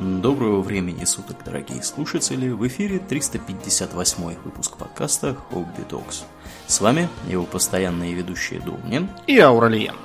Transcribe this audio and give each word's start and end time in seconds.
Доброго 0.00 0.62
времени 0.62 1.04
суток, 1.04 1.44
дорогие 1.44 1.82
слушатели! 1.82 2.48
В 2.48 2.66
эфире 2.68 3.00
358 3.00 4.36
выпуск 4.42 4.78
подкаста 4.78 5.36
Hobby 5.50 5.86
Talks. 5.86 6.22
С 6.66 6.80
вами 6.80 7.10
его 7.28 7.44
постоянные 7.44 8.14
ведущие 8.14 8.60
Домнин 8.60 9.10
и 9.26 9.38
Ауралиен. 9.38 9.96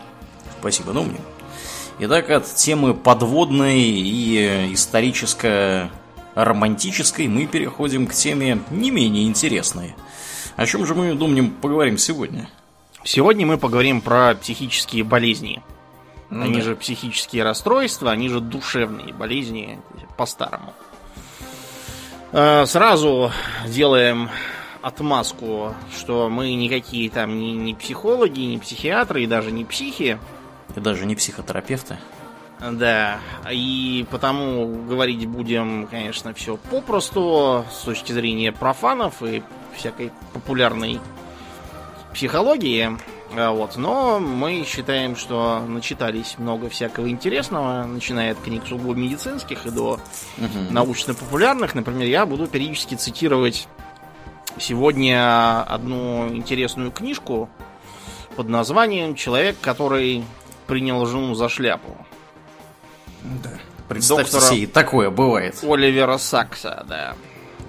Спасибо, 0.59 0.91
Домнин. 0.91 1.21
Итак, 1.99 2.29
от 2.29 2.53
темы 2.55 2.93
подводной 2.93 3.79
и 3.79 4.73
историческо-романтической 4.73 7.29
мы 7.29 7.45
переходим 7.45 8.07
к 8.07 8.13
теме 8.13 8.59
не 8.71 8.91
менее 8.91 9.25
интересной. 9.25 9.95
О 10.57 10.65
чем 10.65 10.85
же 10.85 10.93
мы, 10.93 11.15
Домнин, 11.15 11.51
поговорим 11.51 11.97
сегодня? 11.97 12.49
Сегодня 13.05 13.45
мы 13.45 13.57
поговорим 13.57 14.01
про 14.01 14.35
психические 14.35 15.05
болезни– 15.05 15.63
ну, 16.29 16.43
они 16.43 16.55
да. 16.55 16.61
же 16.61 16.75
психические 16.75 17.43
расстройства, 17.43 18.11
они 18.11 18.29
же 18.29 18.39
душевные 18.39 19.13
болезни 19.13 19.79
по-старому. 20.17 20.73
Э, 22.31 22.65
сразу 22.65 23.31
делаем 23.67 24.29
отмазку, 24.81 25.73
что 25.97 26.29
мы 26.29 26.53
никакие 26.53 27.09
там 27.09 27.39
не, 27.39 27.53
не 27.53 27.73
психологи, 27.73 28.41
не 28.41 28.57
психиатры 28.57 29.23
и 29.23 29.27
даже 29.27 29.51
не 29.51 29.65
психи. 29.65 30.19
И 30.75 30.79
даже 30.79 31.05
не 31.05 31.15
психотерапевты. 31.15 31.97
Да, 32.59 33.19
и 33.51 34.05
потому 34.09 34.85
говорить 34.85 35.25
будем, 35.27 35.87
конечно, 35.87 36.33
все 36.33 36.57
попросту, 36.57 37.65
с 37.71 37.83
точки 37.83 38.11
зрения 38.11 38.51
профанов 38.51 39.21
и 39.23 39.43
всякой 39.75 40.11
популярной 40.33 40.99
психологии. 42.13 42.97
А, 43.37 43.51
вот. 43.51 43.75
Но 43.75 44.19
мы 44.19 44.63
считаем, 44.65 45.15
что 45.15 45.59
начитались 45.59 46.37
много 46.37 46.69
всякого 46.69 47.09
интересного, 47.09 47.85
начиная 47.85 48.31
от 48.31 48.39
книг 48.39 48.63
сугубо 48.67 48.93
медицинских 48.93 49.65
и 49.65 49.71
до 49.71 49.93
угу. 50.37 50.59
научно-популярных. 50.71 51.75
Например, 51.75 52.07
я 52.07 52.25
буду 52.25 52.47
периодически 52.47 52.95
цитировать 52.95 53.67
сегодня 54.57 55.61
одну 55.63 56.29
интересную 56.29 56.91
книжку 56.91 57.49
под 58.35 58.49
названием 58.49 59.15
«Человек, 59.15 59.57
который 59.61 60.23
принял 60.67 61.05
жену 61.05 61.35
за 61.35 61.49
шляпу». 61.49 61.97
Да. 63.43 63.51
Представьте 63.87 64.39
себе, 64.39 64.67
такое 64.67 65.09
бывает. 65.09 65.63
Оливера 65.63 66.17
Сакса, 66.17 66.85
да. 66.87 67.15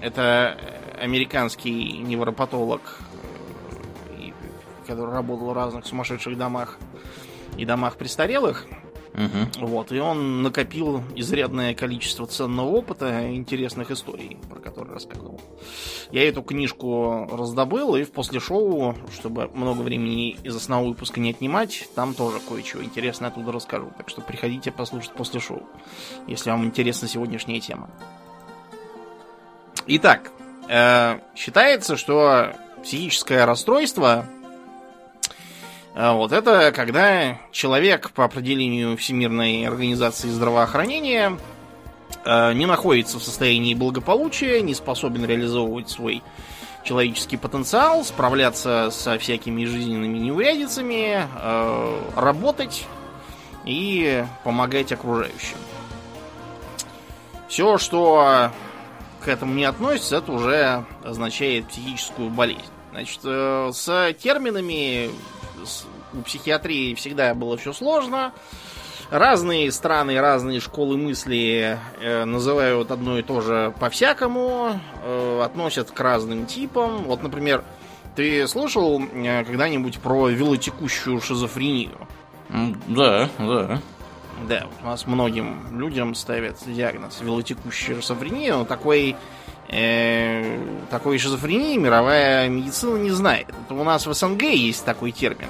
Это 0.01 0.59
американский 0.99 1.99
невропатолог 1.99 3.01
который 4.87 5.13
работал 5.13 5.51
в 5.51 5.53
разных 5.53 5.87
сумасшедших 5.87 6.37
домах 6.39 6.79
и 7.57 7.65
домах 7.65 7.97
престарелых. 7.97 8.67
Угу. 9.17 9.67
Вот, 9.67 9.93
и 9.93 9.99
он 9.99 10.43
накопил 10.43 11.03
изрядное 11.15 11.75
количество 11.75 12.27
ценного 12.27 12.69
опыта 12.69 13.23
и 13.23 13.35
интересных 13.37 13.91
историй, 13.91 14.37
про 14.51 14.61
которые 14.61 14.93
рассказывал. 14.93 15.41
Я 16.11 16.29
эту 16.29 16.43
книжку 16.43 17.27
раздобыл, 17.33 17.97
и 17.97 18.05
в 18.05 18.13
после 18.13 18.41
шоу, 18.41 18.95
чтобы 19.15 19.49
много 19.55 19.81
времени 19.81 20.33
из 20.43 20.55
основного 20.55 20.91
выпуска 20.91 21.19
не 21.19 21.31
отнимать, 21.31 21.89
там 21.95 22.13
тоже 22.13 22.41
кое-чего 22.47 22.85
интересное 22.85 23.31
оттуда 23.31 23.53
расскажу. 23.53 23.91
Так 23.97 24.11
что 24.11 24.21
приходите 24.21 24.71
послушать 24.71 25.13
после 25.13 25.41
шоу, 25.41 25.63
если 26.27 26.51
вам 26.51 26.67
интересна 26.67 27.09
сегодняшняя 27.09 27.61
тема. 27.61 27.89
Итак, 29.87 30.31
э, 30.69 31.21
считается, 31.35 31.97
что 31.97 32.53
психическое 32.83 33.47
расстройство 33.47 34.27
вот 35.97 36.33
это 36.33 36.73
когда 36.73 37.39
человек 37.53 38.11
по 38.11 38.25
определению 38.25 38.99
Всемирной 38.99 39.67
организации 39.67 40.29
здравоохранения 40.29 41.39
э, 42.23 42.53
не 42.53 42.67
находится 42.67 43.19
в 43.19 43.23
состоянии 43.23 43.73
благополучия, 43.73 44.61
не 44.61 44.75
способен 44.75 45.25
реализовывать 45.25 45.89
свой 45.89 46.23
человеческий 46.85 47.39
потенциал, 47.39 48.05
справляться 48.05 48.91
со 48.91 49.19
всякими 49.19 49.65
жизненными 49.65 50.19
неурядицами, 50.19 51.27
э, 51.35 52.01
работать 52.15 52.87
и 53.65 54.23
помогать 54.45 54.93
окружающим. 54.93 55.57
Все, 57.49 57.79
что 57.79 58.51
к 59.25 59.29
этому 59.29 59.55
не 59.55 59.65
относится, 59.65 60.17
это 60.17 60.31
уже 60.31 60.85
означает 61.03 61.69
психическую 61.69 62.29
болезнь. 62.29 62.61
Значит, 62.93 63.21
э, 63.25 63.71
с 63.73 64.15
терминами 64.21 65.11
у 66.13 66.23
психиатрии 66.23 66.95
всегда 66.95 67.35
было 67.35 67.57
все 67.57 67.73
сложно. 67.73 68.33
Разные 69.11 69.71
страны, 69.71 70.21
разные 70.21 70.59
школы 70.59 70.97
мысли 70.97 71.79
э, 72.01 72.25
называют 72.25 72.91
одно 72.91 73.19
и 73.19 73.23
то 73.23 73.41
же 73.41 73.73
по-всякому, 73.79 74.81
э, 75.05 75.43
относят 75.45 75.93
к 75.93 76.01
разным 76.01 76.47
типам. 76.47 77.05
Вот, 77.05 77.23
например, 77.23 77.63
ты 78.17 78.49
слышал 78.49 79.01
э, 79.01 79.45
когда-нибудь 79.45 80.01
про 80.01 80.29
велотекущую 80.29 81.21
шизофрению? 81.21 82.09
Да, 82.89 83.29
да. 83.39 83.81
Да, 84.49 84.67
у 84.83 84.87
нас 84.87 85.07
многим 85.07 85.79
людям 85.79 86.15
ставят 86.15 86.59
диагноз 86.67 87.21
велотекущая 87.23 88.01
шизофрения, 88.01 88.55
но 88.55 88.65
такой 88.65 89.17
э, 89.69 90.59
такой 90.91 91.19
шизофрении 91.19 91.77
мировая 91.77 92.49
медицина 92.49 92.97
не 92.97 93.11
знает. 93.11 93.49
Это 93.49 93.75
у 93.75 93.85
нас 93.85 94.07
в 94.07 94.13
СНГ 94.13 94.43
есть 94.43 94.85
такой 94.85 95.13
термин. 95.13 95.49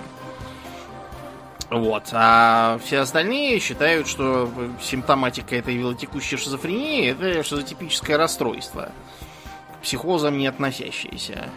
Вот. 1.71 2.05
А 2.13 2.79
все 2.85 3.01
остальные 3.01 3.59
считают, 3.59 4.07
что 4.07 4.51
симптоматика 4.81 5.57
этой 5.57 5.77
велотекущей 5.77 6.37
шизофрении 6.37 7.11
это 7.11 7.43
шизотипическое 7.43 8.17
расстройство, 8.17 8.93
к 9.83 9.85
не 10.39 10.47
относящееся. 10.47 11.51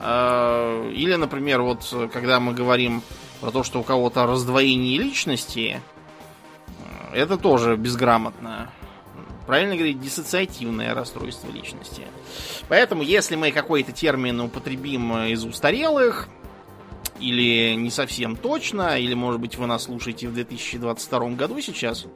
А, 0.00 0.90
или, 0.90 1.14
например, 1.14 1.60
вот 1.60 2.10
когда 2.12 2.40
мы 2.40 2.54
говорим 2.54 3.02
про 3.40 3.50
то, 3.50 3.62
что 3.62 3.80
у 3.80 3.82
кого-то 3.82 4.26
раздвоение 4.26 4.98
личности, 4.98 5.80
это 7.12 7.36
тоже 7.36 7.76
безграмотно. 7.76 8.70
Правильно 9.50 9.74
говорить, 9.74 10.00
диссоциативное 10.00 10.94
расстройство 10.94 11.50
личности. 11.50 12.02
Поэтому, 12.68 13.02
если 13.02 13.34
мы 13.34 13.50
какой-то 13.50 13.90
термин 13.90 14.40
употребим 14.40 15.24
из 15.24 15.44
устарелых, 15.44 16.28
или 17.18 17.74
не 17.74 17.90
совсем 17.90 18.36
точно, 18.36 18.96
или, 18.96 19.12
может 19.14 19.40
быть, 19.40 19.56
вы 19.56 19.66
нас 19.66 19.82
слушаете 19.82 20.28
в 20.28 20.34
2022 20.34 21.30
году 21.30 21.60
сейчас, 21.60 22.06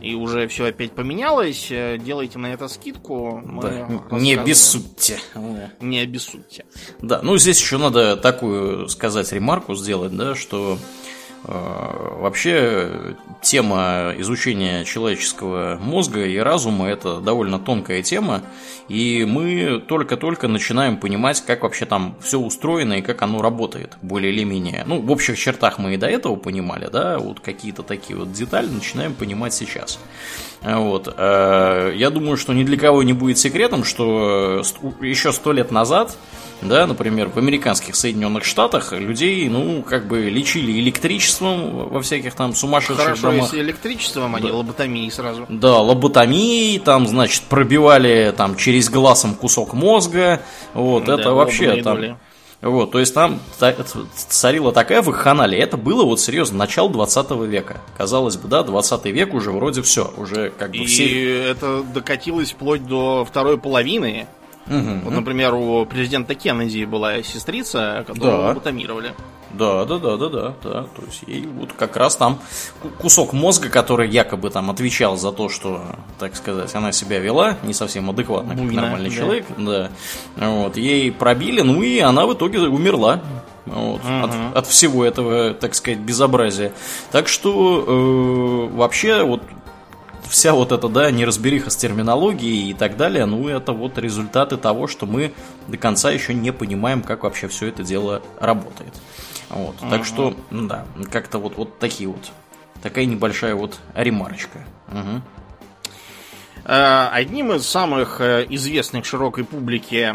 и 0.00 0.14
уже 0.14 0.48
все 0.48 0.64
опять 0.64 0.92
поменялось, 0.92 1.66
э, 1.68 1.98
делайте 1.98 2.38
на 2.38 2.54
это 2.54 2.68
скидку. 2.68 3.42
Да, 3.60 3.90
не 4.10 4.32
обессудьте. 4.32 5.18
Не 5.78 5.98
обессудьте. 5.98 6.64
Да, 7.02 7.20
ну 7.22 7.36
здесь 7.36 7.60
еще 7.60 7.76
надо 7.76 8.16
такую 8.16 8.88
сказать 8.88 9.30
ремарку 9.30 9.74
сделать, 9.74 10.16
да, 10.16 10.34
что 10.34 10.78
Э, 10.78 11.01
вообще, 11.44 13.16
тема 13.40 14.14
изучения 14.18 14.84
человеческого 14.84 15.78
мозга 15.80 16.24
и 16.24 16.38
разума– 16.38 16.88
это 16.88 17.20
довольно 17.20 17.58
тонкая 17.58 18.02
тема, 18.02 18.42
и 18.88 19.24
мы 19.24 19.82
только-только 19.86 20.48
начинаем 20.48 20.96
понимать, 20.96 21.42
как 21.44 21.62
вообще 21.62 21.86
там 21.86 22.14
все 22.20 22.38
устроено 22.38 22.94
и 22.94 23.02
как 23.02 23.22
оно 23.22 23.42
работает, 23.42 23.96
более 24.02 24.32
или 24.32 24.44
менее. 24.44 24.84
Ну, 24.86 25.00
в 25.00 25.10
общих 25.10 25.38
чертах 25.38 25.78
мы 25.78 25.94
и 25.94 25.96
до 25.96 26.06
этого 26.06 26.36
понимали, 26.36 26.88
да, 26.92 27.18
вот 27.18 27.40
какие-то 27.40 27.82
такие 27.82 28.18
вот 28.18 28.32
детали 28.32 28.68
начинаем 28.68 29.14
понимать 29.14 29.54
сейчас. 29.54 29.98
Вот. 30.62 31.12
Э, 31.16 31.92
я 31.96 32.10
думаю, 32.10 32.36
что 32.36 32.52
ни 32.52 32.64
для 32.64 32.78
кого 32.78 33.02
не 33.02 33.12
будет 33.12 33.38
секретом, 33.38 33.82
что 33.82 34.62
еще 35.00 35.32
сто 35.32 35.52
лет 35.52 35.70
назад 35.70 36.16
да, 36.62 36.86
например, 36.86 37.28
в 37.28 37.38
американских 37.38 37.96
Соединенных 37.96 38.44
Штатах 38.44 38.92
людей, 38.92 39.48
ну, 39.48 39.82
как 39.82 40.06
бы 40.06 40.30
лечили 40.30 40.78
электричеством 40.80 41.88
во 41.88 42.00
всяких 42.00 42.34
там 42.34 42.54
сумасшедших 42.54 43.04
Хорошо, 43.04 43.30
домах. 43.30 43.44
если 43.44 43.60
электричеством, 43.60 44.34
а 44.36 44.38
да. 44.38 44.44
не 44.46 44.52
лоботомией 44.52 45.10
сразу. 45.10 45.46
Да, 45.48 45.80
лоботомией, 45.80 46.78
там, 46.78 47.06
значит, 47.06 47.42
пробивали 47.44 48.32
там 48.36 48.56
через 48.56 48.88
глазом 48.88 49.34
кусок 49.34 49.72
мозга, 49.74 50.40
вот, 50.74 51.04
да, 51.04 51.14
это 51.14 51.32
вообще 51.32 51.82
там... 51.82 51.96
Доли. 51.96 52.16
Вот, 52.62 52.92
то 52.92 53.00
есть 53.00 53.12
там 53.12 53.40
царила 54.14 54.70
такая 54.70 55.02
вакханалия. 55.02 55.60
Это 55.60 55.76
было 55.76 56.04
вот 56.04 56.20
серьезно 56.20 56.58
начало 56.58 56.88
20 56.90 57.32
века. 57.48 57.80
Казалось 57.98 58.36
бы, 58.36 58.46
да, 58.48 58.62
20 58.62 59.04
век 59.06 59.34
уже 59.34 59.50
вроде 59.50 59.82
все, 59.82 60.14
уже 60.16 60.52
как 60.56 60.70
бы 60.70 60.76
И 60.76 60.86
все... 60.86 61.42
это 61.42 61.82
докатилось 61.82 62.52
вплоть 62.52 62.86
до 62.86 63.24
второй 63.28 63.58
половины 63.58 64.28
Угу, 64.66 65.04
вот, 65.04 65.12
например, 65.12 65.54
у 65.54 65.84
президента 65.86 66.34
Кеннеди 66.34 66.84
была 66.84 67.22
сестрица, 67.22 68.04
которую 68.06 68.38
да. 68.38 68.48
лоботомировали. 68.48 69.12
Да, 69.52 69.84
да, 69.84 69.98
да, 69.98 70.16
да, 70.16 70.28
да, 70.28 70.54
да. 70.62 70.82
То 70.84 71.02
есть 71.06 71.24
ей 71.26 71.46
вот 71.46 71.72
как 71.74 71.96
раз 71.96 72.16
там 72.16 72.38
кусок 72.98 73.32
мозга, 73.32 73.68
который 73.68 74.08
якобы 74.08 74.50
там 74.50 74.70
отвечал 74.70 75.16
за 75.16 75.30
то, 75.32 75.48
что, 75.48 75.82
так 76.18 76.36
сказать, 76.36 76.74
она 76.74 76.92
себя 76.92 77.18
вела 77.18 77.56
не 77.62 77.74
совсем 77.74 78.08
адекватно, 78.08 78.56
как 78.56 78.64
нормальный 78.72 79.10
да. 79.10 79.16
человек, 79.16 79.46
да. 79.58 79.90
Вот, 80.36 80.76
ей 80.76 81.12
пробили, 81.12 81.60
ну 81.60 81.82
и 81.82 81.98
она 81.98 82.26
в 82.26 82.34
итоге 82.34 82.60
умерла. 82.60 83.20
Вот, 83.64 84.00
угу. 84.00 84.24
от, 84.24 84.56
от 84.56 84.66
всего 84.66 85.04
этого, 85.04 85.54
так 85.54 85.74
сказать, 85.76 86.00
безобразия. 86.00 86.72
Так 87.12 87.28
что 87.28 88.68
э, 88.72 88.76
вообще 88.76 89.22
вот 89.22 89.42
вся 90.32 90.54
вот 90.54 90.72
эта, 90.72 90.88
да, 90.88 91.10
неразбериха 91.10 91.68
с 91.68 91.76
терминологией 91.76 92.70
и 92.70 92.74
так 92.74 92.96
далее, 92.96 93.26
ну, 93.26 93.48
это 93.48 93.72
вот 93.72 93.98
результаты 93.98 94.56
того, 94.56 94.86
что 94.86 95.04
мы 95.04 95.34
до 95.68 95.76
конца 95.76 96.10
еще 96.10 96.32
не 96.32 96.52
понимаем, 96.52 97.02
как 97.02 97.24
вообще 97.24 97.48
все 97.48 97.68
это 97.68 97.84
дело 97.84 98.22
работает. 98.40 98.94
Вот, 99.50 99.76
угу. 99.80 99.90
так 99.90 100.06
что, 100.06 100.34
да, 100.50 100.86
как-то 101.10 101.38
вот, 101.38 101.56
вот 101.58 101.78
такие 101.78 102.08
вот, 102.08 102.32
такая 102.82 103.04
небольшая 103.04 103.54
вот 103.54 103.78
ремарочка. 103.94 104.60
Угу. 104.88 105.22
Одним 106.64 107.52
из 107.52 107.66
самых 107.66 108.20
э, 108.20 108.46
известных 108.48 109.04
широкой 109.04 109.44
публике 109.44 110.14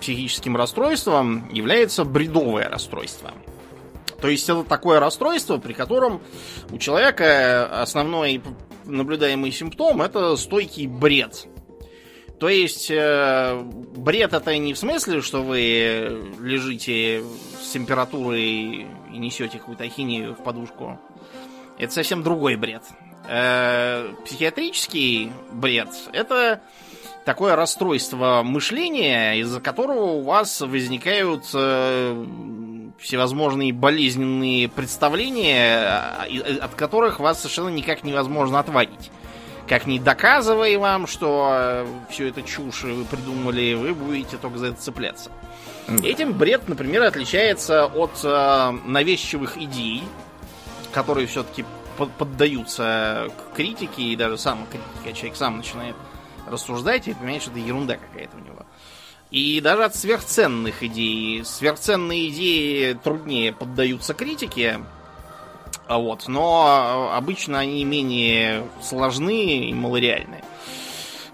психическим 0.00 0.56
расстройством 0.56 1.48
является 1.52 2.04
бредовое 2.04 2.68
расстройство. 2.68 3.32
То 4.20 4.28
есть 4.28 4.48
это 4.48 4.64
такое 4.64 4.98
расстройство, 4.98 5.58
при 5.58 5.72
котором 5.72 6.20
у 6.70 6.78
человека 6.78 7.80
основной 7.80 8.42
наблюдаемый 8.84 9.52
симптом 9.52 10.02
это 10.02 10.34
стойкий 10.36 10.86
бред. 10.86 11.46
То 12.40 12.48
есть 12.48 12.90
э, 12.90 13.60
бред 13.96 14.32
это 14.32 14.56
не 14.58 14.72
в 14.74 14.78
смысле, 14.78 15.22
что 15.22 15.42
вы 15.42 16.20
лежите 16.40 17.22
с 17.60 17.70
температурой 17.70 18.86
и 19.12 19.18
несете 19.18 19.58
какую-то 19.58 19.84
ахинею 19.84 20.34
в 20.34 20.42
подушку. 20.42 21.00
Это 21.78 21.92
совсем 21.92 22.22
другой 22.22 22.56
бред. 22.56 22.82
Э, 23.28 24.14
психиатрический 24.24 25.32
бред 25.52 25.88
это 26.12 26.62
такое 27.28 27.56
расстройство 27.56 28.40
мышления, 28.42 29.34
из-за 29.40 29.60
которого 29.60 30.12
у 30.12 30.22
вас 30.22 30.62
возникают 30.62 31.44
э, 31.52 32.26
всевозможные 32.98 33.74
болезненные 33.74 34.66
представления, 34.70 36.24
э, 36.26 36.56
от 36.56 36.74
которых 36.74 37.20
вас 37.20 37.42
совершенно 37.42 37.68
никак 37.68 38.02
невозможно 38.02 38.58
отводить. 38.58 39.10
Как 39.68 39.84
не 39.84 39.98
доказывая 39.98 40.78
вам, 40.78 41.06
что 41.06 41.50
э, 41.52 41.86
все 42.08 42.28
это 42.28 42.40
чушь 42.42 42.84
вы 42.84 43.04
придумали, 43.04 43.74
вы 43.74 43.92
будете 43.92 44.38
только 44.38 44.56
за 44.56 44.68
это 44.68 44.80
цепляться. 44.80 45.30
Этим 46.02 46.32
бред, 46.32 46.66
например, 46.66 47.02
отличается 47.02 47.84
от 47.84 48.20
э, 48.24 48.70
навязчивых 48.86 49.58
идей, 49.58 50.02
которые 50.92 51.26
все-таки 51.26 51.66
поддаются 52.16 53.28
критике 53.54 54.00
и 54.00 54.16
даже 54.16 54.38
сам 54.38 54.66
критике, 54.70 55.10
а 55.10 55.12
человек 55.12 55.36
сам 55.36 55.58
начинает 55.58 55.94
рассуждаете 56.50 57.10
и 57.10 57.14
понимаете, 57.14 57.42
что 57.42 57.50
это 57.52 57.60
ерунда 57.60 57.96
какая-то 57.96 58.36
у 58.36 58.40
него. 58.40 58.66
И 59.30 59.60
даже 59.60 59.84
от 59.84 59.94
сверхценных 59.94 60.82
идей. 60.82 61.44
Сверхценные 61.44 62.28
идеи 62.30 62.94
труднее 62.94 63.52
поддаются 63.52 64.14
критике, 64.14 64.80
а 65.86 65.98
вот, 65.98 66.28
но 66.28 67.10
обычно 67.14 67.58
они 67.58 67.84
менее 67.84 68.64
сложны 68.82 69.68
и 69.68 69.74
малореальны. 69.74 70.42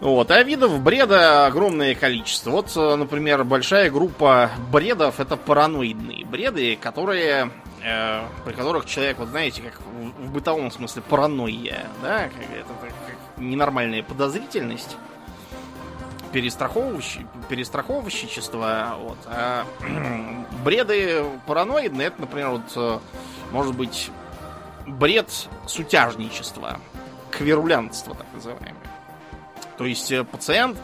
Вот, 0.01 0.31
а 0.31 0.43
видов 0.43 0.81
бреда 0.81 1.47
огромное 1.47 1.95
количество. 1.95 2.51
Вот, 2.51 2.75
например, 2.77 3.45
большая 3.45 3.91
группа 3.91 4.51
бредов 4.71 5.19
это 5.21 5.37
параноидные 5.37 6.25
бреды, 6.25 6.77
которые 6.77 7.51
э, 7.83 8.23
при 8.45 8.53
которых 8.53 8.87
человек, 8.87 9.19
вот 9.19 9.29
знаете, 9.29 9.63
как 9.63 9.81
в, 9.81 10.27
в 10.27 10.33
бытовом 10.33 10.71
смысле 10.71 11.03
паранойя, 11.03 11.87
да, 12.03 12.25
это 12.25 12.35
как 12.81 13.14
ненормальная 13.37 14.03
подозрительность, 14.03 14.97
перестраховывающее, 16.33 17.27
перестраховщичество, 17.49 18.97
вот. 18.99 19.19
А 19.27 19.65
бреды 20.65 21.25
параноидные, 21.47 22.09
это, 22.09 22.21
например, 22.23 22.49
вот, 22.51 22.73
э, 22.77 22.99
может 23.53 23.75
быть, 23.77 24.11
бред 24.87 25.31
сутяжничества, 25.67 26.81
кверулянтство, 27.31 28.15
так 28.15 28.27
называемое. 28.35 28.75
То 29.79 29.87
есть 29.87 30.11
э, 30.13 30.25
пациент 30.25 30.77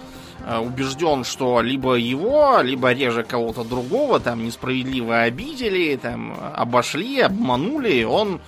э, 0.46 0.58
убежден, 0.58 1.24
что 1.24 1.60
либо 1.60 1.94
его, 1.94 2.60
либо 2.60 2.92
реже 2.92 3.24
кого-то 3.24 3.64
другого 3.64 4.20
там 4.20 4.44
несправедливо 4.44 5.22
обидели, 5.22 5.96
там 5.96 6.36
обошли, 6.54 7.20
обманули, 7.20 8.04
он 8.04 8.40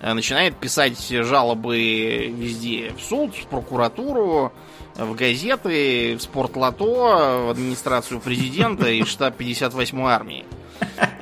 начинает 0.00 0.56
писать 0.56 1.08
жалобы 1.08 2.26
везде, 2.28 2.92
в 2.96 3.00
суд, 3.00 3.34
в 3.34 3.46
прокуратуру, 3.46 4.52
в 4.98 5.14
газеты, 5.14 6.16
в 6.16 6.22
спортлото, 6.22 6.84
в 7.46 7.50
администрацию 7.50 8.20
президента 8.20 8.88
и 8.88 9.04
штаб 9.04 9.40
58-й 9.40 10.10
армии. 10.10 10.44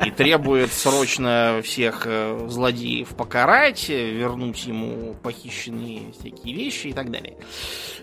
И 0.04 0.10
требует 0.10 0.72
срочно 0.72 1.60
всех 1.64 2.02
э, 2.06 2.46
злодеев 2.48 3.08
покарать, 3.14 3.88
вернуть 3.88 4.66
ему 4.66 5.14
похищенные 5.22 6.12
всякие 6.18 6.54
вещи 6.54 6.88
и 6.88 6.92
так 6.92 7.10
далее. 7.10 7.36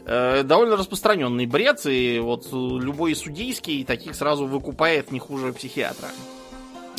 Э, 0.05 0.43
довольно 0.43 0.75
распространенный 0.75 1.45
бред, 1.45 1.85
и 1.85 2.19
вот 2.19 2.47
любой 2.51 3.15
судейский 3.15 3.83
таких 3.85 4.15
сразу 4.15 4.45
выкупает 4.45 5.11
не 5.11 5.19
хуже 5.19 5.53
психиатра. 5.53 6.09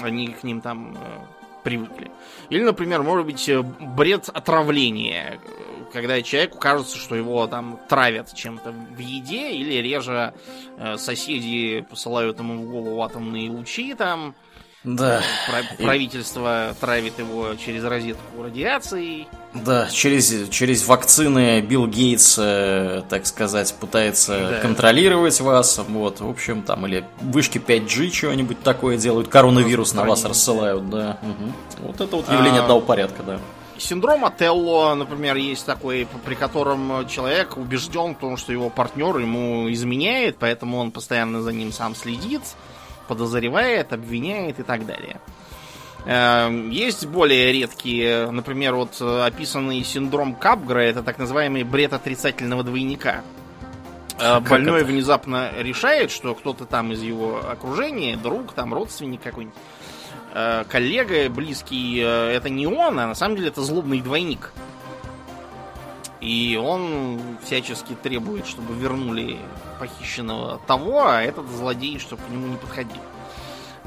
Они 0.00 0.28
к 0.28 0.44
ним 0.44 0.60
там 0.60 0.96
э, 0.96 1.33
привыкли. 1.64 2.11
Или, 2.50 2.62
например, 2.62 3.02
может 3.02 3.26
быть 3.26 3.50
бред 3.96 4.28
отравления 4.28 5.40
когда 5.94 6.20
человеку 6.22 6.58
кажется, 6.58 6.99
что 6.99 7.14
его 7.14 7.46
там 7.46 7.78
травят 7.88 8.34
чем-то 8.34 8.72
в 8.72 8.99
еде, 8.99 9.52
или 9.52 9.75
реже 9.75 10.34
э, 10.76 10.96
соседи 10.96 11.87
посылают 11.88 12.40
ему 12.40 12.64
в 12.64 12.70
голову 12.70 13.00
атомные 13.00 13.49
лучи 13.49 13.94
там. 13.94 14.34
Да. 14.82 15.22
Про- 15.46 15.84
правительство 15.84 16.75
травит 16.81 17.19
его 17.20 17.55
через 17.55 17.84
розетку 17.84 18.43
радиацией. 18.43 19.28
Да, 19.54 19.88
через, 19.88 20.48
через 20.48 20.86
вакцины 20.86 21.60
Билл 21.60 21.86
Гейтс, 21.86 22.36
э, 22.38 23.02
так 23.08 23.24
сказать, 23.24 23.72
пытается 23.78 24.50
да. 24.50 24.58
контролировать 24.60 25.40
вас. 25.40 25.80
Вот, 25.88 26.20
в 26.20 26.28
общем, 26.28 26.62
там, 26.62 26.86
или 26.86 27.04
вышки 27.20 27.58
5G 27.58 28.10
чего-нибудь 28.10 28.62
такое 28.62 28.96
делают, 28.96 29.28
коронавирус 29.28 29.94
на 29.94 30.04
вас 30.04 30.24
рассылают, 30.24 30.90
да. 30.90 31.18
Угу. 31.22 31.86
Вот 31.86 32.00
это 32.00 32.16
вот 32.16 32.28
явление 32.28 32.60
а... 32.60 32.62
одного 32.62 32.80
порядка, 32.80 33.22
да. 33.22 33.38
Синдром 33.78 34.24
Отелло, 34.24 34.94
например, 34.94 35.36
есть 35.36 35.66
такой, 35.66 36.06
при 36.24 36.34
котором 36.34 37.06
человек 37.08 37.56
убежден 37.56 38.14
в 38.14 38.18
том, 38.18 38.36
что 38.36 38.52
его 38.52 38.70
партнер 38.70 39.18
ему 39.18 39.70
изменяет, 39.72 40.36
поэтому 40.38 40.78
он 40.78 40.90
постоянно 40.90 41.42
за 41.42 41.52
ним 41.52 41.72
сам 41.72 41.94
следит, 41.94 42.42
подозревает, 43.08 43.92
обвиняет 43.92 44.60
и 44.60 44.62
так 44.62 44.86
далее. 44.86 45.20
Эм, 46.06 46.70
есть 46.70 47.06
более 47.06 47.52
редкие, 47.52 48.30
например, 48.30 48.74
вот 48.74 49.00
описанный 49.00 49.82
синдром 49.84 50.34
Капгра, 50.34 50.80
это 50.80 51.02
так 51.02 51.18
называемый 51.18 51.62
бред 51.62 51.93
отрицательного 51.93 52.62
двойника. 52.62 53.22
Э, 54.17 54.34
как 54.34 54.48
Больной 54.48 54.81
это? 54.82 54.90
внезапно 54.90 55.50
решает, 55.58 56.10
что 56.10 56.34
кто-то 56.34 56.67
там 56.67 56.93
из 56.93 57.02
его 57.02 57.40
окружения, 57.50 58.17
друг, 58.17 58.52
там 58.52 58.74
родственник 58.74 59.22
какой-нибудь, 59.22 59.56
Э, 60.36 60.64
коллега 60.69 61.31
близкий, 61.31 62.00
э, 62.00 62.32
это 62.32 62.50
не 62.50 62.67
он, 62.67 62.98
а 62.98 63.06
на 63.06 63.14
самом 63.14 63.36
деле 63.36 63.48
это 63.48 63.62
злобный 63.62 64.00
двойник. 64.00 64.52
И 66.20 66.60
он 66.60 67.20
всячески 67.44 67.94
требует, 67.94 68.44
чтобы 68.46 68.74
вернули 68.74 69.38
похищенного 69.79 70.58
того, 70.67 71.06
а 71.06 71.22
этот 71.22 71.48
злодей, 71.48 72.00
чтобы 72.00 72.22
к 72.22 72.29
нему 72.31 72.48
не 72.48 72.56
подходил 72.56 73.00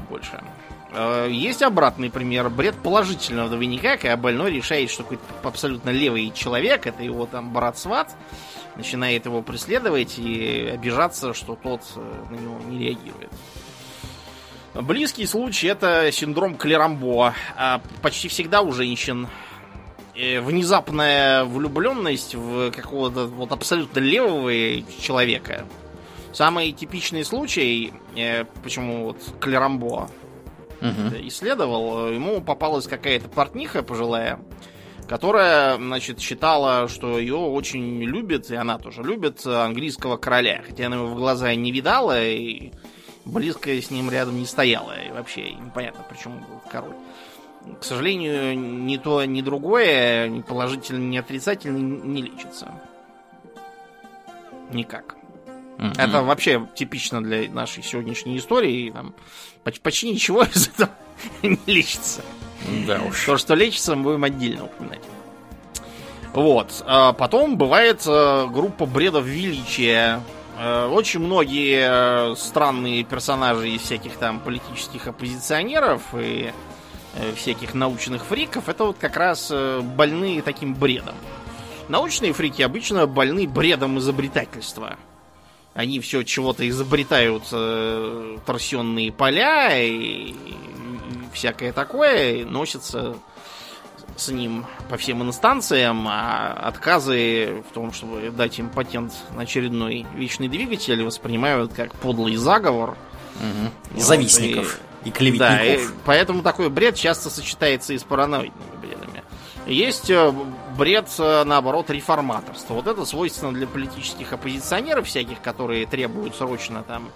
больше. 0.08 0.42
Э, 0.92 1.28
есть 1.30 1.62
обратный 1.62 2.10
пример. 2.10 2.48
Бред 2.48 2.76
положительного 2.82 3.48
двойника, 3.48 3.96
когда 3.96 4.16
больной 4.16 4.52
решает, 4.52 4.90
что 4.90 5.02
какой-то 5.02 5.22
абсолютно 5.42 5.90
левый 5.90 6.30
человек, 6.34 6.86
это 6.86 7.02
его 7.02 7.26
там 7.26 7.52
брат-сват, 7.52 8.14
начинает 8.76 9.26
его 9.26 9.42
преследовать 9.42 10.18
и 10.18 10.70
обижаться, 10.72 11.34
что 11.34 11.56
тот 11.56 11.82
на 11.96 12.34
него 12.34 12.58
не 12.68 12.78
реагирует. 12.78 13.30
Близкий 14.74 15.26
случай 15.26 15.66
это 15.66 16.10
синдром 16.12 16.56
Клерамбо. 16.56 17.34
А 17.56 17.80
почти 18.00 18.28
всегда 18.28 18.62
у 18.62 18.72
женщин 18.72 19.26
э, 20.14 20.40
внезапная 20.40 21.44
влюбленность 21.44 22.34
в 22.34 22.70
какого-то 22.70 23.26
вот 23.26 23.50
абсолютно 23.50 23.98
левого 23.98 24.52
человека. 25.00 25.66
Самый 26.32 26.70
типичный 26.72 27.24
случай, 27.24 27.92
э, 28.14 28.44
почему 28.62 29.06
вот 29.06 29.18
Клерамбо 29.40 30.08
угу. 30.80 31.16
исследовал, 31.26 32.08
ему 32.08 32.40
попалась 32.40 32.86
какая-то 32.86 33.28
портниха 33.28 33.82
пожилая, 33.82 34.40
которая, 35.08 35.76
значит, 35.76 36.20
считала, 36.20 36.88
что 36.88 37.18
ее 37.18 37.36
очень 37.36 38.02
любит, 38.02 38.50
и 38.50 38.56
она 38.56 38.78
тоже 38.78 39.02
любит 39.02 39.44
английского 39.46 40.16
короля. 40.16 40.62
Хотя 40.66 40.86
она 40.86 40.96
его 40.96 41.06
в 41.06 41.14
глаза 41.14 41.54
не 41.54 41.72
видала, 41.72 42.22
и 42.22 42.72
близко 43.24 43.70
с 43.70 43.90
ним 43.90 44.10
рядом 44.10 44.38
не 44.38 44.46
стояла. 44.46 44.94
И 45.00 45.10
вообще 45.10 45.52
непонятно, 45.52 46.04
почему 46.08 46.38
был 46.38 46.60
король. 46.70 46.94
К 47.80 47.84
сожалению, 47.84 48.58
ни 48.58 48.96
то, 48.96 49.24
ни 49.24 49.42
другое, 49.42 50.28
ни 50.28 50.40
положительно, 50.40 51.04
ни 51.04 51.18
отрицательно 51.18 51.76
не 51.78 52.22
лечится. 52.22 52.72
Никак. 54.72 55.17
Mm-hmm. 55.78 55.94
Это 55.96 56.22
вообще 56.22 56.66
типично 56.74 57.22
для 57.22 57.48
нашей 57.50 57.82
сегодняшней 57.82 58.36
истории. 58.38 58.90
Там 58.90 59.14
почти, 59.62 59.80
почти 59.80 60.10
ничего 60.10 60.42
из 60.54 60.68
этого 60.68 60.90
не 61.42 61.58
лечится. 61.66 62.22
Да 62.86 63.00
уж. 63.00 63.24
То, 63.24 63.38
что 63.38 63.54
лечится, 63.54 63.94
мы 63.94 64.02
будем 64.02 64.24
отдельно 64.24 64.64
упоминать. 64.64 65.02
Вот. 66.32 66.84
А 66.86 67.12
потом 67.12 67.56
бывает 67.56 68.02
э, 68.06 68.46
группа 68.48 68.86
бредов 68.86 69.24
величия. 69.24 70.20
Э, 70.58 70.86
очень 70.86 71.20
многие 71.20 72.32
э, 72.32 72.36
странные 72.36 73.04
персонажи 73.04 73.70
из 73.70 73.82
всяких 73.82 74.16
там 74.16 74.40
политических 74.40 75.06
оппозиционеров 75.06 76.02
и 76.14 76.52
всяких 77.34 77.74
научных 77.74 78.24
фриков, 78.24 78.68
это 78.68 78.84
вот 78.84 78.98
как 78.98 79.16
раз 79.16 79.50
больные 79.50 80.40
таким 80.40 80.74
бредом. 80.74 81.16
Научные 81.88 82.32
фрики 82.32 82.62
обычно 82.62 83.06
больны 83.08 83.48
бредом 83.48 83.98
изобретательства. 83.98 84.98
Они 85.78 86.00
все 86.00 86.24
чего-то 86.24 86.68
изобретают, 86.68 87.44
торсионные 88.44 89.12
поля 89.12 89.78
и, 89.80 90.32
и 90.32 90.56
всякое 91.32 91.72
такое, 91.72 92.44
носятся 92.44 93.14
с 94.16 94.28
ним 94.28 94.66
по 94.90 94.96
всем 94.96 95.22
инстанциям, 95.22 96.08
а 96.08 96.52
отказы 96.64 97.62
в 97.70 97.72
том, 97.74 97.92
чтобы 97.92 98.30
дать 98.30 98.58
им 98.58 98.70
патент 98.70 99.12
на 99.36 99.42
очередной 99.42 100.04
вечный 100.16 100.48
двигатель, 100.48 101.00
воспринимают 101.04 101.72
как 101.72 101.94
подлый 101.94 102.34
заговор. 102.34 102.96
Угу. 103.36 104.00
Завистников 104.00 104.80
и, 105.04 105.10
и 105.10 105.12
клеветников. 105.12 105.48
Да, 105.48 105.64
и 105.64 105.78
поэтому 106.04 106.42
такой 106.42 106.70
бред 106.70 106.96
часто 106.96 107.30
сочетается 107.30 107.94
и 107.94 107.98
с 107.98 108.02
параноидными 108.02 108.80
бредами. 108.82 109.22
Есть 109.68 110.10
э, 110.10 110.34
бред, 110.78 111.08
э, 111.18 111.44
наоборот, 111.44 111.90
реформаторства. 111.90 112.74
Вот 112.74 112.86
это 112.86 113.04
свойственно 113.04 113.52
для 113.52 113.66
политических 113.66 114.32
оппозиционеров 114.32 115.08
всяких, 115.08 115.42
которые 115.42 115.84
требуют 115.86 116.36
срочно 116.36 116.84
там 116.84 117.10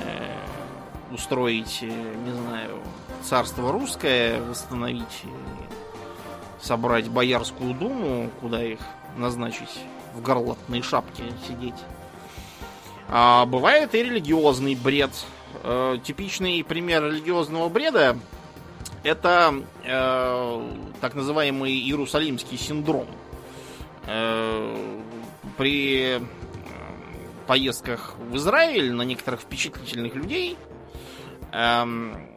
э, 0.00 1.14
устроить, 1.14 1.80
э, 1.82 1.86
не 1.86 2.32
знаю, 2.32 2.80
царство 3.22 3.70
русское, 3.70 4.40
восстановить 4.40 5.22
собрать 6.60 7.08
Боярскую 7.08 7.74
думу, 7.74 8.30
куда 8.40 8.64
их 8.64 8.80
назначить 9.16 9.80
в 10.14 10.22
горлотной 10.22 10.82
шапке 10.82 11.24
сидеть. 11.46 11.74
А 13.08 13.44
бывает 13.46 13.94
и 13.94 14.02
религиозный 14.02 14.74
бред. 14.74 15.10
Э, 15.62 15.98
типичный 16.02 16.64
пример 16.64 17.04
религиозного 17.04 17.68
бреда 17.68 18.18
это 19.08 19.54
э, 19.84 20.72
так 21.00 21.14
называемый 21.14 21.72
Иерусалимский 21.72 22.58
синдром. 22.58 23.08
Э, 24.06 25.02
при 25.56 26.18
э, 26.18 26.20
поездках 27.46 28.16
в 28.18 28.36
Израиль 28.36 28.92
на 28.92 29.02
некоторых 29.02 29.40
впечатлительных 29.40 30.14
людей 30.14 30.56
эм, 31.52 32.28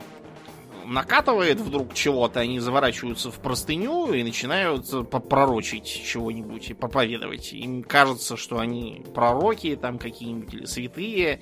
накатывает 0.85 1.59
вдруг 1.59 1.93
чего-то, 1.93 2.39
они 2.39 2.59
заворачиваются 2.59 3.29
в 3.29 3.39
простыню 3.39 4.13
и 4.13 4.23
начинают 4.23 5.09
попророчить 5.09 5.85
чего-нибудь 5.85 6.69
и 6.69 6.73
проповедовать. 6.73 7.53
Им 7.53 7.83
кажется, 7.83 8.37
что 8.37 8.59
они 8.59 9.05
пророки 9.13 9.75
там 9.75 9.99
какие-нибудь 9.99 10.53
или 10.53 10.65
святые, 10.65 11.41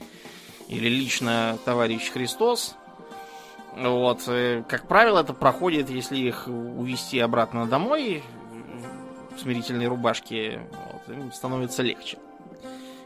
или 0.67 0.89
лично 0.89 1.57
товарищ 1.63 2.09
Христос. 2.09 2.75
Вот. 3.75 4.23
Э, 4.27 4.63
как 4.67 4.87
правило, 4.87 5.19
это 5.19 5.33
проходит, 5.33 5.89
если 5.89 6.17
их 6.17 6.47
увести 6.47 7.19
обратно 7.19 7.65
домой 7.65 8.23
в 9.35 9.39
смирительной 9.39 9.87
рубашке, 9.87 10.61
вот, 10.71 11.15
им 11.15 11.31
становится 11.31 11.83
легче. 11.83 12.17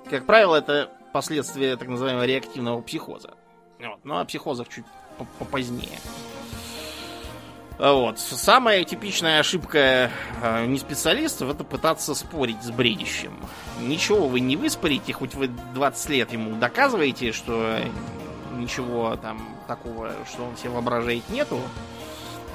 Как 0.10 0.25
правило, 0.25 0.55
это 0.55 0.91
последствия 1.12 1.77
так 1.77 1.88
называемого 1.88 2.25
реактивного 2.25 2.82
психоза. 2.82 3.36
Вот. 3.79 4.00
Ну, 4.03 4.17
о 4.17 4.25
психозах 4.25 4.70
чуть 4.70 4.86
попозднее. 5.39 6.00
Вот. 7.79 8.20
Самая 8.20 8.84
типичная 8.84 9.39
ошибка 9.39 10.12
э, 10.41 10.65
не 10.67 10.77
специалистов 10.77 11.50
это 11.50 11.63
пытаться 11.63 12.13
спорить 12.13 12.62
с 12.62 12.72
бредищем. 12.72 13.34
Ничего 13.82 14.27
вы 14.27 14.41
не 14.41 14.55
выспорите, 14.55 15.12
хоть 15.12 15.34
вы 15.34 15.48
20 15.48 16.10
лет 16.10 16.32
ему 16.34 16.55
доказываете, 16.58 17.32
что 17.32 17.79
ничего 18.60 19.15
там 19.17 19.39
такого, 19.67 20.12
что 20.31 20.43
он 20.45 20.55
себе 20.57 20.69
воображает, 20.69 21.27
нету. 21.29 21.60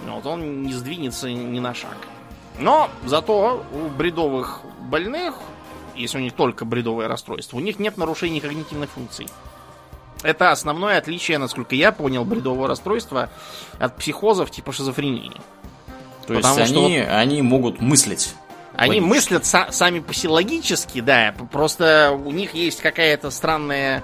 Вот 0.07 0.27
он 0.27 0.63
не 0.63 0.73
сдвинется 0.73 1.31
ни 1.31 1.59
на 1.59 1.75
шаг. 1.75 1.97
Но 2.59 2.89
зато 3.05 3.65
у 3.73 3.89
бредовых 3.89 4.61
больных, 4.81 5.37
если 5.95 6.19
у 6.19 6.21
них 6.21 6.33
только 6.35 6.65
бредовое 6.65 7.09
расстройство, 7.09 7.57
у 7.57 7.61
них 7.61 7.79
нет 7.79 7.97
нарушений 7.97 8.41
когнитивных 8.41 8.91
функций. 8.91 9.29
Это 10.23 10.51
основное 10.51 10.99
отличие, 10.99 11.39
насколько 11.39 11.75
я 11.77 11.93
понял, 11.93 12.25
бредового 12.25 12.67
расстройства 12.67 13.31
от 13.79 13.97
психозов 13.97 14.51
типа 14.51 14.73
шизофрении. 14.73 15.33
То 16.27 16.35
Потому 16.35 16.59
есть 16.59 16.73
они, 16.73 17.01
вот 17.01 17.09
они 17.11 17.43
могут 17.43 17.81
мыслить. 17.81 18.35
Они 18.75 19.01
логически. 19.01 19.09
мыслят 19.09 19.43
са- 19.45 19.73
сами 19.73 20.01
по 20.01 20.13
себе 20.15 20.31
логически, 20.31 21.01
да. 21.01 21.35
Просто 21.53 22.11
у 22.25 22.31
них 22.33 22.55
есть 22.55 22.81
какая-то 22.81 23.31
странная 23.31 24.03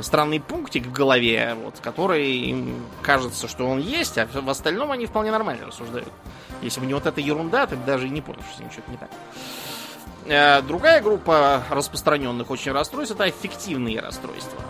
странный 0.00 0.40
пунктик 0.40 0.86
в 0.86 0.92
голове, 0.92 1.56
вот, 1.62 1.78
который 1.80 2.26
им 2.26 2.84
кажется, 3.02 3.48
что 3.48 3.66
он 3.66 3.78
есть, 3.78 4.18
а 4.18 4.26
в 4.26 4.50
остальном 4.50 4.92
они 4.92 5.06
вполне 5.06 5.30
нормально 5.30 5.66
рассуждают. 5.66 6.12
Если 6.62 6.80
бы 6.80 6.86
не 6.86 6.94
вот 6.94 7.06
эта 7.06 7.20
ерунда, 7.20 7.66
ты 7.66 7.76
даже 7.76 8.06
и 8.06 8.10
не 8.10 8.20
понял, 8.20 8.42
что 8.42 8.56
с 8.56 8.60
ним 8.60 8.70
что-то 8.70 8.90
не 8.90 8.96
так. 8.96 9.10
Э, 10.26 10.62
другая 10.62 11.00
группа 11.00 11.62
распространенных 11.70 12.50
очень 12.50 12.72
расстройств 12.72 13.14
это 13.14 13.24
аффективные 13.24 14.00
расстройства. 14.00 14.60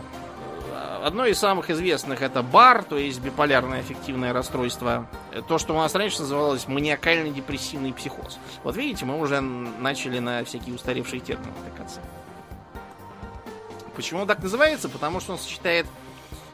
Одно 1.03 1.25
из 1.25 1.39
самых 1.39 1.71
известных 1.71 2.21
это 2.21 2.43
БАР, 2.43 2.83
то 2.83 2.99
есть 2.99 3.21
биполярное 3.21 3.79
аффективное 3.79 4.33
расстройство. 4.33 5.07
То, 5.47 5.57
что 5.59 5.73
у 5.73 5.77
нас 5.77 5.95
раньше 5.95 6.23
называлось 6.23 6.67
маниакально-депрессивный 6.67 7.93
психоз. 7.93 8.39
Вот 8.65 8.77
видите, 8.77 9.05
мы 9.05 9.21
уже 9.21 9.41
начали 9.41 10.19
на 10.19 10.43
всякие 10.45 10.75
устаревшие 10.75 11.21
термины 11.21 11.53
натыкаться. 11.65 12.01
Почему 13.97 14.27
так 14.27 14.43
называется? 14.43 14.89
Потому 14.89 15.21
что 15.21 15.33
он 15.33 15.39
сочетает 15.39 15.87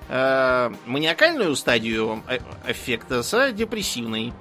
э, 0.08 0.70
маниакальную 0.86 1.54
стадию 1.56 2.22
э, 2.28 2.38
эффекта 2.68 3.22
с 3.22 3.52
депрессивной. 3.52 4.32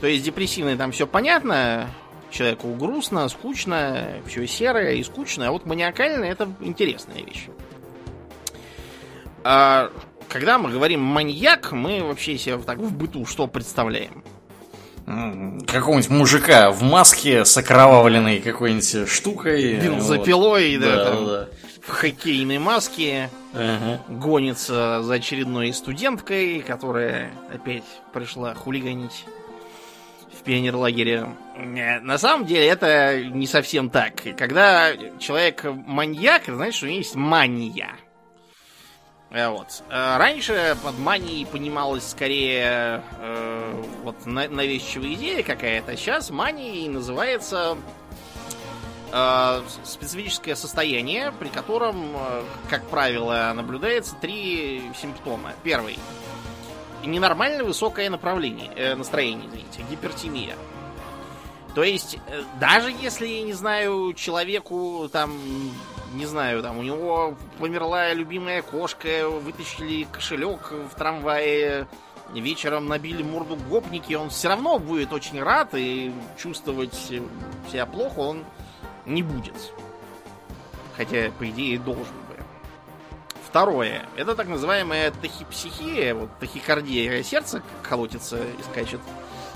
То 0.00 0.06
есть 0.06 0.24
депрессивной 0.24 0.76
там 0.76 0.92
все 0.92 1.06
понятно, 1.06 1.90
человеку 2.30 2.68
грустно, 2.74 3.28
скучно, 3.28 4.20
все 4.26 4.46
серое 4.46 4.92
и 4.94 5.02
скучно, 5.02 5.48
а 5.48 5.50
вот 5.50 5.66
маниакальное 5.66 6.30
это 6.30 6.52
интересная 6.60 7.22
вещь. 7.22 7.48
А, 9.42 9.90
когда 10.28 10.58
мы 10.58 10.70
говорим 10.70 11.02
маньяк, 11.02 11.72
мы 11.72 12.02
вообще 12.02 12.36
себе 12.38 12.58
так 12.58 12.78
в 12.78 12.92
быту 12.94 13.26
что 13.26 13.46
представляем? 13.46 14.22
Какого-нибудь 15.06 16.10
мужика 16.10 16.72
в 16.72 16.82
маске 16.82 17.44
с 17.44 17.56
окровавленной 17.56 18.40
какой-нибудь 18.40 19.08
штукой. 19.08 19.76
Бензопилой, 19.76 20.76
вот. 20.76 20.84
да, 20.84 20.96
да, 20.96 21.04
там, 21.04 21.26
да. 21.26 21.48
В 21.82 21.90
хоккейной 21.90 22.58
маске. 22.58 23.30
Ага. 23.54 24.00
Гонится 24.08 25.02
за 25.02 25.14
очередной 25.14 25.72
студенткой, 25.72 26.60
которая 26.60 27.30
опять 27.54 27.84
пришла 28.12 28.54
хулиганить 28.54 29.24
в 30.38 30.42
пионерлагере. 30.42 31.26
На 31.56 32.18
самом 32.18 32.44
деле 32.44 32.66
это 32.66 33.22
не 33.24 33.46
совсем 33.46 33.90
так. 33.90 34.14
Когда 34.36 34.92
человек 35.20 35.64
маньяк, 35.64 36.42
значит, 36.48 36.82
у 36.82 36.86
него 36.86 36.98
есть 36.98 37.14
мания. 37.14 37.90
Э, 39.30 39.48
вот. 39.48 39.82
Э, 39.90 40.16
раньше 40.18 40.76
под 40.82 40.98
манией 40.98 41.46
понималась 41.46 42.08
скорее 42.08 43.02
э, 43.18 43.84
вот 44.04 44.24
навязчивая 44.24 45.14
идея 45.14 45.42
какая-то. 45.42 45.96
Сейчас 45.96 46.30
манией 46.30 46.88
называется 46.88 47.76
э, 49.12 49.62
специфическое 49.84 50.54
состояние, 50.54 51.32
при 51.32 51.48
котором, 51.48 52.16
э, 52.16 52.44
как 52.70 52.86
правило, 52.86 53.52
наблюдается 53.54 54.14
три 54.20 54.90
симптома. 55.00 55.52
Первый. 55.64 55.98
Ненормально 57.04 57.64
высокое 57.64 58.10
направление, 58.10 58.72
э, 58.76 58.94
настроение, 58.94 59.48
извините, 59.48 59.84
гипертимия. 59.90 60.56
То 61.74 61.82
есть, 61.82 62.18
даже 62.58 62.90
если, 62.90 63.28
не 63.40 63.52
знаю, 63.52 64.14
человеку 64.14 65.10
там 65.12 65.38
не 66.16 66.26
знаю, 66.26 66.62
там 66.62 66.78
у 66.78 66.82
него 66.82 67.36
померла 67.58 68.12
любимая 68.12 68.62
кошка, 68.62 69.28
вытащили 69.28 70.04
кошелек 70.04 70.72
в 70.72 70.94
трамвае, 70.96 71.86
вечером 72.34 72.86
набили 72.86 73.22
морду 73.22 73.56
гопники, 73.56 74.14
он 74.14 74.30
все 74.30 74.48
равно 74.48 74.78
будет 74.78 75.12
очень 75.12 75.42
рад 75.42 75.70
и 75.74 76.12
чувствовать 76.38 76.94
себя 76.94 77.86
плохо 77.86 78.20
он 78.20 78.44
не 79.04 79.22
будет. 79.22 79.54
Хотя, 80.96 81.30
по 81.38 81.48
идее, 81.48 81.78
должен 81.78 82.14
бы. 82.28 82.36
Второе. 83.46 84.06
Это 84.16 84.34
так 84.34 84.48
называемая 84.48 85.10
тахипсихия, 85.10 86.14
вот 86.14 86.30
тахикардия 86.40 87.22
сердца 87.22 87.62
колотится 87.82 88.38
и 88.38 88.62
скачет. 88.70 89.00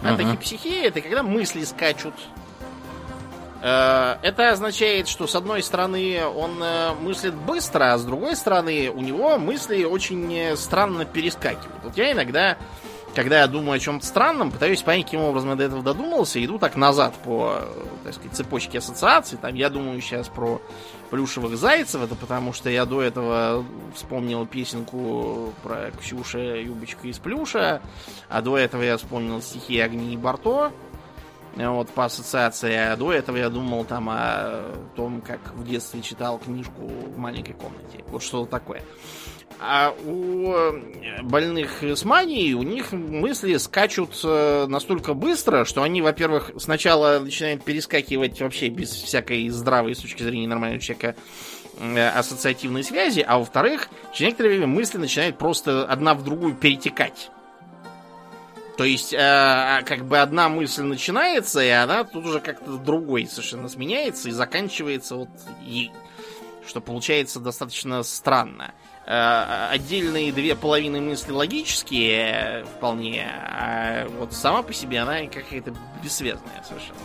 А 0.03 0.13
uh-huh. 0.13 0.17
тахипсихия 0.17 0.85
это 0.85 1.01
когда 1.01 1.23
мысли 1.23 1.65
скачут 1.65 2.15
это 3.63 4.51
означает, 4.53 5.07
что 5.09 5.27
с 5.27 5.35
одной 5.35 5.63
стороны 5.63 6.25
он 6.25 6.63
э, 6.63 6.95
мыслит 6.95 7.35
быстро, 7.35 7.93
а 7.93 7.99
с 7.99 8.05
другой 8.05 8.35
стороны 8.37 8.91
у 8.91 9.01
него 9.01 9.37
мысли 9.39 9.85
очень 9.85 10.33
э, 10.35 10.57
странно 10.57 11.05
перескакивают. 11.05 11.85
Вот 11.85 11.97
я 11.97 12.13
иногда 12.13 12.57
когда 13.15 13.41
я 13.41 13.49
думаю 13.49 13.77
о 13.77 13.79
чем-то 13.81 14.07
странном, 14.07 14.53
пытаюсь 14.53 14.83
понять, 14.83 15.07
каким 15.07 15.23
образом 15.23 15.51
я 15.51 15.57
до 15.57 15.65
этого 15.65 15.83
додумался, 15.83 16.43
иду 16.45 16.59
так 16.59 16.77
назад 16.77 17.15
по, 17.25 17.63
так 18.05 18.15
сказать, 18.15 18.35
цепочке 18.35 18.79
ассоциаций. 18.79 19.37
Там 19.37 19.55
я 19.55 19.69
думаю 19.69 20.01
сейчас 20.01 20.29
про 20.29 20.63
плюшевых 21.11 21.57
зайцев, 21.57 22.03
это 22.03 22.15
потому 22.15 22.53
что 22.53 22.71
я 22.71 22.87
до 22.87 23.03
этого 23.03 23.65
вспомнил 23.95 24.47
песенку 24.47 25.53
про 25.63 25.91
Ксюша 26.01 26.39
Юбочка 26.39 27.09
из 27.09 27.19
плюша, 27.19 27.83
а 28.29 28.43
до 28.43 28.57
этого 28.57 28.83
я 28.83 28.97
вспомнил 28.97 29.43
стихи 29.43 29.81
Огни 29.81 30.15
и 30.15 30.17
Барто, 30.17 30.73
вот 31.57 31.91
по 31.91 32.05
ассоциации, 32.05 32.75
а 32.75 32.97
до 32.97 33.13
этого 33.13 33.37
я 33.37 33.51
думал 33.51 33.85
там 33.85 34.09
о 34.11 34.63
том, 34.97 35.21
как 35.21 35.41
в 35.55 35.67
детстве 35.67 36.01
читал 36.01 36.39
книжку 36.39 36.87
в 36.87 37.19
маленькой 37.19 37.55
комнате. 37.55 38.05
Вот 38.09 38.23
что-то 38.23 38.51
такое. 38.51 38.83
А 39.63 39.95
у 40.07 40.53
э, 40.53 41.23
больных 41.23 41.83
с 41.83 42.05
манией 42.05 42.55
у 42.55 42.63
них 42.63 42.93
мысли 42.93 43.59
скачут 43.59 44.19
э, 44.25 44.67
настолько 44.67 45.13
быстро, 45.13 45.67
что 45.67 45.83
они, 45.83 46.01
во-первых, 46.01 46.53
сначала 46.57 47.19
начинают 47.19 47.63
перескакивать 47.63 48.41
вообще 48.41 48.69
без 48.69 48.91
всякой 48.91 49.51
здравой 49.51 49.95
с 49.95 49.99
точки 49.99 50.23
зрения 50.23 50.49
нормального 50.49 50.81
человека 50.81 51.15
э, 51.79 52.09
ассоциативной 52.09 52.83
связи, 52.83 53.21
а 53.27 53.39
во-вторых, 53.39 53.91
через 54.15 54.31
некоторое 54.31 54.51
время 54.51 54.67
мысли 54.67 54.97
начинают 54.97 55.37
просто 55.37 55.85
одна 55.85 56.15
в 56.15 56.25
другую 56.25 56.55
перетекать. 56.55 57.31
То 58.81 58.85
есть, 58.85 59.13
э, 59.13 59.83
как 59.85 60.07
бы 60.07 60.21
одна 60.21 60.49
мысль 60.49 60.85
начинается, 60.85 61.61
и 61.61 61.69
она 61.69 62.03
тут 62.03 62.25
уже 62.25 62.41
как-то 62.41 62.79
другой 62.79 63.27
совершенно 63.27 63.69
сменяется 63.69 64.31
и 64.31 64.33
заканчивается 64.33 65.17
вот 65.17 65.29
ей. 65.61 65.93
Что 66.67 66.81
получается 66.81 67.41
достаточно 67.41 68.03
странно. 68.03 68.73
Э, 69.07 69.69
отдельные 69.71 70.33
две 70.33 70.57
половины 70.57 70.99
мысли 70.99 71.31
логические 71.31 72.65
вполне, 72.79 73.27
а 73.31 74.09
вот 74.19 74.33
сама 74.33 74.63
по 74.63 74.73
себе 74.73 75.01
она 75.01 75.27
какая-то 75.27 75.75
бессвязная 76.03 76.65
совершенно. 76.67 77.01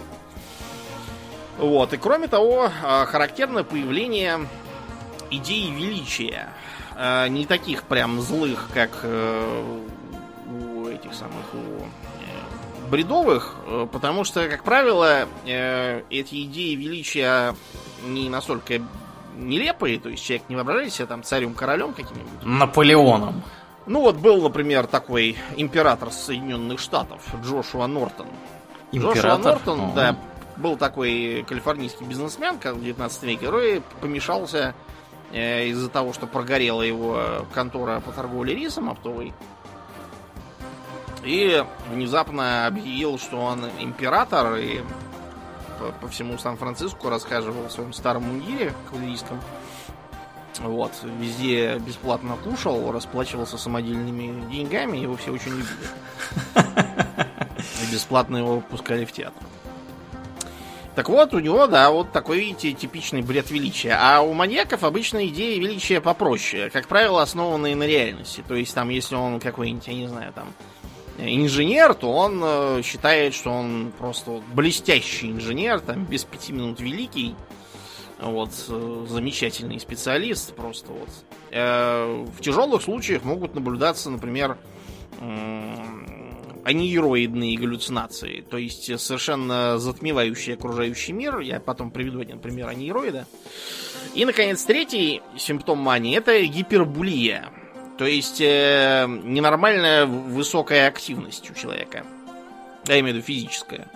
Вот, 1.57 1.91
и 1.91 1.97
кроме 1.97 2.29
того, 2.29 2.67
э, 2.67 3.05
характерно 3.05 3.65
появление 3.65 4.47
идеи 5.29 5.71
величия. 5.71 6.47
Э, 6.95 7.27
не 7.27 7.45
таких 7.45 7.83
прям 7.83 8.21
злых, 8.21 8.69
как 8.73 9.03
этих 10.95 11.13
самых, 11.13 11.53
у 11.53 12.89
бредовых, 12.89 13.55
потому 13.91 14.23
что, 14.23 14.47
как 14.47 14.63
правило, 14.63 15.27
эти 15.45 16.43
идеи 16.43 16.75
величия 16.75 17.55
не 18.05 18.29
настолько 18.29 18.81
нелепые, 19.37 19.99
то 19.99 20.09
есть 20.09 20.23
человек 20.23 20.47
не 20.49 20.55
воображает 20.55 20.93
себя 20.93 21.07
там 21.07 21.23
царем-королем 21.23 21.93
каким-нибудь. 21.93 22.43
Наполеоном. 22.43 23.43
Ну 23.85 24.01
вот 24.01 24.15
был, 24.17 24.41
например, 24.41 24.87
такой 24.87 25.37
император 25.57 26.11
Соединенных 26.11 26.79
Штатов 26.79 27.21
Джошуа 27.43 27.87
Нортон. 27.87 28.27
Император? 28.91 29.15
Джошуа 29.15 29.37
Нортон, 29.37 29.79
О. 29.81 29.93
да, 29.95 30.17
был 30.57 30.77
такой 30.77 31.45
калифорнийский 31.47 32.05
бизнесмен 32.05 32.57
в 32.57 32.83
19 32.83 33.23
веке, 33.23 33.45
который 33.45 33.81
помешался 34.01 34.73
э, 35.31 35.67
из-за 35.67 35.89
того, 35.89 36.13
что 36.13 36.25
прогорела 36.27 36.81
его 36.81 37.45
контора 37.53 37.99
по 37.99 38.11
торговле 38.11 38.55
рисом 38.55 38.89
оптовой. 38.89 39.33
И 41.25 41.65
внезапно 41.89 42.67
объявил, 42.67 43.17
что 43.17 43.37
он 43.37 43.65
император, 43.79 44.57
и 44.57 44.81
по, 45.79 45.91
по 46.01 46.07
всему 46.07 46.37
Сан-Франциско 46.37 47.09
расхаживал 47.09 47.67
в 47.67 47.71
своем 47.71 47.93
старом 47.93 48.23
мундире 48.23 48.73
кавалерийском. 48.89 49.41
Вот, 50.59 50.91
везде 51.19 51.77
бесплатно 51.79 52.37
кушал, 52.37 52.91
расплачивался 52.91 53.57
самодельными 53.57 54.49
деньгами, 54.51 54.97
его 54.97 55.17
все 55.17 55.31
очень 55.31 55.51
любили. 55.51 55.89
И 56.55 57.91
бесплатно 57.91 58.37
его 58.37 58.61
пускали 58.61 59.03
в 59.03 59.11
театр. 59.11 59.43
Так 60.95 61.09
вот, 61.09 61.33
у 61.33 61.39
него, 61.39 61.67
да, 61.67 61.91
вот 61.91 62.13
такой, 62.13 62.39
видите, 62.39 62.71
типичный 62.71 63.21
бред 63.21 63.51
величия. 63.51 63.97
А 63.99 64.21
у 64.21 64.33
маньяков 64.33 64.85
обычно 64.85 65.27
идеи 65.27 65.59
величия 65.59 65.99
попроще. 65.99 66.69
Как 66.69 66.87
правило, 66.87 67.21
основанные 67.21 67.75
на 67.75 67.85
реальности. 67.85 68.41
То 68.47 68.55
есть, 68.55 68.73
там, 68.73 68.87
если 68.87 69.15
он 69.15 69.41
какой-нибудь, 69.41 69.85
я 69.87 69.93
не 69.93 70.07
знаю, 70.07 70.31
там, 70.31 70.53
инженер, 71.17 71.93
то 71.93 72.11
он 72.11 72.41
э, 72.43 72.81
считает, 72.83 73.33
что 73.33 73.51
он 73.51 73.91
просто 73.97 74.41
блестящий 74.53 75.31
инженер, 75.31 75.79
там 75.79 76.05
без 76.05 76.23
пяти 76.23 76.53
минут 76.53 76.79
великий, 76.79 77.35
вот 78.19 78.51
э, 78.69 79.05
замечательный 79.09 79.79
специалист, 79.79 80.53
просто 80.55 80.91
вот. 80.91 81.09
Э, 81.51 82.25
в 82.37 82.41
тяжелых 82.41 82.81
случаях 82.81 83.23
могут 83.23 83.55
наблюдаться, 83.55 84.09
например, 84.09 84.57
анероидные 86.65 87.57
галлюцинации, 87.57 88.41
то 88.41 88.57
есть 88.57 88.99
совершенно 88.99 89.77
затмевающий 89.77 90.55
окружающий 90.55 91.13
мир. 91.13 91.39
Я 91.39 91.61
потом 91.61 91.91
приведу 91.91 92.19
один 92.19 92.39
пример 92.39 92.67
анероида. 92.67 93.25
И, 94.13 94.25
наконец, 94.25 94.63
третий 94.63 95.21
симптом 95.37 95.77
мании– 95.77 96.17
это 96.17 96.41
гипербулия. 96.45 97.51
То 97.97 98.05
есть 98.05 98.41
э, 98.41 99.05
ненормальная 99.07 100.05
высокая 100.05 100.87
активность 100.87 101.49
у 101.49 101.53
человека. 101.53 102.05
Я 102.87 102.99
имею 102.99 103.15
в 103.15 103.17
виду 103.17 103.25
физическая. 103.25 103.87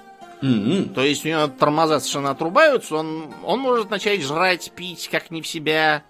Mm-hmm. 0.41 0.93
То 0.93 1.01
есть 1.01 1.25
у 1.25 1.29
него 1.29 1.47
тормоза 1.47 1.99
совершенно 1.99 2.31
отрубаются, 2.31 2.95
он, 2.95 3.33
он 3.43 3.59
может 3.59 3.89
начать 3.89 4.21
жрать, 4.21 4.71
пить, 4.73 5.09
как 5.09 5.31
не 5.31 5.41
в 5.41 5.47
себя. 5.47 6.03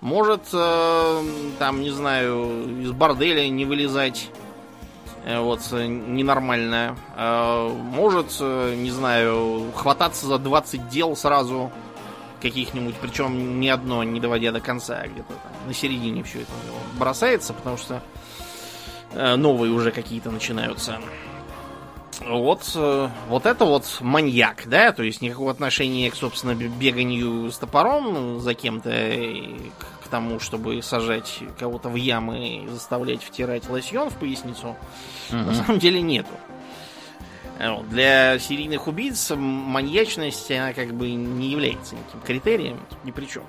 Может, 0.00 0.42
э, 0.52 1.22
там, 1.58 1.82
не 1.82 1.90
знаю, 1.90 2.80
из 2.80 2.92
борделя 2.92 3.46
не 3.48 3.64
вылезать. 3.64 4.30
Э, 5.26 5.40
вот, 5.40 5.60
ненормально. 5.72 6.96
Э, 7.16 7.68
может, 7.68 8.36
э, 8.40 8.74
не 8.76 8.90
знаю, 8.90 9.72
хвататься 9.74 10.26
за 10.26 10.38
20 10.38 10.88
дел 10.88 11.16
сразу 11.16 11.70
каких-нибудь, 12.40 12.94
причем 12.96 13.60
ни 13.60 13.68
одно 13.68 14.04
не 14.04 14.20
доводя 14.20 14.52
до 14.52 14.60
конца, 14.60 15.00
а 15.02 15.08
где-то 15.08 15.32
там 15.32 15.52
на 15.66 15.74
середине 15.74 16.22
все 16.22 16.42
это 16.42 16.52
бросается, 16.96 17.52
потому 17.52 17.76
что 17.76 18.02
э, 19.12 19.36
новые 19.36 19.72
уже 19.72 19.92
какие-то 19.92 20.30
начинаются. 20.30 20.98
Вот, 22.20 22.72
э, 22.74 23.08
вот 23.28 23.46
это 23.46 23.64
вот 23.64 23.98
маньяк, 24.00 24.64
да, 24.66 24.92
то 24.92 25.02
есть 25.02 25.20
никакого 25.20 25.50
отношения 25.50 26.10
к, 26.10 26.14
собственно, 26.16 26.54
беганию 26.54 27.52
с 27.52 27.58
топором 27.58 28.40
за 28.40 28.54
кем-то, 28.54 28.90
к, 28.90 30.04
к 30.04 30.08
тому, 30.08 30.40
чтобы 30.40 30.82
сажать 30.82 31.40
кого-то 31.58 31.88
в 31.88 31.94
ямы 31.94 32.64
и 32.64 32.68
заставлять 32.68 33.22
втирать 33.22 33.68
лосьон 33.68 34.10
в 34.10 34.14
поясницу, 34.14 34.76
угу. 35.28 35.36
на 35.36 35.54
самом 35.54 35.78
деле 35.78 36.00
нету. 36.00 36.30
Для 37.88 38.38
серийных 38.38 38.86
убийц 38.86 39.32
маньячность, 39.34 40.50
она 40.50 40.74
как 40.74 40.92
бы 40.92 41.10
не 41.10 41.48
является 41.48 41.94
никаким 41.94 42.20
критерием, 42.20 42.80
ни 43.04 43.10
при 43.10 43.26
чем. 43.26 43.44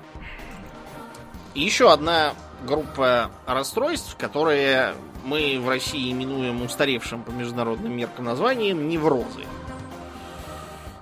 И 1.54 1.62
еще 1.62 1.92
одна 1.92 2.34
группа 2.64 3.30
расстройств, 3.46 4.16
которые 4.16 4.94
мы 5.24 5.58
в 5.60 5.68
России 5.68 6.12
именуем 6.12 6.62
устаревшим 6.62 7.22
по 7.22 7.30
международным 7.30 7.96
меркам 7.96 8.24
названием 8.24 8.88
неврозы. 8.88 9.44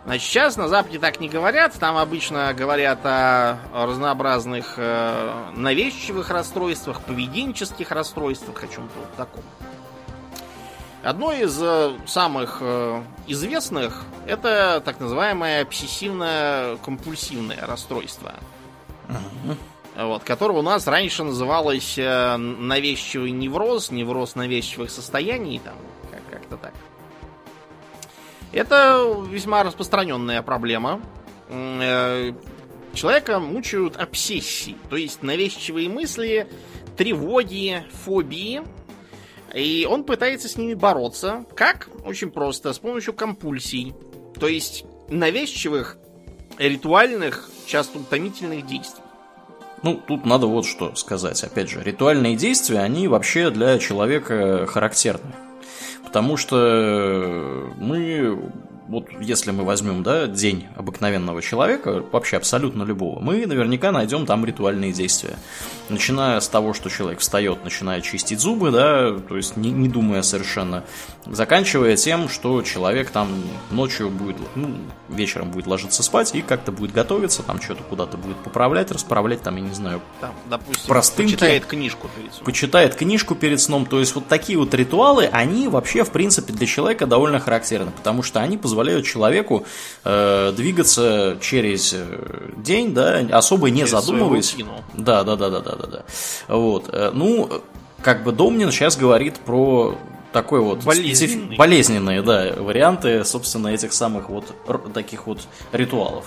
Значит, 0.04 0.28
сейчас 0.28 0.56
на 0.56 0.68
Западе 0.68 1.00
так 1.00 1.18
не 1.18 1.28
говорят, 1.28 1.74
там 1.74 1.96
обычно 1.96 2.54
говорят 2.54 3.00
о 3.02 3.58
разнообразных 3.72 4.74
э, 4.76 5.50
навязчивых 5.56 6.30
расстройствах, 6.30 7.00
поведенческих 7.00 7.90
расстройствах, 7.90 8.62
о 8.62 8.68
чем-то 8.68 9.00
вот 9.00 9.12
таком. 9.16 9.42
Одно 11.02 11.32
из 11.32 11.60
э, 11.60 11.96
самых 12.06 12.58
э, 12.60 13.02
известных 13.26 14.04
это 14.26 14.80
так 14.84 15.00
называемое 15.00 15.64
обсессивно-компульсивное 15.64 17.66
расстройство. 17.66 18.34
Uh-huh. 19.08 19.56
Вот, 19.96 20.24
которое 20.24 20.58
у 20.58 20.62
нас 20.62 20.86
раньше 20.86 21.24
называлось 21.24 21.96
э, 21.96 22.36
навязчивый 22.36 23.30
невроз, 23.30 23.90
невроз 23.90 24.34
навязчивых 24.34 24.90
состояний, 24.90 25.58
там, 25.58 25.74
как- 26.10 26.40
как-то 26.40 26.56
так. 26.56 26.74
Это 28.52 29.24
весьма 29.28 29.62
распространенная 29.64 30.42
проблема. 30.42 31.00
Человека 32.94 33.38
мучают 33.38 33.96
обсессии, 33.96 34.76
то 34.88 34.96
есть 34.96 35.22
навязчивые 35.22 35.88
мысли, 35.88 36.48
тревоги, 36.96 37.84
фобии– 38.04 38.62
и 39.56 39.86
он 39.88 40.04
пытается 40.04 40.48
с 40.48 40.58
ними 40.58 40.74
бороться. 40.74 41.46
Как? 41.54 41.88
Очень 42.04 42.30
просто. 42.30 42.74
С 42.74 42.78
помощью 42.78 43.14
компульсий. 43.14 43.94
То 44.38 44.48
есть 44.48 44.84
навязчивых, 45.08 45.96
ритуальных, 46.58 47.48
часто 47.66 47.98
утомительных 47.98 48.66
действий. 48.66 49.02
Ну, 49.82 49.94
тут 50.06 50.24
надо 50.26 50.46
вот 50.46 50.66
что 50.66 50.94
сказать. 50.94 51.42
Опять 51.44 51.70
же, 51.70 51.82
ритуальные 51.82 52.36
действия, 52.36 52.80
они 52.80 53.08
вообще 53.08 53.50
для 53.50 53.78
человека 53.78 54.66
характерны. 54.66 55.32
Потому 56.04 56.36
что 56.36 57.72
мы 57.78 58.38
вот 58.88 59.06
если 59.20 59.50
мы 59.50 59.64
возьмем, 59.64 60.02
да, 60.02 60.26
день 60.26 60.66
обыкновенного 60.76 61.42
человека, 61.42 62.04
вообще 62.12 62.36
абсолютно 62.36 62.84
любого, 62.84 63.20
мы 63.20 63.44
наверняка 63.46 63.90
найдем 63.90 64.26
там 64.26 64.44
ритуальные 64.44 64.92
действия. 64.92 65.36
Начиная 65.88 66.40
с 66.40 66.48
того, 66.48 66.72
что 66.72 66.88
человек 66.88 67.20
встает, 67.20 67.64
начинает 67.64 68.04
чистить 68.04 68.40
зубы, 68.40 68.70
да, 68.70 69.12
то 69.28 69.36
есть 69.36 69.56
не, 69.56 69.70
не 69.70 69.88
думая 69.88 70.22
совершенно, 70.22 70.84
заканчивая 71.26 71.96
тем, 71.96 72.28
что 72.28 72.62
человек 72.62 73.10
там 73.10 73.28
ночью 73.70 74.08
будет, 74.08 74.36
ну, 74.54 74.76
вечером 75.08 75.50
будет 75.50 75.66
ложиться 75.66 76.02
спать 76.02 76.34
и 76.34 76.42
как-то 76.42 76.72
будет 76.72 76.92
готовиться, 76.92 77.42
там 77.42 77.60
что-то 77.60 77.82
куда-то 77.82 78.16
будет 78.16 78.36
поправлять, 78.38 78.90
расправлять, 78.90 79.42
там, 79.42 79.56
я 79.56 79.62
не 79.62 79.74
знаю, 79.74 80.00
там, 80.20 80.32
допустим, 80.48 80.88
простынки. 80.88 81.32
почитает 81.32 81.66
книжку 81.66 82.08
перед 82.16 82.32
сном. 82.32 82.44
Почитает 82.44 82.94
книжку 82.94 83.34
перед 83.34 83.60
сном, 83.60 83.86
то 83.86 83.98
есть 83.98 84.14
вот 84.14 84.28
такие 84.28 84.58
вот 84.58 84.72
ритуалы, 84.74 85.26
они 85.26 85.68
вообще, 85.68 86.04
в 86.04 86.10
принципе, 86.10 86.52
для 86.52 86.66
человека 86.66 87.06
довольно 87.06 87.40
характерны, 87.40 87.90
потому 87.90 88.22
что 88.22 88.40
они 88.40 88.56
позволяют 88.56 88.75
человеку 89.02 89.64
э, 90.04 90.52
двигаться 90.56 91.36
через 91.40 91.92
э, 91.94 92.50
день, 92.56 92.92
да, 92.94 93.18
особо 93.32 93.70
не 93.70 93.80
Через 93.80 93.90
задумываясь. 93.90 94.56
Да, 94.94 95.24
да, 95.24 95.36
да, 95.36 95.50
да, 95.50 95.60
да, 95.60 95.76
да, 95.76 95.86
да. 95.86 96.02
Вот. 96.48 96.88
э, 96.92 97.10
Ну, 97.14 97.48
как 98.02 98.22
бы 98.24 98.32
Домнин 98.32 98.70
сейчас 98.70 98.96
говорит 98.96 99.38
про 99.40 99.96
такой 100.32 100.60
вот 100.60 100.84
Болезненный. 100.84 101.14
специф- 101.16 101.56
болезненные, 101.56 102.22
да, 102.22 102.52
варианты, 102.58 103.24
собственно, 103.24 103.68
этих 103.68 103.92
самых 103.92 104.28
вот 104.28 104.44
таких 104.92 105.26
вот 105.26 105.40
ритуалов. 105.72 106.26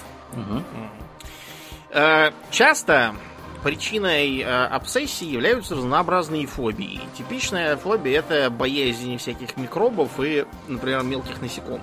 Э, 1.92 2.32
Часто 2.52 3.16
причиной 3.64 4.44
обсессии 4.44 5.26
являются 5.28 5.76
разнообразные 5.76 6.48
фобии. 6.48 7.02
Типичная 7.18 7.76
фобия 7.78 8.20
это 8.20 8.50
боязнь 8.50 9.18
всяких 9.18 9.58
микробов 9.58 10.12
и, 10.20 10.46
например, 10.68 11.04
мелких 11.04 11.42
насекомых. 11.42 11.82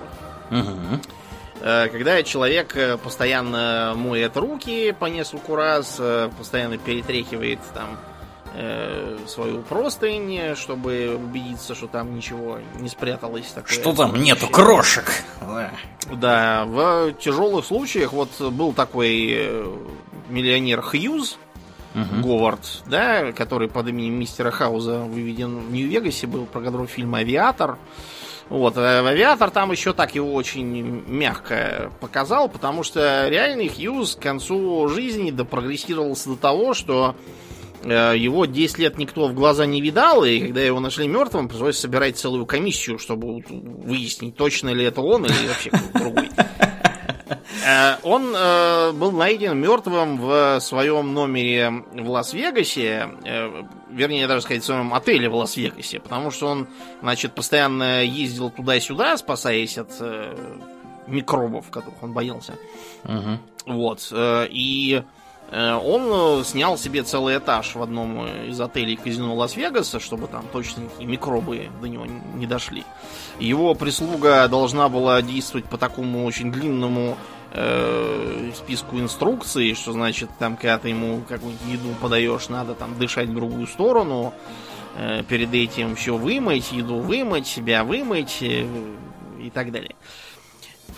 Э, 1.61 1.89
Когда 1.89 2.23
человек 2.23 2.77
э, 2.77 2.99
постоянно 2.99 3.95
моет 3.97 4.37
руки 4.37 4.95
по 4.99 5.07
нескольку 5.07 5.57
раз, 5.57 5.97
э, 5.99 6.31
постоянно 6.37 6.79
перетряхивает 6.79 7.61
там 7.75 7.99
свою 9.27 9.61
простынь, 9.61 10.55
чтобы 10.55 11.15
убедиться, 11.23 11.75
что 11.75 11.89
там 11.89 12.17
ничего 12.17 12.59
не 12.81 12.89
спряталось. 12.89 13.49
Такое 13.49 13.71
Что 13.71 13.93
там 13.93 14.15
нету 14.15 14.49
крошек? 14.49 15.05
Да. 16.11 16.65
В 16.65 17.13
тяжелых 17.21 17.67
случаях 17.67 18.15
вот 18.15 18.31
был 18.41 18.73
такой 18.73 19.53
миллионер 20.31 20.81
Хьюз, 20.81 21.37
Мгм. 21.93 22.23
Говард, 22.23 22.83
да, 22.87 23.33
который 23.33 23.69
под 23.69 23.89
именем 23.89 24.21
мистера 24.21 24.51
Хауза 24.51 25.01
выведен 25.01 25.59
в 25.59 25.73
Нью-Вегасе, 25.73 26.27
был 26.27 26.47
про 26.47 26.61
которого 26.61 26.87
фильм 26.87 27.15
«Авиатор». 27.15 27.79
Вот, 28.49 28.77
в 28.77 28.79
«Авиатор» 28.79 29.51
там 29.51 29.73
еще 29.73 29.93
так 29.93 30.15
его 30.15 30.33
очень 30.33 31.03
мягко 31.09 31.91
показал, 32.01 32.49
потому 32.49 32.85
что 32.85 33.29
реальный 33.29 33.69
Хьюз 33.69 34.15
к 34.15 34.21
концу 34.21 34.87
жизни 34.89 35.33
допрогрессировался 35.33 36.31
до 36.31 36.37
того, 36.37 36.73
что 36.73 37.17
э, 37.83 38.15
его 38.17 38.47
10 38.47 38.79
лет 38.79 38.99
никто 38.99 39.27
в 39.27 39.35
глаза 39.35 39.67
не 39.67 39.81
видал, 39.81 40.25
и 40.25 40.39
когда 40.39 40.61
его 40.61 40.79
нашли 40.79 41.09
мертвым, 41.09 41.49
пришлось 41.49 41.77
собирать 41.77 42.19
целую 42.19 42.47
комиссию, 42.47 43.01
чтобы 43.01 43.43
выяснить, 43.49 44.37
точно 44.37 44.69
ли 44.69 44.85
это 44.85 45.01
он 45.01 45.25
или 45.25 45.49
вообще 45.49 45.71
кто-то 45.71 45.99
другой. 45.99 46.29
Э, 47.67 47.97
Он 48.05 48.33
э, 48.33 48.93
был 48.93 49.11
найден 49.11 49.59
мертвым 49.59 50.19
в 50.19 50.61
своем 50.61 51.13
номере 51.13 51.85
в 51.93 52.09
Лас-Вегасе, 52.09 53.09
э, 53.25 53.65
вернее, 53.91 54.29
даже 54.29 54.43
сказать, 54.43 54.63
в 54.63 54.67
своем 54.67 54.95
отеле 54.95 55.29
в 55.29 55.35
Лас-Вегасе, 55.35 55.99
потому 55.99 56.31
что 56.31 56.47
он, 56.47 56.69
значит, 57.03 57.35
постоянно 57.35 58.05
ездил 58.05 58.51
туда-сюда, 58.51 59.17
спасаясь 59.17 59.79
от 59.79 59.91
микробов, 61.09 61.69
которых 61.71 62.01
он 62.03 62.13
боялся. 62.13 62.55
Мгм. 63.03 63.41
Вот. 63.67 64.13
И 64.13 65.03
он 65.53 66.45
снял 66.45 66.77
себе 66.77 67.05
целый 67.05 67.39
этаж 67.39 67.77
в 67.77 67.83
одном 67.83 68.27
из 68.27 68.61
отелей 68.61 68.97
казино 68.97 69.35
Лас-Вегаса, 69.37 70.01
чтобы 70.01 70.27
там 70.27 70.45
точно 70.53 70.83
никакие 70.83 71.09
микробы 71.09 71.71
до 71.81 71.89
него 71.89 72.05
не 72.35 72.47
дошли. 72.47 72.85
Его 73.39 73.75
прислуга 73.75 74.49
должна 74.49 74.89
была 74.89 75.23
действовать 75.23 75.67
по 75.67 75.79
такому 75.79 76.25
очень 76.25 76.51
длинному 76.51 77.17
э, 77.53 78.51
списку 78.55 78.99
инструкций, 78.99 79.75
что 79.75 79.93
значит, 79.93 80.31
там, 80.39 80.57
когда 80.57 80.79
ты 80.79 80.91
ему 80.91 81.23
какую-нибудь 81.29 81.67
еду 81.69 81.95
подаешь, 82.01 82.49
надо 82.49 82.75
там 82.75 82.99
дышать 82.99 83.29
в 83.29 83.35
другую 83.35 83.67
сторону, 83.67 84.35
э, 84.97 85.23
перед 85.29 85.53
этим 85.55 85.97
все 85.97 86.17
вымыть, 86.17 86.73
еду 86.73 86.99
вымыть, 86.99 87.47
себя 87.47 87.85
вымыть 87.85 88.39
э, 88.43 88.67
и 89.41 89.51
так 89.51 89.73
далее. 89.73 89.95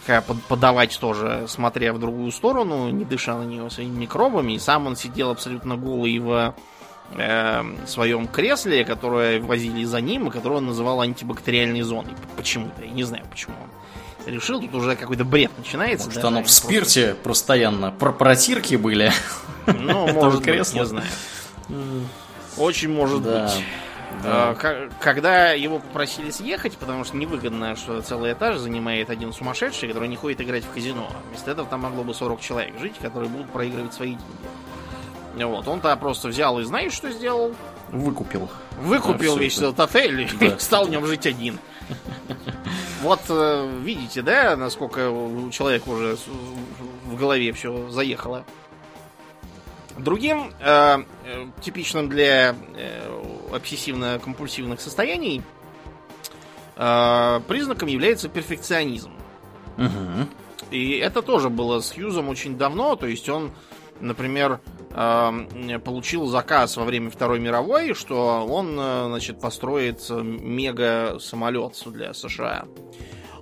Под- 0.07 0.43
подавать 0.49 0.99
тоже, 0.99 1.45
смотря 1.49 1.93
в 1.93 1.99
другую 1.99 2.31
сторону, 2.33 2.91
не 2.91 3.05
дыша 3.05 3.37
на 3.39 3.45
нее 3.45 3.69
своими 3.71 4.01
микробами. 4.01 4.53
И 4.53 4.59
сам 4.59 4.87
он 4.87 4.97
сидел 4.97 5.31
абсолютно 5.31 5.77
голый 5.77 6.19
в 6.19 6.55
э, 7.17 7.63
своем 7.87 8.27
кресле, 8.27 8.85
которое 8.85 9.41
возили 9.41 9.85
за 9.85 10.01
ним, 10.01 10.29
и 10.29 10.31
которое 10.31 10.57
он 10.57 10.67
называл 10.67 11.01
антибактериальной 11.01 11.83
зоной. 11.83 12.15
Почему-то, 12.37 12.85
я 12.85 12.91
не 12.91 13.05
знаю, 13.05 13.25
почему 13.31 13.55
он 13.63 13.78
решил. 14.31 14.61
Тут 14.61 14.75
уже 14.75 14.97
какой-то 14.97 15.25
бред 15.25 15.51
начинается. 15.59 16.07
Может, 16.07 16.23
да, 16.23 16.29
оно 16.29 16.39
в 16.41 16.43
просто- 16.45 16.67
спирте 16.67 17.15
постоянно 17.23 17.91
про 17.91 18.13
протирки 18.13 18.77
были. 18.77 19.13
Ну, 19.67 20.07
может 20.13 20.41
быть, 20.41 20.45
кресла. 20.53 20.79
не 20.79 20.87
знаю. 20.87 21.07
Очень 22.57 22.93
может 22.93 23.23
Да. 23.23 23.45
быть. 23.45 23.65
Да. 24.23 24.57
А, 24.63 24.89
Когда 25.01 25.53
его 25.53 25.79
попросили 25.79 26.31
съехать, 26.31 26.77
потому 26.79 27.05
что 27.05 27.17
невыгодно, 27.17 27.77
что 27.77 28.01
целый 28.01 28.33
этаж 28.33 28.57
занимает 28.57 29.11
один 29.11 29.33
сумасшедший, 29.33 29.89
который 29.89 30.09
не 30.09 30.17
ходит 30.17 30.41
играть 30.41 30.65
в 30.65 30.73
казино. 30.73 31.09
Вместо 31.29 31.51
этого 31.51 31.69
там 31.69 31.81
могло 31.83 32.03
бы 32.05 32.15
40 32.15 32.41
человек 32.41 32.79
жить, 32.81 32.95
которые 33.01 33.29
будут 33.29 33.51
проигрывать 33.51 33.93
свои 33.95 34.17
деньги. 35.37 35.45
Вот, 35.45 35.69
он-то 35.69 35.95
просто 35.97 36.29
взял 36.29 36.59
и 36.59 36.65
знаешь, 36.65 36.93
что 36.93 37.11
сделал? 37.13 37.55
Выкупил. 37.93 38.49
Выкупил 38.81 39.37
Да, 39.37 39.41
весь 39.43 39.53
всё 39.53 39.69
этот 39.69 39.81
отель 39.81 40.23
и 40.23 40.29
Да. 40.49 40.59
стал 40.59 40.87
в 40.87 40.91
нем 40.91 41.07
жить 41.07 41.27
один. 41.27 41.59
Вот 43.03 43.21
э, 43.29 43.81
видите, 43.83 44.23
да, 44.23 44.57
насколько 44.57 45.11
у 45.11 45.51
человека 45.51 45.89
уже 45.89 46.17
в 47.05 47.17
голове 47.17 47.53
все 47.53 47.89
заехало. 47.91 48.45
Другим 49.97 50.53
э, 50.61 50.99
э, 51.25 51.47
типичным 51.61 52.09
для 52.09 52.55
э, 52.75 53.21
обсессивно-компульсивных 53.53 54.81
состояний 54.81 55.43
э, 56.77 57.41
признаком 57.47 57.89
является 57.89 58.29
перфекционизм. 58.29 59.13
Мгм. 59.77 60.29
И 60.71 60.99
это 60.99 61.23
тоже 61.23 61.51
было 61.51 61.81
с 61.81 61.93
Хьюзом 61.93 62.29
очень 62.29 62.59
давно. 62.59 62.97
То 62.97 63.07
есть 63.07 63.29
он, 63.29 63.53
например, 64.01 64.61
э, 64.78 64.78
получил 65.85 66.27
заказ 66.27 66.77
во 66.77 66.85
время 66.85 67.11
Второй 67.11 67.39
мировой, 67.39 67.95
что 67.95 68.45
он, 68.49 68.77
э, 68.79 69.05
значит, 69.09 69.41
построит 69.41 70.05
э, 70.11 70.21
мега-самолет 70.21 71.81
для 71.87 72.13
США. 72.15 72.65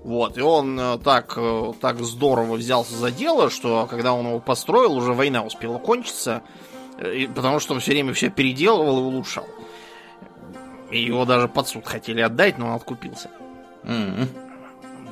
Вот, 0.04 0.36
и 0.38 0.40
он 0.42 0.78
э, 0.78 0.98
так, 0.98 1.34
э, 1.36 1.72
так 1.80 1.98
здорово 2.00 2.56
взялся 2.56 2.94
за 2.94 3.10
дело, 3.10 3.48
что 3.50 3.86
когда 3.88 4.12
он 4.12 4.26
его 4.26 4.38
построил, 4.40 4.96
уже 4.96 5.12
война 5.14 5.42
успела 5.42 5.78
кончиться, 5.78 6.42
э, 6.98 7.14
и- 7.16 7.26
потому 7.26 7.58
что 7.58 7.74
он 7.74 7.80
все 7.80 7.92
время 7.92 8.12
все 8.12 8.28
переделывал 8.30 8.98
и 8.98 9.02
улучшал. 9.02 9.46
И 10.90 11.02
его 11.02 11.24
даже 11.24 11.48
под 11.48 11.66
суд 11.68 11.86
хотели 11.86 12.20
отдать, 12.20 12.58
но 12.58 12.68
он 12.68 12.74
откупился. 12.74 13.30
Мгм. 13.82 14.28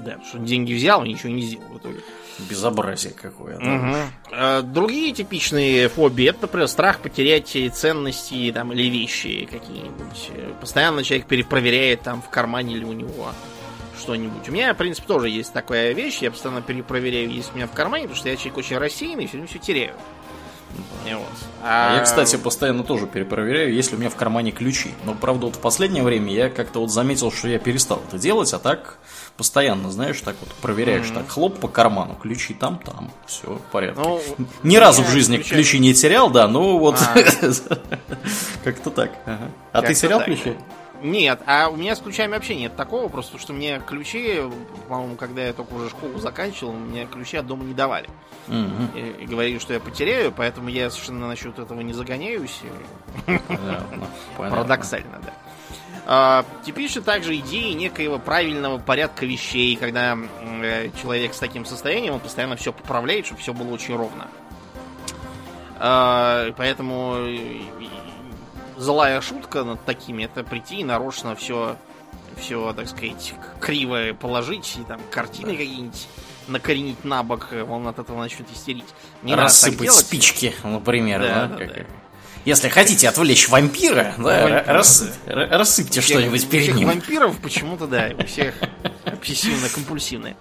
Да, 0.05 0.11
потому 0.13 0.25
что 0.27 0.39
деньги 0.39 0.75
взял 0.75 1.03
и 1.05 1.09
ничего 1.09 1.33
не 1.33 1.43
сделал 1.43 1.69
в 1.73 1.79
итоге. 1.79 2.01
Безобразие 2.39 3.13
какое. 3.13 3.59
да. 3.59 4.59
Э, 4.59 4.63
Другие 4.63 5.13
типичные 5.13 5.89
фобии 5.89 6.29
это, 6.29 6.43
например, 6.43 6.69
страх 6.69 7.01
потерять 7.01 7.57
ценности 7.75 8.51
там, 8.53 8.73
или 8.73 8.89
вещи 8.89 9.49
какие-нибудь. 9.51 10.31
Постоянно 10.61 11.05
человек 11.05 11.27
перепроверяет 11.27 12.03
там 12.03 12.23
в 12.23 12.29
кармане 12.29 12.75
или 12.75 12.85
у 12.85 12.93
него 12.93 13.29
что-нибудь. 13.99 14.49
У 14.49 14.53
меня, 14.53 14.75
в 14.75 14.77
принципе, 14.77 15.07
тоже 15.07 15.29
есть 15.29 15.53
такая 15.53 15.93
вещь. 15.93 16.19
Я 16.19 16.31
постоянно 16.31 16.63
перепроверяю, 16.63 17.31
есть 17.31 17.53
у 17.53 17.57
меня 17.57 17.67
в 17.67 17.73
кармане, 17.73 18.05
потому 18.05 18.19
что 18.19 18.29
я 18.29 18.37
человек 18.37 18.59
очень 18.59 18.79
рассеянный 18.79 19.25
и 19.25 19.27
все 19.27 19.37
время 19.37 19.49
все 19.49 19.59
теряю. 19.59 19.95
Вот. 21.05 21.29
А 21.63 21.97
Я, 21.97 22.03
кстати, 22.03 22.37
постоянно 22.37 22.83
тоже 22.83 23.07
перепроверяю, 23.07 23.73
есть 23.73 23.91
ли 23.93 23.97
у 23.97 24.01
меня 24.01 24.11
в 24.11 24.17
кармане 24.17 24.51
ключи. 24.51 24.91
Но, 25.05 25.15
правда, 25.15 25.47
вот 25.47 25.57
в 25.57 25.61
последнее 25.61 26.03
время 26.03 26.33
я 26.33 26.51
как-то 26.51 26.81
вот 26.81 26.91
заметил, 26.91 27.31
что 27.31 27.47
я 27.49 27.59
перестал 27.59 28.03
это 28.09 28.19
делать, 28.19 28.53
а 28.53 28.59
так 28.59 28.99
постоянно, 29.37 29.91
знаешь, 29.91 30.21
так 30.21 30.37
вот 30.41 30.51
проверяешь, 30.55 31.11
так 31.11 31.29
хлоп 31.29 31.59
по 31.59 31.69
карману, 31.69 32.15
ключи 32.15 32.55
там, 32.55 32.79
там, 32.79 33.11
все 33.27 33.47
в 33.55 33.61
порядке. 33.73 34.01
Ну, 34.01 34.21
Ни 34.63 34.77
разу 34.77 35.03
в 35.03 35.09
жизни 35.09 35.37
ключами- 35.39 35.55
ключи 35.57 35.79
не 35.79 35.95
терял, 35.95 36.31
да, 36.31 36.47
ну 36.49 36.79
вот 36.79 36.97
А. 37.01 37.15
как-то 38.65 38.91
так. 38.91 39.13
ага. 39.27 39.51
А 39.73 39.83
ты 39.83 39.95
терял 39.95 40.19
так. 40.21 40.27
ключи? 40.27 40.55
Нет, 41.03 41.41
а 41.47 41.69
у 41.69 41.77
меня 41.77 41.95
с 41.97 42.01
ключами 42.01 42.33
вообще 42.33 42.55
нет 42.55 42.77
такого, 42.77 43.09
просто 43.09 43.33
потому 43.33 43.43
что 43.43 43.53
мне 43.53 43.79
ключи, 43.87 44.41
по-моему, 44.89 45.17
когда 45.17 45.45
я 45.45 45.53
только 45.53 45.75
уже 45.75 45.91
школу 45.91 46.19
заканчивал, 46.19 46.73
мне 46.73 47.05
ключи 47.05 47.37
от 47.37 47.47
дома 47.47 47.65
не 47.65 47.75
давали. 47.75 48.09
Мгм. 48.47 48.91
И, 48.95 49.25
и 49.25 49.27
говорили, 49.27 49.59
что 49.59 49.75
я 49.75 49.81
потеряю, 49.81 50.33
поэтому 50.33 50.69
я 50.71 50.89
совершенно 50.91 51.29
насчет 51.29 51.59
этого 51.59 51.81
не 51.83 51.93
загоняюсь. 51.93 52.61
понятно. 53.27 54.07
Парадоксально, 54.39 55.21
да. 55.25 55.33
А, 56.07 56.45
типично 56.65 57.01
также 57.01 57.37
идеи 57.37 57.73
некоего 57.73 58.19
правильного 58.19 58.79
порядка 58.79 59.25
вещей, 59.25 59.75
когда 59.77 60.19
э, 60.63 60.91
человек 61.01 61.33
с 61.33 61.39
таким 61.39 61.65
состоянием, 61.65 62.15
он 62.15 62.21
постоянно 62.21 62.57
все 62.57 62.73
поправляет, 62.73 63.25
чтобы 63.27 63.41
все 63.41 63.55
было 63.55 63.73
очень 63.73 63.97
ровно. 63.97 64.29
А, 65.79 66.53
поэтому 66.59 67.15
э, 67.17 67.61
злая 68.77 69.21
шутка 69.23 69.65
над 69.65 69.83
такими 69.85 70.25
это 70.25 70.45
прийти 70.45 70.81
и 70.81 70.85
нарочно 70.85 71.35
все, 71.37 71.77
все, 72.37 72.75
так 72.75 72.87
сказать, 72.89 73.35
криво 73.61 74.13
положить, 74.13 74.77
и 74.79 74.85
там 74.85 75.01
картины 75.11 75.53
какие-нибудь 75.53 76.07
накоренить 76.49 77.03
на 77.05 77.23
бок, 77.23 77.49
он 77.71 77.89
от 77.89 77.99
этого 77.99 78.19
начнет 78.19 78.51
истерить. 78.53 78.85
Не 79.23 79.35
Рассыпать 79.35 79.91
спички, 79.91 80.55
например, 80.63 81.21
да, 81.23 81.47
да, 81.47 81.57
да, 81.57 81.67
да. 81.67 81.87
Если 82.45 82.69
хотите 82.69 83.09
отвлечь 83.09 83.49
вампира, 83.49 84.15
да, 84.19 84.43
вампира, 84.43 84.65
рас, 84.67 85.19
рассыпьте 85.27 86.01
что-нибудь 86.03 86.49
перед 86.49 86.75
ним. 86.75 86.89
вампиров 86.89 87.39
почему-то, 87.41 87.87
да, 87.87 88.11
у 88.19 88.25
всех 88.27 88.55
обсессивно-компульсивные. 89.05 90.37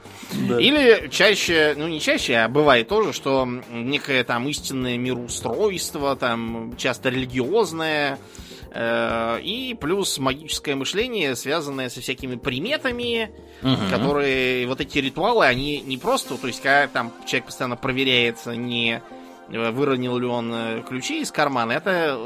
Да. 0.49 0.59
Или 0.59 1.07
чаще, 1.09 1.75
ну 1.77 1.87
не 1.87 2.01
чаще, 2.01 2.35
а 2.35 2.49
бывает 2.49 2.87
тоже, 2.89 3.13
что 3.13 3.47
некое 3.71 4.23
там 4.23 4.47
истинное 4.49 4.97
мироустройство, 4.97 6.15
там 6.17 6.75
часто 6.77 7.09
религиозное, 7.09 8.19
э, 8.71 9.39
и 9.41 9.77
плюс 9.79 10.17
магическое 10.17 10.75
мышление, 10.75 11.37
связанное 11.37 11.89
со 11.89 12.01
всякими 12.01 12.35
приметами, 12.35 13.31
угу. 13.61 13.89
которые 13.89 14.67
вот 14.67 14.81
эти 14.81 14.97
ритуалы, 14.97 15.45
они 15.45 15.79
не 15.81 15.97
просто, 15.97 16.35
то 16.35 16.47
есть 16.47 16.61
когда 16.61 16.87
там 16.87 17.13
человек 17.25 17.45
постоянно 17.45 17.77
проверяется 17.77 18.55
не 18.55 19.01
выронил 19.49 20.17
ли 20.17 20.25
он 20.25 20.53
э, 20.53 20.83
ключи 20.87 21.21
из 21.21 21.31
кармана, 21.31 21.73
это 21.73 22.17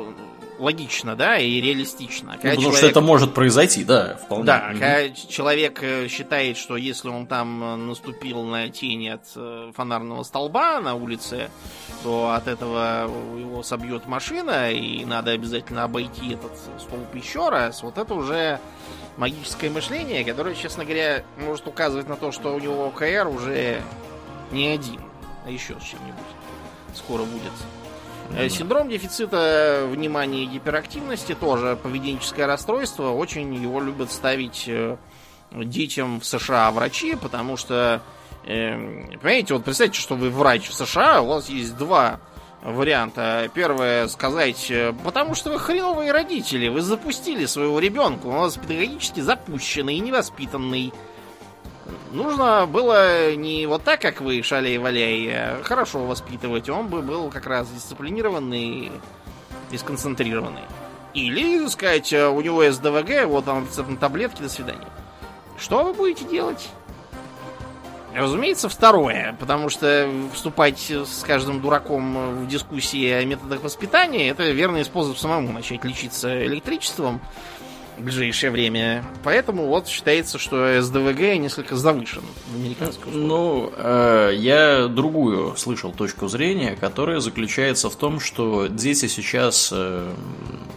логично, 0.59 1.15
да, 1.15 1.37
и 1.37 1.61
реалистично. 1.61 2.33
Когда 2.33 2.49
ну, 2.49 2.55
потому 2.55 2.61
человек... 2.61 2.77
что 2.77 2.87
это 2.87 3.01
может 3.01 3.33
произойти, 3.33 3.83
да, 3.83 4.15
вполне. 4.15 4.45
Да, 4.45 4.69
угу. 4.71 4.79
когда 4.79 5.09
человек 5.09 5.83
э, 5.83 6.07
считает, 6.07 6.57
что 6.57 6.77
если 6.77 7.09
он 7.09 7.27
там 7.27 7.87
наступил 7.87 8.43
на 8.43 8.69
тень 8.69 9.09
от 9.09 9.25
фонарного 9.75 10.23
столба 10.23 10.79
на 10.79 10.95
улице, 10.95 11.49
то 12.03 12.31
от 12.31 12.47
этого 12.47 13.09
его 13.37 13.63
собьет 13.63 14.07
машина, 14.07 14.71
и 14.71 15.05
надо 15.05 15.31
обязательно 15.31 15.83
обойти 15.83 16.33
этот 16.33 16.51
столб 16.79 17.13
еще 17.13 17.49
раз. 17.49 17.83
Вот 17.83 17.97
это 17.97 18.13
уже 18.13 18.59
магическое 19.17 19.69
мышление, 19.69 20.23
которое, 20.23 20.55
честно 20.55 20.85
говоря, 20.85 21.23
может 21.37 21.67
указывать 21.67 22.07
на 22.07 22.15
то, 22.15 22.31
что 22.31 22.55
у 22.55 22.59
него 22.59 22.87
ОКР 22.87 23.27
уже 23.27 23.81
не 24.51 24.67
один, 24.67 25.01
а 25.45 25.51
еще 25.51 25.75
с 25.79 25.83
чем-нибудь 25.83 26.23
скоро 26.97 27.23
будет. 27.23 27.51
Mm-hmm. 28.29 28.49
Синдром 28.49 28.89
дефицита 28.89 29.87
внимания 29.89 30.43
и 30.43 30.47
гиперактивности 30.47 31.33
тоже 31.33 31.77
поведенческое 31.81 32.45
расстройство. 32.45 33.11
Очень 33.11 33.53
его 33.55 33.79
любят 33.79 34.11
ставить 34.11 34.65
э, 34.67 34.97
детям 35.51 36.19
в 36.19 36.25
США 36.25 36.71
врачи, 36.71 37.15
потому 37.15 37.55
что, 37.55 38.01
эм, 38.45 39.07
понимаете, 39.21 39.53
вот 39.53 39.63
представьте, 39.63 39.99
что 39.99 40.15
вы 40.15 40.29
врач 40.29 40.67
в 40.67 40.73
США, 40.73 41.21
у 41.21 41.27
вас 41.27 41.47
есть 41.49 41.77
два 41.77 42.19
варианта. 42.63 43.49
Первое 43.53 44.07
сказать, 44.07 44.69
э, 44.69 44.93
потому 45.03 45.35
что 45.35 45.51
вы 45.51 45.59
хреновые 45.59 46.11
родители, 46.11 46.67
вы 46.67 46.81
запустили 46.81 47.45
своего 47.45 47.79
ребенка, 47.79 48.27
он 48.27 48.35
у 48.35 48.39
вас 48.39 48.55
педагогически 48.55 49.21
запущенный 49.21 49.95
и 49.95 49.99
невоспитанный. 49.99 50.93
Нужно 52.11 52.65
было 52.65 53.35
не 53.35 53.65
вот 53.67 53.83
так, 53.83 54.01
как 54.01 54.21
вы, 54.21 54.41
шалей-валяй, 54.41 55.29
а 55.31 55.61
хорошо 55.63 56.05
воспитывать. 56.05 56.69
Он 56.69 56.87
бы 56.87 57.01
был 57.01 57.29
как 57.29 57.47
раз 57.47 57.67
дисциплинированный 57.69 58.91
и 59.71 59.77
сконцентрированный. 59.77 60.63
Или, 61.13 61.67
сказать, 61.67 62.13
у 62.13 62.41
него 62.41 62.69
СДВГ, 62.69 63.25
вот 63.25 63.45
на 63.47 63.97
таблетки, 63.97 64.41
до 64.41 64.49
свидания. 64.49 64.87
Что 65.57 65.83
вы 65.83 65.93
будете 65.93 66.25
делать? 66.25 66.69
Разумеется, 68.13 68.67
второе, 68.67 69.35
потому 69.39 69.69
что 69.69 70.09
вступать 70.33 70.89
с 70.89 71.23
каждым 71.23 71.61
дураком 71.61 72.45
в 72.45 72.47
дискуссии 72.47 73.11
о 73.11 73.23
методах 73.25 73.61
воспитания 73.61 74.29
это 74.29 74.49
верный 74.49 74.85
способ 74.85 75.17
самому 75.17 75.51
начать 75.53 75.83
лечиться 75.83 76.45
электричеством 76.45 77.21
ближайшее 78.03 78.51
время. 78.51 79.03
Поэтому 79.23 79.67
вот 79.67 79.87
считается, 79.87 80.37
что 80.37 80.81
СДВГ 80.81 81.37
несколько 81.39 81.75
завышен 81.75 82.23
в 82.47 82.55
американском 82.55 83.27
Ну, 83.27 83.71
э, 83.75 84.31
я 84.35 84.87
другую 84.87 85.55
слышал 85.55 85.91
точку 85.91 86.27
зрения, 86.27 86.77
которая 86.79 87.19
заключается 87.19 87.89
в 87.89 87.95
том, 87.95 88.19
что 88.19 88.67
дети 88.67 89.07
сейчас, 89.07 89.69
э, 89.73 90.11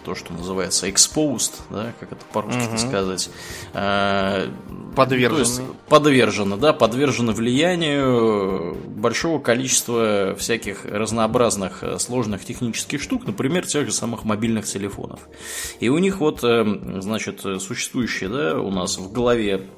то, 0.04 0.14
что 0.14 0.32
называется 0.32 0.88
exposed, 0.88 1.52
да, 1.70 1.92
как 2.00 2.12
это 2.12 2.24
по-русски 2.32 2.68
угу. 2.68 2.78
сказать, 2.78 3.30
э, 3.74 4.48
подвержены. 4.96 5.68
подвержены, 5.88 6.56
да, 6.56 6.72
подвержены 6.72 7.32
влиянию 7.32 8.76
большого 8.96 9.38
количества 9.38 10.34
всяких 10.38 10.84
разнообразных 10.84 11.82
э, 11.82 11.98
сложных 11.98 12.44
технических 12.44 13.02
штук, 13.02 13.26
например, 13.26 13.66
тех 13.66 13.86
же 13.86 13.92
самых 13.92 14.24
мобильных 14.24 14.66
телефонов. 14.66 15.20
И 15.80 15.88
у 15.88 15.98
них 15.98 16.20
вот, 16.20 16.42
э, 16.42 16.64
значит, 17.10 17.40
существующие, 17.60 18.28
да, 18.28 18.60
у 18.60 18.70
нас 18.70 18.98
в 18.98 19.12
голове 19.12 19.68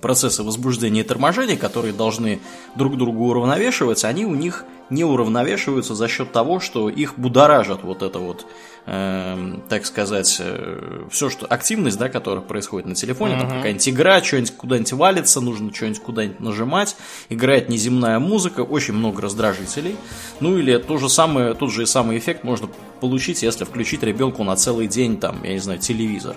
процессы 0.00 0.42
возбуждения 0.42 1.00
и 1.00 1.04
торможения, 1.04 1.56
которые 1.56 1.92
должны 1.92 2.40
друг 2.76 2.96
другу 2.96 3.28
уравновешиваться, 3.28 4.08
они 4.08 4.24
у 4.24 4.34
них 4.34 4.64
не 4.90 5.04
уравновешиваются 5.04 5.94
за 5.94 6.08
счет 6.08 6.32
того, 6.32 6.60
что 6.60 6.88
их 6.88 7.18
будоражат 7.18 7.82
вот 7.82 8.02
это 8.02 8.18
вот, 8.18 8.46
э, 8.86 9.54
так 9.68 9.86
сказать, 9.86 10.36
э, 10.40 11.04
все, 11.10 11.28
что 11.30 11.46
активность, 11.46 11.98
да, 11.98 12.08
которая 12.08 12.42
происходит 12.42 12.86
на 12.86 12.94
телефоне, 12.94 13.34
uh-huh. 13.34 13.40
там 13.40 13.50
какая-нибудь 13.50 13.88
игра, 13.88 14.22
что-нибудь 14.22 14.56
куда-нибудь 14.56 14.92
валится, 14.92 15.40
нужно 15.40 15.74
что-нибудь 15.74 16.02
куда-нибудь 16.02 16.40
нажимать, 16.40 16.96
играет 17.28 17.68
неземная 17.68 18.18
музыка, 18.18 18.60
очень 18.60 18.94
много 18.94 19.22
раздражителей. 19.22 19.96
Ну 20.40 20.56
или 20.56 20.76
то 20.78 20.98
же 20.98 21.08
самое, 21.08 21.54
тот 21.54 21.72
же 21.72 21.86
самый 21.86 22.18
эффект 22.18 22.44
можно 22.44 22.68
получить, 23.00 23.42
если 23.42 23.64
включить 23.64 24.02
ребенку 24.02 24.44
на 24.44 24.56
целый 24.56 24.86
день, 24.86 25.18
там, 25.18 25.42
я 25.42 25.52
не 25.52 25.58
знаю, 25.58 25.80
телевизор. 25.80 26.36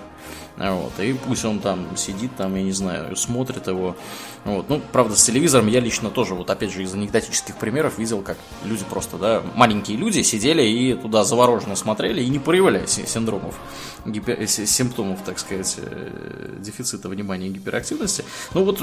Вот, 0.60 0.92
и 1.00 1.14
пусть 1.14 1.42
он 1.46 1.58
там 1.58 1.96
сидит, 1.96 2.36
там, 2.36 2.54
я 2.54 2.62
не 2.62 2.72
знаю, 2.72 3.16
смотрит 3.16 3.66
его. 3.66 3.96
Вот. 4.44 4.68
Ну, 4.68 4.82
правда, 4.92 5.16
с 5.16 5.24
телевизором 5.24 5.68
я 5.68 5.80
лично 5.80 6.10
тоже, 6.10 6.34
вот 6.34 6.50
опять 6.50 6.70
же, 6.70 6.82
из 6.82 6.92
анекдотических 6.92 7.56
примеров 7.56 7.96
видел, 7.96 8.20
как 8.20 8.36
люди 8.64 8.84
просто, 8.84 9.16
да, 9.16 9.42
маленькие 9.54 9.96
люди 9.96 10.20
сидели 10.20 10.62
и 10.62 10.92
туда 10.94 11.24
завороженно 11.24 11.76
смотрели 11.76 12.22
и 12.22 12.28
не 12.28 12.38
проявляли 12.38 12.84
синдромов, 12.84 13.58
гипер... 14.04 14.46
симптомов, 14.46 15.20
так 15.24 15.38
сказать, 15.38 15.76
э, 15.78 16.56
дефицита 16.58 17.08
внимания 17.08 17.46
и 17.46 17.52
гиперактивности. 17.52 18.26
Ну, 18.52 18.64
вот 18.64 18.82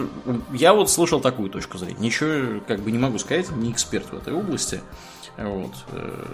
я 0.54 0.74
вот 0.74 0.90
слышал 0.90 1.22
такую 1.22 1.52
точку 1.52 1.78
зрения. 1.78 2.00
Ничего, 2.00 2.60
как 2.68 2.80
бы, 2.80 2.92
не 2.92 2.98
могу 2.98 3.20
сказать, 3.20 3.52
не 3.52 3.72
эксперт 3.72 4.12
в 4.12 4.18
этой 4.18 4.34
области. 4.34 4.82
Вот. 5.38 5.71
Э, 5.91 6.26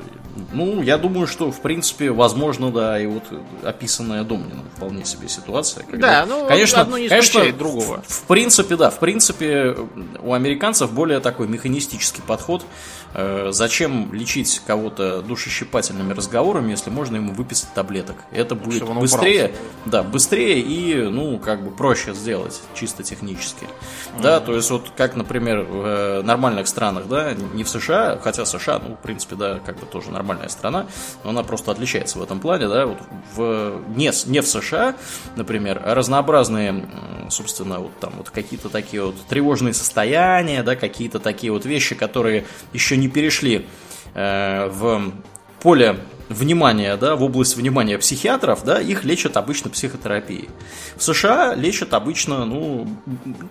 ну, 0.54 0.82
я 0.82 0.98
думаю, 0.98 1.28
что, 1.28 1.52
в 1.52 1.60
принципе, 1.60 2.12
возможно, 2.12 2.72
да, 2.72 2.98
и 3.00 3.06
вот 3.06 3.24
описанная 3.64 4.24
Домнином 4.24 4.66
вполне 4.76 5.04
себе 5.04 5.28
ситуация. 5.28 5.84
Когда, 5.84 6.22
да, 6.22 6.26
ну, 6.26 6.48
конечно, 6.48 6.82
одно 6.82 6.98
не 6.98 7.10
конечно, 7.10 7.52
другого. 7.52 8.02
В, 8.08 8.14
в 8.14 8.24
принципе, 8.24 8.78
да, 8.78 8.90
в 8.90 9.00
принципе, 9.00 9.76
у 10.22 10.34
американцев 10.34 10.94
более 10.94 11.20
такой 11.20 11.50
механистический 11.50 12.22
подход 12.22 12.66
зачем 13.14 14.14
лечить 14.14 14.62
кого-то 14.66 15.22
душещипательными 15.22 16.14
разговорами, 16.14 16.72
если 16.72 16.90
можно 16.90 17.18
ему 17.18 17.34
выписать 17.34 17.74
таблеток? 17.74 18.18
Это 18.32 18.56
будет 18.56 18.84
быстрее, 18.84 19.54
да, 19.86 20.04
быстрее 20.04 20.60
и, 20.60 20.96
ну, 21.10 21.38
как 21.40 21.64
бы 21.64 21.72
проще 21.72 22.14
сделать, 22.14 22.62
чисто 22.74 23.04
технически. 23.04 23.66
Mm-hmm. 23.66 24.22
Да, 24.22 24.40
то 24.40 24.56
есть 24.56 24.70
вот 24.72 24.92
как, 24.96 25.16
например, 25.16 25.62
в 25.64 25.86
э, 25.86 26.22
нормальных 26.24 26.68
странах, 26.68 27.08
да, 27.08 27.34
не 27.34 27.64
в 27.64 27.70
США, 27.70 28.20
хотя 28.22 28.46
США, 28.46 28.80
ну, 28.80 28.96
в 28.96 29.00
принципе, 29.00 29.36
да, 29.36 29.60
как 29.66 29.80
бы 29.80 29.86
тоже 29.86 30.12
нормальная 30.12 30.50
страна, 30.50 30.88
но 31.24 31.32
она 31.32 31.44
просто 31.44 31.72
отличается 31.72 32.20
в 32.20 32.24
этом 32.24 32.40
плане, 32.40 32.68
да, 32.68 32.86
вот 32.86 32.98
в, 33.36 33.82
не, 33.96 34.12
не 34.30 34.42
в 34.42 34.48
США, 34.48 34.96
например, 35.36 35.82
разнообразные, 35.84 36.86
собственно, 37.30 37.80
вот 37.80 37.98
там 38.00 38.14
вот 38.18 38.30
какие-то 38.30 38.70
такие 38.70 39.04
вот 39.04 39.16
тревожные 39.28 39.74
состояния, 39.74 40.64
да, 40.64 40.76
какие-то 40.76 41.20
такие 41.20 41.52
вот 41.52 41.66
вещи, 41.66 41.96
которые 41.96 42.46
еще 42.72 42.98
не 42.98 43.03
перешли 43.08 43.66
э, 44.14 44.70
в 44.70 45.14
поле 45.62 45.98
внимания, 46.30 46.98
да, 46.98 47.16
в 47.16 47.24
область 47.24 47.56
внимания 47.56 47.98
психиатров, 47.98 48.64
да, 48.64 48.82
их 48.82 49.04
лечат 49.04 49.38
обычно 49.38 49.70
психотерапией. 49.70 50.50
В 50.96 51.04
США 51.04 51.54
лечат 51.56 51.94
обычно, 51.94 52.46
ну, 52.46 52.88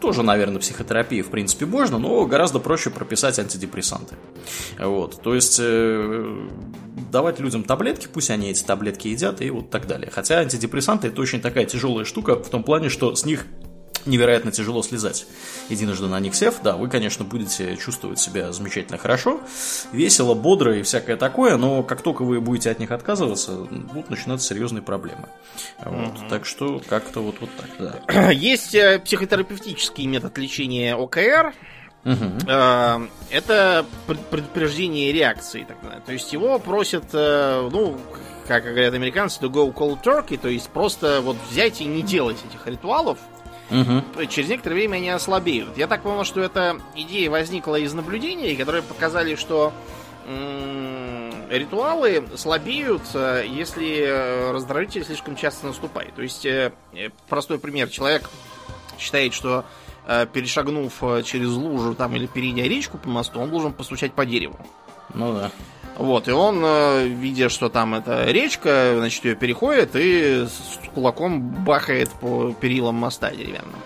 тоже, 0.01 0.23
наверное, 0.23 0.59
психотерапии 0.59 1.23
в 1.23 1.29
принципе 1.29 1.67
можно, 1.67 1.99
но 1.99 2.25
гораздо 2.27 2.59
проще 2.59 2.91
прописать 2.91 3.39
антидепрессанты. 3.39 4.17
Вот, 4.79 5.21
то 5.23 5.35
есть 5.35 5.59
э, 5.63 6.49
давать 7.11 7.41
людям 7.41 7.65
таблетки, 7.65 8.09
пусть 8.13 8.31
они 8.31 8.51
эти 8.51 8.63
таблетки 8.63 9.09
едят 9.09 9.41
и 9.41 9.51
вот 9.51 9.71
так 9.71 9.87
далее. 9.87 10.11
Хотя 10.11 10.39
антидепрессанты 10.39 11.09
это 11.09 11.21
очень 11.21 11.41
такая 11.41 11.65
тяжелая 11.65 12.05
штука 12.05 12.37
в 12.37 12.49
том 12.49 12.63
плане, 12.63 12.89
что 12.89 13.15
с 13.15 13.25
них 13.25 13.47
невероятно 14.07 14.53
тяжело 14.53 14.83
слезать. 14.83 15.27
Единожды 15.69 16.07
на 16.07 16.21
них 16.21 16.35
сев, 16.35 16.57
да, 16.63 16.77
вы, 16.77 16.89
конечно, 16.89 17.25
будете 17.25 17.77
чувствовать 17.77 18.19
себя 18.19 18.53
замечательно 18.53 18.99
хорошо, 18.99 19.41
весело, 19.93 20.35
бодро 20.35 20.77
и 20.77 20.83
всякое 20.83 21.17
такое, 21.17 21.57
но 21.57 21.83
как 21.83 22.03
только 22.03 22.23
вы 22.23 22.41
будете 22.41 22.71
от 22.71 22.79
них 22.79 22.91
отказываться, 22.91 23.53
будут 23.53 24.11
начинаться 24.11 24.49
серьезные 24.49 24.83
проблемы. 24.83 25.29
Вот, 25.85 26.19
угу. 26.19 26.29
Так 26.29 26.47
что 26.47 26.81
как-то 26.89 27.21
вот, 27.21 27.37
вот 27.41 27.51
так, 27.57 28.01
да. 28.07 28.31
Есть 28.33 28.75
э, 28.75 28.99
психотерапевтический 28.99 30.07
метод 30.07 30.37
лечения 30.39 30.95
ОКР, 30.95 31.55
Угу. 32.05 32.51
Это 33.31 33.87
предупреждение 34.07 35.13
реакции. 35.13 35.65
То 36.05 36.13
есть 36.13 36.33
его 36.33 36.59
просят, 36.59 37.05
э, 37.13 37.69
ну, 37.71 37.97
как 38.49 38.65
говорят 38.65 38.95
американцы, 38.95 39.41
to 39.41 39.49
go 39.49 39.73
cold 39.73 40.03
turkey, 40.03 40.37
то 40.37 40.49
есть 40.49 40.69
просто 40.71 41.21
вот 41.23 41.37
взять 41.51 41.81
и 41.81 41.85
не 41.85 42.03
делать 42.03 42.39
этих 42.51 42.67
ритуалов, 42.67 43.19
Угу. 43.73 44.27
Через 44.27 44.51
некоторое 44.51 44.75
время 44.75 44.97
они 44.97 45.09
ослабеют. 45.09 45.77
Я 45.79 45.87
так 45.87 46.03
понял, 46.03 46.25
что 46.25 46.41
эта 46.41 46.77
идея 46.95 47.31
возникла 47.31 47.77
из 47.77 47.95
наблюдений, 47.95 48.55
которые 48.57 48.83
показали, 48.83 49.35
что 49.35 49.73
ритуалы 51.51 52.25
слабеют, 52.37 53.03
э, 53.15 53.45
если 53.49 54.03
э, 54.03 54.53
раздражитель 54.53 55.05
слишком 55.05 55.35
часто 55.35 55.67
наступает. 55.67 56.15
То 56.15 56.23
есть, 56.23 56.47
простой 57.29 57.59
пример. 57.59 57.89
Человек 57.89 58.31
считает, 58.99 59.35
что 59.35 59.65
перешагнув 60.33 60.93
через 61.25 61.51
лужу 61.51 61.95
там 61.95 62.15
или 62.17 62.27
перейдя 62.27 62.63
речку 62.63 62.99
по 62.99 63.09
мосту, 63.09 63.41
он 63.41 63.51
должен 63.51 63.73
постучать 63.73 64.13
по 64.13 64.27
дереву. 64.27 64.59
Ну 65.15 65.33
да. 65.33 65.51
Вот, 65.97 66.27
и 66.27 66.33
он, 66.33 66.65
видя, 67.07 67.49
что 67.49 67.69
там 67.69 67.95
эта 67.95 68.25
речка, 68.25 68.95
значит, 68.97 69.25
ее 69.25 69.35
переходит 69.35 69.91
и 69.95 70.47
с 70.47 70.81
кулаком 70.95 71.41
бахает 71.41 72.11
по 72.11 72.53
перилам 72.53 72.95
моста 72.95 73.31
деревянным. 73.31 73.77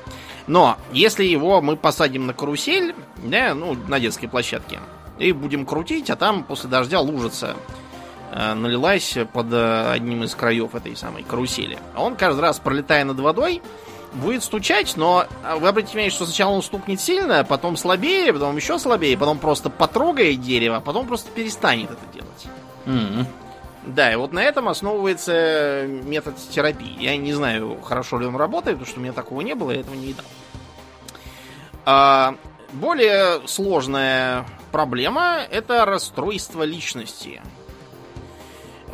Но 0.46 0.78
если 0.92 1.24
его 1.24 1.60
мы 1.60 1.76
посадим 1.76 2.26
на 2.26 2.32
карусель, 2.32 2.94
да, 3.24 3.54
ну, 3.54 3.76
на 3.88 3.98
детской 3.98 4.28
площадке, 4.28 4.80
и 5.18 5.32
будем 5.32 5.66
крутить, 5.66 6.10
а 6.10 6.16
там 6.16 6.44
после 6.44 6.68
дождя 6.68 7.00
лужица 7.00 7.56
э, 8.32 8.54
налилась 8.54 9.16
под 9.32 9.52
э, 9.52 9.90
одним 9.90 10.24
из 10.24 10.34
краев 10.34 10.74
этой 10.74 10.94
самой 10.94 11.22
карусели. 11.22 11.78
Он 11.96 12.16
каждый 12.16 12.40
раз, 12.40 12.58
пролетая 12.58 13.04
над 13.04 13.18
водой, 13.18 13.62
будет 14.16 14.42
стучать, 14.42 14.96
но 14.96 15.26
а, 15.44 15.56
вы 15.56 15.68
обратите 15.68 15.92
внимание, 15.92 16.10
что 16.10 16.24
сначала 16.24 16.52
он 16.52 16.62
стукнет 16.62 17.00
сильно, 17.00 17.44
потом 17.44 17.76
слабее, 17.76 18.32
потом 18.32 18.56
еще 18.56 18.78
слабее, 18.78 19.16
потом 19.16 19.38
просто 19.38 19.70
потрогает 19.70 20.40
дерево, 20.40 20.76
а 20.76 20.80
потом 20.80 21.06
просто 21.06 21.30
перестанет 21.30 21.90
это 21.90 22.00
делать. 22.12 22.46
Mm-hmm. 22.86 23.26
Да, 23.86 24.12
и 24.12 24.16
вот 24.16 24.32
на 24.32 24.42
этом 24.42 24.68
основывается 24.68 25.86
метод 25.86 26.34
терапии. 26.50 26.96
Я 26.98 27.16
не 27.16 27.32
знаю, 27.32 27.78
хорошо 27.82 28.18
ли 28.18 28.26
он 28.26 28.36
работает, 28.36 28.78
потому 28.78 28.90
что 28.90 28.98
у 28.98 29.02
меня 29.02 29.12
такого 29.12 29.42
не 29.42 29.54
было, 29.54 29.70
я 29.70 29.80
этого 29.80 29.94
не 29.94 30.06
видал. 30.06 30.24
А, 31.84 32.34
более 32.72 33.46
сложная 33.46 34.44
проблема 34.72 35.38
это 35.50 35.84
расстройство 35.84 36.64
личности. 36.64 37.40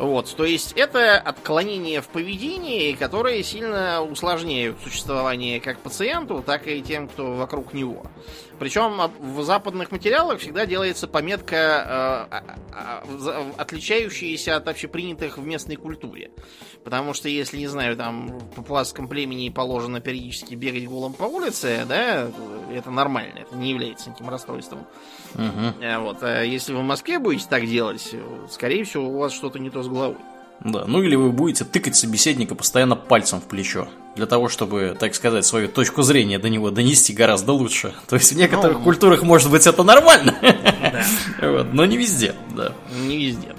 Вот, 0.03 0.35
то 0.35 0.43
есть 0.43 0.73
это 0.73 1.17
отклонение 1.17 2.01
в 2.01 2.09
поведении, 2.09 2.91
которые 2.91 3.41
сильно 3.41 4.01
усложняют 4.01 4.77
существование 4.83 5.61
как 5.61 5.79
пациенту, 5.79 6.43
так 6.45 6.67
и 6.67 6.81
тем, 6.81 7.07
кто 7.07 7.35
вокруг 7.35 7.73
него. 7.73 8.05
Причем 8.59 8.99
в 9.19 9.43
западных 9.43 9.91
материалах 9.91 10.39
всегда 10.39 10.65
делается 10.65 11.07
пометка, 11.07 12.43
э, 12.73 13.53
отличающаяся 13.57 14.57
от 14.57 14.67
общепринятых 14.67 15.37
в 15.37 15.45
местной 15.45 15.77
культуре. 15.77 16.31
Потому 16.83 17.13
что 17.13 17.29
если, 17.29 17.57
не 17.57 17.67
знаю, 17.67 17.95
там 17.95 18.27
в 18.27 18.55
папуасском 18.55 19.07
племени 19.07 19.49
положено 19.49 20.01
периодически 20.01 20.55
бегать 20.55 20.85
голым 20.85 21.13
по 21.13 21.23
улице, 21.23 21.85
да, 21.87 22.27
это 22.73 22.91
нормально, 22.91 23.39
это 23.39 23.55
не 23.55 23.69
является 23.69 24.09
никаким 24.09 24.29
расстройством. 24.29 24.85
Угу. 25.35 26.01
Вот, 26.01 26.17
а 26.21 26.43
если 26.43 26.73
вы 26.73 26.79
в 26.79 26.83
Москве 26.83 27.19
будете 27.19 27.45
так 27.49 27.65
делать, 27.65 28.13
скорее 28.49 28.83
всего, 28.83 29.07
у 29.07 29.17
вас 29.17 29.31
что-то 29.31 29.59
не 29.59 29.69
то 29.69 29.81
с 29.81 29.87
головой. 29.87 30.17
Да, 30.59 30.85
ну 30.87 31.01
или 31.01 31.15
вы 31.15 31.31
будете 31.31 31.65
тыкать 31.65 31.95
собеседника 31.95 32.55
постоянно 32.55 32.95
пальцем 32.95 33.41
в 33.41 33.45
плечо. 33.45 33.87
Для 34.15 34.27
того, 34.27 34.47
чтобы, 34.47 34.95
так 34.97 35.15
сказать, 35.15 35.45
свою 35.45 35.67
точку 35.67 36.03
зрения 36.03 36.37
до 36.37 36.47
него 36.47 36.69
донести 36.69 37.13
гораздо 37.13 37.51
лучше. 37.53 37.93
То 38.07 38.15
есть 38.15 38.31
в 38.31 38.37
некоторых 38.37 38.77
ну, 38.77 38.83
культурах, 38.83 39.23
может 39.23 39.49
быть, 39.49 39.65
это 39.67 39.83
нормально. 39.83 40.35
Да. 40.93 41.49
вот, 41.49 41.73
но 41.73 41.85
не 41.85 41.97
везде, 41.97 42.35
да. 42.55 42.73
Не 43.07 43.17
везде. 43.17 43.52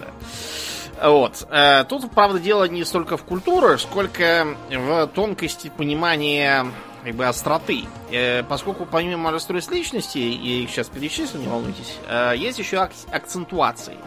Вот. 1.05 1.47
Э, 1.51 1.85
тут, 1.85 2.11
правда, 2.11 2.39
дело 2.39 2.65
не 2.65 2.83
столько 2.85 3.19
в 3.19 3.25
культуре, 3.25 3.77
сколько 3.77 4.57
в 4.71 5.07
тонкости 5.09 5.71
понимания 5.77 6.67
как 7.05 7.15
бы 7.15 7.27
остроты. 7.27 7.85
Э, 8.11 8.43
поскольку 8.43 8.87
помимо 8.87 9.31
расстройств 9.31 9.71
личности, 9.71 10.17
их 10.17 10.71
сейчас 10.71 10.89
перечислю, 10.89 11.41
не 11.41 11.47
волнуйтесь, 11.47 11.99
э, 12.09 12.33
есть 12.39 12.59
еще 12.59 12.89
акцентуации. 13.13 13.99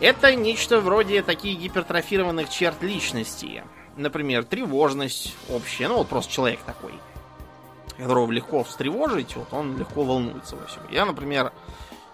Это 0.00 0.34
нечто 0.34 0.80
вроде 0.80 1.22
таких 1.22 1.58
гипертрофированных 1.58 2.48
черт 2.48 2.82
личности. 2.82 3.62
Например, 3.96 4.42
тревожность 4.42 5.36
общая. 5.50 5.88
Ну, 5.88 5.98
вот 5.98 6.08
просто 6.08 6.32
человек 6.32 6.60
такой, 6.60 6.94
которого 7.98 8.32
легко 8.32 8.64
встревожить, 8.64 9.36
вот 9.36 9.52
он 9.52 9.76
легко 9.76 10.02
волнуется 10.02 10.56
во 10.56 10.66
всем. 10.66 10.82
Я, 10.90 11.04
например, 11.04 11.52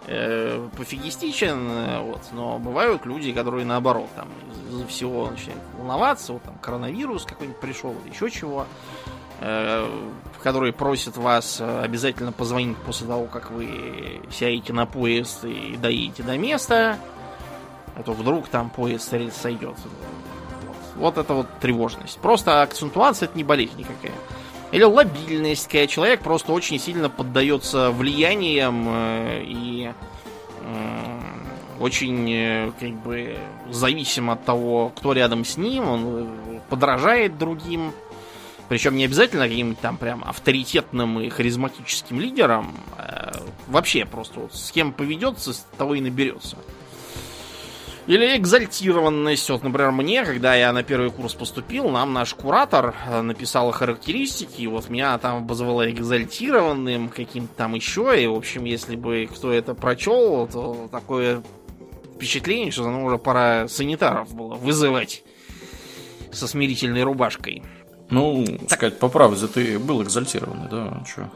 э, 0.06 0.68
пофигистичен, 0.76 1.70
э, 1.70 2.00
вот, 2.00 2.20
но 2.32 2.58
бывают 2.58 3.06
люди, 3.06 3.32
которые 3.32 3.64
наоборот, 3.64 4.08
там, 4.16 4.28
из-за 4.68 4.86
всего 4.86 5.30
начинают 5.30 5.62
волноваться, 5.76 6.32
вот 6.32 6.42
там 6.42 6.54
коронавирус 6.58 7.24
какой-нибудь 7.24 7.60
пришел, 7.60 7.94
еще 8.10 8.30
чего, 8.30 8.66
э, 9.40 9.88
которые 10.42 10.72
просят 10.72 11.16
вас 11.16 11.60
э, 11.60 11.82
обязательно 11.82 12.32
позвонить 12.32 12.76
после 12.78 13.06
того, 13.06 13.26
как 13.26 13.50
вы 13.50 14.20
сядете 14.30 14.72
на 14.72 14.86
поезд 14.86 15.44
и 15.44 15.76
доедете 15.76 16.22
до 16.22 16.36
места, 16.38 16.98
а 17.96 18.02
то 18.02 18.12
вдруг 18.12 18.48
там 18.48 18.70
поезд 18.70 19.08
сойдет. 19.08 19.76
Вот. 20.96 20.96
вот 20.96 21.18
это 21.18 21.34
вот 21.34 21.46
тревожность. 21.60 22.18
Просто 22.18 22.62
акцентуация 22.62 23.26
это 23.26 23.36
не 23.36 23.44
болезнь 23.44 23.76
никакая. 23.76 24.12
Или 24.72 24.84
лобильность, 24.84 25.66
когда 25.68 25.86
человек 25.86 26.20
просто 26.20 26.52
очень 26.52 26.78
сильно 26.78 27.10
поддается 27.10 27.90
влияниям 27.90 28.86
э, 28.88 29.42
и 29.44 29.92
э, 30.60 31.20
очень 31.80 32.30
э, 32.30 32.72
как 32.78 32.92
бы 33.02 33.36
зависим 33.68 34.30
от 34.30 34.44
того, 34.44 34.92
кто 34.94 35.12
рядом 35.12 35.44
с 35.44 35.56
ним, 35.56 35.88
он 35.88 36.28
подражает 36.68 37.36
другим. 37.36 37.92
Причем 38.68 38.94
не 38.94 39.04
обязательно 39.06 39.48
каким-то 39.48 39.82
там 39.82 39.96
прям 39.96 40.22
авторитетным 40.22 41.18
и 41.18 41.28
харизматическим 41.28 42.20
лидером. 42.20 42.72
А 42.96 43.32
вообще 43.66 44.04
просто 44.04 44.38
вот 44.38 44.54
с 44.54 44.70
кем 44.70 44.92
поведется, 44.92 45.52
с 45.52 45.66
того 45.76 45.96
и 45.96 46.00
наберется. 46.00 46.56
Или 48.10 48.36
экзальтированность. 48.36 49.48
Вот, 49.50 49.62
например, 49.62 49.92
мне, 49.92 50.24
когда 50.24 50.56
я 50.56 50.72
на 50.72 50.82
первый 50.82 51.12
курс 51.12 51.34
поступил, 51.34 51.90
нам 51.90 52.12
наш 52.12 52.34
куратор 52.34 52.92
э, 53.06 53.20
написал 53.20 53.70
характеристики, 53.70 54.62
и 54.62 54.66
вот 54.66 54.88
меня 54.88 55.16
там 55.18 55.44
обозвала 55.44 55.88
экзальтированным, 55.88 57.08
каким-то 57.08 57.54
там 57.54 57.76
еще, 57.76 58.20
и, 58.20 58.26
в 58.26 58.34
общем, 58.34 58.64
если 58.64 58.96
бы 58.96 59.28
кто 59.32 59.52
это 59.52 59.74
прочел, 59.74 60.48
то 60.48 60.88
такое 60.90 61.40
впечатление, 62.16 62.72
что 62.72 62.90
ну, 62.90 63.04
уже 63.04 63.16
пора 63.16 63.68
санитаров 63.68 64.34
было 64.34 64.56
вызывать 64.56 65.22
со 66.32 66.48
смирительной 66.48 67.04
рубашкой. 67.04 67.62
Ну, 68.08 68.44
так... 68.44 68.72
сказать 68.72 68.98
по 68.98 69.08
правде, 69.08 69.46
ты 69.46 69.78
был 69.78 70.02
экзальтированный, 70.02 70.68
да? 70.68 71.04
Что? 71.06 71.30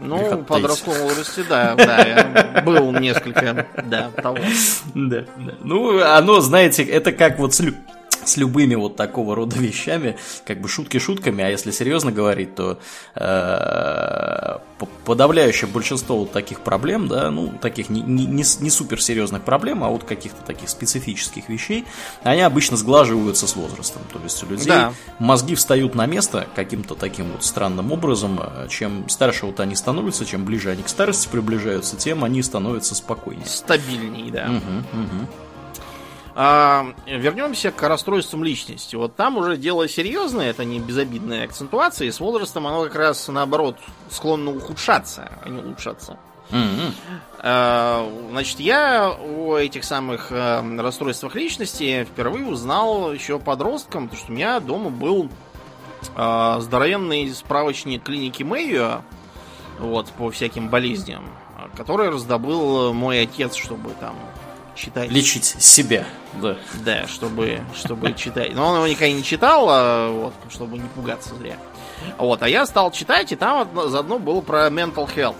Ну, 0.00 0.36
в 0.36 0.44
подростковом 0.44 1.02
возрасте, 1.02 1.44
да, 1.48 1.74
да, 1.74 2.62
был 2.64 2.92
несколько, 2.92 3.66
да, 3.84 4.10
того. 4.10 4.38
Да, 4.94 5.24
да. 5.36 5.52
Ну, 5.62 6.02
оно, 6.02 6.40
знаете, 6.40 6.82
это 6.84 7.12
как 7.12 7.38
вот 7.38 7.54
с, 7.54 7.62
с 8.30 8.36
любыми 8.36 8.74
вот 8.74 8.96
такого 8.96 9.34
рода 9.34 9.56
вещами, 9.58 10.16
как 10.44 10.60
бы 10.60 10.68
шутки 10.68 10.98
шутками, 10.98 11.42
а 11.44 11.48
если 11.48 11.70
серьезно 11.70 12.12
говорить, 12.12 12.54
то 12.54 12.78
э, 13.14 14.58
подавляющее 15.04 15.68
большинство 15.68 16.18
вот 16.18 16.32
таких 16.32 16.60
проблем, 16.60 17.08
да, 17.08 17.30
ну, 17.30 17.52
таких 17.60 17.90
не, 17.90 18.00
не, 18.00 18.26
не, 18.26 18.70
суперсерьезных 18.70 19.42
проблем, 19.42 19.84
а 19.84 19.88
вот 19.88 20.04
каких-то 20.04 20.42
таких 20.44 20.68
специфических 20.68 21.48
вещей, 21.48 21.84
они 22.22 22.42
обычно 22.42 22.76
сглаживаются 22.76 23.46
с 23.46 23.56
возрастом. 23.56 24.02
То 24.12 24.20
есть 24.22 24.42
у 24.42 24.46
людей 24.46 24.68
да. 24.68 24.92
мозги 25.18 25.54
встают 25.54 25.94
на 25.94 26.06
место 26.06 26.46
каким-то 26.54 26.94
таким 26.94 27.32
вот 27.32 27.44
странным 27.44 27.92
образом. 27.92 28.40
Чем 28.68 29.08
старше 29.08 29.46
вот 29.46 29.60
они 29.60 29.74
становятся, 29.74 30.24
чем 30.24 30.44
ближе 30.44 30.70
они 30.70 30.82
к 30.82 30.88
старости 30.88 31.28
приближаются, 31.28 31.96
тем 31.96 32.24
они 32.24 32.42
становятся 32.42 32.94
спокойнее. 32.94 33.46
Стабильнее, 33.46 34.30
да. 34.30 34.50
Угу, 34.50 35.02
угу. 35.02 35.26
А, 36.42 36.94
вернемся 37.04 37.70
к 37.70 37.86
расстройствам 37.86 38.44
личности. 38.44 38.96
Вот 38.96 39.14
там 39.14 39.36
уже 39.36 39.58
дело 39.58 39.86
серьезное, 39.86 40.48
это 40.48 40.64
не 40.64 40.80
безобидная 40.80 41.44
акцентуация, 41.44 42.08
и 42.08 42.10
с 42.10 42.18
возрастом 42.18 42.66
оно 42.66 42.84
как 42.84 42.94
раз 42.94 43.28
наоборот 43.28 43.76
склонно 44.08 44.50
ухудшаться, 44.50 45.30
а 45.44 45.48
не 45.50 45.60
улучшаться. 45.60 46.16
Mm-hmm. 46.48 46.92
А, 47.40 48.10
значит, 48.30 48.58
я 48.58 49.10
о 49.10 49.58
этих 49.58 49.84
самых 49.84 50.28
а, 50.30 50.64
расстройствах 50.78 51.34
личности 51.34 52.08
впервые 52.10 52.46
узнал 52.46 53.12
еще 53.12 53.38
подростком, 53.38 54.08
потому 54.08 54.22
что 54.22 54.32
у 54.32 54.34
меня 54.34 54.60
дома 54.60 54.88
был 54.88 55.28
э, 56.16 56.56
здоровенный 56.60 57.28
справочник 57.34 58.04
клиники 58.04 58.44
Мэйо, 58.44 59.02
вот, 59.78 60.08
по 60.12 60.30
всяким 60.30 60.70
болезням, 60.70 61.28
который 61.76 62.08
раздобыл 62.08 62.94
мой 62.94 63.20
отец, 63.20 63.54
чтобы 63.56 63.90
там 64.00 64.16
читать. 64.80 65.10
Лечить 65.10 65.44
себя, 65.44 66.06
да. 66.34 66.56
Да, 66.84 67.06
чтобы, 67.06 67.60
чтобы 67.74 68.12
читать. 68.14 68.54
Но 68.54 68.68
он 68.68 68.76
его 68.76 68.86
никогда 68.86 69.12
не 69.12 69.22
читал, 69.22 69.66
а, 69.68 70.10
вот, 70.10 70.34
чтобы 70.50 70.78
не 70.78 70.88
пугаться 70.88 71.34
зря. 71.36 71.56
Вот, 72.18 72.42
а 72.42 72.48
я 72.48 72.66
стал 72.66 72.90
читать, 72.90 73.30
и 73.32 73.36
там 73.36 73.68
заодно 73.88 74.18
был 74.18 74.40
про 74.42 74.68
mental 74.68 75.08
health 75.14 75.36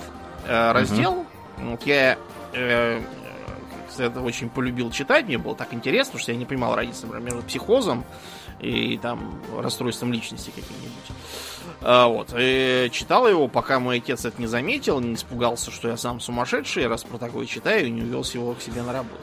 э, 0.47 0.73
раздел. 0.73 1.25
Угу. 1.57 1.79
Я 1.87 2.19
э, 2.53 3.03
это 3.99 4.21
очень 4.21 4.51
полюбил 4.51 4.91
читать, 4.91 5.27
мне 5.27 5.39
было 5.39 5.55
так 5.55 5.73
интересно, 5.73 6.13
потому 6.13 6.23
что 6.23 6.33
я 6.33 6.39
не 6.39 6.45
понимал 6.45 6.75
разницы, 6.75 7.07
например, 7.07 7.33
между 7.33 7.43
психозом 7.43 8.05
и 8.61 8.99
там 8.99 9.41
расстройством 9.57 10.13
личности 10.13 10.51
каким-нибудь. 10.51 10.93
А, 11.83 12.07
вот. 12.09 12.35
И 12.37 12.89
читал 12.93 13.29
его, 13.29 13.49
пока 13.49 13.81
мой 13.81 13.99
отец 13.99 14.25
это 14.25 14.41
не 14.41 14.47
заметил, 14.47 15.01
не 15.01 15.15
испугался, 15.15 15.71
что 15.71 15.89
я 15.89 15.97
сам 15.97 16.21
сумасшедший, 16.21 16.87
раз 16.87 17.05
про 17.05 17.19
такое 17.19 17.47
читаю, 17.47 17.87
и 17.87 17.91
не 17.91 18.03
увез 18.03 18.35
его 18.35 18.55
к 18.55 18.63
себе 18.63 18.83
на 18.83 18.93
работу. 18.93 19.21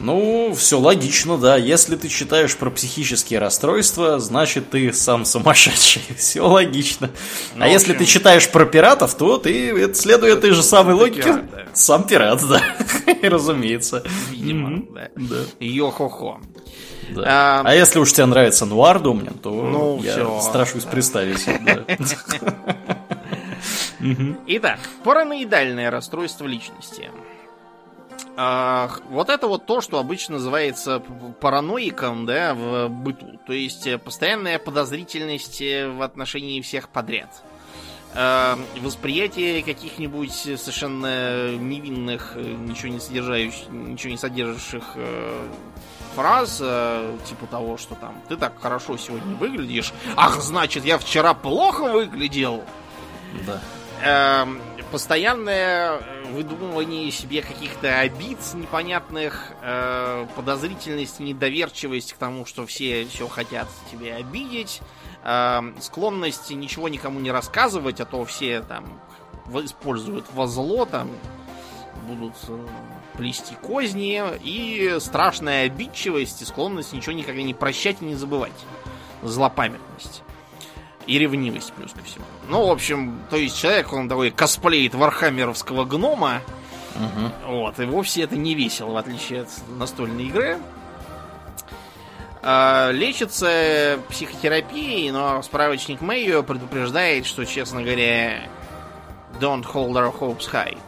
Ну, 0.00 0.54
все 0.56 0.78
логично, 0.78 1.38
да. 1.38 1.56
Если 1.56 1.96
ты 1.96 2.08
читаешь 2.08 2.56
про 2.56 2.70
психические 2.70 3.40
расстройства, 3.40 4.20
значит 4.20 4.70
ты 4.70 4.92
сам 4.92 5.24
сумасшедший. 5.24 6.02
Все 6.16 6.42
логично. 6.42 7.10
Ну, 7.54 7.62
а 7.62 7.64
общем... 7.64 7.72
если 7.72 7.92
ты 7.94 8.04
читаешь 8.04 8.48
про 8.48 8.64
пиратов, 8.64 9.16
то 9.16 9.38
ты, 9.38 9.92
следуя 9.94 10.34
этой 10.34 10.52
же 10.52 10.62
самой 10.62 10.94
логике, 10.94 11.22
пират, 11.22 11.50
да. 11.50 11.64
сам 11.72 12.06
пират, 12.06 12.40
да. 12.48 12.62
Разумеется. 13.28 14.04
Видимо, 14.30 14.70
mm-hmm. 14.70 14.94
да. 14.94 15.10
да. 15.16 15.36
Йо-хо-хо. 15.58 16.40
Да. 17.10 17.22
А, 17.26 17.62
а 17.64 17.74
если 17.74 17.98
уж 17.98 18.12
тебе 18.12 18.26
нравится 18.26 18.66
нуар 18.66 19.00
Домнин, 19.00 19.34
то 19.34 19.50
ну, 19.50 20.02
я 20.02 20.12
все. 20.12 20.40
страшусь 20.40 20.84
представить. 20.84 21.46
Итак, 24.46 24.78
параноидальное 25.04 25.90
расстройство 25.90 26.46
личности. 26.46 27.10
А, 28.36 28.90
вот 29.10 29.30
это 29.30 29.48
вот 29.48 29.66
то, 29.66 29.80
что 29.80 29.98
обычно 29.98 30.34
называется 30.34 31.02
параноиком, 31.40 32.24
да, 32.24 32.54
в 32.54 32.88
быту. 32.88 33.38
То 33.46 33.52
есть 33.52 33.86
э, 33.88 33.98
постоянная 33.98 34.60
подозрительность 34.60 35.60
э, 35.60 35.88
в 35.88 36.02
отношении 36.02 36.60
всех 36.60 36.88
подряд. 36.88 37.42
А, 38.14 38.56
восприятие 38.80 39.62
каких-нибудь 39.62 40.32
совершенно 40.32 41.56
невинных, 41.56 42.34
э, 42.36 42.40
ничего 42.40 42.92
не 42.92 43.00
содержащих, 43.00 43.68
ничего 43.70 44.12
не 44.12 44.18
содержащих 44.18 44.84
фраз, 46.14 46.58
типа 46.58 47.46
того, 47.50 47.76
что 47.76 47.94
там 47.94 48.20
ты 48.28 48.36
так 48.36 48.60
хорошо 48.60 48.96
сегодня 48.96 49.36
выглядишь. 49.36 49.92
Ах, 50.16 50.40
значит, 50.40 50.84
я 50.84 50.98
вчера 50.98 51.34
плохо 51.34 51.84
выглядел. 51.84 52.64
Да. 53.46 53.60
Эм, 54.02 54.60
постоянное 54.92 55.98
э, 55.98 56.32
выдумывание 56.32 57.10
себе 57.10 57.42
каких-то 57.42 57.98
обид 57.98 58.38
непонятных, 58.54 59.52
э, 59.62 60.26
подозрительность, 60.36 61.18
недоверчивость 61.20 62.12
к 62.12 62.16
тому, 62.16 62.46
что 62.46 62.64
все 62.66 63.04
все 63.06 63.26
хотят 63.28 63.68
тебе 63.90 64.14
обидеть, 64.14 64.80
э, 65.24 65.60
склонность 65.80 66.50
ничего 66.50 66.88
никому 66.88 67.18
не 67.18 67.32
рассказывать, 67.32 68.00
а 68.00 68.04
то 68.04 68.24
все 68.24 68.60
там 68.60 69.00
используют 69.64 70.26
во 70.32 70.46
зло, 70.46 70.84
там 70.84 71.10
будут 72.06 72.34
э, 72.48 72.66
плести 73.18 73.56
козни, 73.56 74.22
и 74.42 74.96
страшная 75.00 75.66
обидчивость 75.66 76.40
и 76.40 76.44
склонность 76.44 76.92
ничего 76.92 77.12
никогда 77.12 77.42
не 77.42 77.52
прощать 77.52 77.96
и 78.00 78.04
не 78.04 78.14
забывать. 78.14 78.52
Злопамятность. 79.22 80.22
И 81.06 81.18
ревнивость 81.18 81.72
плюс 81.72 81.92
ко 81.92 82.02
всему. 82.04 82.24
Ну, 82.48 82.66
в 82.68 82.70
общем, 82.70 83.20
то 83.28 83.36
есть 83.36 83.58
человек, 83.58 83.92
он 83.92 84.08
такой 84.08 84.30
косплеит 84.30 84.94
вархаммеровского 84.94 85.84
гнома. 85.84 86.42
Угу. 86.94 87.54
Вот, 87.54 87.80
и 87.80 87.84
вовсе 87.84 88.22
это 88.22 88.36
не 88.36 88.54
весело, 88.54 88.92
в 88.92 88.96
отличие 88.96 89.42
от 89.42 89.48
настольной 89.76 90.26
игры. 90.26 90.58
А, 92.40 92.90
лечится 92.92 93.98
психотерапией, 94.08 95.10
но 95.10 95.42
справочник 95.42 96.00
Мэйо 96.00 96.42
предупреждает, 96.42 97.26
что, 97.26 97.44
честно 97.44 97.82
говоря, 97.82 98.48
don't 99.40 99.64
hold 99.64 99.94
our 99.94 100.16
hopes 100.16 100.48
high. 100.50 100.78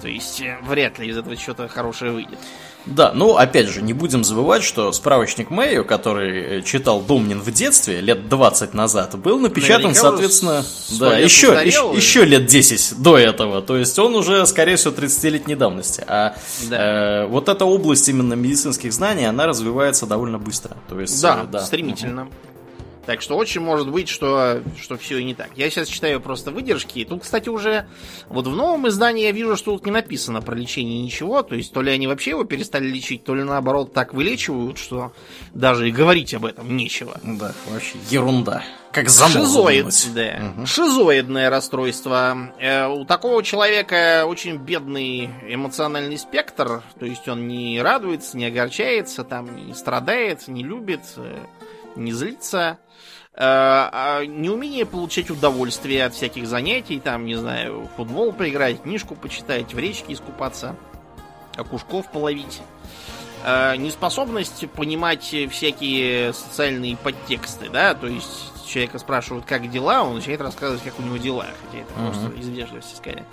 То 0.00 0.08
есть, 0.08 0.40
э, 0.40 0.58
вряд 0.62 0.98
ли 0.98 1.08
из 1.08 1.16
этого 1.16 1.36
что-то 1.36 1.68
хорошее 1.68 2.12
выйдет. 2.12 2.38
Да, 2.86 3.12
ну 3.14 3.36
опять 3.36 3.68
же, 3.68 3.82
не 3.82 3.92
будем 3.92 4.24
забывать, 4.24 4.62
что 4.62 4.90
справочник 4.92 5.50
Мэйо, 5.50 5.84
который 5.84 6.60
э, 6.60 6.62
читал 6.62 7.02
Домнин 7.02 7.40
в 7.40 7.50
детстве 7.50 8.00
лет 8.00 8.28
20 8.28 8.72
назад, 8.72 9.18
был 9.18 9.38
напечатан, 9.38 9.90
Наверняка 9.90 10.00
соответственно, 10.00 10.64
да, 10.98 11.18
еще, 11.18 11.48
еще, 11.64 11.92
еще 11.94 12.24
лет 12.24 12.46
10 12.46 13.02
до 13.02 13.18
этого. 13.18 13.60
То 13.60 13.76
есть 13.76 13.98
он 13.98 14.14
уже, 14.14 14.46
скорее 14.46 14.76
всего, 14.76 14.94
30-летней 14.94 15.56
давности. 15.56 16.02
А 16.06 16.34
да. 16.70 17.24
э, 17.24 17.26
вот 17.26 17.48
эта 17.50 17.66
область 17.66 18.08
именно 18.08 18.34
медицинских 18.34 18.92
знаний, 18.92 19.26
она 19.26 19.46
развивается 19.46 20.06
довольно 20.06 20.38
быстро. 20.38 20.76
То 20.88 20.98
есть, 21.00 21.20
да, 21.20 21.40
э, 21.42 21.46
да. 21.50 21.60
стремительно. 21.60 22.22
Угу. 22.22 22.30
Так 23.10 23.22
что 23.22 23.36
очень 23.36 23.60
может 23.60 23.90
быть, 23.90 24.08
что, 24.08 24.62
что 24.80 24.96
все 24.96 25.18
и 25.18 25.24
не 25.24 25.34
так. 25.34 25.48
Я 25.56 25.68
сейчас 25.68 25.88
читаю 25.88 26.20
просто 26.20 26.52
выдержки. 26.52 27.00
И 27.00 27.04
тут, 27.04 27.24
кстати, 27.24 27.48
уже 27.48 27.88
вот 28.28 28.46
в 28.46 28.54
новом 28.54 28.86
издании 28.86 29.24
я 29.24 29.32
вижу, 29.32 29.56
что 29.56 29.72
тут 29.72 29.84
не 29.84 29.90
написано 29.90 30.42
про 30.42 30.54
лечение 30.54 31.02
ничего. 31.02 31.42
То 31.42 31.56
есть, 31.56 31.72
то 31.72 31.82
ли 31.82 31.90
они 31.90 32.06
вообще 32.06 32.30
его 32.30 32.44
перестали 32.44 32.86
лечить, 32.86 33.24
то 33.24 33.34
ли 33.34 33.42
наоборот 33.42 33.92
так 33.92 34.14
вылечивают, 34.14 34.78
что 34.78 35.12
даже 35.52 35.88
и 35.88 35.90
говорить 35.90 36.34
об 36.34 36.44
этом 36.44 36.76
нечего. 36.76 37.20
Да, 37.24 37.52
вообще 37.68 37.98
ерунда. 38.10 38.62
Как 38.92 39.08
Шизоид, 39.08 39.86
да. 40.14 40.52
Угу. 40.58 40.66
Шизоидное 40.66 41.50
расстройство. 41.50 42.52
Э, 42.60 42.86
у 42.86 43.04
такого 43.04 43.42
человека 43.42 44.22
очень 44.24 44.56
бедный 44.56 45.30
эмоциональный 45.48 46.16
спектр. 46.16 46.84
То 47.00 47.06
есть 47.06 47.26
он 47.26 47.48
не 47.48 47.82
радуется, 47.82 48.36
не 48.36 48.46
огорчается, 48.46 49.24
там, 49.24 49.66
не 49.66 49.74
страдает, 49.74 50.46
не 50.46 50.62
любит, 50.62 51.02
э, 51.16 51.38
не 51.96 52.12
злится. 52.12 52.78
Э, 53.32 53.38
а 53.42 54.24
неумение 54.24 54.84
получать 54.84 55.30
удовольствие 55.30 56.04
от 56.04 56.14
всяких 56.14 56.46
занятий, 56.46 56.98
там, 56.98 57.26
не 57.26 57.36
знаю, 57.36 57.88
футбол 57.96 58.32
поиграть, 58.32 58.82
книжку 58.82 59.14
почитать, 59.14 59.72
в 59.72 59.78
речке 59.78 60.12
искупаться, 60.14 60.76
окушков 61.56 62.10
половить. 62.10 62.60
Э, 63.44 63.76
неспособность 63.76 64.68
понимать 64.70 65.22
всякие 65.22 66.32
социальные 66.32 66.96
подтексты, 66.96 67.70
да, 67.70 67.94
то 67.94 68.08
есть 68.08 68.66
человека 68.66 68.98
спрашивают, 68.98 69.44
как 69.46 69.70
дела, 69.70 70.02
он 70.02 70.16
начинает 70.16 70.40
рассказывать, 70.40 70.82
как 70.82 70.98
у 70.98 71.02
него 71.02 71.16
дела, 71.16 71.46
хотя 71.64 71.82
это 71.82 71.92
uh-huh. 71.92 72.04
просто 72.04 72.40
из 72.40 72.48
вежливости 72.48 72.96
скорее. 72.96 73.24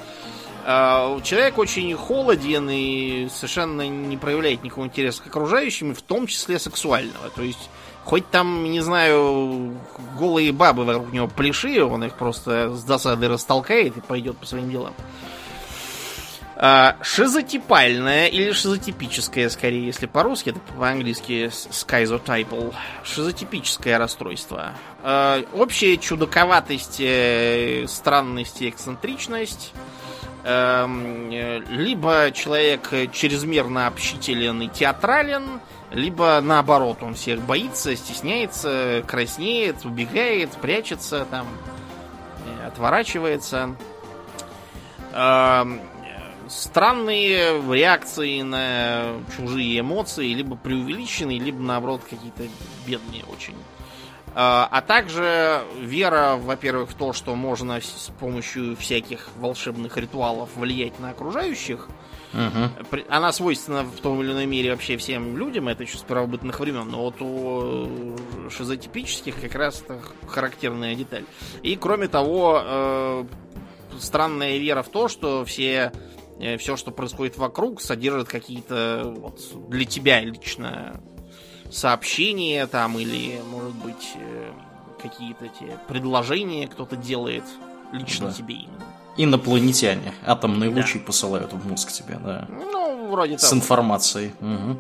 Э, 0.66 1.20
человек 1.24 1.58
очень 1.58 1.96
холоден 1.96 2.70
и 2.70 3.30
совершенно 3.32 3.88
не 3.88 4.18
проявляет 4.18 4.64
никакого 4.64 4.86
интереса 4.86 5.24
к 5.24 5.28
окружающим, 5.28 5.96
в 5.96 6.02
том 6.02 6.28
числе 6.28 6.60
сексуального. 6.60 7.30
То 7.30 7.42
есть 7.42 7.70
Хоть 8.08 8.30
там, 8.30 8.64
не 8.64 8.80
знаю, 8.80 9.76
голые 10.18 10.54
бабы 10.54 10.86
вокруг 10.86 11.12
него 11.12 11.28
пляши, 11.28 11.84
он 11.84 12.06
их 12.06 12.14
просто 12.14 12.74
с 12.74 12.82
досады 12.86 13.28
растолкает 13.28 13.98
и 13.98 14.00
пойдет 14.02 14.38
по 14.38 14.46
своим 14.46 14.72
делам. 14.72 14.94
А, 16.56 16.96
шизотипальное 17.02 18.28
или 18.28 18.54
шизотипическое, 18.54 19.50
скорее, 19.50 19.86
если 19.86 20.06
по-русски, 20.06 20.52
это 20.52 20.60
по-английски 20.80 21.52
schizotypal. 21.52 22.74
Шизотипическое 23.04 23.98
расстройство. 23.98 24.72
А, 25.04 25.44
общая 25.54 25.98
чудаковатость, 25.98 27.02
э, 27.02 27.88
странность 27.90 28.62
и 28.62 28.70
эксцентричность. 28.70 29.74
Эм, 30.46 31.30
э, 31.30 31.60
либо 31.72 32.32
человек 32.34 32.90
чрезмерно 33.12 33.88
общителен 33.88 34.62
и 34.62 34.70
театрален, 34.70 35.60
либо 35.92 36.42
наоборот, 36.42 37.02
он 37.02 37.14
всех 37.14 37.42
боится, 37.42 37.96
стесняется, 37.96 39.04
краснеет, 39.08 39.86
убегает, 39.86 40.52
прячется, 40.52 41.26
там, 41.30 41.48
э, 42.46 42.68
отворачивается. 42.68 43.76
Странные 46.50 47.62
реакции 47.74 48.42
на 48.42 49.16
чужие 49.36 49.80
эмоции, 49.80 50.34
либо 50.34 50.56
преувеличенные, 50.56 51.40
либо 51.40 51.62
наоборот 51.62 52.04
какие-то 52.10 52.44
бедные 52.86 53.24
очень. 53.26 53.56
А, 54.34 54.68
а 54.72 54.82
также 54.82 55.64
вера, 55.80 56.36
во-первых, 56.36 56.92
в 56.92 56.94
то, 56.94 57.12
что 57.12 57.36
можно 57.36 57.82
с 57.82 58.12
помощью 58.20 58.78
всяких 58.78 59.30
волшебных 59.38 59.98
ритуалов 59.98 60.50
влиять 60.56 61.00
на 61.00 61.10
окружающих– 61.10 61.88
Угу. 62.34 63.00
Она 63.10 63.32
свойственна 63.32 63.84
в 63.84 64.00
том 64.02 64.22
или 64.22 64.32
ином 64.32 64.50
мере 64.50 64.72
вообще 64.72 64.98
всем 64.98 65.38
людям, 65.38 65.68
это 65.70 65.84
еще 65.84 65.98
с 65.98 66.02
первобытных 66.02 66.60
времен, 66.60 66.90
но 66.90 67.04
вот 67.04 67.22
у 67.22 68.16
шизотипических 68.50 69.40
как 69.40 69.56
раз 69.56 69.82
это 69.82 70.02
характерная 70.28 70.96
деталь. 70.96 71.26
И 71.64 71.76
кроме 71.76 72.08
того, 72.08 72.62
э, 72.64 73.26
странная 74.00 74.58
вера 74.58 74.84
в 74.84 74.90
то, 74.90 75.08
что 75.08 75.46
все 75.46 75.92
э, 76.40 76.58
все, 76.58 76.76
что 76.76 76.92
происходит 76.92 77.38
вокруг, 77.38 77.82
содержит 77.82 78.28
какие-то 78.28 79.14
вот, 79.16 79.40
для 79.70 79.86
тебя 79.86 80.20
лично 80.22 81.02
сообщения 81.72 82.68
там 82.68 83.00
или, 83.00 83.42
может 83.50 83.74
быть, 83.76 84.14
э, 84.16 84.52
какие-то 85.02 85.46
эти 85.46 85.78
предложения 85.88 86.68
кто-то 86.68 86.96
делает 86.96 87.44
лично 87.92 88.28
Да. 88.28 88.34
тебе 88.34 88.56
именно. 88.56 88.97
Инопланетяне. 89.18 90.14
Атомные 90.26 90.70
Да. 90.70 90.78
лучи 90.82 91.00
посылают 91.00 91.52
в 91.54 91.68
мозг 91.68 91.92
тебе, 91.92 92.16
да. 92.24 92.46
Ну, 92.50 93.08
вроде 93.10 93.38
С 93.38 93.42
того. 93.50 93.56
информацией. 93.62 94.32
Мгм. 94.40 94.80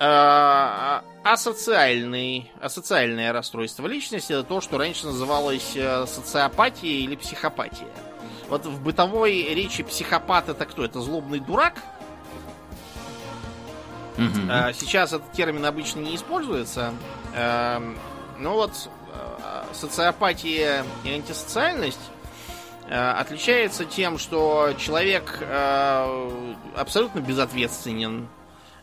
А, 0.00 1.04
асоциальный, 1.22 2.50
асоциальное 2.60 3.32
расстройство 3.32 3.86
личности 3.86 4.32
это 4.32 4.42
то, 4.42 4.60
что 4.60 4.78
раньше 4.78 5.06
называлось 5.06 5.72
э, 5.76 6.06
социопатия 6.06 6.90
или 7.04 7.14
психопатия. 7.14 7.86
Вот 8.48 8.66
в 8.66 8.82
бытовой 8.82 9.54
речи 9.54 9.82
психопат 9.84 10.48
это 10.48 10.64
кто? 10.66 10.84
Это 10.84 11.00
злобный 11.00 11.38
дурак. 11.38 11.74
Мгм. 14.16 14.48
А, 14.50 14.72
Сейчас 14.72 15.12
этот 15.12 15.30
термин 15.32 15.64
обычно 15.64 16.00
не 16.00 16.16
используется. 16.16 16.92
Эм, 17.34 17.96
Ну 18.38 18.54
вот, 18.54 18.72
э, 19.14 19.64
социопатия 19.72 20.84
и 21.04 21.10
антисоциальность 21.12 22.00
отличается 22.94 23.84
тем, 23.84 24.18
что 24.18 24.74
человек 24.78 25.38
э, 25.40 26.30
абсолютно 26.76 27.20
безответственен, 27.20 28.28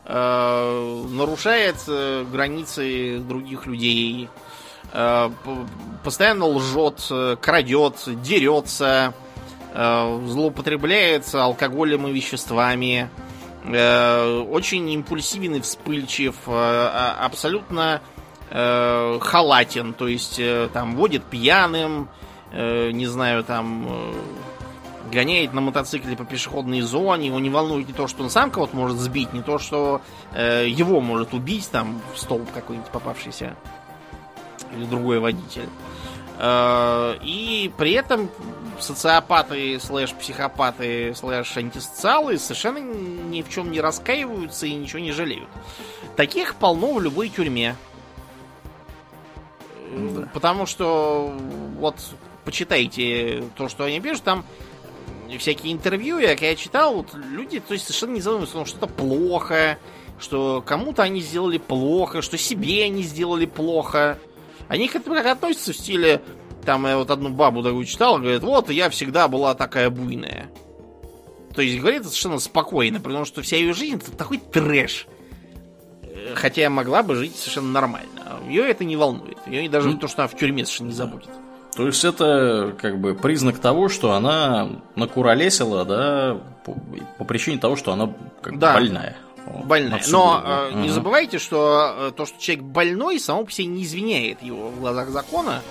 э, 0.06 1.06
нарушает 1.10 1.76
э, 1.88 2.26
границы 2.32 3.20
других 3.20 3.68
людей, 3.68 4.30
э, 4.94 5.30
постоянно 6.04 6.46
лжет, 6.46 7.06
э, 7.12 7.36
крадет, 7.40 7.96
дерется, 8.08 9.14
э, 9.74 10.22
злоупотребляет 10.26 11.34
алкоголем 11.36 12.08
и 12.08 12.12
веществами, 12.12 13.10
э, 13.66 14.40
очень 14.50 14.90
импульсивен 14.90 15.56
и 15.56 15.62
вспыльчив, 15.62 16.36
э, 16.48 16.52
а- 16.52 17.18
абсолютно 17.26 18.02
э, 18.52 19.20
халатен, 19.22 19.94
то 19.94 20.08
есть 20.08 20.40
э, 20.40 20.70
там 20.74 20.96
водит 20.96 21.24
пьяным, 21.24 22.10
э, 22.52 22.92
не 22.92 23.08
знаю, 23.08 23.44
там 23.44 23.88
э, 23.88 24.14
гоняет 25.12 25.54
на 25.54 25.62
мотоцикле 25.62 26.16
по 26.16 26.26
пешеходной 26.26 26.82
зоне, 26.82 27.28
его 27.28 27.40
не 27.40 27.50
волнует 27.50 27.88
не 27.88 27.94
то, 27.94 28.08
что 28.08 28.24
он 28.24 28.30
сам 28.30 28.52
кого-то 28.52 28.76
может 28.76 28.98
сбить, 28.98 29.34
не 29.34 29.42
то, 29.42 29.60
что 29.60 30.02
э, 30.34 30.68
его 30.68 31.02
может 31.02 31.34
убить, 31.34 31.70
там, 31.72 32.02
в 32.14 32.20
столб 32.20 32.52
какой-нибудь 32.52 32.92
попавшийся, 32.92 33.56
или 34.76 34.86
другой 34.86 35.20
водитель. 35.20 35.70
Э, 36.38 37.16
и 37.22 37.72
при 37.78 37.92
этом 37.94 38.30
социопаты, 38.80 39.80
слэш 39.80 40.14
психопаты, 40.14 41.14
слэш 41.14 41.58
антисоциалы 41.58 42.38
совершенно 42.38 42.80
ни 42.80 43.42
в 43.42 43.50
чем 43.50 43.72
не 43.72 43.82
раскаиваются 43.82 44.66
и 44.68 44.74
ничего 44.74 45.00
не 45.00 45.12
жалеют. 45.12 45.50
Таких 46.16 46.56
полно 46.56 46.94
в 46.94 47.02
любой 47.02 47.30
тюрьме. 47.30 47.76
Э, 49.92 50.10
Да. 50.16 50.30
Потому 50.34 50.66
что 50.66 51.34
вот 51.78 51.96
почитайте 52.50 53.44
то, 53.56 53.70
что 53.70 53.84
они 53.84 54.00
пишут, 54.02 54.24
там 54.24 54.44
всякие 55.38 55.72
интервью, 55.72 56.18
я 56.18 56.30
когда 56.30 56.56
читал, 56.56 56.96
вот 56.96 57.14
люди 57.14 57.60
то 57.60 57.74
есть, 57.74 57.86
совершенно 57.86 58.14
не 58.14 58.22
задумываются, 58.22 58.66
что 58.66 58.66
что-то 58.66 58.88
плохо, 58.88 59.78
что 60.20 60.64
кому-то 60.66 61.04
они 61.04 61.22
сделали 61.22 61.60
плохо, 61.60 62.24
что 62.24 62.40
себе 62.40 62.86
они 62.86 63.04
сделали 63.04 63.46
плохо. 63.46 64.18
Они 64.68 64.88
к 64.88 64.96
этому 64.96 65.16
как 65.16 65.28
относятся 65.28 65.74
в 65.74 65.78
стиле, 65.78 66.24
там 66.66 66.88
я 66.88 66.98
вот 66.98 67.12
одну 67.12 67.30
бабу 67.30 67.62
такую 67.62 67.86
читал, 67.86 68.18
говорит, 68.18 68.42
вот 68.42 68.72
я 68.72 68.90
всегда 68.90 69.28
была 69.28 69.54
такая 69.54 69.92
буйная. 69.92 70.50
То 71.54 71.62
есть 71.62 71.80
говорит 71.80 72.04
совершенно 72.06 72.40
спокойно, 72.40 73.00
потому 73.00 73.26
что 73.26 73.44
вся 73.44 73.58
ее 73.58 73.74
жизнь 73.74 73.98
это 73.98 74.12
такой 74.12 74.40
трэш. 74.40 75.06
Хотя 76.34 76.68
могла 76.72 77.04
бы 77.04 77.16
жить 77.16 77.36
совершенно 77.36 77.70
нормально. 77.70 78.40
Ее 78.48 78.68
это 78.68 78.86
не 78.86 78.96
волнует. 78.96 79.38
Ее 79.46 79.70
даже 79.70 79.90
Ну, 79.90 79.98
то, 79.98 80.08
что 80.08 80.24
она 80.24 80.28
в 80.28 80.36
тюрьме 80.36 80.66
совершенно 80.66 80.88
не 80.88 80.94
забудет. 80.94 81.30
То 81.76 81.86
есть 81.86 82.04
это 82.04 82.76
как 82.82 83.00
бы 83.00 83.14
признак 83.16 83.60
того, 83.60 83.90
что 83.90 84.14
она 84.14 84.70
накуролесила, 84.96 85.86
да, 85.86 86.38
по, 86.66 86.76
по 87.18 87.24
причине 87.26 87.58
того, 87.60 87.76
что 87.76 87.94
она 87.94 88.12
как 88.42 88.54
бы 88.54 88.60
Да. 88.60 88.74
больная. 88.74 89.16
Больная. 89.64 90.02
Но 90.10 90.44
э, 90.46 90.72
не 90.76 90.90
забывайте, 90.90 91.40
что 91.40 91.96
э, 91.98 92.12
то, 92.16 92.26
что 92.26 92.40
человек 92.40 92.66
больной, 92.66 93.20
само 93.20 93.46
по 93.46 93.52
себе 93.52 93.68
не 93.68 93.84
извиняет 93.84 94.44
его 94.44 94.70
в 94.70 94.80
глазах 94.80 95.10
закона. 95.10 95.62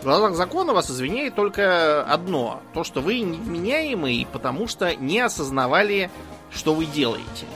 В 0.00 0.04
глазах 0.04 0.34
закона 0.34 0.72
вас 0.72 0.90
извиняет 0.90 1.34
только 1.34 2.02
одно. 2.02 2.60
То, 2.72 2.82
что 2.84 3.00
вы 3.02 3.20
невменяемый, 3.20 4.26
потому 4.32 4.66
что 4.66 4.96
не 4.96 5.20
осознавали, 5.20 6.10
что 6.50 6.74
вы 6.74 6.86
делаете. 6.86 7.46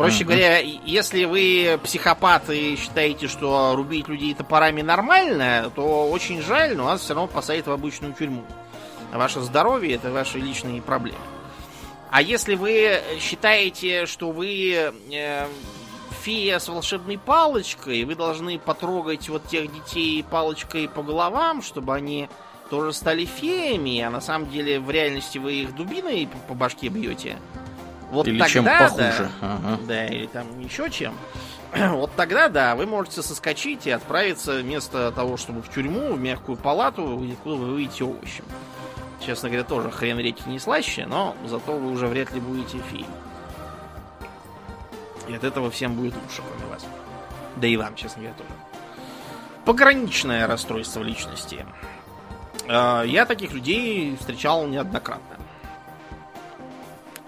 Проще 0.00 0.24
Мгм. 0.24 0.28
говоря, 0.28 0.58
если 0.60 1.26
вы 1.26 1.78
психопат 1.84 2.48
и 2.48 2.74
считаете, 2.76 3.28
что 3.28 3.74
рубить 3.76 4.08
людей 4.08 4.32
топорами 4.32 4.80
нормально, 4.80 5.70
то 5.76 6.08
очень 6.08 6.40
жаль, 6.40 6.74
но 6.74 6.84
вас 6.84 7.02
все 7.02 7.12
равно 7.12 7.28
посадят 7.28 7.66
в 7.66 7.70
обычную 7.70 8.14
тюрьму. 8.14 8.42
Ваше 9.12 9.40
здоровье 9.40 9.96
это 9.96 10.10
ваши 10.10 10.38
личные 10.38 10.80
проблемы. 10.80 11.18
А 12.10 12.22
если 12.22 12.54
вы 12.54 12.98
считаете, 13.20 14.06
что 14.06 14.30
вы 14.30 14.90
э, 15.12 15.46
фея 16.22 16.58
с 16.58 16.68
волшебной 16.68 17.18
палочкой, 17.18 18.04
вы 18.04 18.14
должны 18.14 18.58
потрогать 18.58 19.28
вот 19.28 19.48
тех 19.48 19.70
детей 19.70 20.24
палочкой 20.24 20.88
по 20.88 21.02
головам, 21.02 21.60
чтобы 21.60 21.94
они 21.94 22.30
тоже 22.70 22.94
стали 22.94 23.26
феями, 23.26 24.00
а 24.00 24.08
на 24.08 24.22
самом 24.22 24.48
деле 24.48 24.80
в 24.80 24.90
реальности 24.90 25.36
вы 25.36 25.56
их 25.56 25.74
дубиной 25.74 26.26
по 26.48 26.54
башке 26.54 26.88
бьете. 26.88 27.36
Вот 28.10 28.26
Или 28.26 28.38
тогда, 28.38 28.52
чем 28.52 28.64
да, 28.64 28.78
похуже. 28.78 29.30
Ага. 29.40 29.78
да, 29.86 30.06
или 30.06 30.26
там 30.26 30.60
еще 30.60 30.90
чем. 30.90 31.14
Вот 31.72 32.10
тогда, 32.16 32.48
да, 32.48 32.74
вы 32.74 32.86
можете 32.86 33.22
соскочить 33.22 33.86
и 33.86 33.90
отправиться 33.90 34.58
вместо 34.58 35.12
того, 35.12 35.36
чтобы 35.36 35.62
в 35.62 35.68
тюрьму, 35.72 36.14
в 36.14 36.20
мягкую 36.20 36.56
палату, 36.56 37.24
откуда 37.32 37.56
вы 37.56 37.74
выйдете 37.74 38.04
овощем. 38.04 38.44
Честно 39.24 39.48
говоря, 39.50 39.64
тоже 39.64 39.90
хрен 39.90 40.18
реки 40.18 40.42
не 40.46 40.58
слаще, 40.58 41.06
но 41.06 41.36
зато 41.46 41.72
вы 41.72 41.90
уже 41.92 42.06
вряд 42.08 42.32
ли 42.32 42.40
будете 42.40 42.78
феей. 42.90 43.06
И 45.28 45.34
от 45.34 45.44
этого 45.44 45.70
всем 45.70 45.94
будет 45.94 46.14
лучше, 46.14 46.42
кроме 46.48 46.72
вас. 46.72 46.84
Да 47.56 47.66
и 47.66 47.76
вам, 47.76 47.94
честно 47.94 48.22
говоря, 48.22 48.36
тоже. 48.36 48.50
Пограничное 49.64 50.46
расстройство 50.46 51.02
личности. 51.02 51.64
Э, 52.66 53.04
Я 53.06 53.26
таких 53.26 53.52
людей 53.52 54.16
встречал 54.18 54.66
неоднократно. 54.66 55.36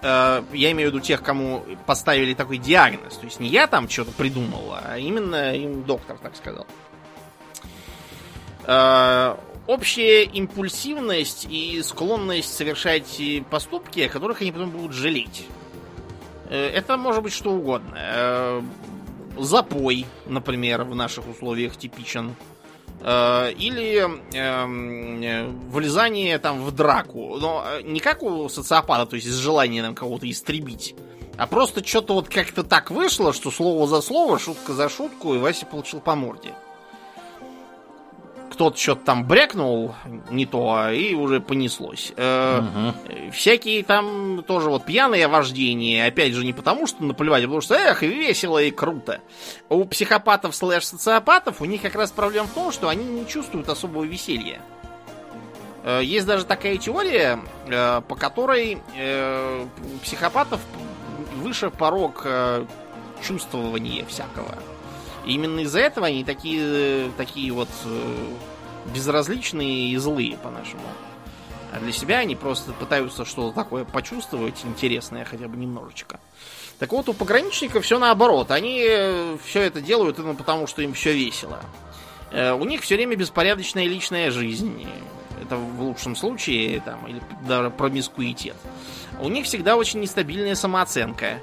Э, 0.02 0.42
Я 0.52 0.72
имею 0.72 0.90
в 0.90 0.94
виду 0.94 1.04
тех, 1.04 1.22
кому 1.22 1.64
поставили 1.86 2.34
такой 2.34 2.58
диагноз. 2.58 3.16
То 3.16 3.24
есть 3.26 3.40
не 3.40 3.48
я 3.48 3.66
там 3.66 3.88
что-то 3.88 4.10
придумал, 4.12 4.74
а 4.82 4.98
именно 4.98 5.54
им 5.54 5.84
доктор 5.84 6.18
так 6.18 6.36
сказал. 6.36 6.66
Э, 8.66 9.36
Общая 9.68 10.24
импульсивность 10.24 11.46
и 11.48 11.80
склонность 11.84 12.52
совершать 12.52 13.20
поступки, 13.48 14.00
о 14.00 14.08
которых 14.08 14.40
они 14.40 14.50
потом 14.50 14.70
будут 14.70 14.92
жалеть. 14.92 15.46
Э, 16.50 16.66
Это 16.68 16.96
может 16.96 17.22
быть 17.22 17.32
что 17.32 17.52
угодно. 17.52 18.62
Запой, 19.38 20.04
например, 20.26 20.82
в 20.84 20.94
наших 20.94 21.26
условиях 21.28 21.76
типичен. 21.76 22.34
Э, 23.04 23.52
Или 23.52 23.98
эм, 23.98 25.22
э, 25.22 25.46
влезание 25.70 26.38
там 26.38 26.62
в 26.62 26.70
драку. 26.72 27.36
Но 27.38 27.64
э, 27.66 27.82
не 27.82 28.00
как 28.00 28.22
у 28.22 28.48
социопата, 28.48 29.06
то 29.06 29.16
есть 29.16 29.26
из 29.26 29.36
желания 29.36 29.82
нам 29.82 29.94
кого-то 29.94 30.30
истребить. 30.30 30.94
А 31.36 31.46
просто 31.46 31.84
что-то 31.84 32.14
вот 32.14 32.28
как-то 32.28 32.62
так 32.62 32.90
вышло, 32.90 33.32
что 33.32 33.50
слово 33.50 33.88
за 33.88 34.02
слово, 34.02 34.38
шутка 34.38 34.74
за 34.74 34.88
шутку, 34.88 35.34
и 35.34 35.38
Вася 35.38 35.66
получил 35.66 36.00
по 36.00 36.14
морде. 36.14 36.54
Кто-то 38.52 38.76
что-то 38.76 39.04
там 39.06 39.26
брякнул 39.26 39.94
не 40.30 40.44
то, 40.44 40.90
и 40.90 41.14
уже 41.14 41.40
понеслось. 41.40 42.12
Мгм. 42.16 42.94
Всякие 43.32 43.82
там 43.82 44.44
тоже 44.46 44.68
вот 44.68 44.84
пьяное 44.84 45.26
вождение, 45.26 46.06
опять 46.06 46.34
же, 46.34 46.44
не 46.44 46.52
потому 46.52 46.86
что 46.86 47.02
наплевать, 47.02 47.42
а 47.42 47.46
потому 47.46 47.62
что, 47.62 47.74
эх, 47.74 48.02
весело 48.02 48.62
и 48.62 48.70
круто. 48.70 49.20
У 49.70 49.84
психопатов 49.86 50.54
слэш 50.54 50.84
социопатов 50.84 51.62
у 51.62 51.64
них 51.64 51.80
как 51.80 51.94
раз 51.94 52.10
проблема 52.10 52.46
в 52.46 52.52
том, 52.52 52.72
что 52.72 52.88
они 52.88 53.04
не 53.04 53.26
чувствуют 53.26 53.68
особого 53.70 54.04
веселья. 54.04 54.60
Э, 55.84 56.00
Есть 56.02 56.26
даже 56.26 56.44
такая 56.44 56.76
теория, 56.76 57.40
э, 57.66 58.02
по 58.06 58.14
которой 58.16 58.78
у 59.94 59.98
психопатов 60.04 60.60
выше 61.36 61.70
порог 61.70 62.26
чувствования 63.22 64.04
всякого. 64.06 64.54
Именно 65.24 65.60
из-за 65.60 65.80
этого 65.80 66.06
они 66.06 66.24
такие, 66.24 67.10
такие 67.16 67.52
вот 67.52 67.68
э, 67.84 68.26
безразличные 68.94 69.90
и 69.90 69.96
злые, 69.96 70.36
по-нашему. 70.36 70.82
А 71.72 71.78
для 71.78 71.92
себя 71.92 72.18
они 72.18 72.36
просто 72.36 72.72
пытаются 72.72 73.24
что-то 73.24 73.54
такое 73.54 73.84
почувствовать 73.84 74.60
интересное, 74.64 75.24
хотя 75.24 75.48
бы 75.48 75.56
немножечко. 75.56 76.20
Так 76.78 76.92
вот, 76.92 77.08
у 77.08 77.14
пограничников 77.14 77.84
все 77.84 77.98
наоборот. 77.98 78.50
Они 78.50 78.80
все 79.44 79.62
это 79.62 79.80
делают 79.80 80.18
именно 80.18 80.34
потому, 80.34 80.66
что 80.66 80.82
им 80.82 80.92
все 80.92 81.12
весело. 81.14 81.60
Э, 82.32 82.52
У 82.52 82.64
них 82.64 82.82
все 82.82 82.96
время 82.96 83.16
беспорядочная 83.16 83.86
личная 83.86 84.30
жизнь. 84.30 84.86
Это 85.40 85.56
в 85.56 85.82
лучшем 85.82 86.16
случае, 86.16 86.80
там, 86.80 87.06
или 87.06 87.22
даже 87.46 87.70
промискуитет. 87.70 88.56
У 89.20 89.28
них 89.28 89.46
всегда 89.46 89.76
очень 89.76 90.00
нестабильная 90.00 90.54
самооценка. 90.54 91.40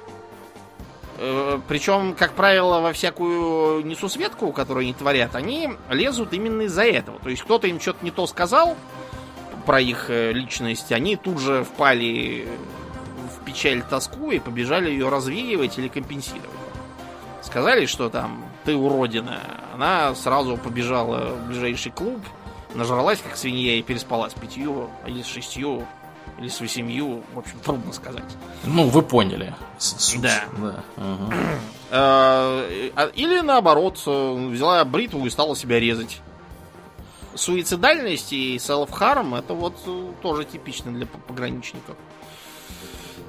Э, 1.22 1.60
Причем, 1.68 2.14
как 2.14 2.32
правило, 2.32 2.80
во 2.80 2.94
всякую 2.94 3.84
несусветку, 3.84 4.52
которую 4.52 4.84
они 4.84 4.94
творят, 4.94 5.36
они 5.36 5.70
лезут 5.90 6.32
именно 6.32 6.62
из-за 6.62 6.84
этого. 6.84 7.18
То 7.20 7.28
есть 7.28 7.42
кто-то 7.42 7.66
им 7.66 7.78
что-то 7.78 8.02
не 8.02 8.10
то 8.10 8.26
сказал 8.26 8.74
про 9.66 9.80
их 9.80 10.08
э, 10.08 10.32
личность, 10.32 10.90
они 10.92 11.16
тут 11.16 11.38
же 11.38 11.64
впали 11.64 12.48
в 13.36 13.44
печаль, 13.44 13.82
тоску 13.82 14.30
и 14.30 14.38
побежали 14.38 14.90
ее 14.90 15.10
развеивать 15.10 15.78
или 15.78 15.88
компенсировать. 15.88 16.48
Сказали, 17.42 17.84
что 17.84 18.08
там 18.08 18.42
ты 18.64 18.74
уродина. 18.74 19.40
Она 19.74 20.14
сразу 20.14 20.56
побежала 20.56 21.34
в 21.34 21.48
ближайший 21.48 21.92
клуб, 21.92 22.20
нажралась 22.74 23.20
как 23.20 23.36
свинья 23.36 23.74
и 23.74 23.82
переспала 23.82 24.30
с 24.30 24.34
пятью, 24.34 24.88
или 25.06 25.20
с 25.20 25.26
шестью, 25.26 25.86
или 26.40 26.48
с 26.48 26.60
восемью. 26.60 27.22
В 27.34 27.38
общем, 27.38 27.58
трудно 27.64 27.92
сказать. 27.92 28.24
Ну, 28.64 28.88
вы 28.88 29.02
поняли. 29.02 29.54
суть. 29.78 30.20
Да. 30.22 30.44
да. 30.58 30.82
а- 31.90 33.10
Или 33.14 33.40
наоборот, 33.40 34.02
э, 34.06 34.48
взяла 34.50 34.84
бритву 34.84 35.26
и 35.26 35.30
стала 35.30 35.54
себя 35.54 35.78
резать. 35.78 36.20
Суицидальность 37.34 38.32
и 38.32 38.56
self-harm 38.56 39.38
это 39.38 39.54
вот 39.54 39.76
э, 39.86 40.12
тоже 40.22 40.44
типично 40.44 40.90
для 40.92 41.06
пограничников. 41.06 41.96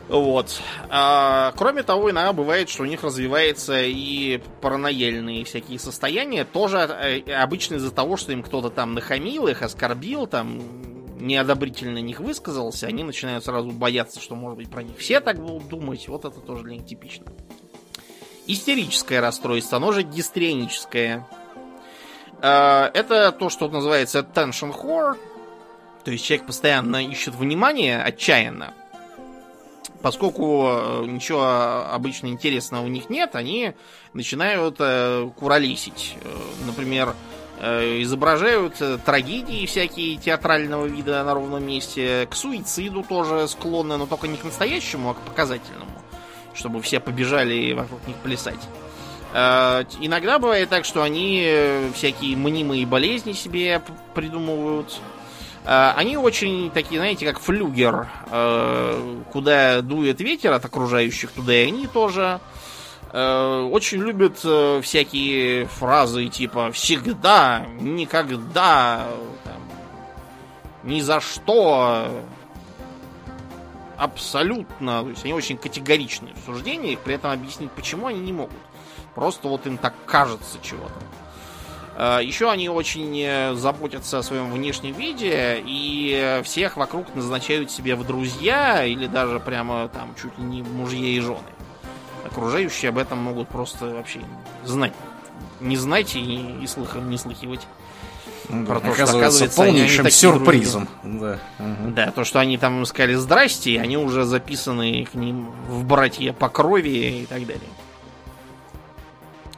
Вот. 0.08 0.60
А, 0.90 1.54
кроме 1.56 1.84
того, 1.84 2.12
иногда 2.12 2.34
бывает, 2.34 2.68
что 2.70 2.84
у 2.84 2.86
них 2.86 3.02
развивается 3.04 3.82
и 3.82 4.42
паранояльные 4.60 5.46
всякие 5.46 5.80
состояния, 5.80 6.44
тоже 6.44 6.80
обычно 7.38 7.76
из-за 7.76 7.92
того, 7.92 8.18
что 8.18 8.34
им 8.34 8.44
кто-то 8.44 8.70
там 8.70 8.94
нахамил, 8.94 9.48
их 9.48 9.62
оскорбил, 9.62 10.28
там 10.28 10.62
неодобрительно 11.22 12.00
них 12.00 12.20
высказался, 12.20 12.88
они 12.88 13.04
начинают 13.04 13.46
сразу 13.46 13.72
бояться, 13.72 14.20
что, 14.20 14.36
может 14.36 14.58
быть, 14.58 14.70
про 14.70 14.84
них 14.84 14.98
все 14.98 15.20
так 15.20 15.40
будут 15.40 15.68
думать. 15.68 16.08
Вот 16.08 16.26
это 16.26 16.40
тоже 16.40 16.64
для 16.64 16.74
них 16.74 16.86
типично. 16.86 17.26
Истерическое 18.48 19.20
расстройство, 19.22 19.78
оно 19.78 19.92
же 19.92 20.04
гистреническое. 20.04 21.28
Э, 22.42 22.90
Это 22.94 23.32
то, 23.32 23.50
что 23.50 23.70
называется 23.70 24.20
attention 24.20 24.74
whore. 24.74 25.18
То 26.04 26.12
есть 26.12 26.26
человек 26.26 26.48
постоянно 26.48 27.06
ищет 27.06 27.36
внимание, 27.36 28.02
отчаянно. 28.02 28.74
Поскольку 30.02 30.66
э, 30.68 31.06
ничего 31.06 31.86
обычно 31.92 32.28
интересного 32.28 32.84
у 32.84 32.88
них 32.88 33.10
нет, 33.12 33.36
они 33.36 33.74
начинают 34.14 34.78
э, 34.80 35.30
куролесить. 35.38 36.18
Э, 36.24 36.28
Например, 36.66 37.16
изображают 37.62 38.82
э, 38.82 38.98
трагедии 39.06 39.68
всякие 39.68 40.18
театрального 40.18 40.88
вида 40.88 41.24
на 41.24 41.34
ровном 41.36 41.64
месте. 41.64 42.28
К 42.30 42.36
суициду 42.36 43.04
тоже 43.04 43.48
склонны, 43.48 43.98
но 43.98 44.08
только 44.08 44.28
не 44.28 44.38
к 44.38 44.44
настоящему, 44.44 45.12
а 45.12 45.14
к 45.14 45.18
показательному. 45.18 45.92
Чтобы 46.56 46.82
все 46.82 47.00
побежали 47.00 47.74
вокруг 47.74 48.06
них 48.08 48.18
плясать. 48.18 48.60
Э, 49.34 49.84
Иногда 50.00 50.40
бывает 50.40 50.70
так, 50.70 50.86
что 50.86 51.04
они 51.04 51.44
э, 51.46 51.92
всякие 51.94 52.36
мнимые 52.36 52.86
болезни 52.88 53.34
себе 53.34 53.82
придумывают. 54.16 55.00
Они 55.64 56.18
очень 56.18 56.72
такие, 56.72 57.00
знаете, 57.00 57.24
как 57.24 57.40
флюгер. 57.40 58.08
Куда 59.32 59.82
дует 59.84 60.20
ветер 60.20 60.54
от 60.54 60.66
окружающих, 60.66 61.32
туда 61.32 61.54
и 61.54 61.68
они 61.68 61.86
тоже. 61.86 62.40
Э, 63.14 63.68
Очень 63.72 64.00
любят 64.00 64.40
э, 64.44 64.80
всякие 64.82 65.66
фразы 65.66 66.28
типа 66.28 66.72
«всегда», 66.72 67.66
«никогда», 67.80 69.06
там, 69.44 69.62
«ни 70.84 71.02
за 71.02 71.20
что», 71.20 72.08
абсолютно. 73.98 75.04
То 75.04 75.10
есть 75.10 75.24
они 75.26 75.34
очень 75.34 75.58
категоричны 75.58 76.30
в 76.34 76.46
суждениях, 76.46 77.00
при 77.00 77.16
этом 77.16 77.32
объяснить, 77.32 77.72
почему 77.72 78.08
они 78.08 78.20
не 78.20 78.34
могут. 78.34 78.58
Просто 79.14 79.48
вот 79.50 79.68
им 79.68 79.78
так 79.78 79.94
кажется 80.06 80.58
чего-то. 80.62 80.94
Э, 81.98 82.24
Еще 82.24 82.50
они 82.50 82.70
очень 82.70 83.56
заботятся 83.58 84.20
о 84.20 84.24
своем 84.24 84.50
внешнем 84.54 84.94
виде 84.94 85.62
и 85.66 86.42
всех 86.46 86.78
вокруг 86.78 87.14
назначают 87.14 87.72
себе 87.72 87.96
в 87.96 88.08
друзья 88.08 88.86
или 88.86 89.08
даже 89.08 89.42
прямо 89.42 89.90
там 89.90 90.16
чуть 90.20 90.38
ли 90.38 90.46
не 90.46 90.64
мужья 90.64 91.10
и 91.10 91.20
жены. 91.20 91.40
Окружающие 92.26 92.90
об 92.90 92.98
этом 92.98 93.18
могут 93.20 93.48
просто 93.50 93.86
вообще 93.88 94.20
знать. 94.64 94.94
Не 95.60 95.76
знать 95.78 96.16
и, 96.16 96.56
и 96.62 96.68
слыхом 96.68 97.10
не 97.10 97.18
слыхивать. 97.18 97.62
Ну 98.50 98.66
Про 98.66 98.80
да, 98.80 98.88
то, 98.88 98.94
что, 98.94 99.04
Оказывается, 99.04 99.18
оказывается, 99.18 99.62
они- 99.62 99.70
они 99.72 99.80
полнейшим 99.80 100.04
такие 100.06 100.18
сюрпризом. 100.20 100.88
Да. 101.04 101.40
ага. 101.60 101.78
Да, 101.96 102.12
то, 102.12 102.24
что 102.24 102.40
они 102.40 102.58
там 102.58 102.86
сказали 102.86 103.14
здрасте, 103.16 103.80
они 103.80 103.98
уже 103.98 104.26
записаны 104.26 105.06
к 105.06 105.14
ним 105.16 105.52
в 105.68 105.84
братья 105.86 106.34
по 106.34 106.50
крови 106.50 107.22
и 107.22 107.26
так 107.26 107.46
далее. 107.46 107.70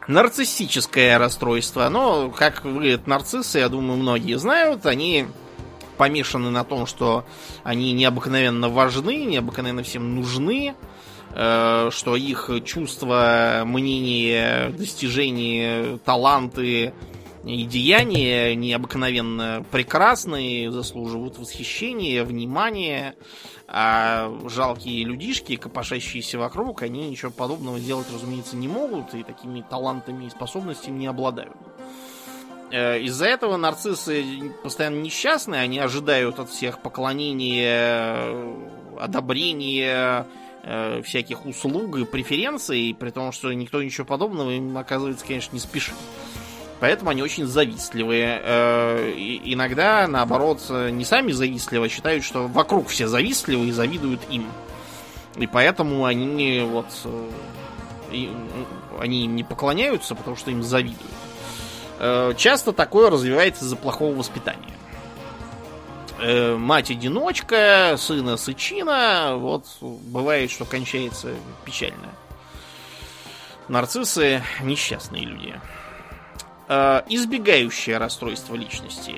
Нарциссическое 0.08 1.18
расстройство. 1.18 1.88
Но, 1.90 2.30
как 2.30 2.66
выглядят 2.66 3.08
нарциссы, 3.08 3.60
я 3.60 3.70
думаю, 3.70 3.98
многие 3.98 4.38
знают. 4.38 4.86
Они 4.86 5.28
помешаны 5.98 6.50
на 6.50 6.64
том, 6.64 6.86
что 6.86 7.24
они 7.64 7.94
необыкновенно 7.94 8.68
важны, 8.68 9.24
необыкновенно 9.26 9.84
всем 9.84 10.16
нужны, 10.16 10.76
что 11.34 12.16
их 12.16 12.52
чувства, 12.64 13.64
мнения, 13.66 14.70
достижения, 14.70 15.98
таланты 16.06 16.94
и 17.44 17.64
деяния 17.66 18.56
необыкновенно 18.56 19.66
прекрасные, 19.72 20.72
заслуживают 20.72 21.38
восхищения, 21.38 22.24
внимания, 22.24 23.16
а 23.68 24.32
жалкие 24.48 25.04
людишки, 25.04 25.56
копошащиеся 25.56 26.38
вокруг, 26.38 26.84
они 26.84 27.10
ничего 27.10 27.32
подобного 27.32 27.80
сделать, 27.80 28.08
разумеется, 28.14 28.56
не 28.56 28.68
могут 28.68 29.14
и 29.14 29.24
такими 29.24 29.62
талантами 29.68 30.26
и 30.26 30.30
способностями 30.30 31.00
не 31.00 31.08
обладают. 31.08 31.58
Э, 32.72 33.00
Из-за 33.02 33.26
этого 33.26 33.58
нарциссы 33.58 34.24
постоянно 34.64 35.02
несчастны, 35.02 35.56
они 35.56 35.80
ожидают 35.80 36.40
от 36.40 36.50
всех 36.50 36.82
поклонения, 36.82 38.16
э, 38.28 38.70
одобрения, 39.00 40.28
э, 40.64 41.02
всяких 41.04 41.46
услуг 41.46 41.98
и 41.98 42.06
преференций, 42.06 42.96
при 42.98 43.10
том, 43.12 43.32
что 43.32 43.52
никто 43.54 43.84
ничего 43.84 44.06
подобного 44.06 44.52
им, 44.52 44.78
оказывается, 44.78 45.26
конечно, 45.26 45.56
не 45.56 45.60
спешит. 45.60 45.96
Поэтому 46.80 47.12
они 47.12 47.22
очень 47.22 47.46
завистливые. 47.46 48.42
Э, 48.44 49.14
иногда, 49.16 50.08
наоборот, 50.08 50.62
не 50.70 51.06
сами 51.06 51.32
завистливы, 51.32 51.86
а 51.86 51.90
считают, 51.90 52.24
что 52.24 52.48
вокруг 52.48 52.88
все 52.88 53.08
завистливы 53.08 53.68
и 53.68 53.72
завидуют 53.72 54.22
им. 54.30 54.46
И 55.38 55.48
поэтому 55.48 56.06
они 56.06 56.62
вот 56.70 56.88
э, 57.06 57.30
они 59.00 59.26
им 59.26 59.36
не 59.36 59.44
поклоняются, 59.44 60.16
потому 60.16 60.36
что 60.36 60.52
им 60.52 60.64
завидуют. 60.64 61.00
Э, 62.00 62.34
Часто 62.38 62.72
такое 62.72 63.10
развивается 63.10 63.66
из-за 63.66 63.76
плохого 63.76 64.16
воспитания. 64.16 64.74
Э, 66.20 66.56
Мать-одиночка, 66.56 67.96
сына 67.98 68.38
сычина, 68.38 69.36
вот 69.36 69.66
бывает, 69.82 70.52
что 70.52 70.66
кончается 70.66 71.34
печально. 71.66 72.10
Нарциссы 73.68 74.44
несчастные 74.62 75.26
люди. 75.26 75.60
Э, 76.68 77.02
Избегающее 77.10 77.98
расстройство 77.98 78.56
личности. 78.56 79.16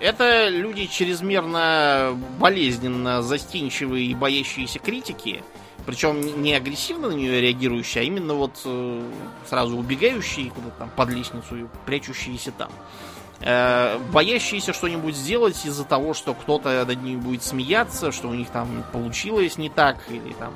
Это 0.00 0.48
люди 0.48 0.86
чрезмерно 0.86 2.16
болезненно 2.38 3.22
застенчивые 3.22 4.06
и 4.06 4.14
боящиеся 4.14 4.78
критики. 4.78 5.42
Причем 5.86 6.42
не 6.42 6.54
агрессивно 6.54 7.08
на 7.08 7.14
нее 7.14 7.40
реагирующие, 7.40 8.02
а 8.02 8.04
именно 8.04 8.34
вот 8.34 8.60
э, 8.64 9.10
сразу 9.48 9.76
убегающие 9.76 10.50
куда-то 10.50 10.80
там 10.80 10.90
под 10.90 11.08
лестницу 11.08 11.56
и 11.56 11.64
прячущиеся 11.86 12.52
там. 12.52 12.70
Э, 12.70 13.07
боящиеся 13.40 14.72
что-нибудь 14.72 15.14
сделать 15.14 15.64
из-за 15.64 15.84
того, 15.84 16.12
что 16.12 16.34
кто-то 16.34 16.84
над 16.84 17.02
ними 17.02 17.20
будет 17.20 17.42
смеяться, 17.42 18.10
что 18.10 18.28
у 18.28 18.34
них 18.34 18.48
там 18.50 18.84
получилось 18.92 19.58
не 19.58 19.68
так, 19.68 19.96
или 20.08 20.32
там 20.32 20.54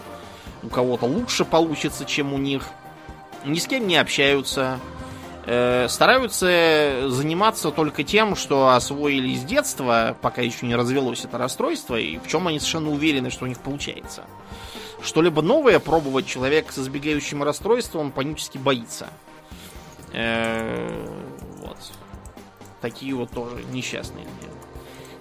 у 0.62 0.68
кого-то 0.68 1.06
лучше 1.06 1.44
получится, 1.44 2.04
чем 2.04 2.32
у 2.32 2.38
них. 2.38 2.64
Ни 3.44 3.58
с 3.58 3.66
кем 3.66 3.86
не 3.86 3.96
общаются. 3.96 4.78
Э, 5.44 5.88
стараются 5.88 7.08
заниматься 7.08 7.72
только 7.72 8.04
тем, 8.04 8.36
что 8.36 8.68
освоили 8.70 9.34
с 9.34 9.42
детства, 9.42 10.16
пока 10.20 10.40
еще 10.40 10.66
не 10.66 10.76
развелось 10.76 11.24
это 11.24 11.36
расстройство, 11.36 11.96
и 11.96 12.18
в 12.18 12.28
чем 12.28 12.46
они 12.46 12.60
совершенно 12.60 12.90
уверены, 12.90 13.30
что 13.30 13.44
у 13.44 13.48
них 13.48 13.58
получается. 13.58 14.22
Что-либо 15.02 15.42
новое 15.42 15.80
пробовать 15.80 16.26
человек 16.28 16.70
с 16.70 16.78
избегающим 16.78 17.42
расстройством 17.42 18.12
панически 18.12 18.58
боится. 18.58 19.08
Такие 22.82 23.14
вот 23.14 23.30
тоже 23.30 23.64
несчастные 23.72 24.24
люди. 24.24 24.52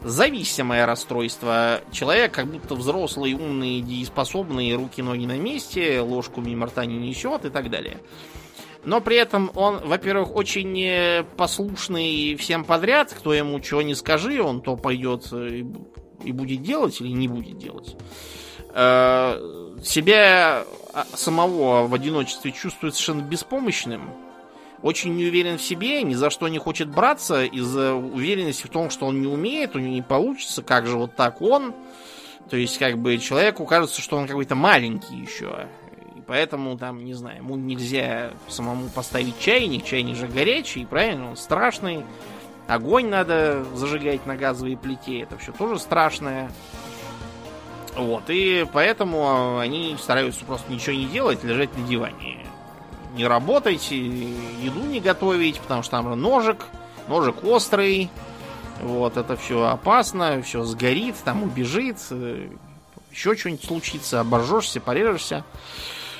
Зависимое 0.03 0.87
расстройство. 0.87 1.81
Человек 1.91 2.33
как 2.33 2.47
будто 2.47 2.73
взрослый, 2.73 3.35
умный, 3.35 3.81
дееспособный, 3.81 4.73
руки-ноги 4.75 5.25
на 5.27 5.37
месте, 5.37 6.01
ложку 6.01 6.41
мимо 6.41 6.65
рта 6.65 6.85
не 6.85 6.97
несет 6.97 7.45
и 7.45 7.49
так 7.49 7.69
далее. 7.69 7.99
Но 8.83 8.99
при 8.99 9.17
этом 9.17 9.51
он, 9.53 9.77
во-первых, 9.85 10.35
очень 10.35 11.23
послушный 11.37 12.35
всем 12.35 12.65
подряд. 12.65 13.13
Кто 13.13 13.31
ему 13.31 13.59
чего 13.59 13.83
не 13.83 13.93
скажи, 13.93 14.41
он 14.41 14.61
то 14.61 14.75
пойдет 14.75 15.27
э, 15.31 15.63
и 16.23 16.31
будет 16.31 16.63
делать 16.63 16.99
или 16.99 17.09
не 17.09 17.27
будет 17.27 17.59
делать. 17.59 17.95
Э, 18.73 19.37
Себя 19.83 20.65
а, 20.93 21.05
самого 21.13 21.87
в 21.87 21.93
одиночестве 21.93 22.51
чувствует 22.51 22.95
совершенно 22.95 23.21
беспомощным, 23.21 24.09
очень 24.81 25.15
не 25.15 25.25
уверен 25.25 25.57
в 25.57 25.61
себе, 25.61 26.01
ни 26.03 26.13
за 26.13 26.29
что 26.29 26.47
не 26.47 26.57
хочет 26.57 26.89
браться 26.89 27.43
из-за 27.43 27.93
уверенности 27.93 28.65
в 28.65 28.69
том, 28.69 28.89
что 28.89 29.05
он 29.05 29.21
не 29.21 29.27
умеет, 29.27 29.75
у 29.75 29.79
него 29.79 29.93
не 29.93 30.01
получится, 30.01 30.63
как 30.63 30.87
же 30.87 30.97
вот 30.97 31.15
так 31.15 31.41
он. 31.41 31.73
То 32.49 32.57
есть, 32.57 32.77
как 32.77 32.97
бы, 32.97 33.17
человеку 33.17 33.65
кажется, 33.65 34.01
что 34.01 34.17
он 34.17 34.27
какой-то 34.27 34.55
маленький 34.55 35.15
еще. 35.15 35.67
И 36.17 36.21
поэтому, 36.25 36.77
там, 36.77 37.05
не 37.05 37.13
знаю, 37.13 37.37
ему 37.37 37.55
нельзя 37.55 38.31
самому 38.47 38.89
поставить 38.89 39.39
чайник, 39.39 39.85
чайник 39.85 40.15
же 40.15 40.27
горячий, 40.27 40.85
правильно, 40.85 41.29
он 41.29 41.37
страшный. 41.37 42.03
Огонь 42.67 43.07
надо 43.07 43.63
зажигать 43.75 44.25
на 44.25 44.35
газовой 44.35 44.77
плите, 44.77 45.21
это 45.21 45.37
все 45.37 45.51
тоже 45.51 45.79
страшное. 45.79 46.51
Вот, 47.95 48.23
и 48.29 48.65
поэтому 48.71 49.57
они 49.57 49.95
стараются 49.99 50.45
просто 50.45 50.71
ничего 50.71 50.95
не 50.95 51.05
делать, 51.05 51.43
лежать 51.43 51.75
на 51.77 51.85
диване. 51.85 52.40
Не 53.15 53.27
работать, 53.27 53.91
еду 53.91 54.81
не 54.81 54.99
готовить, 54.99 55.59
потому 55.59 55.83
что 55.83 55.91
там 55.91 56.19
ножик, 56.19 56.65
ножик 57.07 57.43
острый. 57.43 58.09
Вот, 58.81 59.15
это 59.17 59.35
все 59.37 59.65
опасно, 59.65 60.41
все 60.41 60.63
сгорит, 60.63 61.15
там 61.23 61.43
убежит, 61.43 61.97
э, 62.09 62.47
еще 63.11 63.35
что-нибудь 63.35 63.63
случится, 63.63 64.19
обожжешься, 64.19 64.81
порежешься. 64.81 65.43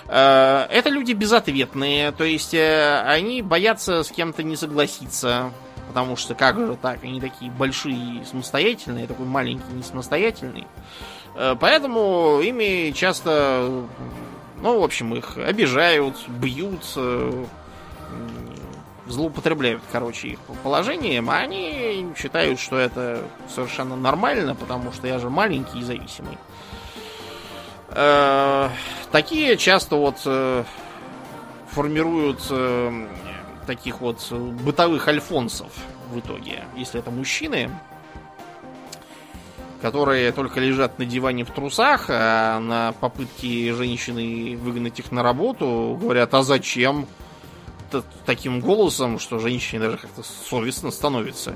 Э, 0.08 0.68
это 0.70 0.90
люди 0.90 1.14
безответные, 1.14 2.12
то 2.12 2.24
есть 2.24 2.54
э, 2.54 3.02
они 3.02 3.42
боятся 3.42 4.04
с 4.04 4.12
кем-то 4.12 4.44
не 4.44 4.56
согласиться, 4.56 5.52
потому 5.88 6.16
что 6.16 6.36
как 6.36 6.60
же 6.60 6.78
так, 6.80 7.04
они 7.04 7.20
такие 7.20 7.50
большие 7.50 8.22
и 8.22 8.26
самостоятельные, 8.26 9.08
такой 9.08 9.26
маленький 9.26 9.74
не 9.74 9.84
самостоятельный. 9.84 10.68
Поэтому 11.62 12.42
ими 12.44 12.92
часто, 12.92 13.86
ну, 14.62 14.80
в 14.80 14.84
общем, 14.84 15.16
их 15.16 15.38
обижают, 15.38 16.16
бьют, 16.28 16.84
э, 16.96 17.46
злоупотребляют, 19.08 19.82
короче, 19.92 20.30
их 20.30 20.40
положением, 20.64 21.30
а 21.30 21.38
они 21.38 22.14
считают, 22.18 22.60
что 22.60 22.78
это 22.78 23.24
совершенно 23.54 23.96
нормально, 23.96 24.56
потому 24.56 24.92
что 24.94 25.08
я 25.08 25.20
же 25.20 25.30
маленький 25.30 25.80
и 25.80 25.84
зависимый. 25.84 26.38
Э, 27.90 28.70
такие 29.12 29.58
часто 29.58 29.96
вот 29.96 30.20
формируют 31.72 32.42
таких 33.66 34.02
вот 34.02 34.32
бытовых 34.32 35.08
альфонсов 35.08 35.72
в 36.12 36.20
итоге, 36.20 36.66
если 36.76 37.00
это 37.00 37.12
мужчины, 37.12 37.70
которые 39.82 40.32
только 40.32 40.60
лежат 40.60 41.00
на 41.00 41.06
диване 41.06 41.44
в 41.44 41.52
трусах, 41.52 42.06
а 42.10 42.60
на 42.60 42.94
попытки 42.94 43.72
женщины 43.72 44.56
выгнать 44.56 45.00
их 45.00 45.12
на 45.12 45.24
работу 45.24 45.98
говорят, 46.00 46.34
а 46.34 46.44
зачем? 46.44 47.08
Т 47.90 48.04
таким 48.26 48.62
голосом, 48.62 49.20
что 49.20 49.40
женщине 49.40 49.82
даже 49.82 49.98
как-то 49.98 50.24
совестно 50.24 50.92
становится 50.92 51.56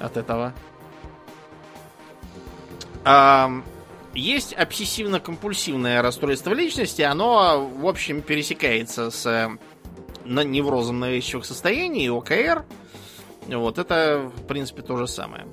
от 0.00 0.16
этого. 0.16 0.52
А, 3.04 3.50
есть 4.12 4.52
обсессивно-компульсивное 4.52 6.02
расстройство 6.02 6.52
личности, 6.52 7.02
оно, 7.02 7.68
в 7.68 7.86
общем, 7.86 8.22
пересекается 8.22 9.10
с 9.10 9.56
неврозом 10.24 10.98
навязчивых 10.98 11.44
состояний, 11.46 12.10
ОКР. 12.10 12.64
Вот 13.46 13.78
это, 13.78 14.32
в 14.34 14.46
принципе, 14.46 14.82
то 14.82 14.96
же 14.96 15.06
самое. 15.06 15.46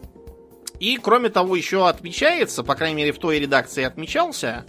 И, 0.80 0.98
кроме 0.98 1.30
того, 1.30 1.56
еще 1.56 1.88
отмечается, 1.88 2.64
по 2.64 2.76
крайней 2.76 2.96
мере, 2.96 3.12
в 3.12 3.20
той 3.20 3.40
редакции 3.40 3.84
отмечался, 3.84 4.66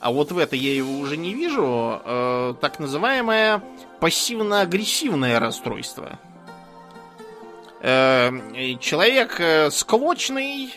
а 0.00 0.10
вот 0.10 0.32
в 0.32 0.38
этой 0.38 0.58
я 0.58 0.74
его 0.74 0.98
уже 0.98 1.16
не 1.16 1.34
вижу, 1.34 2.00
э, 2.02 2.54
так 2.60 2.78
называемое 2.78 3.62
пассивно-агрессивное 4.00 5.38
расстройство. 5.38 6.18
Э, 7.82 8.30
человек 8.80 9.38
э, 9.40 9.70
склочный, 9.70 10.72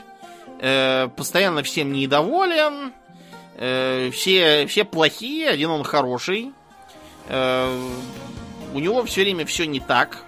э, 0.60 1.08
постоянно 1.16 1.64
всем 1.64 1.94
недоволен, 1.94 2.92
э, 3.58 4.10
все, 4.12 4.68
все 4.68 4.84
плохие, 4.84 5.50
один 5.50 5.70
он 5.70 5.84
хороший. 5.84 6.52
Э, 7.30 7.74
у 8.74 8.80
него 8.80 9.06
все 9.06 9.22
время 9.22 9.46
все 9.46 9.66
не 9.66 9.80
так. 9.80 10.26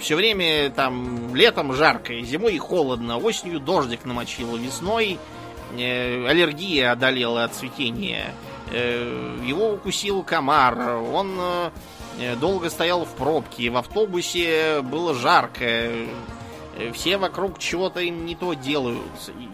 Все 0.00 0.16
время 0.16 0.70
там 0.70 1.34
летом 1.34 1.74
жарко, 1.74 2.18
зимой 2.22 2.56
холодно, 2.58 3.18
осенью 3.18 3.60
дождик 3.60 4.06
намочил, 4.06 4.56
весной 4.56 5.18
э, 5.76 6.26
аллергия 6.26 6.92
одолела 6.92 7.44
от 7.44 7.54
цветения. 7.54 8.34
Э, 8.72 9.38
его 9.44 9.72
укусил 9.74 10.22
комар, 10.22 10.96
он 10.96 11.36
э, 12.18 12.36
долго 12.36 12.70
стоял 12.70 13.04
в 13.04 13.10
пробке, 13.14 13.68
в 13.70 13.76
автобусе 13.76 14.80
было 14.82 15.14
жарко, 15.14 15.64
э, 15.64 16.06
все 16.94 17.18
вокруг 17.18 17.58
чего-то 17.58 18.00
им 18.00 18.24
не 18.24 18.34
то 18.34 18.54
делают. 18.54 19.02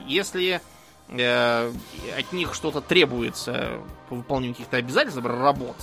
Если 0.06 0.60
э, 1.08 1.72
от 2.18 2.32
них 2.32 2.54
что-то 2.54 2.80
требуется 2.80 3.80
по 4.08 4.16
выполнению 4.16 4.54
каких-то 4.54 4.76
обязательств, 4.76 5.20
работ, 5.24 5.76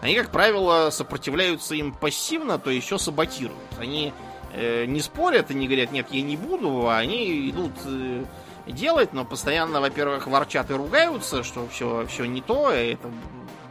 они, 0.00 0.14
как 0.14 0.30
правило, 0.30 0.90
сопротивляются 0.90 1.74
им 1.74 1.92
пассивно, 1.92 2.58
то 2.58 2.70
еще 2.70 2.98
саботируют. 2.98 3.58
Они 3.78 4.12
э, 4.52 4.86
не 4.86 5.00
спорят, 5.00 5.50
они 5.50 5.66
говорят, 5.66 5.92
нет, 5.92 6.06
я 6.10 6.22
не 6.22 6.36
буду, 6.36 6.88
а 6.88 6.98
они 6.98 7.50
идут 7.50 7.72
э, 7.84 8.24
делать, 8.66 9.12
но 9.12 9.24
постоянно, 9.24 9.80
во-первых, 9.80 10.26
ворчат 10.26 10.70
и 10.70 10.74
ругаются, 10.74 11.42
что 11.42 11.68
все, 11.68 12.06
все 12.06 12.24
не 12.24 12.40
то, 12.40 12.70
это 12.70 13.10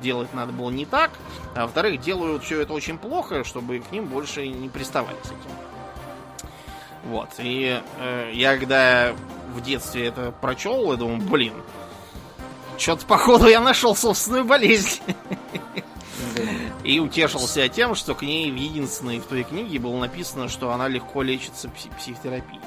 делать 0.01 0.33
надо 0.33 0.51
было 0.51 0.69
не 0.69 0.85
так, 0.85 1.11
а 1.55 1.63
во-вторых, 1.63 1.99
делают 1.99 2.43
все 2.43 2.61
это 2.61 2.73
очень 2.73 2.97
плохо, 2.97 3.43
чтобы 3.43 3.79
к 3.79 3.91
ним 3.91 4.05
больше 4.05 4.47
не 4.47 4.69
приставали 4.69 5.17
с 5.23 5.27
этим. 5.27 5.51
Вот, 7.05 7.29
и 7.39 7.81
э, 7.97 8.31
я 8.33 8.57
когда 8.57 9.13
в 9.55 9.61
детстве 9.61 10.05
это 10.05 10.31
прочел, 10.31 10.91
я 10.91 10.97
думаю, 10.97 11.21
блин, 11.21 11.53
что-то 12.79 13.05
походу 13.05 13.47
я 13.47 13.59
нашел 13.59 13.95
собственную 13.95 14.45
болезнь. 14.45 15.01
И 16.83 16.99
утешился 16.99 17.67
тем, 17.67 17.93
что 17.93 18.15
к 18.15 18.21
ней 18.21 18.51
в 18.51 18.55
единственной 18.55 19.19
в 19.19 19.25
той 19.25 19.43
книге 19.43 19.79
было 19.79 19.99
написано, 19.99 20.47
что 20.47 20.71
она 20.71 20.87
легко 20.87 21.21
лечится 21.21 21.67
псих- 21.67 21.95
психотерапией. 21.97 22.61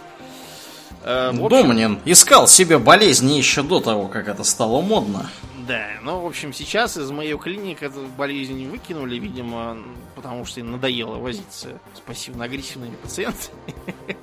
Э, 1.03 1.29
общем, 1.31 1.49
Домнин 1.49 1.99
искал 2.05 2.47
себе 2.47 2.79
болезни 2.79 3.33
еще 3.33 3.63
до 3.63 3.81
того, 3.81 4.07
как 4.09 4.29
это 4.29 4.45
стало 4.45 4.81
модно. 4.83 5.29
Да, 5.67 5.87
ну, 6.03 6.21
в 6.21 6.27
общем, 6.27 6.53
сейчас 6.53 6.97
из 6.97 7.11
моей 7.11 7.37
клиники 7.39 7.85
эту 7.85 8.07
болезнь 8.17 8.69
выкинули, 8.69 9.19
видимо, 9.19 9.79
потому 10.15 10.45
что 10.45 10.61
им 10.61 10.73
надоело 10.73 11.17
возиться 11.17 11.81
с 11.95 12.01
пассивно-агрессивными 12.01 12.95
пациентами. 12.97 13.75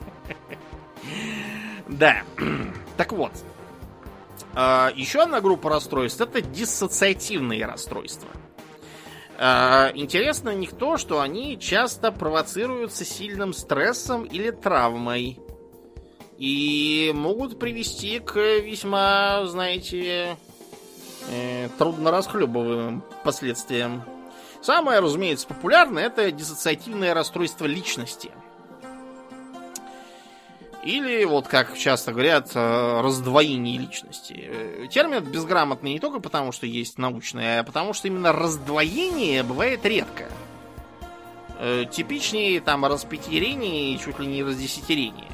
Да. 1.88 2.22
Так 2.98 3.14
вот. 3.14 3.32
А, 4.56 4.92
еще 4.96 5.22
одна 5.22 5.42
группа 5.42 5.70
расстройств 5.70 6.20
это 6.22 6.42
диссоциативные 6.42 7.66
расстройства. 7.66 8.30
А, 9.38 9.92
интересно 9.94 10.52
у 10.52 10.56
них 10.56 10.74
то, 10.74 10.98
что 10.98 11.22
они 11.22 11.58
часто 11.60 12.12
провоцируются 12.12 13.06
сильным 13.06 13.54
стрессом 13.54 14.24
или 14.24 14.52
травмой. 14.52 15.40
И 16.38 17.12
могут 17.14 17.60
привести 17.60 18.20
к 18.20 18.36
весьма, 18.36 19.46
знаете, 19.46 20.38
э, 21.30 21.70
трудно 21.78 22.12
расхлебываемым 22.12 23.04
последствиям. 23.24 24.04
Самое, 24.62 25.00
разумеется, 25.00 25.48
популярное 25.48 26.06
это 26.06 26.32
диссоциативное 26.32 27.14
расстройство 27.14 27.66
личности– 27.66 28.32
или, 30.84 31.26
вот 31.26 31.48
как 31.48 31.78
часто 31.78 32.14
говорят, 32.14 32.52
э, 32.56 33.02
раздвоение 33.02 33.78
личности. 33.78 34.48
Э, 34.48 34.88
термин 34.90 35.24
безграмотный 35.24 35.94
не 35.94 36.00
только 36.00 36.20
потому, 36.20 36.52
что 36.52 36.66
есть 36.66 36.98
научное, 36.98 37.60
а 37.60 37.64
потому 37.64 37.94
что 37.94 38.08
именно 38.08 38.32
раздвоение 38.32 39.44
бывает 39.44 39.86
редко. 39.86 40.30
Э, 41.60 41.84
типичнее 41.92 42.62
там 42.62 42.86
распятерение 42.86 43.94
и 43.94 44.00
чуть 44.00 44.20
ли 44.20 44.28
не 44.28 44.44
раздесятерение. 44.44 45.28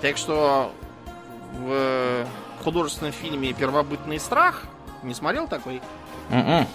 Так 0.00 0.16
что 0.16 0.72
в 1.52 2.26
художественном 2.62 3.12
фильме 3.12 3.52
«Первобытный 3.52 4.20
страх» 4.20 4.64
не 5.02 5.12
смотрел 5.12 5.48
такой? 5.48 5.82
Mm-mm. 6.30 6.66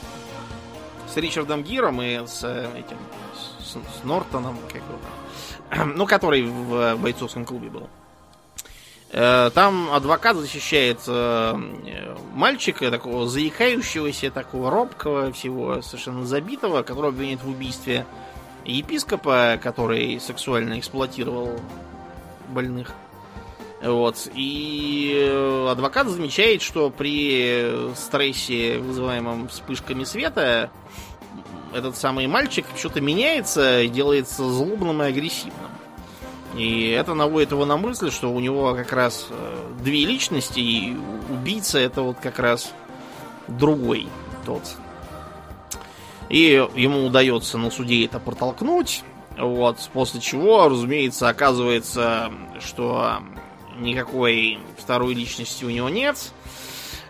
С 1.08 1.16
Ричардом 1.16 1.64
Гиром 1.64 2.02
и 2.02 2.28
с 2.28 2.44
этим 2.44 2.98
с, 3.34 3.72
с 3.72 4.04
Нортоном, 4.04 4.58
как 4.68 4.76
его 4.76 4.98
там 5.02 5.27
ну, 5.96 6.06
который 6.06 6.44
в 6.44 6.96
бойцовском 6.98 7.46
клубе 7.46 7.70
был. 7.70 7.88
Э, 9.12 9.50
там 9.54 9.92
адвокат 9.92 10.36
защищает 10.36 11.00
э, 11.08 11.54
мальчика, 12.34 12.92
такого 12.92 13.28
заикающегося, 13.28 14.32
такого 14.32 14.70
робкого, 14.70 15.32
всего 15.32 15.82
совершенно 15.82 16.26
забитого, 16.26 16.84
которого 16.84 17.10
обвиняют 17.10 17.44
в 17.44 17.50
убийстве 17.50 18.06
епископа, 18.66 19.60
который 19.62 20.20
сексуально 20.20 20.80
эксплуатировал 20.80 21.58
больных. 22.50 22.92
Вот. 23.82 24.28
И 24.34 25.66
адвокат 25.70 26.08
замечает, 26.08 26.62
что 26.62 26.90
при 26.90 27.94
стрессе, 27.96 28.80
вызываемом 28.80 29.48
вспышками 29.48 30.04
света, 30.04 30.72
этот 31.74 31.98
самый 31.98 32.28
мальчик 32.28 32.66
что-то 32.76 33.02
меняется 33.02 33.82
и 33.82 33.88
делается 33.88 34.50
злобным 34.50 35.02
и 35.04 35.06
агрессивным. 35.06 35.72
И 36.56 36.90
это 36.90 37.14
наводит 37.14 37.52
его 37.52 37.66
на 37.66 37.78
мысль, 37.78 38.10
что 38.12 38.32
у 38.32 38.40
него 38.40 38.74
как 38.74 38.92
раз 38.92 39.28
э, 39.30 39.74
две 39.84 40.06
личности, 40.06 40.60
и 40.60 40.98
убийца 41.30 41.78
это 41.78 42.02
вот 42.02 42.18
как 42.20 42.40
раз 42.40 42.74
другой 43.48 44.08
тот. 44.46 44.64
И 46.30 46.68
ему 46.76 47.06
удается 47.06 47.58
на 47.58 47.70
суде 47.70 48.06
это 48.06 48.20
протолкнуть. 48.20 49.04
Вот, 49.38 49.78
после 49.94 50.20
чего, 50.20 50.68
разумеется, 50.68 51.30
оказывается, 51.30 52.32
что 52.60 53.20
никакой 53.78 54.60
второй 54.78 55.14
личности 55.14 55.64
у 55.64 55.70
него 55.70 55.90
нет. 55.90 56.32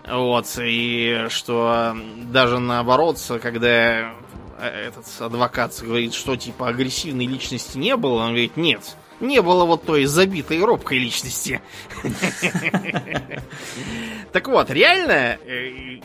Вот, 0.05 0.45
и 0.59 1.25
что 1.29 1.95
даже 2.23 2.59
наоборот, 2.59 3.19
когда 3.41 4.13
этот 4.59 5.05
адвокат 5.19 5.79
говорит, 5.81 6.13
что 6.13 6.35
типа 6.35 6.69
агрессивной 6.69 7.27
личности 7.27 7.77
не 7.77 7.95
было, 7.95 8.23
он 8.23 8.29
говорит, 8.29 8.57
нет, 8.57 8.95
не 9.19 9.41
было 9.41 9.65
вот 9.65 9.83
той 9.83 10.05
забитой 10.05 10.63
робкой 10.63 10.99
личности. 10.99 11.61
Так 14.33 14.49
вот, 14.49 14.69
реально, 14.69 15.39
э, 15.45 15.99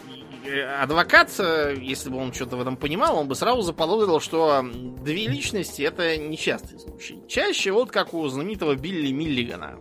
э, 0.47 0.63
адвокат, 0.81 1.29
э, 1.39 1.77
если 1.79 2.09
бы 2.09 2.17
он 2.19 2.33
что-то 2.33 2.57
в 2.57 2.61
этом 2.63 2.77
понимал, 2.77 3.19
он 3.19 3.29
бы 3.29 3.35
сразу 3.35 3.63
заподозрил, 3.63 4.21
что 4.21 4.65
две 5.03 5.27
личности 5.27 5.83
это 5.83 6.17
нечастый 6.17 6.79
случай. 6.79 7.21
Чаще 7.29 7.73
вот 7.73 7.91
как 7.91 8.15
у 8.15 8.27
знаменитого 8.29 8.77
Билли 8.77 9.11
Миллигана, 9.11 9.79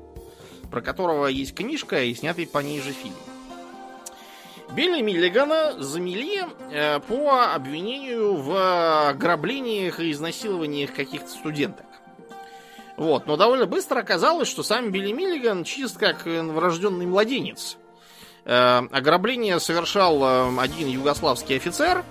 про 0.70 0.82
которого 0.82 1.28
есть 1.28 1.54
книжка 1.54 2.04
и 2.04 2.14
снятый 2.16 2.48
по 2.48 2.58
ней 2.58 2.82
же 2.82 2.92
фильм. 2.92 3.14
Билли 4.74 5.02
Миллигана 5.02 5.74
замели 5.82 6.44
по 7.08 7.54
обвинению 7.54 8.36
в 8.36 9.10
ограблениях 9.10 10.00
и 10.00 10.12
изнасилованиях 10.12 10.94
каких-то 10.94 11.30
студенток. 11.30 11.86
Вот, 12.98 13.26
но 13.26 13.36
довольно 13.36 13.66
быстро 13.66 14.00
оказалось, 14.00 14.48
что 14.48 14.64
сам 14.64 14.92
Билли 14.92 15.12
Миллиган 15.12 15.64
чист 15.64 15.98
как 15.98 16.26
врожденный 16.26 17.06
младенец. 17.06 17.78
Э, 18.46 18.82
ограбление 18.92 19.60
совершал 19.60 20.24
э, 20.24 20.60
один 20.60 20.88
югославский 20.88 21.58
офицер, 21.58 22.04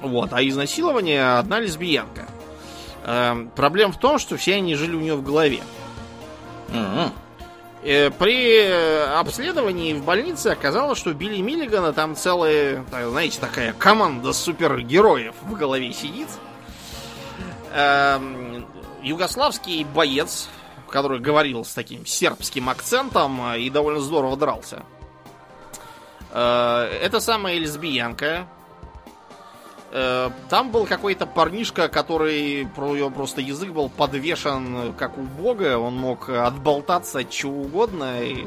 вот, 0.00 0.32
а 0.32 0.42
изнасилование 0.42 1.38
одна 1.38 1.60
лесбиянка. 1.60 2.26
Э, 3.04 3.46
проблема 3.56 3.92
в 3.92 3.98
том, 3.98 4.18
что 4.18 4.36
все 4.36 4.56
они 4.56 4.74
жили 4.74 4.94
у 4.94 5.00
нее 5.00 5.16
в 5.16 5.22
голове. 5.22 5.60
М-м. 6.72 7.12
Э, 7.82 8.10
при 8.10 8.68
обследовании 9.18 9.94
в 9.94 10.04
больнице 10.04 10.48
оказалось, 10.48 10.98
что 10.98 11.14
Билли 11.14 11.40
Миллигана 11.40 11.92
там 11.92 12.14
целая, 12.14 12.84
знаете, 12.90 13.40
такая 13.40 13.72
команда 13.72 14.32
супергероев 14.32 15.34
в 15.42 15.54
голове 15.54 15.92
сидит. 15.92 16.28
Эм, 17.72 18.66
югославский 19.02 19.84
боец, 19.84 20.48
который 20.88 21.20
говорил 21.20 21.64
с 21.64 21.72
таким 21.72 22.04
сербским 22.04 22.68
акцентом 22.68 23.52
э, 23.52 23.60
и 23.60 23.70
довольно 23.70 24.00
здорово 24.00 24.36
дрался. 24.36 24.82
Э, 26.32 26.88
это 27.02 27.20
самая 27.20 27.58
лесбиянка. 27.58 28.48
Э, 29.90 30.30
там 30.48 30.70
был 30.70 30.86
какой-то 30.86 31.26
парнишка, 31.26 31.88
который 31.88 32.68
про 32.74 32.94
ее 32.94 33.10
просто 33.10 33.40
язык 33.40 33.70
был 33.70 33.88
подвешен 33.88 34.94
как 34.94 35.18
у 35.18 35.22
бога. 35.22 35.78
Он 35.78 35.96
мог 35.96 36.28
отболтаться 36.28 37.20
от 37.20 37.30
чего 37.30 37.62
угодно 37.62 38.22
и 38.22 38.46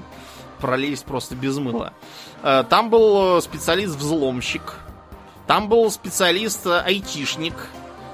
пролезть 0.60 1.06
просто 1.06 1.36
без 1.36 1.58
мыла. 1.58 1.94
Там 2.42 2.90
был 2.90 3.42
специалист-взломщик. 3.42 4.76
Там 5.48 5.68
был 5.68 5.90
специалист-айтишник. 5.92 7.54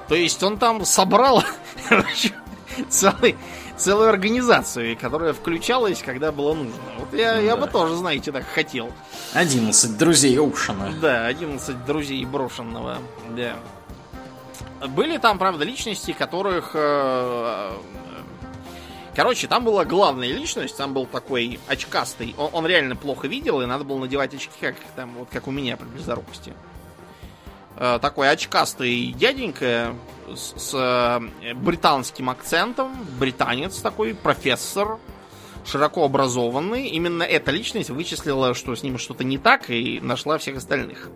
То 0.08 0.16
есть 0.16 0.42
он 0.42 0.58
там 0.58 0.84
собрал 0.84 1.44
целый, 2.88 3.36
целую 3.80 4.10
организацию, 4.10 4.96
которая 4.96 5.32
включалась, 5.32 6.02
когда 6.02 6.30
было 6.30 6.54
нужно. 6.54 6.72
Вот 6.98 7.12
я, 7.12 7.34
да. 7.34 7.40
я 7.40 7.56
бы 7.56 7.66
тоже, 7.66 7.96
знаете, 7.96 8.30
так 8.30 8.44
хотел. 8.46 8.92
11 9.32 9.96
друзей 9.96 10.38
Оушена. 10.38 10.92
Да, 11.00 11.26
11 11.26 11.84
друзей 11.84 12.24
брошенного, 12.24 12.98
да. 13.36 13.56
Были 14.88 15.18
там, 15.18 15.38
правда, 15.38 15.64
личности, 15.64 16.12
которых... 16.12 16.70
Э, 16.74 17.72
короче, 19.14 19.46
там 19.46 19.64
была 19.64 19.84
главная 19.84 20.28
личность, 20.28 20.76
там 20.76 20.94
был 20.94 21.06
такой 21.06 21.58
очкастый. 21.66 22.34
Он, 22.38 22.50
он 22.52 22.66
реально 22.66 22.96
плохо 22.96 23.28
видел, 23.28 23.60
и 23.60 23.66
надо 23.66 23.84
было 23.84 23.98
надевать 23.98 24.34
очки, 24.34 24.52
как 24.60 24.76
там, 24.96 25.14
вот 25.14 25.28
как 25.30 25.48
у 25.48 25.50
меня 25.50 25.76
при 25.76 25.86
близорукости. 25.86 26.50
Э, 26.50 26.69
такой 27.80 28.30
очкастый 28.30 29.14
дяденька 29.18 29.94
с, 30.34 30.54
с 30.56 30.74
э, 30.74 31.54
британским 31.54 32.30
акцентом, 32.30 32.92
британец 33.18 33.80
такой, 33.80 34.14
профессор, 34.14 34.98
широко 35.64 36.04
образованный. 36.04 36.88
Именно 36.88 37.22
эта 37.22 37.50
личность 37.50 37.90
вычислила, 37.90 38.54
что 38.54 38.74
с 38.74 38.82
ним 38.82 38.98
что-то 38.98 39.24
не 39.24 39.38
так, 39.38 39.70
и 39.70 40.00
нашла 40.00 40.38
всех 40.38 40.58
остальных. 40.58 41.08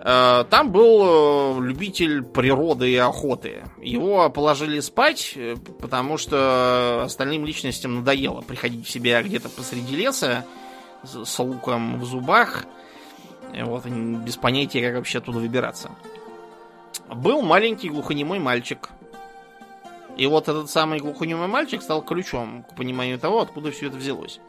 Э, 0.00 0.44
там 0.48 0.70
был 0.70 1.60
любитель 1.60 2.22
природы 2.22 2.90
и 2.90 2.96
охоты. 2.96 3.64
Его 3.82 4.30
положили 4.30 4.80
спать, 4.80 5.36
потому 5.80 6.18
что 6.18 7.02
остальным 7.04 7.44
личностям 7.44 7.96
надоело 7.96 8.40
приходить 8.42 8.86
в 8.86 8.90
себя 8.90 9.22
где-то 9.22 9.48
посреди 9.48 9.96
леса 9.96 10.44
с 11.02 11.38
луком 11.38 12.00
в 12.00 12.04
зубах 12.04 12.64
вот, 13.64 13.86
без 13.86 14.36
понятия, 14.36 14.86
как 14.86 14.96
вообще 14.96 15.18
оттуда 15.18 15.38
выбираться. 15.38 15.90
Был 17.08 17.42
маленький 17.42 17.88
глухонемой 17.88 18.38
мальчик. 18.38 18.90
И 20.16 20.26
вот 20.26 20.48
этот 20.48 20.68
самый 20.68 20.98
глухонемой 20.98 21.46
мальчик 21.46 21.80
стал 21.82 22.02
ключом 22.02 22.64
к 22.64 22.74
пониманию 22.74 23.18
того, 23.18 23.40
откуда 23.40 23.70
все 23.70 23.86
это 23.86 23.96
взялось. 23.96 24.40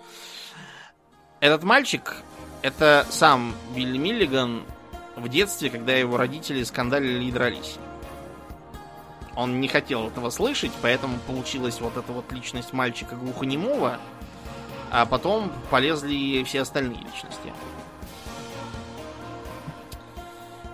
Этот 1.40 1.64
мальчик, 1.64 2.18
это 2.62 3.06
сам 3.10 3.54
Билли 3.76 3.98
Миллиган 3.98 4.64
в 5.16 5.30
детстве, 5.30 5.70
когда 5.70 5.94
его 5.94 6.18
родители 6.18 6.64
скандалили 6.64 7.24
и 7.26 7.32
дрались. 7.32 7.78
Он 9.36 9.62
не 9.62 9.68
хотел 9.68 10.08
этого 10.08 10.32
слышать, 10.32 10.72
поэтому 10.82 11.18
получилась 11.20 11.80
вот 11.80 11.96
эта 11.96 12.12
вот 12.12 12.32
личность 12.32 12.74
мальчика 12.74 13.16
глухонемого, 13.16 14.00
а 14.92 15.06
потом 15.06 15.52
полезли 15.70 16.44
все 16.44 16.62
остальные 16.62 17.00
личности. 17.00 17.54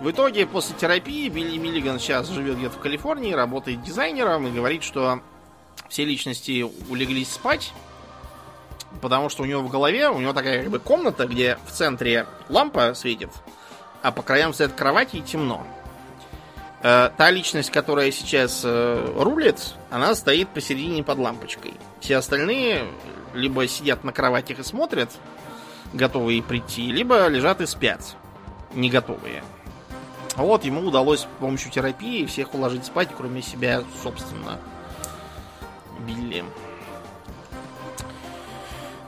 В 0.05 0.11
итоге, 0.11 0.45
после 0.45 0.75
терапии, 0.75 1.29
Билли 1.29 1.57
Миллиган 1.57 1.97
сейчас 1.97 2.27
живет 2.27 2.59
где-то 2.59 2.75
в 2.75 2.79
Калифорнии, 2.79 3.33
работает 3.33 3.81
дизайнером 3.81 4.45
и 4.45 4.51
говорит, 4.51 4.83
что 4.83 5.19
все 5.89 6.05
личности 6.05 6.63
улеглись 6.89 7.31
спать, 7.31 7.73
потому 9.01 9.29
что 9.29 9.41
у 9.41 9.47
него 9.47 9.63
в 9.63 9.71
голове, 9.71 10.09
у 10.09 10.19
него 10.19 10.31
такая 10.31 10.61
как 10.61 10.69
бы 10.69 10.77
комната, 10.77 11.25
где 11.25 11.57
в 11.65 11.71
центре 11.71 12.27
лампа 12.49 12.93
светит, 12.93 13.31
а 14.03 14.11
по 14.11 14.21
краям 14.21 14.53
стоят 14.53 14.73
кровати 14.73 15.15
и 15.15 15.21
темно. 15.23 15.65
Э, 16.83 17.09
та 17.17 17.31
личность, 17.31 17.71
которая 17.71 18.11
сейчас 18.11 18.61
э, 18.63 19.13
рулит, 19.17 19.73
она 19.89 20.13
стоит 20.13 20.49
посередине 20.49 21.03
под 21.03 21.17
лампочкой. 21.17 21.73
Все 21.99 22.17
остальные 22.17 22.83
либо 23.33 23.67
сидят 23.67 24.03
на 24.03 24.13
кроватях 24.13 24.59
и 24.59 24.63
смотрят, 24.63 25.09
готовые 25.93 26.43
прийти, 26.43 26.91
либо 26.91 27.25
лежат 27.25 27.59
и 27.61 27.65
спят, 27.65 28.15
не 28.75 28.91
готовые. 28.91 29.41
Вот, 30.35 30.65
ему 30.65 30.81
удалось 30.87 31.21
с 31.21 31.27
помощью 31.39 31.71
терапии 31.71 32.25
всех 32.25 32.53
уложить 32.53 32.85
спать, 32.85 33.09
кроме 33.15 33.41
себя, 33.41 33.83
собственно, 34.03 34.59
Билли. 36.05 36.43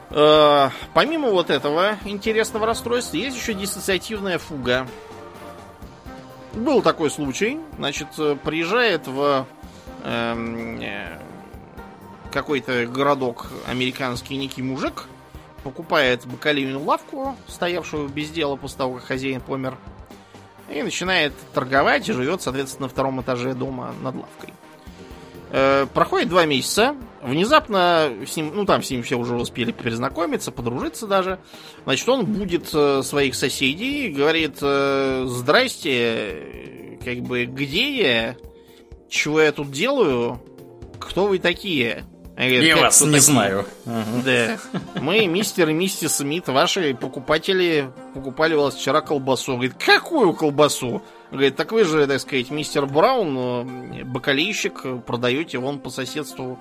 Э, 0.10 0.70
помимо 0.94 1.30
вот 1.30 1.50
этого 1.50 1.98
интересного 2.06 2.66
расстройства, 2.66 3.18
есть 3.18 3.36
еще 3.38 3.54
диссоциативная 3.54 4.38
фуга. 4.38 4.88
Был 6.54 6.82
такой 6.82 7.12
случай. 7.12 7.60
Значит, 7.78 8.08
приезжает 8.44 9.08
в 9.08 9.46
эм, 10.06 10.80
э, 10.82 11.20
какой-то 12.32 12.86
городок 12.88 13.52
американский 13.68 14.38
некий 14.38 14.62
мужик, 14.62 15.06
покупает 15.64 16.26
бакалейную 16.26 16.84
лавку, 16.84 17.36
стоявшую 17.48 18.08
без 18.10 18.30
дела 18.30 18.56
после 18.56 18.78
того, 18.78 18.96
как 18.96 19.04
хозяин 19.04 19.42
помер, 19.42 19.78
и 20.70 20.84
начинает 20.84 21.34
торговать 21.54 22.08
и 22.10 22.14
живет, 22.14 22.42
соответственно, 22.42 22.88
на 22.88 22.90
втором 22.90 23.22
этаже 23.22 23.54
дома 23.54 23.94
над 24.02 24.16
лавкой. 24.16 24.54
Э, 25.50 25.86
проходит 25.94 26.30
два 26.30 26.46
месяца. 26.46 26.96
Внезапно 27.22 28.12
с 28.26 28.36
ним, 28.36 28.52
ну 28.54 28.66
там 28.66 28.84
с 28.84 28.90
ним 28.90 29.04
все 29.04 29.16
уже 29.16 29.36
успели 29.36 29.72
перезнакомиться, 29.72 30.52
подружиться 30.52 31.08
даже. 31.08 31.40
Значит, 31.86 32.08
он 32.10 32.26
будет 32.26 32.70
э, 32.74 33.02
своих 33.04 33.36
соседей, 33.36 34.10
говорит, 34.10 34.58
э, 34.62 35.26
здрасте, 35.28 37.00
как 37.04 37.20
бы, 37.20 37.46
где 37.46 37.98
я, 37.98 38.36
чего 39.10 39.42
я 39.42 39.52
тут 39.52 39.72
делаю, 39.72 40.42
кто 41.00 41.28
вы 41.28 41.40
такие? 41.40 42.06
Говорят, 42.38 42.64
Я 42.64 42.78
вас 42.78 43.02
не 43.02 43.08
такие? 43.08 43.22
знаю. 43.22 43.66
Да. 43.86 44.58
Мы, 45.02 45.26
мистер 45.26 45.70
и 45.70 45.74
миссис 45.74 46.18
Смит, 46.18 46.48
ваши 46.48 46.94
покупатели, 46.94 47.90
покупали 48.14 48.54
у 48.54 48.62
вас 48.62 48.76
вчера 48.76 49.02
колбасу. 49.02 49.54
Говорит, 49.54 49.74
какую 49.84 50.34
колбасу? 50.34 51.02
Говорит, 51.32 51.56
так 51.56 51.72
вы 51.72 51.84
же, 51.84 52.06
так 52.06 52.22
сказать, 52.22 52.52
мистер 52.52 52.86
Браун, 52.86 53.38
э, 54.00 54.04
бакалейщик, 54.04 55.04
продаете 55.06 55.58
вон 55.58 55.80
по 55.80 55.90
соседству 55.90 56.60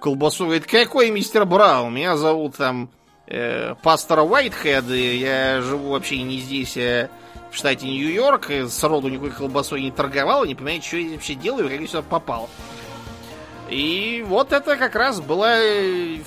колбасу. 0.00 0.46
Говорит, 0.46 0.66
какой 0.66 1.10
мистер 1.10 1.44
Браун? 1.44 1.94
Меня 1.94 2.16
зовут 2.16 2.56
там 2.56 2.88
э, 3.26 3.74
пастор 3.82 4.20
Уайтхед, 4.20 4.88
и 4.90 5.18
я 5.18 5.60
живу 5.60 5.90
вообще 5.90 6.22
не 6.22 6.38
здесь, 6.38 6.76
а 6.78 7.10
в 7.50 7.54
штате 7.54 7.86
Нью-Йорк, 7.86 8.50
сроду 8.70 9.08
никакой 9.08 9.30
колбасой 9.32 9.82
не 9.82 9.90
торговал, 9.90 10.46
не 10.46 10.54
понимаете, 10.54 10.86
что 10.86 10.96
я 10.96 11.12
вообще 11.12 11.34
делаю, 11.34 11.68
как 11.68 11.80
я 11.80 11.86
сюда 11.86 12.02
попал. 12.02 12.48
И 13.68 14.24
вот 14.26 14.52
это 14.52 14.76
как 14.76 14.94
раз 14.94 15.20
была 15.20 15.58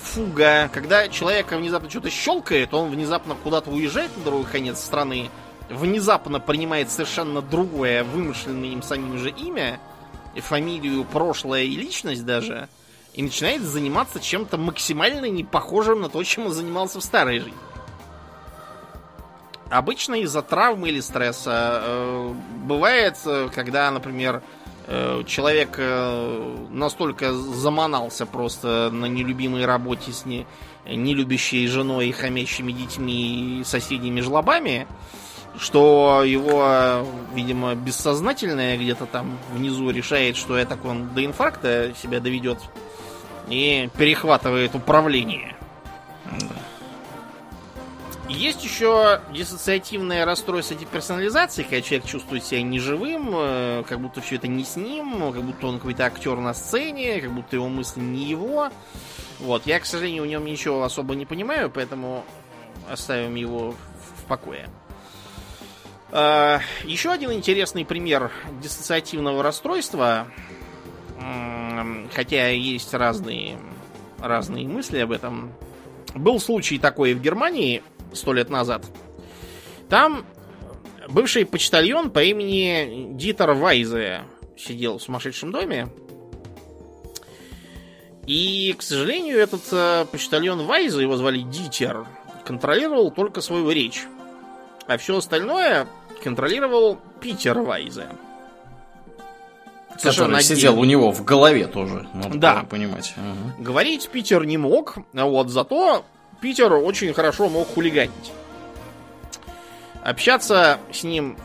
фуга, 0.00 0.70
когда 0.72 1.08
человека 1.08 1.56
внезапно 1.56 1.90
что-то 1.90 2.08
щелкает, 2.08 2.72
он 2.72 2.90
внезапно 2.90 3.34
куда-то 3.34 3.70
уезжает 3.70 4.16
на 4.16 4.24
другой 4.24 4.44
конец 4.44 4.78
страны, 4.78 5.28
внезапно 5.68 6.38
принимает 6.38 6.90
совершенно 6.90 7.42
другое, 7.42 8.04
вымышленное 8.04 8.68
им 8.68 8.82
самим 8.82 9.18
же 9.18 9.30
имя, 9.30 9.80
фамилию, 10.36 11.04
прошлое 11.04 11.64
и 11.64 11.74
личность 11.74 12.24
даже, 12.24 12.68
и 13.12 13.22
начинает 13.22 13.62
заниматься 13.62 14.20
чем-то 14.20 14.56
максимально 14.56 15.26
не 15.26 15.42
похожим 15.42 16.00
на 16.00 16.08
то, 16.08 16.22
чем 16.22 16.46
он 16.46 16.52
занимался 16.52 17.00
в 17.00 17.04
старой 17.04 17.40
жизни. 17.40 17.58
Обычно 19.68 20.16
из-за 20.16 20.42
травмы 20.42 20.90
или 20.90 21.00
стресса. 21.00 21.80
Э, 21.82 22.34
бывает, 22.64 23.16
э, 23.24 23.48
когда, 23.54 23.90
например, 23.90 24.42
человек 25.26 25.78
настолько 26.70 27.32
заманался 27.32 28.26
просто 28.26 28.90
на 28.92 29.06
нелюбимой 29.06 29.64
работе 29.64 30.12
с 30.12 30.26
не, 30.26 30.46
нелюбящей 30.86 31.66
женой, 31.66 32.10
хомящими 32.12 32.72
детьми 32.72 33.60
и 33.60 33.64
соседними 33.64 34.20
жлобами, 34.20 34.86
что 35.58 36.22
его, 36.24 37.06
видимо, 37.34 37.74
бессознательное 37.74 38.76
где-то 38.76 39.06
там 39.06 39.38
внизу 39.54 39.90
решает, 39.90 40.36
что 40.36 40.56
это 40.56 40.78
он 40.84 41.12
до 41.14 41.24
инфаркта 41.24 41.92
себя 42.02 42.20
доведет 42.20 42.58
и 43.48 43.90
перехватывает 43.96 44.74
управление. 44.74 45.56
Да. 46.24 46.46
Есть 48.34 48.64
еще 48.64 49.20
диссоциативное 49.32 50.24
расстройство 50.24 50.74
деперсонализации, 50.74 51.62
когда 51.62 51.82
человек 51.82 52.06
чувствует 52.06 52.44
себя 52.44 52.62
неживым, 52.62 53.30
э, 53.34 53.84
как 53.86 54.00
будто 54.00 54.20
все 54.20 54.36
это 54.36 54.48
не 54.48 54.64
с 54.64 54.76
ним, 54.76 55.32
как 55.32 55.42
будто 55.42 55.66
он 55.66 55.76
какой-то 55.76 56.06
актер 56.06 56.36
на 56.36 56.54
сцене, 56.54 57.20
как 57.20 57.32
будто 57.32 57.56
его 57.56 57.68
мысли 57.68 58.00
не 58.00 58.24
его. 58.24 58.70
Вот, 59.38 59.66
я, 59.66 59.78
к 59.80 59.86
сожалению, 59.86 60.22
в 60.22 60.26
нем 60.26 60.44
ничего 60.44 60.82
особо 60.82 61.14
не 61.14 61.26
понимаю, 61.26 61.70
поэтому 61.70 62.24
оставим 62.90 63.34
его 63.34 63.72
в 63.72 64.24
покое. 64.24 64.68
А, 66.10 66.60
еще 66.84 67.10
один 67.10 67.32
интересный 67.32 67.84
пример 67.84 68.32
диссоциативного 68.62 69.42
расстройства, 69.42 70.26
хотя 72.14 72.48
есть 72.48 72.94
разные, 72.94 73.58
разные 74.18 74.66
мысли 74.66 74.98
об 74.98 75.12
этом. 75.12 75.52
Был 76.14 76.40
случай 76.40 76.78
такой 76.78 77.14
в 77.14 77.22
Германии, 77.22 77.82
сто 78.14 78.32
лет 78.32 78.50
назад. 78.50 78.84
Там 79.88 80.24
бывший 81.08 81.44
почтальон 81.44 82.10
по 82.10 82.22
имени 82.22 83.14
Дитер 83.14 83.52
Вайзе 83.52 84.22
сидел 84.56 84.98
в 84.98 85.02
сумасшедшем 85.02 85.52
доме. 85.52 85.88
И, 88.26 88.74
к 88.78 88.82
сожалению, 88.82 89.38
этот 89.38 89.62
э, 89.72 90.06
почтальон 90.10 90.64
Вайзе, 90.64 91.02
его 91.02 91.16
звали 91.16 91.40
Дитер, 91.40 92.06
контролировал 92.44 93.10
только 93.10 93.40
свою 93.40 93.70
речь. 93.70 94.04
А 94.86 94.96
все 94.96 95.16
остальное 95.16 95.88
контролировал 96.22 96.98
Питер 97.20 97.60
Вайзе. 97.60 98.06
Который 100.00 100.42
сидел 100.42 100.78
у 100.78 100.84
него 100.84 101.12
в 101.12 101.24
голове 101.24 101.66
тоже, 101.66 102.08
надо 102.14 102.38
да. 102.38 102.66
понимать. 102.68 103.14
Угу. 103.16 103.62
Говорить 103.62 104.08
Питер 104.08 104.44
не 104.44 104.56
мог, 104.56 104.96
а 105.14 105.26
вот 105.26 105.50
зато 105.50 106.04
Питер 106.42 106.72
очень 106.72 107.14
хорошо 107.14 107.48
мог 107.48 107.72
хулиганить. 107.72 108.32
Общаться 110.02 110.80
с 110.92 111.04
ним 111.04 111.38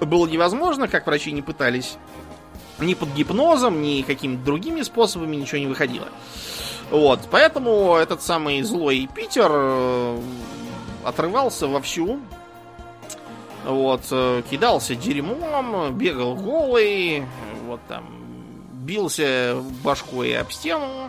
было 0.00 0.26
невозможно, 0.26 0.88
как 0.88 1.06
врачи 1.06 1.30
не 1.30 1.40
пытались. 1.40 1.96
Ни 2.80 2.94
под 2.94 3.10
гипнозом, 3.10 3.80
ни 3.80 4.02
какими-то 4.02 4.42
другими 4.44 4.82
способами 4.82 5.36
ничего 5.36 5.58
не 5.58 5.68
выходило. 5.68 6.08
Вот, 6.90 7.20
поэтому 7.30 7.94
этот 7.94 8.22
самый 8.22 8.62
злой 8.62 9.08
Питер 9.14 9.48
э, 9.48 10.20
отрывался 11.04 11.68
вовсю. 11.68 12.18
Вот, 13.64 14.02
э, 14.10 14.42
кидался 14.50 14.96
дерьмом, 14.96 15.96
бегал 15.96 16.34
голый, 16.34 17.24
вот 17.66 17.80
там, 17.86 18.04
бился 18.72 19.62
башкой 19.84 20.36
об 20.36 20.50
стену. 20.50 21.08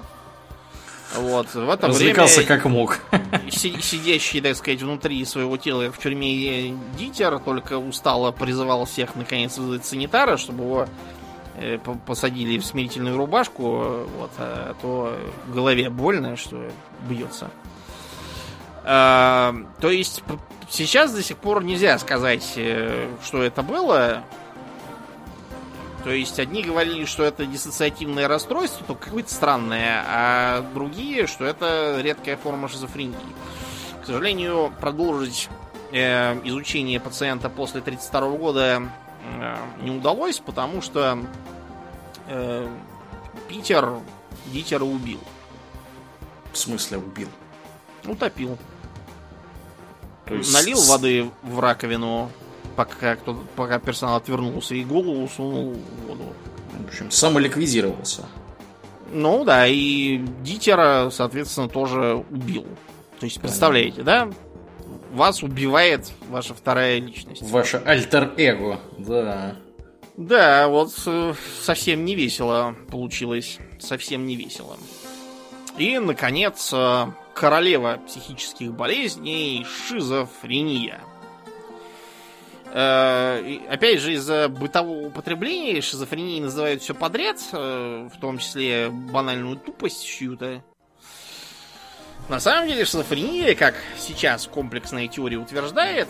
Вот, 1.15 1.53
в 1.53 1.69
это 1.69 1.87
Развлекался 1.87 2.41
время 2.41 2.47
как 2.47 2.65
мог. 2.65 2.99
Сидящий, 3.49 4.41
так 4.41 4.55
сказать, 4.55 4.81
внутри 4.81 5.23
своего 5.25 5.57
тела 5.57 5.91
в 5.91 5.97
тюрьме 5.99 6.75
Дитер 6.97 7.39
только 7.39 7.77
устало 7.77 8.31
призывал 8.31 8.85
всех 8.85 9.15
наконец 9.15 9.57
вызвать 9.57 9.85
санитара, 9.85 10.37
чтобы 10.37 10.63
его 10.63 10.87
э, 11.55 11.77
посадили 12.05 12.57
в 12.57 12.65
смирительную 12.65 13.17
рубашку, 13.17 14.07
вот, 14.17 14.31
а 14.37 14.75
то 14.81 15.17
в 15.47 15.53
голове 15.53 15.89
больно, 15.89 16.35
что 16.35 16.69
бьется. 17.07 17.51
А, 18.85 19.55
то 19.79 19.89
есть 19.89 20.23
сейчас 20.69 21.13
до 21.13 21.23
сих 21.23 21.37
пор 21.37 21.63
нельзя 21.63 21.97
сказать, 21.99 22.53
э, 22.55 23.07
что 23.23 23.43
это 23.43 23.63
было. 23.63 24.23
То 26.03 26.11
есть 26.11 26.37
одни 26.39 26.63
говорили, 26.63 27.05
что 27.05 27.23
это 27.23 27.45
диссоциативное 27.45 28.27
расстройство, 28.27 28.85
только 28.85 29.05
какое-то 29.05 29.33
странное, 29.33 30.03
а 30.05 30.61
другие, 30.73 31.27
что 31.27 31.45
это 31.45 31.99
редкая 32.01 32.35
форма 32.35 32.67
шизофрении. 32.67 33.15
К 34.01 34.05
сожалению, 34.05 34.73
продолжить 34.81 35.49
э, 35.93 36.39
изучение 36.43 36.99
пациента 36.99 37.49
после 37.49 37.79
1932 37.79 38.37
года 38.37 38.83
э, 39.39 39.55
не 39.81 39.91
удалось, 39.91 40.39
потому 40.39 40.81
что 40.81 41.19
э, 42.27 42.67
Питер 43.47 43.93
Дитера 44.47 44.83
убил. 44.83 45.21
В 46.51 46.57
смысле 46.57 46.97
убил? 46.97 47.29
Утопил. 48.05 48.57
есть... 50.29 50.53
Налил 50.53 50.81
воды 50.81 51.29
в 51.43 51.61
раковину, 51.61 52.29
пока, 52.75 53.15
кто, 53.15 53.35
пока 53.55 53.79
персонал 53.79 54.17
отвернулся, 54.17 54.75
и 54.75 54.83
голову 54.83 55.27
сунул 55.27 55.73
в 55.73 56.07
воду. 56.07 56.33
В 56.79 56.87
общем, 56.87 57.11
самоликвидировался. 57.11 58.25
Ну 59.11 59.43
да, 59.43 59.67
и 59.67 60.17
Дитера, 60.41 61.09
соответственно, 61.11 61.69
тоже 61.69 62.23
убил. 62.29 62.65
То 63.19 63.25
есть, 63.25 63.39
представляете, 63.39 64.01
да? 64.01 64.29
Вас 65.11 65.43
убивает 65.43 66.11
ваша 66.29 66.55
вторая 66.55 66.99
личность. 66.99 67.43
Ваше 67.43 67.77
альтер-эго, 67.85 68.79
да. 68.97 69.55
Да, 70.17 70.67
вот 70.67 70.91
э, 71.05 71.33
совсем 71.61 72.05
не 72.05 72.15
весело 72.15 72.75
получилось. 72.91 73.59
Совсем 73.79 74.25
не 74.25 74.35
весело. 74.35 74.77
И, 75.77 75.99
наконец, 75.99 76.71
э, 76.73 77.05
королева 77.35 77.99
психических 78.07 78.73
болезней 78.73 79.65
шизофрения– 79.87 80.99
опять 82.75 83.99
же, 83.99 84.13
из-за 84.13 84.49
бытового 84.49 85.07
употребления 85.07 85.79
шизофренией 85.79 86.41
называют 86.41 86.81
все 86.81 86.95
подряд, 86.95 87.37
э, 87.51 88.09
в 88.11 88.19
том 88.19 88.39
числе 88.39 88.89
банальную 88.89 89.57
тупость 89.57 90.03
чью-то. 90.03 90.63
На 92.29 92.39
самом 92.39 92.67
деле 92.67 92.85
шизофрения, 92.85 93.53
как 93.53 93.75
сейчас 93.99 94.47
комплексная 94.47 95.07
теория 95.07 95.37
утверждает, 95.37 96.07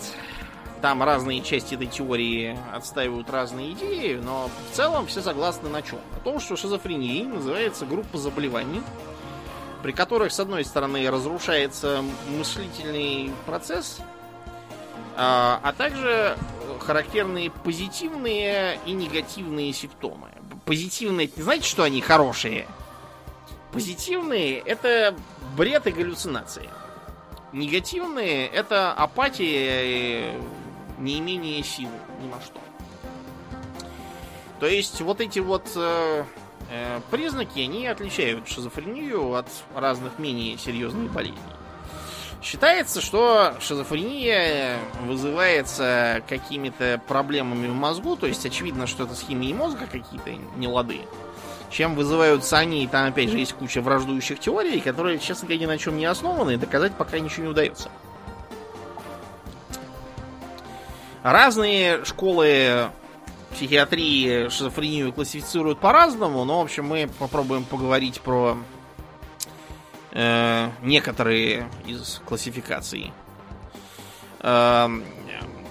там 0.80 1.02
разные 1.02 1.42
части 1.42 1.74
этой 1.74 1.86
теории 1.86 2.58
отстаивают 2.72 3.28
разные 3.28 3.72
идеи, 3.72 4.14
но 4.22 4.48
в 4.70 4.74
целом 4.74 5.06
все 5.06 5.20
согласны 5.20 5.68
на 5.68 5.82
чем? 5.82 5.98
О 6.16 6.20
том, 6.20 6.40
что 6.40 6.56
шизофренией 6.56 7.24
называется 7.24 7.84
группа 7.84 8.16
заболеваний, 8.16 8.82
при 9.82 9.92
которых, 9.92 10.32
с 10.32 10.40
одной 10.40 10.64
стороны, 10.64 11.10
разрушается 11.10 12.02
мыслительный 12.28 13.32
процесс, 13.44 14.00
а, 15.16 15.60
а 15.62 15.72
также 15.72 16.36
характерные 16.80 17.50
позитивные 17.50 18.78
и 18.86 18.92
негативные 18.92 19.72
симптомы. 19.72 20.28
Позитивные, 20.64 21.26
это 21.26 21.38
не 21.38 21.42
значит, 21.42 21.64
что 21.64 21.82
они 21.82 22.00
хорошие. 22.00 22.66
Позитивные– 23.72 24.58
это 24.66 25.14
бред 25.56 25.86
и 25.86 25.90
галлюцинации. 25.90 26.68
Негативные– 27.52 28.46
это 28.48 28.92
апатия 28.92 29.82
и 29.84 30.32
неимение 30.98 31.62
сил 31.62 31.90
ни 32.22 32.28
на 32.28 32.40
что. 32.40 32.60
То 34.60 34.66
есть 34.66 35.00
вот 35.00 35.20
эти 35.20 35.40
вот 35.40 35.70
э, 35.76 36.24
э, 36.70 37.00
признаки, 37.10 37.60
они 37.60 37.86
отличают 37.86 38.48
шизофрению 38.48 39.34
от 39.34 39.48
разных 39.74 40.18
менее 40.18 40.56
серьезных 40.56 41.12
болезней. 41.12 41.38
Считается, 42.44 43.00
что 43.00 43.54
шизофрения 43.58 44.78
вызывается 45.00 46.22
какими-то 46.28 47.00
проблемами 47.08 47.68
в 47.68 47.74
мозгу, 47.74 48.16
то 48.16 48.26
есть 48.26 48.44
очевидно, 48.44 48.86
что 48.86 49.04
это 49.04 49.14
с 49.14 49.22
химией 49.22 49.54
мозга 49.54 49.86
какие-то 49.90 50.30
нелады. 50.56 51.00
Чем 51.70 51.94
вызываются 51.94 52.58
они, 52.58 52.86
там 52.86 53.08
опять 53.08 53.30
же 53.30 53.38
есть 53.38 53.54
куча 53.54 53.80
враждующих 53.80 54.38
теорий, 54.40 54.78
которые, 54.80 55.18
честно 55.18 55.48
говоря, 55.48 55.62
ни 55.62 55.66
на 55.66 55.78
чем 55.78 55.96
не 55.96 56.04
основаны, 56.04 56.52
и 56.52 56.56
доказать 56.58 56.92
пока 56.94 57.18
ничего 57.18 57.44
не 57.44 57.50
удается. 57.52 57.88
Разные 61.22 62.04
школы 62.04 62.90
психиатрии 63.52 64.50
шизофрению 64.50 65.14
классифицируют 65.14 65.78
по-разному, 65.80 66.44
но, 66.44 66.60
в 66.60 66.64
общем, 66.64 66.84
мы 66.84 67.08
попробуем 67.18 67.64
поговорить 67.64 68.20
про 68.20 68.58
э, 70.14 70.70
некоторые 70.82 71.68
из 71.86 72.22
классификаций. 72.24 73.12
Э, 74.40 74.88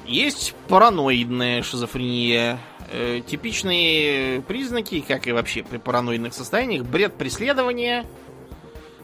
есть 0.06 0.54
параноидная 0.68 1.64
шизофрения. 1.64 2.60
Э, 2.92 3.22
типичные 3.26 4.42
признаки, 4.42 5.02
как 5.02 5.26
и 5.26 5.32
вообще 5.32 5.64
при 5.64 5.78
параноидных 5.78 6.34
состояниях, 6.34 6.86
бред 6.86 7.16
преследования. 7.16 8.06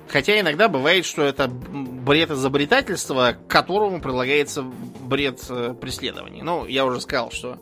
Хотя 0.07 0.39
иногда 0.39 0.67
бывает, 0.67 1.05
что 1.05 1.23
это 1.23 1.47
бред 1.47 2.29
изобретательства, 2.29 3.33
к 3.33 3.47
которому 3.47 3.99
прилагается 3.99 4.61
бред 4.61 5.43
э, 5.49 5.73
преследования. 5.79 6.43
Ну, 6.43 6.65
я 6.67 6.85
уже 6.85 7.01
сказал, 7.01 7.31
что 7.31 7.57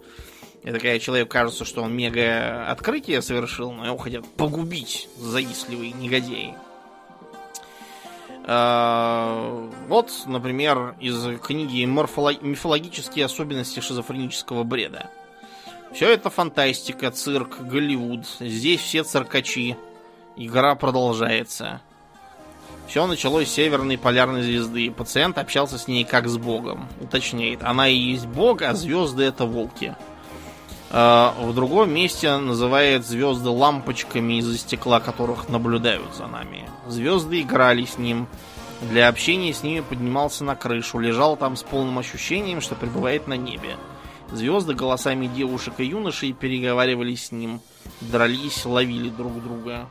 это 0.63 0.79
когда 0.79 0.99
человеку 0.99 1.29
кажется, 1.29 1.63
что 1.63 1.81
он 1.81 1.95
мега 1.95 2.69
открытие 2.69 3.21
совершил, 3.21 3.71
но 3.71 3.85
его 3.85 3.97
хотят 3.97 4.25
погубить 4.35 5.07
завистливые 5.17 5.93
негодяи. 5.93 6.55
А, 8.49 9.69
вот, 9.89 10.09
например, 10.25 10.95
из 11.01 11.21
книги 11.41 11.83
«Мифологические 11.83 13.25
особенности 13.25 13.81
шизофренического 13.81 14.63
бреда». 14.63 15.09
Все 15.93 16.09
это 16.09 16.29
фантастика, 16.29 17.11
цирк, 17.11 17.59
Голливуд. 17.59 18.25
Здесь 18.39 18.81
все 18.81 19.03
циркачи. 19.03 19.75
Игра 20.37 20.75
продолжается. 20.75 21.81
Все 22.87 23.05
началось 23.05 23.49
с 23.49 23.53
северной 23.53 23.97
полярной 23.97 24.43
звезды. 24.43 24.91
Пациент 24.91 25.37
общался 25.37 25.77
с 25.77 25.89
ней 25.89 26.05
как 26.05 26.29
с 26.29 26.37
богом. 26.37 26.87
Уточняет, 27.01 27.63
она 27.63 27.89
и 27.89 27.95
есть 27.95 28.27
бог, 28.27 28.61
а 28.61 28.73
звезды 28.73 29.23
это 29.23 29.45
волки. 29.45 29.95
А, 30.89 31.35
в 31.39 31.53
другом 31.53 31.91
месте 31.91 32.37
называет 32.37 33.05
звезды 33.05 33.49
лампочками 33.49 34.39
из-за 34.39 34.57
стекла, 34.57 34.99
которых 34.99 35.49
наблюдают 35.49 36.15
за 36.15 36.27
нами. 36.27 36.69
Звезды 36.87 37.41
играли 37.41 37.85
с 37.85 37.97
ним. 37.97 38.27
Для 38.81 39.07
общения 39.07 39.53
с 39.53 39.63
ними 39.63 39.81
поднимался 39.81 40.43
на 40.43 40.55
крышу, 40.55 40.99
лежал 40.99 41.35
там 41.35 41.55
с 41.55 41.63
полным 41.63 41.97
ощущением, 41.97 42.61
что 42.61 42.75
пребывает 42.75 43.27
на 43.27 43.35
небе. 43.35 43.75
Звезды 44.31 44.73
голосами 44.73 45.27
девушек 45.27 45.75
и 45.79 45.85
юношей 45.85 46.33
переговаривались 46.33 47.27
с 47.27 47.31
ним, 47.31 47.61
дрались, 48.01 48.65
ловили 48.65 49.09
друг 49.09 49.41
друга. 49.41 49.87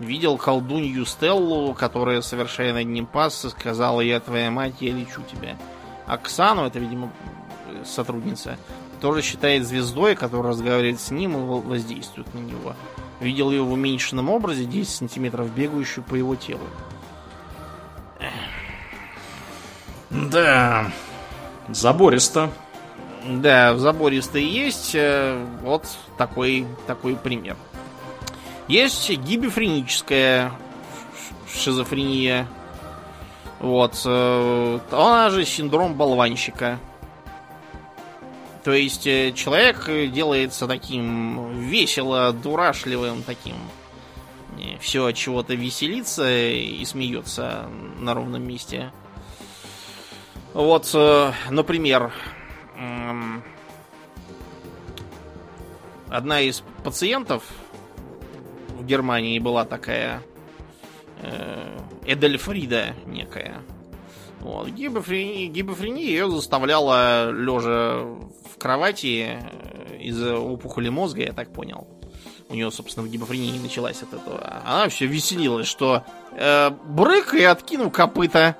Видел 0.00 0.38
колдунью 0.38 1.06
Стеллу, 1.06 1.72
которая, 1.72 2.20
совершая 2.20 2.72
над 2.72 2.86
ним 2.86 3.06
пас, 3.06 3.46
сказала, 3.48 4.00
я 4.00 4.18
твоя 4.18 4.50
мать, 4.50 4.74
я 4.80 4.92
лечу 4.92 5.22
тебя. 5.30 5.56
Оксану, 6.06 6.66
это, 6.66 6.80
видимо, 6.80 7.12
сотрудница, 7.84 8.58
тоже 9.04 9.20
считает 9.20 9.66
звездой, 9.66 10.16
которая 10.16 10.52
разговаривает 10.52 10.98
с 10.98 11.10
ним 11.10 11.36
и 11.36 11.60
воздействует 11.68 12.32
на 12.32 12.38
него. 12.38 12.74
Видел 13.20 13.50
ее 13.50 13.62
в 13.62 13.70
уменьшенном 13.70 14.30
образе, 14.30 14.64
10 14.64 14.88
сантиметров 14.88 15.50
бегающую 15.54 16.02
по 16.02 16.14
его 16.14 16.36
телу. 16.36 16.62
Да, 20.08 20.90
забористо. 21.68 22.50
Да, 23.28 23.76
забористо 23.76 24.38
есть. 24.38 24.94
Э, 24.94 25.44
вот 25.60 25.86
такой, 26.16 26.66
такой 26.86 27.14
пример. 27.14 27.58
Есть 28.68 29.10
гибефреническая 29.10 30.50
шизофрения. 31.46 32.46
Вот. 33.60 34.00
Э, 34.06 34.78
она 34.90 35.28
же 35.28 35.44
синдром 35.44 35.92
болванщика. 35.92 36.78
То 38.64 38.72
есть 38.72 39.06
э, 39.06 39.32
человек 39.32 39.84
делается 40.10 40.66
таким 40.66 41.60
весело, 41.60 42.32
дурашливым, 42.32 43.22
таким 43.22 43.54
все 44.80 45.06
от 45.06 45.16
чего-то 45.16 45.54
веселится 45.54 46.30
и 46.30 46.82
смеется 46.86 47.68
на 47.98 48.14
ровном 48.14 48.42
месте. 48.42 48.90
Вот, 50.54 50.90
э, 50.94 51.32
например, 51.50 52.12
одна 56.08 56.40
из 56.40 56.62
пациентов 56.82 57.42
в 58.68 58.84
Германии 58.86 59.38
была 59.40 59.66
такая 59.66 60.22
э, 61.20 61.78
Эдельфрида 62.06 62.94
некая. 63.04 63.56
Вот. 64.40 64.68
Гибофрения, 64.68 65.48
гибофрения 65.48 66.04
ее 66.04 66.30
заставляла 66.30 67.30
лежа 67.30 68.06
кровати 68.64 69.38
э, 69.42 69.98
из-за 70.00 70.38
опухоли 70.38 70.88
мозга, 70.88 71.20
я 71.20 71.34
так 71.34 71.52
понял. 71.52 71.86
У 72.48 72.54
нее, 72.54 72.70
собственно, 72.70 73.06
гибофрения 73.06 73.60
началась 73.60 74.02
от 74.02 74.14
этого. 74.14 74.62
Она 74.64 74.84
вообще 74.84 75.04
веселилась, 75.04 75.66
что 75.66 76.02
э, 76.32 76.70
брык 76.70 77.34
и 77.34 77.42
откинул 77.42 77.90
копыта. 77.90 78.56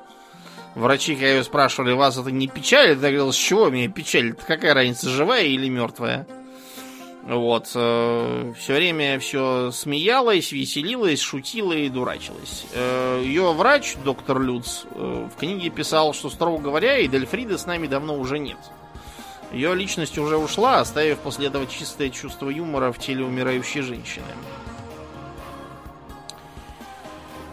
Врачи, 0.74 1.14
когда 1.14 1.28
ее 1.28 1.42
спрашивали, 1.42 1.94
вас 1.94 2.18
это 2.18 2.30
не 2.30 2.48
печалит? 2.48 2.96
Я 2.96 3.09
говорил, 3.09 3.32
с 3.32 3.36
чего 3.36 3.70
меня 3.70 3.88
печалит? 3.88 4.44
Какая 4.44 4.74
разница, 4.74 5.09
живая 5.09 5.44
или 5.44 5.70
мертвая? 5.70 6.26
Вот. 7.22 7.70
Э, 7.74 8.52
все 8.59 8.74
время 8.74 9.18
все 9.20 9.70
смеялась, 9.70 10.52
веселилась, 10.52 11.20
шутила 11.20 11.72
и 11.72 11.88
дурачилась. 11.88 12.66
Э, 12.74 13.22
ее 13.24 13.55
врач, 13.55 13.96
доктор 14.05 14.38
Люц, 14.38 14.82
э, 14.90 15.28
в 15.34 15.40
книге 15.40 15.70
писал, 15.70 16.12
что, 16.12 16.28
строго 16.28 16.62
говоря, 16.62 16.98
и 16.98 17.09
Дельфриды 17.09 17.57
с 17.57 17.64
нами 17.64 17.86
давно 17.86 18.18
уже 18.18 18.38
нет. 18.38 18.59
Ее 19.55 19.72
личность 19.72 20.18
уже 20.18 20.36
ушла, 20.36 20.80
оставив 20.80 21.20
после 21.20 21.46
этого 21.46 21.66
чистое 21.68 22.11
чувство 22.11 22.50
юмора 22.50 22.90
в 22.90 22.98
теле 22.98 23.24
умирающей 23.24 23.82
женщины. 23.82 24.26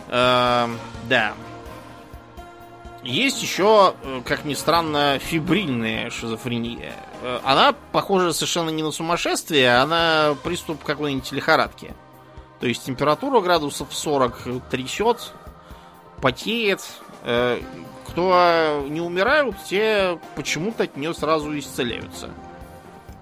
Э, 0.08 0.68
да. 1.08 1.34
Есть 3.04 3.44
еще, 3.44 3.94
э, 4.02 4.22
как 4.26 4.46
ни 4.46 4.56
странно, 4.56 5.20
фибрильная 5.20 6.10
шизофрения. 6.10 6.96
Э, 7.22 7.40
она 7.44 7.76
похожа 7.92 8.34
совершенно 8.34 8.72
не 8.72 8.82
на 8.82 8.92
сумасшествие, 8.92 9.78
а 9.78 9.86
на 9.86 10.36
приступ 10.44 10.84
какой-нибудь 10.84 11.32
лихорадки. 11.32 11.94
То 12.60 12.66
есть 12.66 12.84
температура 12.84 13.42
градусов 13.42 13.90
40 13.92 14.48
трясет, 14.72 15.34
потеет. 16.20 16.82
Э, 17.24 17.60
кто 18.08 18.86
не 18.90 19.00
умирают, 19.02 19.56
те 19.66 20.20
почему-то 20.36 20.84
от 20.84 20.98
нее 20.98 21.14
сразу 21.14 21.58
исцеляются. 21.58 22.30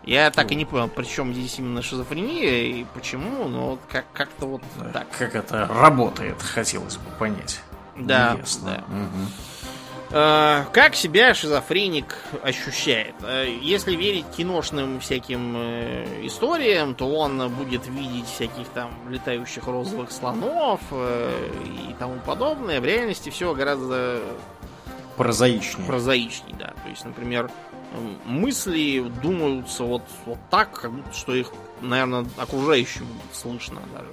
Я 0.04 0.32
так 0.32 0.52
и 0.52 0.56
не 0.56 0.66
понял, 0.66 0.88
при 0.88 1.04
чем 1.06 1.34
здесь 1.34 1.60
именно 1.60 1.82
шизофрения 1.84 2.64
и 2.80 2.86
почему, 2.96 3.48
но 3.48 3.72
вот 3.72 3.80
как- 3.92 4.12
как-то 4.14 4.48
вот 4.48 4.62
так. 4.94 5.06
Как 5.18 5.36
это 5.36 5.68
работает, 5.68 6.42
хотелось 6.42 6.96
бы 6.98 7.10
понять. 7.20 7.62
Да, 7.96 8.36
Ясно. 8.40 8.84
да. 8.88 8.94
Мгм. 8.96 9.28
Э, 10.12 10.66
Как 10.74 10.96
себя 10.96 11.34
шизофреник 11.34 12.18
ощущает? 12.42 13.14
Э, 13.22 13.48
Если 13.62 13.96
верить 13.96 14.26
киношным 14.36 15.00
всяким 15.00 15.54
э, 15.56 16.26
историям, 16.26 16.96
то 16.96 17.06
он 17.14 17.50
будет 17.50 17.88
видеть 17.88 18.26
всяких 18.28 18.68
там 18.70 18.92
летающих 19.10 19.68
розовых 19.68 20.12
слонов 20.12 20.80
и 20.92 21.94
тому 22.00 22.16
подобное. 22.26 22.82
В 22.82 22.86
реальности 22.86 23.30
все 23.30 23.54
гораздо 23.54 24.22
Прозаичнее. 25.16 25.86
прозаичней, 25.86 26.56
да. 26.58 26.74
То 26.84 26.90
есть, 26.90 27.06
например, 27.06 27.52
мысли 28.26 29.12
думаются 29.22 29.84
вот, 29.84 30.04
вот 30.26 30.38
так, 30.50 30.72
как 30.82 30.92
будто 30.92 31.14
что 31.14 31.36
их, 31.36 31.52
наверное, 31.82 32.26
окружающим 32.38 33.06
слышно 33.34 33.82
даже. 33.94 34.10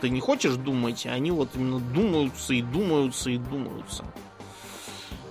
Ты 0.00 0.10
не 0.10 0.20
хочешь 0.20 0.54
думать, 0.56 1.06
а 1.06 1.12
они 1.12 1.30
вот 1.30 1.48
именно 1.54 1.78
думаются 1.80 2.52
и 2.52 2.60
думаются 2.60 3.30
и 3.30 3.38
думаются. 3.38 4.04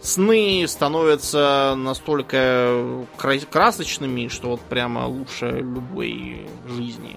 Сны 0.03 0.65
становятся 0.67 1.75
настолько 1.77 3.05
кра- 3.17 3.39
красочными, 3.39 4.27
что 4.27 4.49
вот 4.49 4.59
прямо 4.61 5.07
лучше 5.07 5.49
любой 5.49 6.45
жизни. 6.67 7.15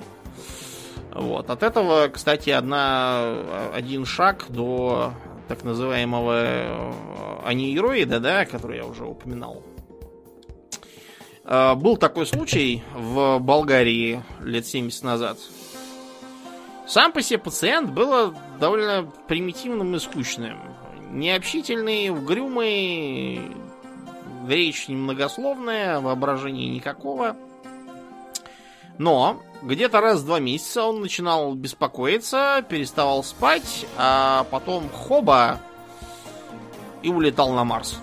Вот. 1.13 1.51
От 1.51 1.63
этого, 1.65 2.07
кстати, 2.09 2.51
одна, 2.51 3.71
один 3.75 4.05
шаг 4.07 4.47
до 4.49 5.13
так 5.49 5.65
называемого 5.65 6.33
э, 6.45 6.93
анеироида, 7.45 8.21
да, 8.21 8.45
который 8.45 8.77
я 8.79 8.85
уже 8.85 9.05
упоминал. 9.05 9.63
Э, 11.45 11.75
Был 11.75 11.97
такой 11.97 12.25
случай 12.27 12.85
в 12.95 13.39
Болгарии 13.41 14.23
лет 14.43 14.65
70 14.67 15.03
назад. 15.03 15.39
Сам 16.87 17.11
по 17.11 17.21
себе 17.21 17.39
пациент 17.41 17.91
был 17.91 18.33
довольно 18.61 19.11
примитивным 19.27 19.97
и 19.97 19.99
скучным. 19.99 20.57
Необщительный, 21.11 22.11
угрюмый, 22.11 23.41
речь 24.47 24.89
немногословная, 24.89 26.01
воображения 26.01 26.69
никакого. 26.69 27.37
Но 28.99 29.43
где-то 29.63 30.01
раз 30.01 30.21
в 30.21 30.27
два 30.27 30.41
месяца 30.41 30.85
он 30.85 31.01
начинал 31.01 31.55
беспокоиться, 31.55 32.65
переставал 32.69 33.23
спать, 33.23 33.87
а 33.97 34.47
потом 34.51 34.89
хоба 34.91 35.61
и 37.03 37.09
улетал 37.09 37.53
на 37.53 37.65
Марс. 37.65 37.99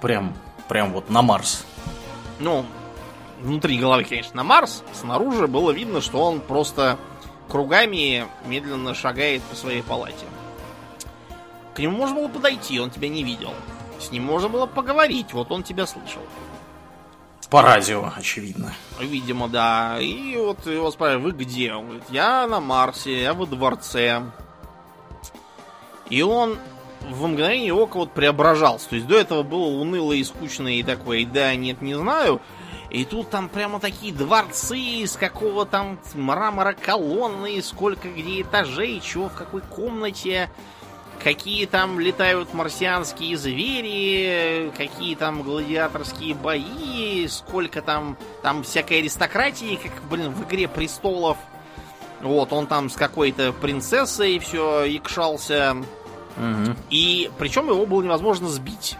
Прям, 0.00 0.34
прям 0.68 0.92
вот 0.92 1.10
на 1.10 1.22
Марс. 1.22 1.64
Ну, 2.38 2.64
внутри 3.40 3.78
головы, 3.78 4.04
конечно, 4.04 4.36
на 4.36 4.44
Марс. 4.44 4.84
Снаружи 4.92 5.46
было 5.46 5.70
видно, 5.70 6.00
что 6.00 6.22
он 6.22 6.40
просто 6.40 6.98
кругами 7.48 8.26
медленно 8.46 8.94
шагает 8.94 9.42
по 9.42 9.56
своей 9.56 9.82
палате. 9.82 10.26
К 11.78 11.80
нему 11.80 11.96
можно 11.98 12.16
было 12.16 12.26
подойти, 12.26 12.80
он 12.80 12.90
тебя 12.90 13.08
не 13.08 13.22
видел. 13.22 13.54
С 14.00 14.10
ним 14.10 14.24
можно 14.24 14.48
было 14.48 14.66
поговорить, 14.66 15.32
вот 15.32 15.52
он 15.52 15.62
тебя 15.62 15.86
слышал. 15.86 16.22
По 17.50 17.62
радио, 17.62 18.12
очевидно. 18.16 18.74
Видимо, 18.98 19.46
да. 19.46 19.96
И 20.00 20.36
вот 20.36 20.66
его 20.66 20.90
спрашивают, 20.90 21.36
вы 21.36 21.44
где? 21.44 21.72
Он 21.72 21.84
говорит, 21.84 22.02
я 22.10 22.48
на 22.48 22.58
Марсе, 22.58 23.22
я 23.22 23.32
во 23.32 23.46
дворце. 23.46 24.24
И 26.10 26.20
он 26.20 26.58
в 27.08 27.28
мгновение 27.28 27.72
ока 27.72 28.00
вот 28.00 28.10
преображался. 28.10 28.88
То 28.88 28.96
есть 28.96 29.06
до 29.06 29.16
этого 29.16 29.44
было 29.44 29.66
уныло 29.66 30.14
и 30.14 30.24
скучно 30.24 30.66
и 30.66 30.82
такое, 30.82 31.24
да, 31.26 31.54
нет, 31.54 31.80
не 31.80 31.94
знаю. 31.94 32.40
И 32.90 33.04
тут 33.04 33.30
там 33.30 33.48
прямо 33.48 33.78
такие 33.78 34.12
дворцы 34.12 34.76
из 34.76 35.12
какого 35.12 35.64
там 35.64 36.00
мрамора 36.14 36.72
колонны, 36.72 37.62
сколько 37.62 38.08
где 38.08 38.40
этажей, 38.40 39.00
чего 39.00 39.28
в 39.28 39.34
какой 39.34 39.60
комнате 39.60 40.50
какие 41.22 41.66
там 41.66 42.00
летают 42.00 42.54
марсианские 42.54 43.36
звери, 43.36 44.72
какие 44.76 45.14
там 45.14 45.42
гладиаторские 45.42 46.34
бои, 46.34 47.26
сколько 47.28 47.82
там, 47.82 48.16
там 48.42 48.62
всякой 48.62 49.00
аристократии, 49.00 49.78
как, 49.82 49.92
блин, 50.08 50.30
в 50.32 50.44
«Игре 50.44 50.68
престолов». 50.68 51.36
Вот, 52.20 52.52
он 52.52 52.66
там 52.66 52.90
с 52.90 52.94
какой-то 52.94 53.52
принцессой 53.52 54.38
все 54.38 54.84
икшался. 54.96 55.76
Угу. 56.36 56.76
И 56.90 57.30
причем 57.38 57.68
его 57.68 57.86
было 57.86 58.02
невозможно 58.02 58.48
сбить. 58.48 58.96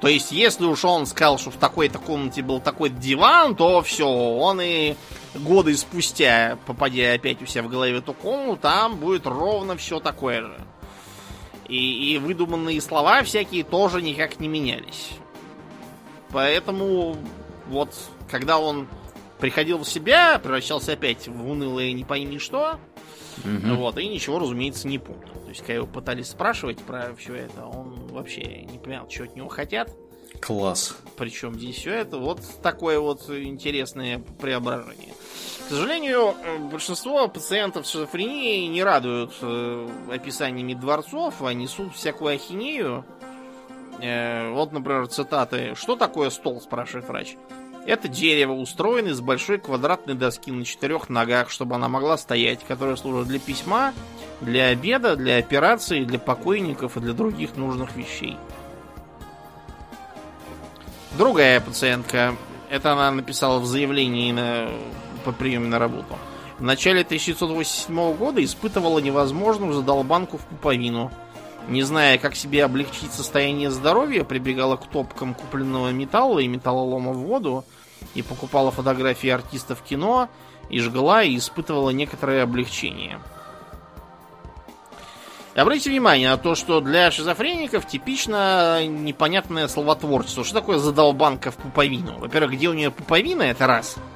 То 0.00 0.08
есть, 0.08 0.30
если 0.30 0.64
уж 0.64 0.84
он 0.84 1.06
сказал, 1.06 1.38
что 1.38 1.50
в 1.50 1.56
такой-то 1.56 1.98
комнате 1.98 2.42
был 2.42 2.60
такой 2.60 2.90
диван, 2.90 3.56
то 3.56 3.80
все, 3.82 4.06
он 4.06 4.60
и 4.60 4.94
годы 5.34 5.76
спустя, 5.76 6.58
попадя 6.66 7.14
опять 7.14 7.40
у 7.42 7.46
себя 7.46 7.62
в 7.62 7.68
голове 7.68 7.98
эту 7.98 8.12
комнату, 8.12 8.58
там 8.60 8.96
будет 8.96 9.26
ровно 9.26 9.76
все 9.76 9.98
такое 10.00 10.42
же. 10.42 10.60
И, 11.68 12.14
и 12.14 12.18
выдуманные 12.18 12.80
слова 12.80 13.22
всякие 13.22 13.64
тоже 13.64 14.00
никак 14.00 14.38
не 14.38 14.48
менялись. 14.48 15.12
Поэтому 16.30 17.16
вот, 17.68 17.94
когда 18.30 18.58
он 18.58 18.88
приходил 19.38 19.78
в 19.78 19.88
себя, 19.88 20.38
превращался 20.38 20.92
опять 20.92 21.28
в 21.28 21.48
унылое 21.48 21.92
не 21.92 22.04
пойми 22.04 22.38
что, 22.38 22.78
угу. 23.44 23.74
вот, 23.74 23.98
и 23.98 24.08
ничего, 24.08 24.38
разумеется, 24.38 24.88
не 24.88 24.98
помнил. 24.98 25.34
То 25.44 25.48
есть, 25.48 25.60
когда 25.60 25.74
его 25.74 25.86
пытались 25.86 26.28
спрашивать 26.28 26.78
про 26.78 27.14
все 27.16 27.34
это, 27.34 27.66
он 27.66 28.06
вообще 28.08 28.62
не 28.62 28.78
понял, 28.78 29.08
что 29.10 29.24
от 29.24 29.36
него 29.36 29.48
хотят. 29.48 29.90
Класс. 30.46 30.96
Причем 31.16 31.54
здесь 31.54 31.76
все 31.76 31.94
это 31.94 32.18
вот 32.18 32.40
такое 32.62 33.00
вот 33.00 33.28
интересное 33.30 34.22
преображение. 34.38 35.12
К 35.66 35.70
сожалению, 35.70 36.36
э, 36.44 36.58
большинство 36.58 37.26
пациентов 37.26 37.84
с 37.84 37.90
шизофренией 37.90 38.68
не 38.68 38.84
радуют 38.84 39.34
э, 39.42 39.88
описаниями 40.12 40.74
дворцов, 40.74 41.42
а 41.42 41.52
несут 41.52 41.96
всякую 41.96 42.36
ахинею. 42.36 43.04
Э, 44.00 44.52
вот, 44.52 44.70
например, 44.70 45.08
цитаты. 45.08 45.74
«Что 45.74 45.96
такое 45.96 46.30
стол?»– 46.30 46.60
спрашивает 46.62 47.08
врач. 47.08 47.34
Это 47.84 48.06
дерево, 48.06 48.52
устроено 48.52 49.08
из 49.08 49.20
большой 49.20 49.58
квадратной 49.58 50.14
доски 50.14 50.52
на 50.52 50.64
четырех 50.64 51.08
ногах, 51.08 51.50
чтобы 51.50 51.74
она 51.74 51.88
могла 51.88 52.16
стоять, 52.18 52.60
которая 52.62 52.94
служит 52.94 53.26
для 53.26 53.40
письма, 53.40 53.92
для 54.40 54.66
обеда, 54.66 55.16
для 55.16 55.38
операции, 55.38 56.04
для 56.04 56.20
покойников 56.20 56.96
и 56.96 57.00
для 57.00 57.14
других 57.14 57.56
нужных 57.56 57.96
вещей. 57.96 58.36
Другая 61.16 61.62
пациентка, 61.62 62.36
это 62.68 62.92
она 62.92 63.10
написала 63.10 63.58
в 63.58 63.64
заявлении 63.64 64.32
на 64.32 64.68
по 65.24 65.32
приеме 65.32 65.66
на 65.66 65.78
работу. 65.78 66.18
В 66.58 66.62
начале 66.62 67.00
1987 67.00 68.14
года 68.14 68.44
испытывала 68.44 68.98
невозможную 68.98 69.72
задолбанку 69.72 70.36
в 70.36 70.42
пуповину. 70.42 71.10
Не 71.68 71.82
зная, 71.82 72.18
как 72.18 72.36
себе 72.36 72.64
облегчить 72.64 73.12
состояние 73.12 73.70
здоровья, 73.70 74.24
прибегала 74.24 74.76
к 74.76 74.86
топкам 74.86 75.34
купленного 75.34 75.90
металла 75.90 76.38
и 76.38 76.48
металлолома 76.48 77.12
в 77.12 77.18
воду 77.18 77.64
и 78.14 78.22
покупала 78.22 78.70
фотографии 78.70 79.30
артистов 79.30 79.82
кино, 79.82 80.28
и 80.68 80.80
жгла, 80.80 81.22
и 81.22 81.36
испытывала 81.36 81.90
некоторое 81.90 82.42
облегчение. 82.42 83.18
Обратите 85.56 85.90
внимание 85.90 86.28
на 86.30 86.36
то, 86.36 86.54
что 86.54 86.80
для 86.80 87.10
шизофреников 87.10 87.86
типично 87.86 88.86
непонятное 88.86 89.68
словотворчество. 89.68 90.44
Что 90.44 90.54
такое 90.54 90.78
задолбанка 90.78 91.50
в 91.50 91.56
пуповину? 91.56 92.18
Во-первых, 92.18 92.52
где 92.52 92.68
у 92.68 92.74
нее 92.74 92.90
пуповина, 92.90 93.42
это 93.42 93.66
раз– 93.66 93.96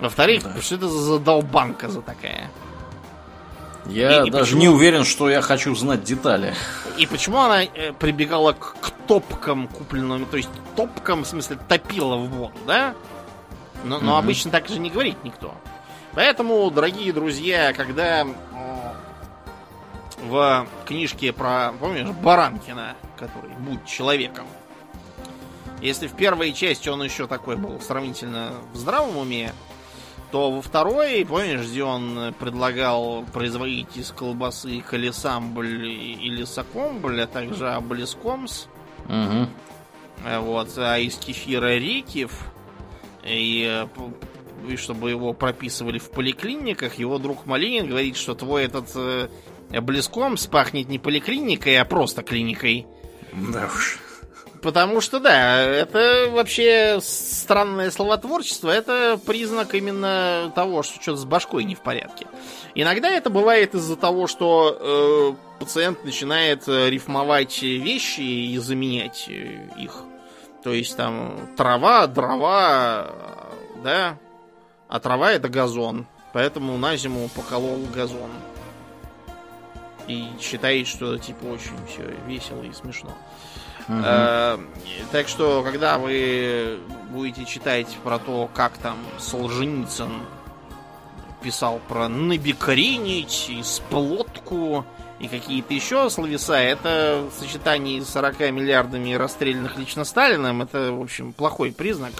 во-вторых, 0.00 0.44
да. 0.44 0.60
что 0.60 0.76
это 0.76 0.88
за 0.88 0.98
задолбанка 0.98 1.88
за 1.88 2.02
такая? 2.02 2.50
Я 3.86 4.24
и, 4.24 4.30
даже 4.30 4.52
почему... 4.52 4.60
не 4.60 4.68
уверен, 4.68 5.04
что 5.04 5.30
я 5.30 5.40
хочу 5.40 5.74
знать 5.74 6.04
детали. 6.04 6.54
И 6.98 7.06
почему 7.06 7.38
она 7.38 7.64
э, 7.64 7.92
прибегала 7.98 8.52
к, 8.52 8.76
к 8.80 8.90
топкам 9.06 9.66
купленным, 9.66 10.26
то 10.26 10.36
есть 10.36 10.50
топкам, 10.76 11.24
в 11.24 11.26
смысле, 11.26 11.58
топила 11.68 12.16
в 12.16 12.28
воду, 12.28 12.58
да? 12.66 12.94
Но, 13.84 13.98
но 13.98 14.12
угу. 14.12 14.18
обычно 14.18 14.50
так 14.50 14.68
же 14.68 14.78
не 14.78 14.90
говорит 14.90 15.16
никто. 15.24 15.54
Поэтому, 16.14 16.70
дорогие 16.70 17.12
друзья, 17.12 17.72
когда 17.72 18.26
в 20.24 20.66
книжке 20.86 21.32
про, 21.32 21.72
помнишь, 21.80 22.08
Баранкина, 22.08 22.96
который 23.16 23.54
«Будь 23.58 23.84
человеком», 23.86 24.46
если 25.80 26.08
в 26.08 26.14
первой 26.14 26.52
части 26.52 26.88
он 26.88 27.02
еще 27.02 27.26
такой 27.26 27.56
был 27.56 27.80
сравнительно 27.80 28.52
в 28.72 28.76
здравом 28.76 29.16
уме, 29.16 29.52
то 30.30 30.50
во 30.50 30.60
второй, 30.60 31.24
помнишь, 31.24 31.66
где 31.66 31.84
он 31.84 32.34
предлагал 32.38 33.24
производить 33.32 33.96
из 33.96 34.10
колбасы 34.10 34.80
колесамбль 34.80 35.86
или 35.86 36.44
сокомбль, 36.44 37.22
а 37.22 37.26
также 37.26 37.70
облескомс. 37.70 38.66
Угу. 39.06 39.48
Вот, 40.40 40.76
а 40.76 40.98
из 40.98 41.16
кефира 41.16 41.76
рекив. 41.76 42.32
И, 43.24 43.86
и 44.68 44.76
чтобы 44.76 45.10
его 45.10 45.32
прописывали 45.32 45.98
в 45.98 46.10
поликлиниках, 46.10 46.94
его 46.94 47.18
друг 47.18 47.46
Малинин 47.46 47.86
говорит, 47.86 48.16
что 48.16 48.34
твой 48.34 48.64
этот 48.64 49.30
э, 49.70 49.78
облескомс 49.78 50.46
пахнет 50.46 50.88
не 50.88 50.98
поликлиникой, 50.98 51.78
а 51.78 51.84
просто 51.84 52.22
клиникой. 52.22 52.86
Да 53.32 53.66
уж. 53.66 53.98
Потому 54.62 55.00
что, 55.00 55.20
да, 55.20 55.60
это 55.60 56.30
вообще 56.30 56.98
странное 57.00 57.90
словотворчество, 57.90 58.70
это 58.70 59.18
признак 59.24 59.74
именно 59.74 60.52
того, 60.54 60.82
что 60.82 61.00
что-то 61.00 61.18
с 61.18 61.24
башкой 61.24 61.64
не 61.64 61.74
в 61.74 61.80
порядке. 61.80 62.26
Иногда 62.74 63.08
это 63.08 63.30
бывает 63.30 63.74
из-за 63.74 63.96
того, 63.96 64.26
что 64.26 64.76
э, 64.80 65.60
пациент 65.60 66.04
начинает 66.04 66.68
э, 66.68 66.90
рифмовать 66.90 67.62
вещи 67.62 68.20
и 68.20 68.58
заменять 68.58 69.26
э, 69.28 69.60
их. 69.78 70.02
То 70.64 70.72
есть 70.72 70.96
там 70.96 71.48
трава, 71.56 72.06
дрова, 72.06 73.12
да, 73.84 74.18
а 74.88 75.00
трава 75.00 75.32
это 75.32 75.48
газон. 75.48 76.06
Поэтому 76.32 76.76
на 76.76 76.96
зиму 76.96 77.28
поколол 77.34 77.78
газон. 77.94 78.30
И 80.08 80.28
считает, 80.40 80.88
что 80.88 81.18
типа 81.18 81.44
очень 81.44 81.76
все 81.86 82.14
весело 82.26 82.62
и 82.62 82.72
смешно. 82.72 83.10
Угу. 83.88 84.02
так 85.12 85.28
что, 85.28 85.62
когда 85.62 85.96
вы 85.96 86.78
будете 87.10 87.46
читать 87.46 87.86
про 88.04 88.18
то, 88.18 88.50
как 88.52 88.76
там 88.76 88.98
Солженицын 89.18 90.10
писал 91.42 91.80
про 91.88 92.08
набекоренить 92.08 93.48
и 93.48 93.62
сплотку 93.62 94.84
и 95.18 95.28
какие-то 95.28 95.72
еще 95.72 96.10
словеса, 96.10 96.56
это 96.56 97.24
в 97.30 97.38
сочетании 97.38 98.00
с 98.00 98.10
40 98.10 98.40
миллиардами 98.52 99.14
расстрелянных 99.14 99.78
лично 99.78 100.04
Сталином, 100.04 100.62
это, 100.62 100.92
в 100.92 101.00
общем, 101.00 101.32
плохой 101.32 101.72
признак 101.72 102.12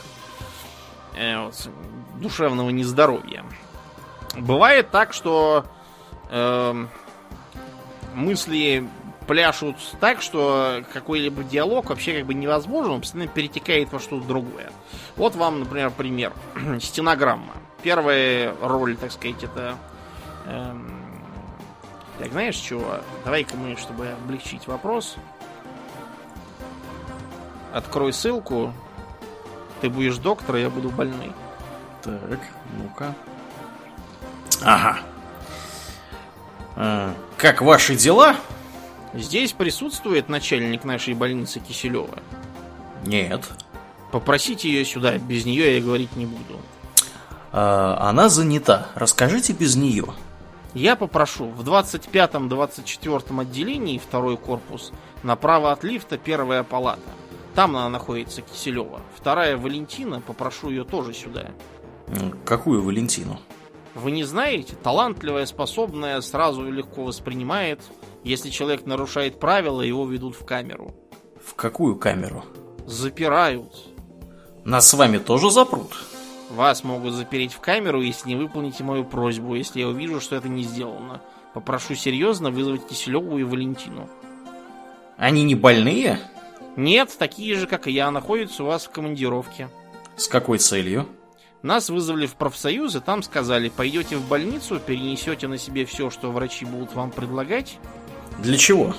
э, 1.16 1.38
вот, 1.38 1.68
душевного 2.16 2.70
нездоровья. 2.70 3.44
Бывает 4.36 4.90
так, 4.90 5.12
что 5.12 5.66
э, 6.30 6.86
мысли 8.18 8.88
пляшут 9.26 9.76
так, 10.00 10.22
что 10.22 10.82
какой-либо 10.92 11.44
диалог 11.44 11.90
вообще 11.90 12.18
как 12.18 12.26
бы 12.26 12.34
невозможен, 12.34 12.92
он 12.92 13.00
постоянно 13.00 13.30
перетекает 13.30 13.92
во 13.92 13.98
что-то 14.00 14.26
другое. 14.26 14.70
Вот 15.16 15.34
вам, 15.36 15.60
например, 15.60 15.90
пример. 15.90 16.32
Стенограмма. 16.80 17.54
Первая 17.82 18.54
роль, 18.60 18.96
так 18.96 19.12
сказать, 19.12 19.44
это 19.44 19.76
Эм, 20.48 20.90
так, 22.18 22.32
знаешь 22.32 22.56
чего? 22.56 23.00
Давай-ка 23.24 23.54
мы, 23.56 23.76
чтобы 23.76 24.08
облегчить 24.08 24.66
вопрос, 24.66 25.16
открой 27.72 28.14
ссылку. 28.14 28.72
Ты 29.82 29.90
будешь 29.90 30.16
доктор, 30.16 30.56
а 30.56 30.58
я 30.58 30.70
буду 30.70 30.88
больной. 30.88 31.32
Так, 32.02 32.40
ну-ка. 32.78 33.14
Ага. 34.62 34.98
А, 36.80 37.12
как 37.36 37.60
ваши 37.60 37.96
дела? 37.96 38.36
Здесь 39.12 39.52
присутствует 39.52 40.28
начальник 40.28 40.84
нашей 40.84 41.14
больницы 41.14 41.58
Киселева. 41.58 42.20
Нет. 43.04 43.48
Попросите 44.12 44.68
ее 44.70 44.84
сюда, 44.84 45.18
без 45.18 45.44
нее 45.44 45.76
я 45.76 45.82
говорить 45.82 46.14
не 46.14 46.24
буду. 46.24 46.60
А, 47.50 47.98
она 48.08 48.28
занята. 48.28 48.86
Расскажите 48.94 49.52
без 49.52 49.74
нее. 49.74 50.06
Я 50.72 50.94
попрошу 50.94 51.46
в 51.46 51.68
25-24 51.68 53.40
отделении 53.40 53.98
второй 53.98 54.36
корпус 54.36 54.92
направо 55.24 55.72
от 55.72 55.82
лифта 55.82 56.16
первая 56.16 56.62
палата. 56.62 57.00
Там 57.56 57.74
она 57.74 57.88
находится, 57.88 58.42
Киселева. 58.42 59.00
Вторая 59.16 59.56
Валентина, 59.56 60.20
попрошу 60.20 60.70
ее 60.70 60.84
тоже 60.84 61.12
сюда. 61.12 61.48
Какую 62.44 62.84
Валентину? 62.84 63.40
Вы 63.98 64.12
не 64.12 64.22
знаете? 64.22 64.76
Талантливая, 64.80 65.44
способная, 65.44 66.20
сразу 66.20 66.62
легко 66.70 67.02
воспринимает. 67.02 67.80
Если 68.22 68.48
человек 68.48 68.86
нарушает 68.86 69.40
правила, 69.40 69.82
его 69.82 70.06
ведут 70.06 70.36
в 70.36 70.44
камеру. 70.44 70.94
В 71.44 71.54
какую 71.54 71.96
камеру? 71.96 72.44
Запирают. 72.86 73.74
Нас 74.64 74.88
с 74.88 74.94
вами 74.94 75.18
тоже 75.18 75.50
запрут? 75.50 75.92
Вас 76.48 76.84
могут 76.84 77.12
запереть 77.12 77.52
в 77.52 77.58
камеру, 77.58 78.00
если 78.00 78.28
не 78.28 78.36
выполните 78.36 78.84
мою 78.84 79.04
просьбу, 79.04 79.56
если 79.56 79.80
я 79.80 79.88
увижу, 79.88 80.20
что 80.20 80.36
это 80.36 80.48
не 80.48 80.62
сделано. 80.62 81.20
Попрошу 81.52 81.96
серьезно 81.96 82.50
вызвать 82.50 82.86
Киселеву 82.86 83.36
и 83.38 83.42
Валентину. 83.42 84.08
Они 85.16 85.42
не 85.42 85.56
больные? 85.56 86.20
Нет, 86.76 87.16
такие 87.18 87.56
же, 87.56 87.66
как 87.66 87.88
и 87.88 87.90
я, 87.90 88.12
находятся 88.12 88.62
у 88.62 88.66
вас 88.66 88.86
в 88.86 88.90
командировке. 88.90 89.68
С 90.14 90.28
какой 90.28 90.58
целью? 90.58 91.08
Нас 91.62 91.90
вызвали 91.90 92.26
в 92.26 92.36
профсоюз, 92.36 92.94
и 92.94 93.00
там 93.00 93.22
сказали, 93.22 93.68
пойдете 93.68 94.16
в 94.16 94.28
больницу, 94.28 94.78
перенесете 94.78 95.48
на 95.48 95.58
себе 95.58 95.84
все, 95.86 96.08
что 96.08 96.30
врачи 96.30 96.64
будут 96.64 96.94
вам 96.94 97.10
предлагать. 97.10 97.78
Для 98.38 98.56
чего? 98.56 98.94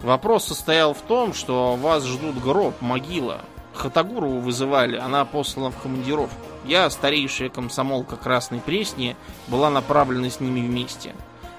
Вопрос 0.00 0.46
состоял 0.46 0.94
в 0.94 1.02
том, 1.02 1.34
что 1.34 1.76
вас 1.76 2.04
ждут 2.04 2.42
гроб, 2.42 2.80
могила. 2.80 3.40
Хатагурову 3.74 4.40
вызывали, 4.40 4.96
она 4.96 5.24
послана 5.24 5.70
в 5.70 5.80
командировку. 5.80 6.34
Я, 6.64 6.88
старейшая 6.88 7.50
комсомолка 7.50 8.16
Красной 8.16 8.60
Пресни, 8.60 9.16
была 9.48 9.68
направлена 9.68 10.30
с 10.30 10.40
ними 10.40 10.60
вместе. 10.60 11.14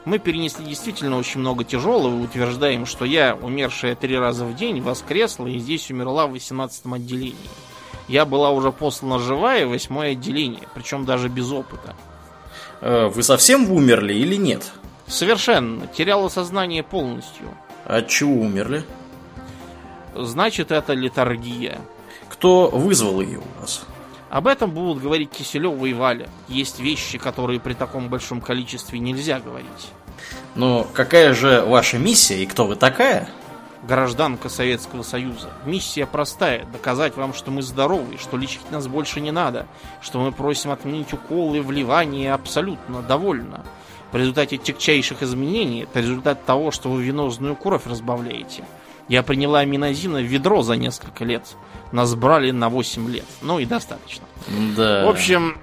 Мы 0.05 0.17
перенесли 0.17 0.65
действительно 0.65 1.17
очень 1.17 1.39
много 1.39 1.63
тяжелого 1.63 2.19
и 2.19 2.23
утверждаем, 2.23 2.85
что 2.85 3.05
я, 3.05 3.35
умершая 3.35 3.95
три 3.95 4.17
раза 4.17 4.45
в 4.45 4.55
день, 4.55 4.81
воскресла 4.81 5.47
и 5.47 5.59
здесь 5.59 5.91
умерла 5.91 6.25
в 6.25 6.31
18 6.31 6.85
отделении. 6.85 7.35
Я 8.07 8.25
была 8.25 8.51
уже 8.51 8.71
послана 8.71 9.19
живая 9.19 9.65
восьмое 9.65 10.11
отделение, 10.11 10.67
причем 10.73 11.05
даже 11.05 11.27
без 11.27 11.51
опыта. 11.51 11.95
Э, 12.81 13.07
вы 13.07 13.23
совсем 13.23 13.71
умерли 13.71 14.13
или 14.13 14.35
нет? 14.35 14.71
Совершенно. 15.07 15.87
Теряла 15.87 16.29
сознание 16.29 16.83
полностью. 16.83 17.47
От 17.85 18.07
чего 18.07 18.33
умерли? 18.41 18.83
Значит, 20.15 20.71
это 20.71 20.93
литургия. 20.93 21.79
Кто 22.29 22.69
вызвал 22.69 23.21
ее 23.21 23.39
у 23.39 23.61
вас? 23.61 23.85
Об 24.29 24.47
этом 24.47 24.71
будут 24.71 25.01
говорить 25.01 25.29
Киселева 25.29 25.85
и 25.85 25.93
Валя. 25.93 26.27
Есть 26.47 26.79
вещи, 26.79 27.17
которые 27.17 27.59
при 27.59 27.73
таком 27.73 28.09
большом 28.09 28.41
количестве 28.41 28.99
нельзя 28.99 29.39
говорить. 29.39 29.69
Но 30.55 30.87
какая 30.93 31.33
же 31.33 31.61
ваша 31.61 31.97
миссия 31.97 32.41
и 32.41 32.45
кто 32.45 32.65
вы 32.65 32.75
такая? 32.75 33.29
Гражданка 33.87 34.49
Советского 34.49 35.03
Союза. 35.03 35.49
Миссия 35.65 36.05
простая. 36.05 36.65
Доказать 36.65 37.15
вам, 37.15 37.33
что 37.33 37.51
мы 37.51 37.61
здоровы, 37.61 38.17
что 38.17 38.37
лечить 38.37 38.71
нас 38.71 38.87
больше 38.87 39.21
не 39.21 39.31
надо, 39.31 39.67
что 40.01 40.19
мы 40.19 40.31
просим 40.31 40.71
отменить 40.71 41.13
уколы, 41.13 41.61
вливания 41.61 42.33
абсолютно 42.33 43.01
довольно. 43.01 43.63
В 44.11 44.17
результате 44.17 44.57
тягчайших 44.57 45.21
изменений 45.21 45.83
это 45.83 45.99
результат 45.99 46.45
того, 46.45 46.71
что 46.71 46.89
вы 46.89 47.03
венозную 47.03 47.55
кровь 47.55 47.85
разбавляете. 47.85 48.63
Я 49.07 49.21
приняла 49.21 49.59
аминозина 49.59 50.19
в 50.19 50.23
ведро 50.23 50.63
за 50.63 50.75
несколько 50.75 51.23
лет. 51.23 51.43
Нас 51.91 52.15
брали 52.15 52.49
на 52.49 52.69
8 52.69 53.07
лет. 53.11 53.25
Ну 53.41 53.59
и 53.59 53.65
достаточно. 53.65 54.25
Да. 54.75 55.05
В 55.05 55.09
общем, 55.09 55.57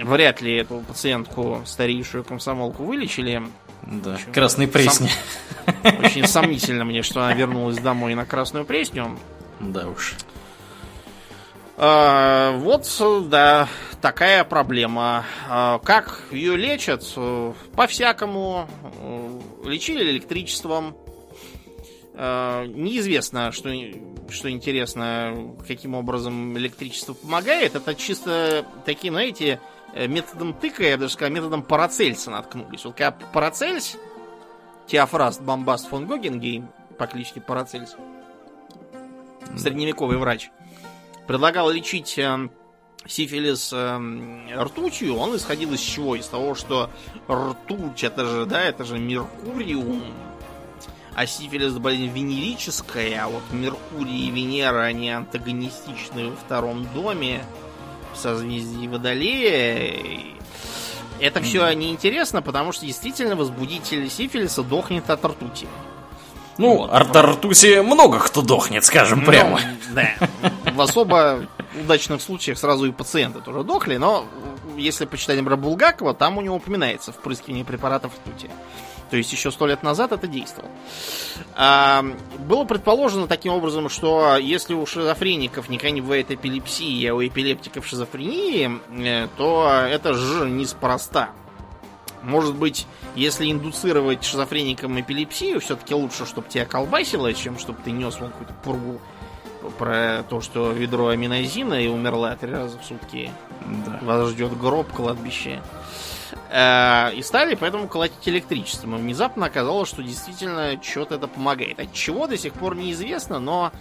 вряд 0.04 0.40
ли 0.40 0.56
эту 0.56 0.80
пациентку, 0.80 1.62
старейшую 1.64 2.24
комсомолку, 2.24 2.82
вылечили. 2.82 3.42
Да, 3.82 4.18
красной 4.34 4.66
пресни. 4.66 5.06
Сом... 5.06 5.49
Очень 6.02 6.26
сомнительно 6.26 6.84
мне, 6.84 7.02
что 7.02 7.20
она 7.20 7.34
вернулась 7.34 7.78
домой 7.78 8.14
на 8.14 8.24
красную 8.24 8.64
пресню. 8.64 9.18
Да 9.60 9.88
уж. 9.88 10.14
А, 11.76 12.52
вот, 12.58 12.86
да, 13.28 13.68
такая 14.02 14.44
проблема. 14.44 15.24
А, 15.48 15.78
как 15.78 16.24
ее 16.30 16.56
лечат? 16.56 17.04
По-всякому. 17.74 18.68
Лечили 19.64 20.10
электричеством. 20.10 20.94
А, 22.14 22.66
неизвестно, 22.66 23.50
что, 23.50 23.70
что 24.28 24.50
интересно, 24.50 25.54
каким 25.66 25.94
образом 25.94 26.56
электричество 26.58 27.14
помогает. 27.14 27.74
Это 27.74 27.94
чисто 27.94 28.66
такие, 28.84 29.10
знаете, 29.10 29.58
методом 29.94 30.52
тыка, 30.52 30.84
я 30.84 30.98
даже 30.98 31.14
сказал, 31.14 31.32
методом 31.32 31.62
Парацельса 31.62 32.30
наткнулись. 32.30 32.84
Вот 32.84 32.94
когда 32.94 33.12
Парацельс, 33.12 33.96
Теофраст 34.90 35.40
Бомбаст 35.40 35.88
фон 35.88 36.06
Гогенгейм, 36.06 36.68
по 36.98 37.06
кличке 37.06 37.40
Парацельс, 37.40 37.94
средневековый 39.56 40.18
врач, 40.18 40.50
предлагал 41.28 41.70
лечить 41.70 42.18
э, 42.18 42.48
сифилис 43.06 43.72
э, 43.72 44.56
ртутью, 44.60 45.14
он 45.14 45.36
исходил 45.36 45.72
из 45.74 45.80
чего? 45.80 46.16
Из 46.16 46.26
того, 46.26 46.56
что 46.56 46.90
ртуть, 47.30 48.02
это 48.02 48.24
же, 48.24 48.46
да, 48.46 48.62
это 48.62 48.82
же 48.82 48.98
Меркуриум, 48.98 50.02
а 51.14 51.24
сифилис 51.24 51.78
болезнь 51.78 52.08
венерическая, 52.12 53.26
а 53.26 53.28
вот 53.28 53.44
Меркурий 53.52 54.26
и 54.26 54.30
Венера, 54.32 54.82
они 54.82 55.08
антагонистичны 55.08 56.30
во 56.30 56.36
втором 56.36 56.84
доме, 56.94 57.44
в 58.12 58.16
созвездии 58.16 58.88
Водолея. 58.88 60.39
Это 61.20 61.42
все 61.42 61.70
неинтересно, 61.72 62.42
потому 62.42 62.72
что 62.72 62.86
действительно 62.86 63.36
возбудитель 63.36 64.08
сифилиса 64.08 64.62
дохнет 64.62 65.08
от 65.10 65.24
ртути. 65.24 65.66
Ну, 66.58 66.76
вот. 66.76 66.90
от 66.92 67.16
ртути 67.16 67.80
много 67.80 68.18
кто 68.18 68.42
дохнет, 68.42 68.84
скажем 68.84 69.24
прямо. 69.24 69.60
Ну, 69.60 69.94
да. 69.94 70.70
В 70.72 70.80
особо 70.80 71.46
удачных 71.78 72.20
случаях 72.20 72.58
сразу 72.58 72.86
и 72.86 72.92
пациенты 72.92 73.40
тоже 73.40 73.64
дохли, 73.64 73.96
но 73.96 74.26
если 74.76 75.04
почитать, 75.04 75.36
например, 75.36 75.58
Булгакова, 75.58 76.14
там 76.14 76.38
у 76.38 76.40
него 76.40 76.56
упоминается 76.56 77.12
впрыскивание 77.12 77.64
препаратов 77.64 78.12
ртути. 78.14 78.50
То 79.10 79.16
есть 79.16 79.32
еще 79.32 79.50
сто 79.50 79.66
лет 79.66 79.82
назад 79.82 80.12
это 80.12 80.26
действовало. 80.26 80.70
А, 81.56 82.04
было 82.38 82.64
предположено 82.64 83.26
таким 83.26 83.52
образом, 83.52 83.88
что 83.88 84.36
если 84.36 84.74
у 84.74 84.86
шизофреников 84.86 85.68
никогда 85.68 85.90
не 85.90 86.00
бывает 86.00 86.30
эпилепсии, 86.30 87.04
а 87.06 87.14
у 87.14 87.26
эпилептиков 87.26 87.86
шизофрении, 87.86 88.70
э, 89.04 89.28
то 89.36 89.68
это 89.88 90.14
же 90.14 90.48
неспроста. 90.48 91.30
Может 92.22 92.54
быть, 92.54 92.86
если 93.14 93.50
индуцировать 93.50 94.24
шизофреникам 94.24 95.00
эпилепсию, 95.00 95.60
все-таки 95.60 95.94
лучше, 95.94 96.26
чтобы 96.26 96.48
тебя 96.48 96.66
колбасило, 96.66 97.32
чем 97.32 97.58
чтобы 97.58 97.80
ты 97.82 97.90
нес 97.90 98.20
вон 98.20 98.30
какую-то 98.30 98.54
пургу 98.62 99.00
про 99.78 100.22
то, 100.28 100.40
что 100.40 100.72
ведро 100.72 101.08
аминозина 101.08 101.74
и 101.74 101.88
умерла 101.88 102.36
три 102.36 102.52
раза 102.52 102.78
в 102.78 102.84
сутки. 102.84 103.30
Да. 103.86 103.98
Вас 104.02 104.30
ждет 104.30 104.56
гроб, 104.56 104.90
кладбище. 104.92 105.60
Э, 106.50 107.12
и 107.14 107.22
стали 107.22 107.54
поэтому 107.54 107.88
колотить 107.88 108.28
электричеством. 108.28 108.96
И 108.96 109.00
внезапно 109.00 109.46
оказалось, 109.46 109.88
что 109.88 110.02
действительно 110.02 110.80
что-то 110.82 111.16
это 111.16 111.26
помогает. 111.26 111.80
От 111.80 111.92
чего 111.92 112.26
до 112.26 112.36
сих 112.36 112.52
пор 112.54 112.76
неизвестно, 112.76 113.38
но 113.38 113.72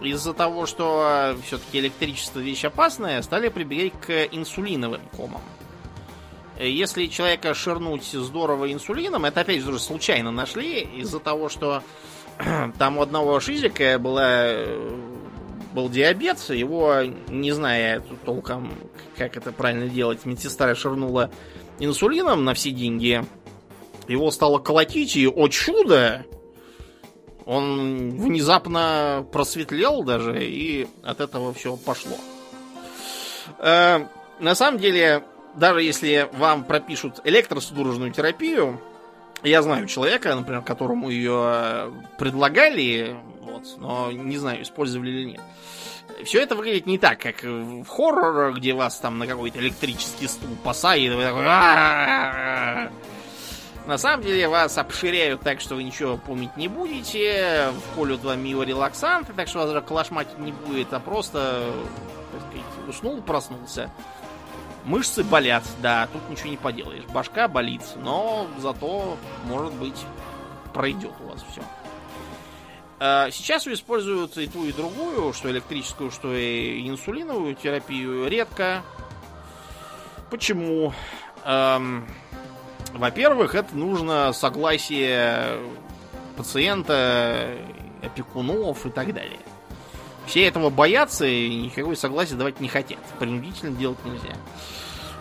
из-за 0.00 0.32
того, 0.32 0.66
что 0.66 1.36
все-таки 1.44 1.78
электричество 1.78 2.38
вещь 2.38 2.64
опасная, 2.64 3.22
стали 3.22 3.48
прибегать 3.48 3.94
к 4.00 4.24
инсулиновым 4.32 5.02
комам. 5.16 5.42
Если 6.58 7.06
человека 7.06 7.54
ширнуть 7.54 8.04
здорово 8.04 8.72
инсулином, 8.72 9.24
это 9.24 9.42
опять 9.42 9.62
же 9.62 9.78
случайно 9.78 10.30
нашли, 10.32 10.80
из-за 10.80 11.20
того, 11.20 11.48
что 11.48 11.82
там 12.78 12.98
у 12.98 13.02
одного 13.02 13.38
шизика 13.38 13.98
была, 13.98 14.54
был 15.72 15.88
диабет, 15.88 16.38
его, 16.50 17.02
не 17.28 17.52
зная 17.52 18.02
толком, 18.24 18.72
как 19.16 19.36
это 19.36 19.52
правильно 19.52 19.88
делать, 19.88 20.24
медсестра 20.24 20.74
ширнула 20.74 21.30
инсулином 21.78 22.44
на 22.44 22.54
все 22.54 22.70
деньги. 22.70 23.24
Его 24.06 24.30
стало 24.30 24.58
колотить, 24.58 25.16
и, 25.16 25.26
о 25.26 25.48
чудо, 25.48 26.24
он 27.44 28.10
внезапно 28.10 29.26
просветлел 29.32 30.02
даже, 30.02 30.44
и 30.44 30.86
от 31.02 31.20
этого 31.20 31.52
все 31.52 31.76
пошло. 31.76 32.16
Э, 33.58 34.06
на 34.40 34.54
самом 34.54 34.78
деле, 34.78 35.24
даже 35.56 35.82
если 35.82 36.28
вам 36.32 36.64
пропишут 36.64 37.20
электросудорожную 37.24 38.12
терапию, 38.12 38.80
я 39.42 39.62
знаю 39.62 39.86
человека, 39.86 40.34
например, 40.34 40.62
которому 40.62 41.10
ее 41.10 41.92
предлагали, 42.18 43.16
вот, 43.42 43.62
но 43.78 44.10
не 44.10 44.36
знаю, 44.38 44.62
использовали 44.62 45.10
или 45.10 45.24
нет. 45.24 45.40
Все 46.24 46.42
это 46.42 46.54
выглядит 46.56 46.86
не 46.86 46.98
так, 46.98 47.20
как 47.20 47.42
в 47.42 47.86
хоррор, 47.86 48.54
где 48.54 48.72
вас 48.72 48.98
там 48.98 49.18
на 49.18 49.26
какой-то 49.26 49.58
электрический 49.58 50.26
стул 50.26 50.50
посадят, 50.64 51.12
и 51.12 51.16
вы 51.16 51.22
такой... 51.22 51.44
На 53.88 53.96
самом 53.96 54.22
деле 54.22 54.48
вас 54.48 54.76
обширяют 54.76 55.40
так, 55.40 55.60
что 55.60 55.74
вы 55.74 55.82
ничего 55.82 56.18
помнить 56.18 56.54
не 56.58 56.68
будете, 56.68 57.70
вколют 57.92 58.22
вам 58.22 58.38
миорелаксанты, 58.44 59.32
так 59.32 59.48
что 59.48 59.60
вас 59.60 59.68
даже 59.68 59.80
калашматить 59.80 60.38
не 60.38 60.52
будет, 60.52 60.92
а 60.92 61.00
просто, 61.00 61.72
так 62.32 62.42
сказать, 62.42 62.88
уснул, 62.88 63.22
проснулся. 63.22 63.90
Мышцы 64.84 65.24
болят, 65.24 65.64
да, 65.80 66.06
тут 66.12 66.28
ничего 66.28 66.50
не 66.50 66.58
поделаешь. 66.58 67.04
Башка 67.14 67.48
болит, 67.48 67.80
но 67.96 68.46
зато, 68.58 69.16
может 69.44 69.72
быть, 69.72 70.04
пройдет 70.74 71.12
у 71.20 71.28
вас 71.28 71.42
все. 71.50 71.62
А, 73.00 73.30
сейчас 73.30 73.66
используют 73.66 74.36
и 74.36 74.46
ту, 74.46 74.64
и 74.64 74.72
другую, 74.72 75.32
что 75.32 75.50
электрическую, 75.50 76.10
что 76.10 76.34
и 76.34 76.88
инсулиновую 76.88 77.54
терапию 77.54 78.28
редко. 78.28 78.82
Почему? 80.30 80.92
Во-первых, 82.92 83.54
это 83.54 83.76
нужно 83.76 84.32
согласие 84.32 85.58
пациента, 86.36 87.48
опекунов 88.02 88.84
и 88.84 88.90
так 88.90 89.14
далее. 89.14 89.38
Все 90.26 90.46
этого 90.46 90.68
боятся 90.68 91.26
и 91.26 91.54
никакой 91.54 91.96
согласия 91.96 92.34
давать 92.34 92.60
не 92.60 92.68
хотят. 92.68 92.98
Принудительно 93.18 93.74
делать 93.74 94.04
нельзя. 94.04 94.36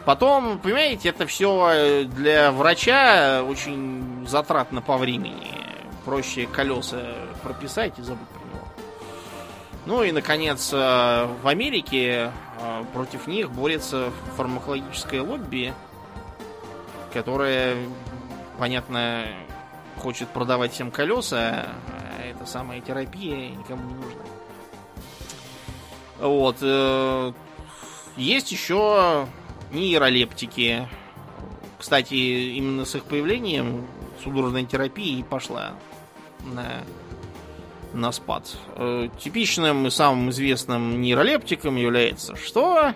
Потом, 0.06 0.60
понимаете, 0.60 1.10
это 1.10 1.26
все 1.26 2.06
для 2.06 2.52
врача 2.52 3.44
очень 3.44 4.26
затратно 4.28 4.82
по 4.82 4.98
времени. 4.98 5.54
Проще 6.08 6.48
колеса 6.48 7.04
прописать 7.44 8.00
и 8.00 8.02
забыть 8.02 8.30
про 8.30 8.40
него. 8.40 8.68
Ну 9.86 10.04
и, 10.04 10.14
наконец, 10.14 10.72
э, 10.72 10.78
в 10.78 11.46
Америке 11.46 12.32
э, 12.62 12.84
против 12.94 13.28
них 13.28 13.52
борется 13.52 14.14
фармакологическое 14.38 15.22
лобби, 15.22 15.74
которая, 17.12 17.76
понятно, 18.58 19.26
хочет 19.98 20.30
продавать 20.30 20.72
всем 20.72 20.92
колеса, 20.92 21.68
а 21.90 22.24
эта 22.26 22.46
самая 22.46 22.80
терапия 22.80 23.50
никому 23.50 23.90
не 23.90 23.96
нужна. 23.96 24.24
Вот. 26.20 26.56
Э, 26.62 27.34
есть 28.16 28.50
еще 28.54 29.28
нейролептики. 29.72 30.88
Кстати, 31.78 32.14
именно 32.14 32.86
с 32.86 32.96
их 32.96 33.04
появлением 33.04 33.86
судорожная 34.24 34.64
терапия 34.64 35.20
и 35.20 35.24
пошла 35.24 35.74
на, 36.44 36.84
на 37.94 38.12
спад. 38.12 38.56
Э, 38.76 39.10
типичным 39.20 39.88
и 39.88 39.90
самым 39.90 40.30
известным 40.30 41.02
нейролептиком 41.02 41.76
является 41.76 42.36
что? 42.36 42.94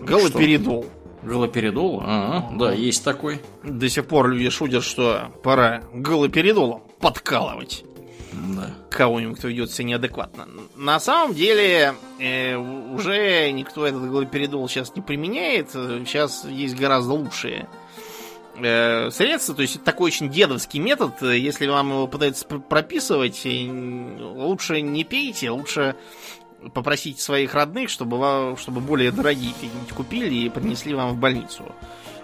Галоперидол. 0.00 0.84
Что? 0.84 1.02
Галоперидол? 1.28 2.02
Ага, 2.04 2.48
да, 2.56 2.72
есть 2.72 3.04
такой. 3.04 3.40
До 3.62 3.88
сих 3.88 4.06
пор 4.06 4.30
люди 4.30 4.50
шутят, 4.50 4.82
что 4.82 5.30
пора 5.42 5.82
галоперидолом 5.92 6.82
подкалывать. 7.00 7.84
Да. 8.32 8.70
Кого-нибудь, 8.90 9.38
кто 9.38 9.48
ведет 9.48 9.70
себя 9.70 9.88
неадекватно. 9.88 10.48
На 10.74 10.98
самом 10.98 11.34
деле, 11.34 11.94
э, 12.18 12.56
уже 12.56 13.50
никто 13.52 13.86
этот 13.86 14.02
галоперидол 14.10 14.68
сейчас 14.68 14.94
не 14.96 15.02
применяет. 15.02 15.70
Сейчас 15.70 16.44
есть 16.44 16.76
гораздо 16.76 17.12
лучшие 17.12 17.68
э, 17.68 17.81
средства. 18.54 19.54
То 19.54 19.62
есть 19.62 19.76
это 19.76 19.84
такой 19.84 20.08
очень 20.08 20.30
дедовский 20.30 20.80
метод. 20.80 21.22
Если 21.22 21.66
вам 21.66 21.90
его 21.90 22.06
пытаются 22.06 22.46
прописывать, 22.46 23.42
лучше 23.44 24.80
не 24.82 25.04
пейте, 25.04 25.50
лучше 25.50 25.96
попросите 26.74 27.20
своих 27.20 27.54
родных, 27.54 27.90
чтобы, 27.90 28.18
вам, 28.18 28.56
чтобы 28.56 28.80
более 28.80 29.10
дорогие 29.10 29.52
какие-нибудь 29.52 29.92
купили 29.92 30.34
и 30.34 30.48
принесли 30.48 30.94
вам 30.94 31.14
в 31.14 31.16
больницу. 31.16 31.64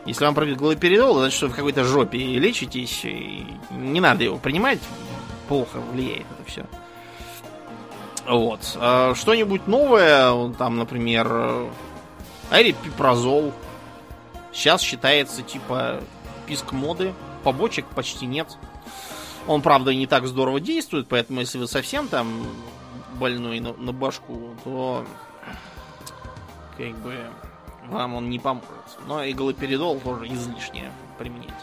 Если 0.06 0.24
вам 0.24 0.34
пробит 0.34 0.58
галоперидол, 0.58 1.18
значит, 1.18 1.36
что 1.36 1.48
в 1.48 1.54
какой-то 1.54 1.84
жопе 1.84 2.18
лечитесь, 2.18 3.04
и 3.04 3.46
не 3.70 4.00
надо 4.00 4.24
его 4.24 4.38
принимать, 4.38 4.78
плохо 5.48 5.80
влияет 5.92 6.26
это 6.38 6.44
все. 6.46 6.66
Вот. 8.26 8.76
А 8.76 9.14
что-нибудь 9.14 9.66
новое, 9.66 10.52
там, 10.52 10.76
например, 10.76 11.66
арипипрозол. 12.50 13.52
Сейчас 14.52 14.82
считается 14.82 15.42
типа 15.42 16.00
писк 16.48 16.72
моды. 16.72 17.14
Побочек 17.44 17.86
почти 17.86 18.26
нет. 18.26 18.56
Он, 19.46 19.62
правда, 19.62 19.94
не 19.94 20.06
так 20.06 20.26
здорово 20.26 20.60
действует, 20.60 21.08
поэтому 21.08 21.40
если 21.40 21.58
вы 21.58 21.66
совсем 21.66 22.08
там 22.08 22.46
больной 23.14 23.60
на, 23.60 23.72
на 23.74 23.92
башку, 23.92 24.54
то 24.64 25.04
как 26.76 26.96
бы 26.98 27.14
вам 27.88 28.14
он 28.14 28.30
не 28.30 28.38
поможет. 28.38 28.68
Но 29.06 29.22
и 29.22 29.32
галоперидол 29.32 30.00
тоже 30.00 30.26
излишне 30.28 30.92
применять. 31.18 31.54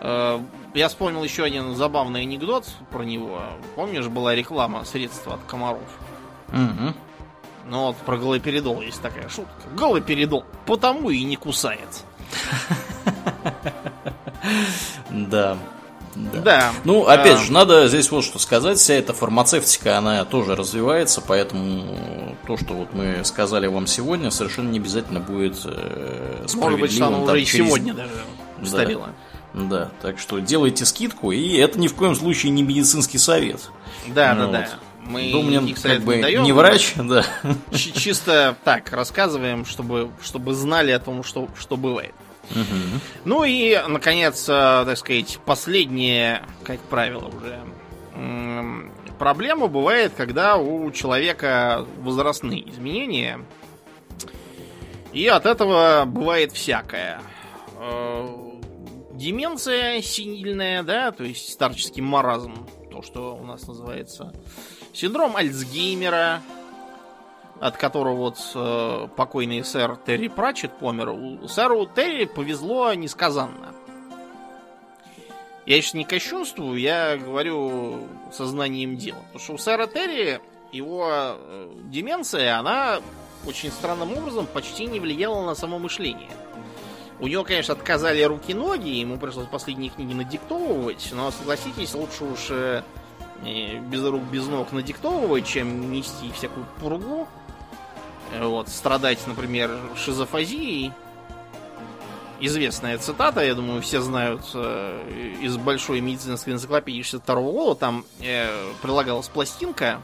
Э, 0.00 0.40
я 0.74 0.88
вспомнил 0.88 1.22
еще 1.22 1.44
один 1.44 1.74
забавный 1.74 2.22
анекдот 2.22 2.66
про 2.90 3.02
него. 3.02 3.42
Помнишь, 3.76 4.08
была 4.08 4.34
реклама 4.34 4.84
средства 4.84 5.34
от 5.34 5.40
комаров? 5.44 5.82
Угу. 6.48 6.94
Ну 7.66 7.86
вот 7.86 7.96
про 7.98 8.16
галоперидол 8.16 8.80
есть 8.80 9.02
такая 9.02 9.28
шутка. 9.28 9.68
Галоперидол 9.76 10.44
потому 10.66 11.10
и 11.10 11.22
не 11.24 11.36
кусает. 11.36 12.04
Да. 15.10 15.56
Да. 16.14 16.40
да. 16.40 16.72
Ну, 16.84 17.06
опять 17.06 17.38
а... 17.38 17.44
же, 17.44 17.52
надо 17.52 17.88
здесь 17.88 18.10
вот 18.10 18.24
что 18.24 18.38
сказать. 18.38 18.78
Вся 18.78 18.94
эта 18.94 19.12
фармацевтика, 19.12 19.98
она 19.98 20.24
тоже 20.24 20.56
развивается, 20.56 21.20
поэтому 21.20 22.36
то, 22.46 22.56
что 22.56 22.74
вот 22.74 22.92
мы 22.92 23.24
сказали 23.24 23.66
вам 23.66 23.86
сегодня, 23.86 24.30
совершенно 24.30 24.70
не 24.70 24.78
обязательно 24.78 25.20
будет 25.20 25.60
э, 25.64 26.46
Может 26.54 26.80
быть, 26.80 27.00
оно 27.00 27.22
уже 27.22 27.40
и 27.40 27.44
через... 27.44 27.66
сегодня 27.66 27.94
даже 27.94 28.12
устарело. 28.60 29.10
Да. 29.52 29.62
да, 29.62 29.90
так 30.02 30.18
что 30.18 30.38
делайте 30.38 30.84
скидку, 30.84 31.32
и 31.32 31.56
это 31.56 31.78
ни 31.78 31.88
в 31.88 31.94
коем 31.94 32.14
случае 32.14 32.50
не 32.52 32.62
медицинский 32.62 33.18
совет. 33.18 33.70
Да, 34.08 34.34
ну, 34.34 34.40
да, 34.40 34.46
вот. 34.46 34.52
да. 34.52 34.68
Мы 35.06 35.32
Думнин 35.32 35.74
как 35.74 36.02
бы 36.02 36.16
не, 36.16 36.22
даем, 36.22 36.42
не 36.44 36.52
врач, 36.52 36.94
да. 36.96 37.24
Чисто 37.72 38.56
так 38.64 38.92
рассказываем, 38.92 39.64
чтобы, 39.64 40.10
чтобы 40.22 40.54
знали 40.54 40.92
о 40.92 41.00
том, 41.00 41.24
что, 41.24 41.48
что 41.58 41.76
бывает. 41.76 42.14
Ну 43.24 43.44
и, 43.44 43.80
наконец, 43.88 44.48
э, 44.48 44.84
так 44.86 44.96
сказать, 44.98 45.38
последняя, 45.44 46.44
как 46.64 46.80
правило, 46.80 47.28
уже 47.28 47.60
проблема 49.20 49.68
бывает, 49.68 50.12
когда 50.16 50.56
у 50.56 50.90
человека 50.90 51.86
возрастные 51.98 52.68
изменения. 52.70 53.40
И 55.12 55.26
от 55.26 55.44
этого 55.44 56.04
бывает 56.06 56.52
всякое. 56.52 57.20
Э, 57.78 58.28
деменция 59.12 60.00
синильная, 60.00 60.82
да, 60.82 61.10
то 61.12 61.24
есть 61.24 61.52
старческий 61.52 62.00
маразм, 62.00 62.66
то, 62.90 63.02
что 63.02 63.36
у 63.36 63.44
нас 63.44 63.66
называется. 63.66 64.32
Синдром 64.92 65.36
Альцгеймера, 65.36 66.40
от 67.60 67.76
которого 67.76 68.16
вот 68.16 68.38
э, 68.54 69.08
покойный 69.16 69.62
сэр 69.62 69.96
Терри 69.96 70.28
Пратчет 70.28 70.72
помер, 70.78 71.10
у 71.10 71.46
сэру 71.46 71.86
Терри 71.86 72.24
повезло 72.24 72.92
несказанно. 72.94 73.74
Я 75.66 75.80
сейчас 75.80 75.94
не 75.94 76.04
кощунствую, 76.04 76.80
я 76.80 77.18
говорю 77.18 78.08
сознанием 78.32 78.96
дела. 78.96 79.20
Потому 79.26 79.44
что 79.44 79.52
у 79.52 79.58
сэра 79.58 79.86
Терри 79.86 80.40
его 80.72 81.08
э, 81.12 81.72
деменция, 81.84 82.58
она 82.58 83.00
очень 83.46 83.70
странным 83.70 84.12
образом 84.16 84.46
почти 84.46 84.86
не 84.86 84.98
влияла 84.98 85.44
на 85.44 85.54
само 85.54 85.78
мышление. 85.78 86.30
У 87.20 87.26
него, 87.26 87.44
конечно, 87.44 87.74
отказали 87.74 88.22
руки-ноги, 88.22 88.88
ему 88.88 89.18
пришлось 89.18 89.46
последние 89.46 89.90
книги 89.90 90.14
надиктовывать, 90.14 91.10
но 91.12 91.30
согласитесь, 91.30 91.94
лучше 91.94 92.24
уж 92.24 92.46
э, 92.50 92.82
без 93.42 94.02
рук, 94.04 94.22
без 94.22 94.46
ног 94.46 94.72
надиктовывать, 94.72 95.46
чем 95.46 95.92
нести 95.92 96.32
всякую 96.32 96.66
пургу. 96.80 97.28
Вот, 98.38 98.68
страдать, 98.68 99.18
например, 99.26 99.76
шизофазией. 99.96 100.92
Известная 102.42 102.96
цитата, 102.96 103.44
я 103.44 103.54
думаю, 103.54 103.82
все 103.82 104.00
знают 104.00 104.42
э, 104.54 105.34
из 105.42 105.58
большой 105.58 106.00
медицинской 106.00 106.54
энциклопедии 106.54 107.02
62 107.02 107.34
года. 107.42 107.78
Там 107.78 108.04
э, 108.20 108.48
прилагалась 108.80 109.28
пластинка, 109.28 110.00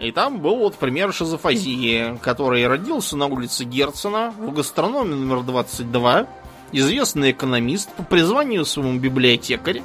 и 0.00 0.12
там 0.12 0.40
был 0.40 0.56
вот 0.56 0.76
пример 0.76 1.12
шизофазии, 1.12 2.18
который 2.22 2.66
родился 2.66 3.18
на 3.18 3.26
улице 3.26 3.64
Герцена 3.64 4.32
в 4.38 4.52
гастрономе 4.52 5.14
номер 5.14 5.42
22. 5.42 6.26
Известный 6.72 7.32
экономист, 7.32 7.92
по 7.92 8.02
призванию 8.04 8.64
своему 8.64 8.98
библиотекарь, 8.98 9.82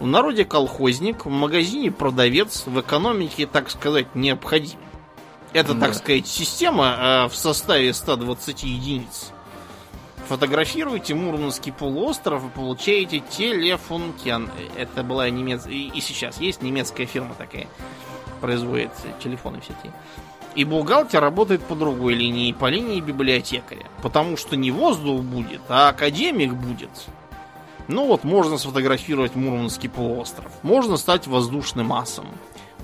в 0.00 0.06
народе 0.06 0.46
колхозник, 0.46 1.26
в 1.26 1.30
магазине 1.30 1.90
продавец, 1.90 2.64
в 2.64 2.80
экономике, 2.80 3.46
так 3.46 3.68
сказать, 3.68 4.14
необходим. 4.14 4.78
Это, 5.58 5.74
да. 5.74 5.86
так 5.86 5.94
сказать, 5.94 6.28
система 6.28 7.24
э, 7.26 7.28
в 7.28 7.34
составе 7.34 7.92
120 7.92 8.62
единиц. 8.62 9.32
Фотографируйте 10.28 11.14
Мурманский 11.14 11.72
полуостров 11.72 12.44
и 12.44 12.48
получаете 12.48 13.20
телефонкен. 13.20 14.50
Это 14.76 15.02
была 15.02 15.28
немецкая... 15.30 15.72
И 15.72 16.00
сейчас 16.00 16.40
есть 16.40 16.62
немецкая 16.62 17.06
фирма 17.06 17.34
такая. 17.36 17.66
Производит 18.40 18.90
телефоны 19.20 19.60
всякие. 19.60 19.92
И 20.54 20.64
бухгалтер 20.64 21.20
работает 21.20 21.64
по 21.64 21.74
другой 21.74 22.14
линии, 22.14 22.52
по 22.52 22.66
линии 22.66 23.00
библиотекаря. 23.00 23.86
Потому 24.00 24.36
что 24.36 24.54
не 24.54 24.70
воздух 24.70 25.22
будет, 25.22 25.62
а 25.68 25.88
академик 25.88 26.52
будет. 26.54 26.90
Ну 27.88 28.06
вот, 28.06 28.22
можно 28.22 28.58
сфотографировать 28.58 29.34
Мурманский 29.34 29.88
полуостров. 29.88 30.52
Можно 30.62 30.98
стать 30.98 31.26
воздушным 31.26 31.92
асом. 31.92 32.26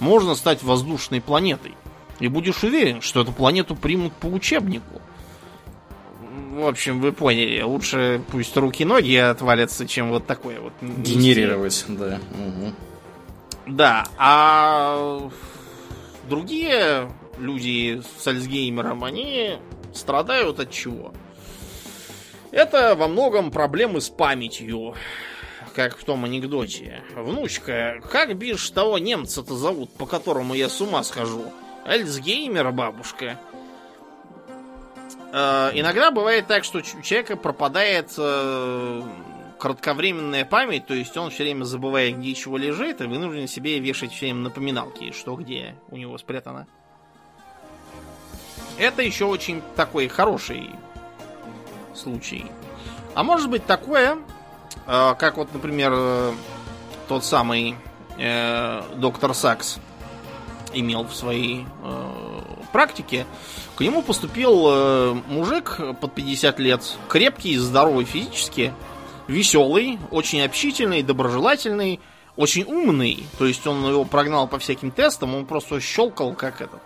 Можно 0.00 0.34
стать 0.34 0.64
воздушной 0.64 1.20
планетой. 1.20 1.76
И 2.20 2.28
будешь 2.28 2.62
уверен, 2.62 3.00
что 3.00 3.22
эту 3.22 3.32
планету 3.32 3.74
примут 3.74 4.12
по 4.14 4.26
учебнику. 4.26 5.00
В 6.52 6.66
общем, 6.66 7.00
вы 7.00 7.12
поняли. 7.12 7.60
Лучше 7.62 8.22
пусть 8.30 8.56
руки-ноги 8.56 9.16
отвалятся, 9.16 9.86
чем 9.86 10.10
вот 10.10 10.26
такое 10.26 10.60
вот. 10.60 10.72
Генерировать, 10.80 11.84
да. 11.88 12.20
Угу. 12.30 12.72
Да, 13.66 14.06
а 14.18 15.30
другие 16.28 17.10
люди 17.38 18.02
с 18.18 18.26
Альцгеймером, 18.26 19.02
они 19.04 19.56
страдают 19.92 20.60
от 20.60 20.70
чего? 20.70 21.12
Это 22.50 22.94
во 22.94 23.08
многом 23.08 23.50
проблемы 23.50 24.00
с 24.00 24.08
памятью, 24.08 24.94
как 25.74 25.98
в 25.98 26.04
том 26.04 26.24
анекдоте. 26.24 27.02
Внучка, 27.16 28.00
как 28.12 28.36
бишь 28.36 28.70
того 28.70 28.98
немца-то 28.98 29.56
зовут, 29.56 29.90
по 29.94 30.06
которому 30.06 30.54
я 30.54 30.68
с 30.68 30.80
ума 30.80 31.02
схожу? 31.02 31.52
Альцгеймер, 31.84 32.72
бабушка. 32.72 33.38
Э, 35.32 35.70
иногда 35.74 36.10
бывает 36.10 36.46
так, 36.46 36.64
что 36.64 36.78
у 36.78 36.82
человека 37.02 37.36
пропадает 37.36 38.12
э, 38.16 39.02
кратковременная 39.58 40.44
память, 40.44 40.86
то 40.86 40.94
есть 40.94 41.16
он 41.16 41.30
все 41.30 41.44
время 41.44 41.64
забывает, 41.64 42.18
где 42.18 42.34
чего 42.34 42.56
лежит, 42.56 43.00
и 43.00 43.04
вынужден 43.04 43.48
себе 43.48 43.78
вешать 43.78 44.12
все 44.12 44.26
время 44.26 44.40
напоминалки, 44.40 45.12
что 45.12 45.36
где 45.36 45.74
у 45.90 45.96
него 45.96 46.16
спрятано. 46.18 46.66
Это 48.78 49.02
еще 49.02 49.26
очень 49.26 49.62
такой 49.76 50.08
хороший 50.08 50.70
случай. 51.94 52.46
А 53.14 53.22
может 53.22 53.48
быть 53.48 53.64
такое, 53.66 54.18
э, 54.86 55.14
как 55.18 55.36
вот, 55.36 55.52
например, 55.52 55.92
э, 55.94 56.32
тот 57.08 57.24
самый 57.24 57.76
э, 58.18 58.82
доктор 58.96 59.34
Сакс 59.34 59.78
имел 60.74 61.04
в 61.04 61.14
своей 61.14 61.64
практике. 62.72 63.26
К 63.76 63.80
нему 63.80 64.02
поступил 64.02 65.14
мужик 65.28 65.80
под 66.00 66.14
50 66.14 66.58
лет, 66.58 66.82
крепкий, 67.08 67.56
здоровый 67.56 68.04
физически, 68.04 68.72
веселый, 69.28 69.98
очень 70.10 70.42
общительный, 70.42 71.02
доброжелательный, 71.02 72.00
очень 72.36 72.64
умный. 72.64 73.24
То 73.38 73.46
есть 73.46 73.66
он 73.66 73.86
его 73.88 74.04
прогнал 74.04 74.48
по 74.48 74.58
всяким 74.58 74.90
тестам, 74.90 75.34
он 75.34 75.46
просто 75.46 75.80
щелкал 75.80 76.34
как 76.34 76.60
этот. 76.60 76.80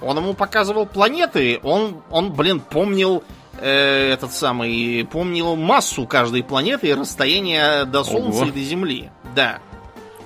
Он 0.00 0.16
ему 0.16 0.34
показывал 0.34 0.86
планеты, 0.86 1.60
он, 1.62 2.02
он 2.10 2.32
блин, 2.32 2.60
помнил 2.60 3.22
э, 3.58 4.12
этот 4.12 4.32
самый, 4.32 5.06
помнил 5.10 5.54
массу 5.54 6.06
каждой 6.06 6.42
планеты 6.42 6.88
и 6.88 6.94
расстояние 6.94 7.84
до 7.84 8.02
Солнца 8.02 8.40
Ого. 8.42 8.48
и 8.48 8.50
до 8.50 8.60
Земли. 8.60 9.10
Да. 9.34 9.60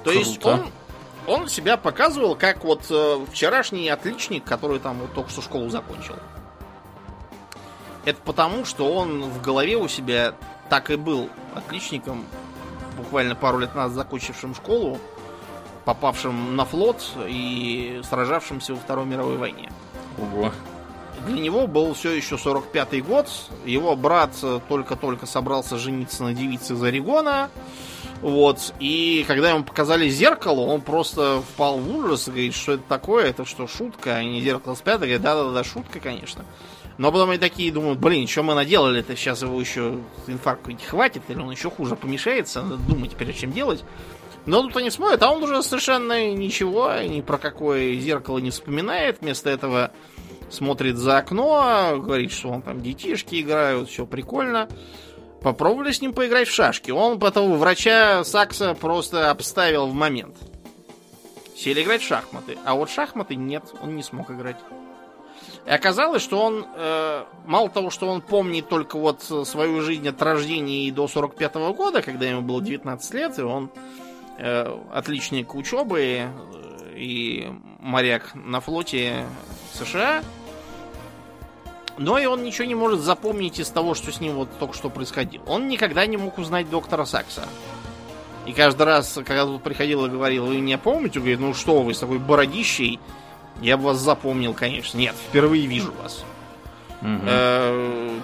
То 0.02 0.10
Круто. 0.10 0.18
есть 0.18 0.44
он, 0.44 0.66
он 1.26 1.48
себя 1.48 1.76
показывал 1.76 2.36
как 2.36 2.64
вот 2.64 2.86
э, 2.90 3.26
вчерашний 3.30 3.88
отличник, 3.88 4.44
который 4.44 4.78
там 4.78 4.98
вот 4.98 5.12
только 5.12 5.30
что 5.30 5.42
школу 5.42 5.68
закончил. 5.68 6.16
Это 8.04 8.20
потому, 8.24 8.64
что 8.64 8.92
он 8.92 9.22
в 9.22 9.42
голове 9.42 9.76
у 9.76 9.88
себя 9.88 10.34
так 10.68 10.90
и 10.90 10.96
был 10.96 11.28
отличником, 11.54 12.24
буквально 12.96 13.34
пару 13.34 13.58
лет 13.58 13.74
назад 13.74 13.92
закончившим 13.92 14.54
школу, 14.54 14.98
попавшим 15.84 16.54
на 16.56 16.64
флот 16.64 17.02
и 17.26 18.00
сражавшимся 18.08 18.74
во 18.74 18.80
Второй 18.80 19.06
мировой 19.06 19.36
войне. 19.36 19.70
Ого 20.18 20.52
для 21.26 21.40
него 21.40 21.66
был 21.66 21.92
все 21.94 22.12
еще 22.12 22.36
45-й 22.36 23.00
год. 23.00 23.28
Его 23.64 23.96
брат 23.96 24.30
только-только 24.68 25.26
собрался 25.26 25.76
жениться 25.76 26.22
на 26.22 26.32
девице 26.32 26.74
из 26.74 26.82
Орегона. 26.82 27.50
Вот. 28.26 28.74
И 28.80 29.24
когда 29.28 29.50
ему 29.50 29.62
показали 29.62 30.08
зеркало, 30.08 30.62
он 30.62 30.80
просто 30.80 31.42
впал 31.42 31.78
в 31.78 31.96
ужас 31.96 32.26
и 32.26 32.30
говорит, 32.32 32.54
что 32.56 32.72
это 32.72 32.82
такое, 32.88 33.26
это 33.26 33.44
что, 33.44 33.68
шутка, 33.68 34.16
а 34.16 34.24
не 34.24 34.40
зеркало 34.40 34.74
спят. 34.74 34.96
Говорит, 34.96 35.22
да-да-да, 35.22 35.62
шутка, 35.62 36.00
конечно. 36.00 36.44
Но 36.98 37.12
потом 37.12 37.30
они 37.30 37.38
такие 37.38 37.70
думают, 37.70 38.00
блин, 38.00 38.26
что 38.26 38.42
мы 38.42 38.54
наделали 38.54 38.98
это 38.98 39.14
сейчас 39.14 39.42
его 39.42 39.60
еще 39.60 40.00
инфаркт 40.26 40.68
хватит, 40.84 41.22
или 41.28 41.38
он 41.38 41.52
еще 41.52 41.70
хуже 41.70 41.94
помешается, 41.94 42.62
надо 42.62 42.78
думать 42.78 43.14
перед 43.14 43.36
чем 43.36 43.52
делать. 43.52 43.84
Но 44.44 44.60
тут 44.60 44.76
они 44.76 44.90
смотрят, 44.90 45.22
а 45.22 45.30
он 45.30 45.44
уже 45.44 45.62
совершенно 45.62 46.34
ничего, 46.34 46.94
ни 47.02 47.20
про 47.20 47.38
какое 47.38 47.94
зеркало 47.94 48.38
не 48.38 48.50
вспоминает. 48.50 49.18
Вместо 49.20 49.50
этого 49.50 49.92
смотрит 50.50 50.96
за 50.96 51.18
окно, 51.18 52.00
говорит, 52.02 52.32
что 52.32 52.48
он 52.48 52.62
там 52.62 52.80
детишки 52.80 53.40
играют, 53.40 53.88
все 53.88 54.04
прикольно. 54.04 54.68
Попробовали 55.46 55.92
с 55.92 56.00
ним 56.00 56.12
поиграть 56.12 56.48
в 56.48 56.52
шашки. 56.52 56.90
Он 56.90 57.20
потом 57.20 57.56
врача 57.56 58.24
Сакса 58.24 58.74
просто 58.74 59.30
обставил 59.30 59.86
в 59.86 59.94
момент. 59.94 60.34
Сели 61.56 61.84
играть 61.84 62.02
в 62.02 62.04
шахматы. 62.04 62.58
А 62.64 62.74
вот 62.74 62.90
шахматы 62.90 63.36
нет, 63.36 63.62
он 63.80 63.94
не 63.94 64.02
смог 64.02 64.28
играть. 64.32 64.56
И 65.64 65.70
оказалось, 65.70 66.20
что 66.20 66.42
он, 66.42 66.66
э, 66.74 67.24
мало 67.46 67.68
того, 67.68 67.90
что 67.90 68.08
он 68.08 68.22
помнит 68.22 68.68
только 68.68 68.98
вот 68.98 69.22
свою 69.22 69.82
жизнь 69.82 70.08
от 70.08 70.20
рождения 70.20 70.88
и 70.88 70.90
до 70.90 71.06
45 71.06 71.54
-го 71.54 71.74
года, 71.74 72.02
когда 72.02 72.26
ему 72.26 72.42
было 72.42 72.60
19 72.60 73.14
лет, 73.14 73.38
и 73.38 73.42
он 73.42 73.70
э, 74.38 74.76
отличник 74.92 75.54
учебы 75.54 76.00
э, 76.00 76.28
и 76.96 77.52
моряк 77.78 78.34
на 78.34 78.60
флоте 78.60 79.24
США, 79.74 80.24
но 81.98 82.18
и 82.18 82.26
он 82.26 82.42
ничего 82.42 82.66
не 82.66 82.74
может 82.74 83.00
запомнить 83.00 83.58
из 83.58 83.68
того, 83.68 83.94
что 83.94 84.12
с 84.12 84.20
ним 84.20 84.34
вот 84.34 84.48
только 84.58 84.74
что 84.74 84.90
происходило. 84.90 85.42
Он 85.46 85.68
никогда 85.68 86.06
не 86.06 86.16
мог 86.16 86.38
узнать 86.38 86.68
доктора 86.68 87.04
Сакса. 87.04 87.48
И 88.44 88.52
каждый 88.52 88.82
раз, 88.82 89.18
когда 89.26 89.44
тут 89.44 89.62
приходил 89.62 90.06
и 90.06 90.08
говорил, 90.08 90.46
вы 90.46 90.58
меня 90.58 90.78
помните? 90.78 91.18
Он 91.18 91.24
говорит, 91.24 91.40
ну 91.40 91.54
что 91.54 91.82
вы, 91.82 91.94
с 91.94 91.98
такой 91.98 92.18
бородищей, 92.18 93.00
я 93.60 93.76
бы 93.76 93.84
вас 93.84 93.98
запомнил, 93.98 94.54
конечно. 94.54 94.98
Нет, 94.98 95.14
впервые 95.28 95.66
вижу 95.66 95.92
вас. 96.02 96.24
Угу. 97.02 98.22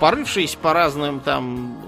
Порывшись 0.00 0.56
по 0.56 0.72
разным 0.72 1.20
там 1.20 1.78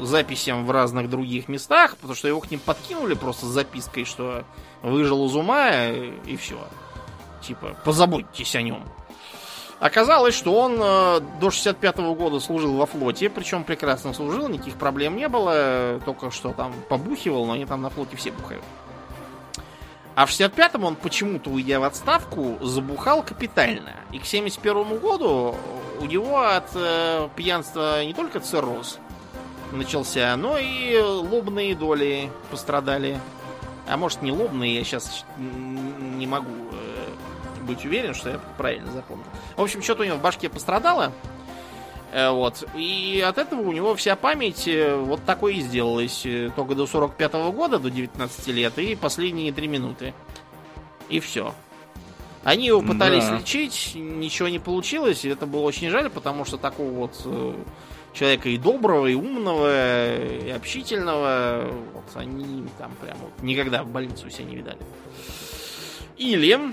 записям 0.00 0.66
в 0.66 0.70
разных 0.70 1.08
других 1.08 1.48
местах, 1.48 1.96
потому 1.96 2.14
что 2.14 2.28
его 2.28 2.40
к 2.40 2.50
ним 2.50 2.60
подкинули 2.60 3.14
просто 3.14 3.46
с 3.46 3.48
запиской, 3.48 4.04
что 4.04 4.44
выжил 4.82 5.26
из 5.26 5.34
ума 5.34 5.70
и 5.86 6.36
все. 6.36 6.58
Типа, 7.40 7.76
позаботьтесь 7.84 8.54
о 8.54 8.62
нем. 8.62 8.84
Оказалось, 9.82 10.36
что 10.36 10.54
он 10.56 10.78
э, 10.80 11.20
до 11.40 11.50
65 11.50 11.96
-го 11.96 12.14
года 12.14 12.38
служил 12.38 12.76
во 12.76 12.86
флоте, 12.86 13.28
причем 13.28 13.64
прекрасно 13.64 14.14
служил, 14.14 14.48
никаких 14.48 14.76
проблем 14.76 15.16
не 15.16 15.26
было, 15.26 16.00
только 16.04 16.30
что 16.30 16.52
там 16.52 16.72
побухивал, 16.88 17.46
но 17.46 17.54
они 17.54 17.66
там 17.66 17.82
на 17.82 17.90
флоте 17.90 18.16
все 18.16 18.30
бухают. 18.30 18.62
А 20.14 20.24
в 20.26 20.30
65-м 20.30 20.84
он 20.84 20.94
почему-то, 20.94 21.50
уйдя 21.50 21.80
в 21.80 21.82
отставку, 21.82 22.58
забухал 22.60 23.24
капитально. 23.24 23.96
И 24.12 24.20
к 24.20 24.24
71 24.24 25.00
году 25.00 25.56
у 26.00 26.04
него 26.04 26.42
от 26.42 26.70
э, 26.76 27.28
пьянства 27.34 28.04
не 28.04 28.14
только 28.14 28.38
цирроз 28.38 29.00
начался, 29.72 30.36
но 30.36 30.58
и 30.58 30.96
лобные 30.96 31.74
доли 31.74 32.30
пострадали. 32.52 33.18
А 33.88 33.96
может 33.96 34.22
не 34.22 34.30
лобные, 34.30 34.76
я 34.76 34.84
сейчас 34.84 35.24
не 35.38 36.28
могу 36.28 36.52
э, 36.70 36.91
быть 37.62 37.84
уверен, 37.84 38.14
что 38.14 38.30
я 38.30 38.40
правильно 38.56 38.90
запомнил. 38.92 39.24
В 39.56 39.62
общем, 39.62 39.82
что-то 39.82 40.02
у 40.02 40.06
него 40.06 40.16
в 40.16 40.22
башке 40.22 40.48
пострадало. 40.48 41.12
Э, 42.12 42.30
вот. 42.30 42.64
И 42.74 43.24
от 43.26 43.38
этого 43.38 43.60
у 43.60 43.72
него 43.72 43.94
вся 43.94 44.16
память 44.16 44.66
э, 44.66 44.94
вот 44.94 45.24
такой 45.24 45.56
и 45.56 45.60
сделалась. 45.60 46.26
Только 46.56 46.74
до 46.74 46.86
45 46.86 47.32
-го 47.32 47.52
года, 47.52 47.78
до 47.78 47.90
19 47.90 48.48
лет, 48.48 48.78
и 48.78 48.94
последние 48.94 49.52
3 49.52 49.68
минуты. 49.68 50.14
И 51.08 51.20
все. 51.20 51.54
Они 52.44 52.66
его 52.66 52.82
пытались 52.82 53.24
да. 53.24 53.38
лечить, 53.38 53.92
ничего 53.94 54.48
не 54.48 54.58
получилось, 54.58 55.24
и 55.24 55.28
это 55.28 55.46
было 55.46 55.60
очень 55.60 55.90
жаль, 55.90 56.10
потому 56.10 56.44
что 56.44 56.56
такого 56.56 56.90
вот 56.90 57.14
человека 58.12 58.48
и 58.48 58.58
доброго, 58.58 59.06
и 59.06 59.14
умного, 59.14 60.16
и 60.16 60.50
общительного. 60.50 61.70
Вот 61.94 62.04
они 62.16 62.64
там 62.78 62.92
прям 63.00 63.16
вот 63.18 63.42
никогда 63.42 63.82
в 63.82 63.88
больницу 63.88 64.28
себя 64.30 64.44
не 64.44 64.56
видали. 64.56 64.78
Или 66.16 66.58
э, 66.58 66.72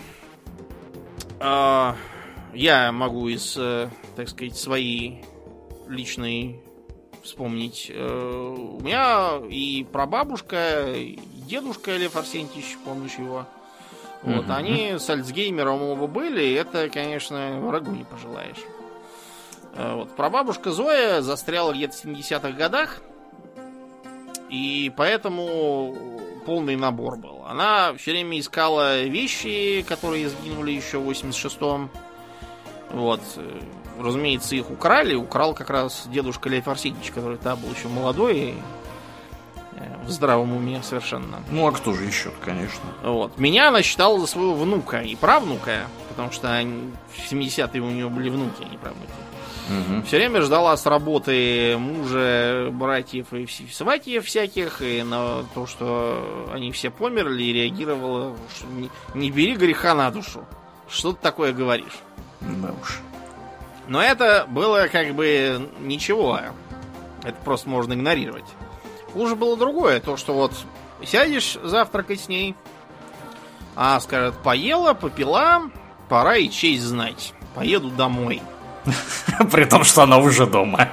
я 1.39 2.91
могу 2.91 3.27
из, 3.27 3.55
э, 3.57 3.89
так 4.15 4.27
сказать, 4.29 4.57
своей 4.57 5.23
личной 5.87 6.61
вспомнить. 7.23 7.91
Э, 7.93 8.55
у 8.57 8.79
меня 8.81 9.39
и 9.49 9.85
прабабушка, 9.91 10.91
и 10.93 11.19
дедушка 11.47 11.95
Лев 11.95 12.15
Арсентьевич, 12.15 12.77
помнишь 12.83 13.15
его? 13.15 13.45
Вот, 14.21 14.45
mm-hmm. 14.45 14.55
они 14.55 14.99
с 14.99 15.09
Альцгеймером 15.09 15.81
оба 15.81 16.07
были, 16.07 16.43
и 16.43 16.53
это, 16.53 16.89
конечно, 16.89 17.59
врагу 17.61 17.91
не 17.91 18.03
пожелаешь. 18.03 18.63
Э, 19.75 19.95
Вот. 19.95 20.15
Прабабушка 20.15 20.71
Зоя 20.71 21.21
застряла 21.21 21.73
где-то 21.73 21.95
в 21.95 22.05
70-х 22.05 22.51
годах. 22.51 23.01
И 24.49 24.91
поэтому 24.97 26.19
полный 26.49 26.75
набор 26.75 27.15
был. 27.15 27.43
Она 27.47 27.93
все 27.93 28.09
время 28.09 28.39
искала 28.39 29.03
вещи, 29.03 29.85
которые 29.87 30.29
сгинули 30.29 30.71
еще 30.71 30.97
в 30.97 31.07
86-м. 31.07 31.91
Вот. 32.89 33.21
Э, 33.35 33.59
Разумеется, 33.99 34.55
их 34.55 34.71
украли. 34.71 35.13
Украл 35.13 35.53
как 35.53 35.69
раз 35.69 36.07
дедушка 36.07 36.49
Лев 36.49 36.67
Арсеньевич, 36.67 37.11
который 37.11 37.37
тогда 37.37 37.55
был 37.55 37.69
еще 37.71 37.87
молодой 37.87 38.37
и 38.39 38.53
э, 39.75 40.05
в 40.07 40.09
здравом 40.09 40.55
уме 40.55 40.81
совершенно. 40.81 41.43
Ну, 41.51 41.67
а 41.67 41.71
кто 41.71 41.93
же 41.93 42.03
еще 42.03 42.31
конечно. 42.43 42.81
Вот. 43.03 43.37
Меня 43.37 43.67
она 43.67 43.83
считала 43.83 44.19
за 44.19 44.25
своего 44.25 44.55
внука 44.55 45.01
и 45.01 45.15
правнука, 45.15 45.85
потому 46.09 46.31
что 46.31 46.51
они- 46.51 46.89
в 47.13 47.31
70-е 47.31 47.79
у 47.79 47.91
нее 47.91 48.09
были 48.09 48.29
внуки, 48.29 48.63
а 48.63 48.65
не 48.71 48.77
правнуки. 48.79 49.11
Мгм. 49.69 50.03
Все 50.03 50.17
время 50.17 50.41
ждала 50.41 50.75
с 50.75 50.85
работы 50.85 51.77
мужа, 51.77 52.69
братьев 52.71 53.31
и 53.33 53.47
сватьев 53.71 54.25
всяких, 54.25 54.81
и 54.81 55.03
на 55.03 55.43
то, 55.53 55.67
что 55.67 56.49
они 56.51 56.71
все 56.71 56.89
померли, 56.89 57.43
и 57.43 57.53
реагировала, 57.53 58.35
что 58.55 58.67
не, 58.67 58.89
не 59.13 59.29
бери 59.29 59.55
греха 59.55 59.93
на 59.93 60.09
душу. 60.09 60.45
Что 60.89 61.13
ты 61.13 61.19
такое 61.21 61.53
говоришь? 61.53 61.99
Да 62.41 62.73
уж. 62.81 62.99
Но 63.87 64.01
это 64.01 64.45
было 64.49 64.87
как 64.91 65.13
бы 65.13 65.69
ничего. 65.79 66.39
Это 67.23 67.37
просто 67.43 67.69
можно 67.69 67.93
игнорировать. 67.93 68.45
Хуже 69.13 69.35
было 69.35 69.57
другое, 69.57 69.99
то, 69.99 70.17
что 70.17 70.33
вот 70.33 70.53
сядешь 71.03 71.57
завтракать 71.63 72.21
с 72.21 72.27
ней, 72.27 72.55
а 73.75 73.99
скажет, 73.99 74.35
поела, 74.43 74.93
попила, 74.93 75.69
пора 76.07 76.37
и 76.37 76.49
честь 76.49 76.83
знать. 76.83 77.33
Поеду 77.55 77.89
домой. 77.89 78.41
При 79.51 79.65
том, 79.65 79.83
что 79.83 80.03
она 80.03 80.17
уже 80.17 80.45
дома. 80.45 80.89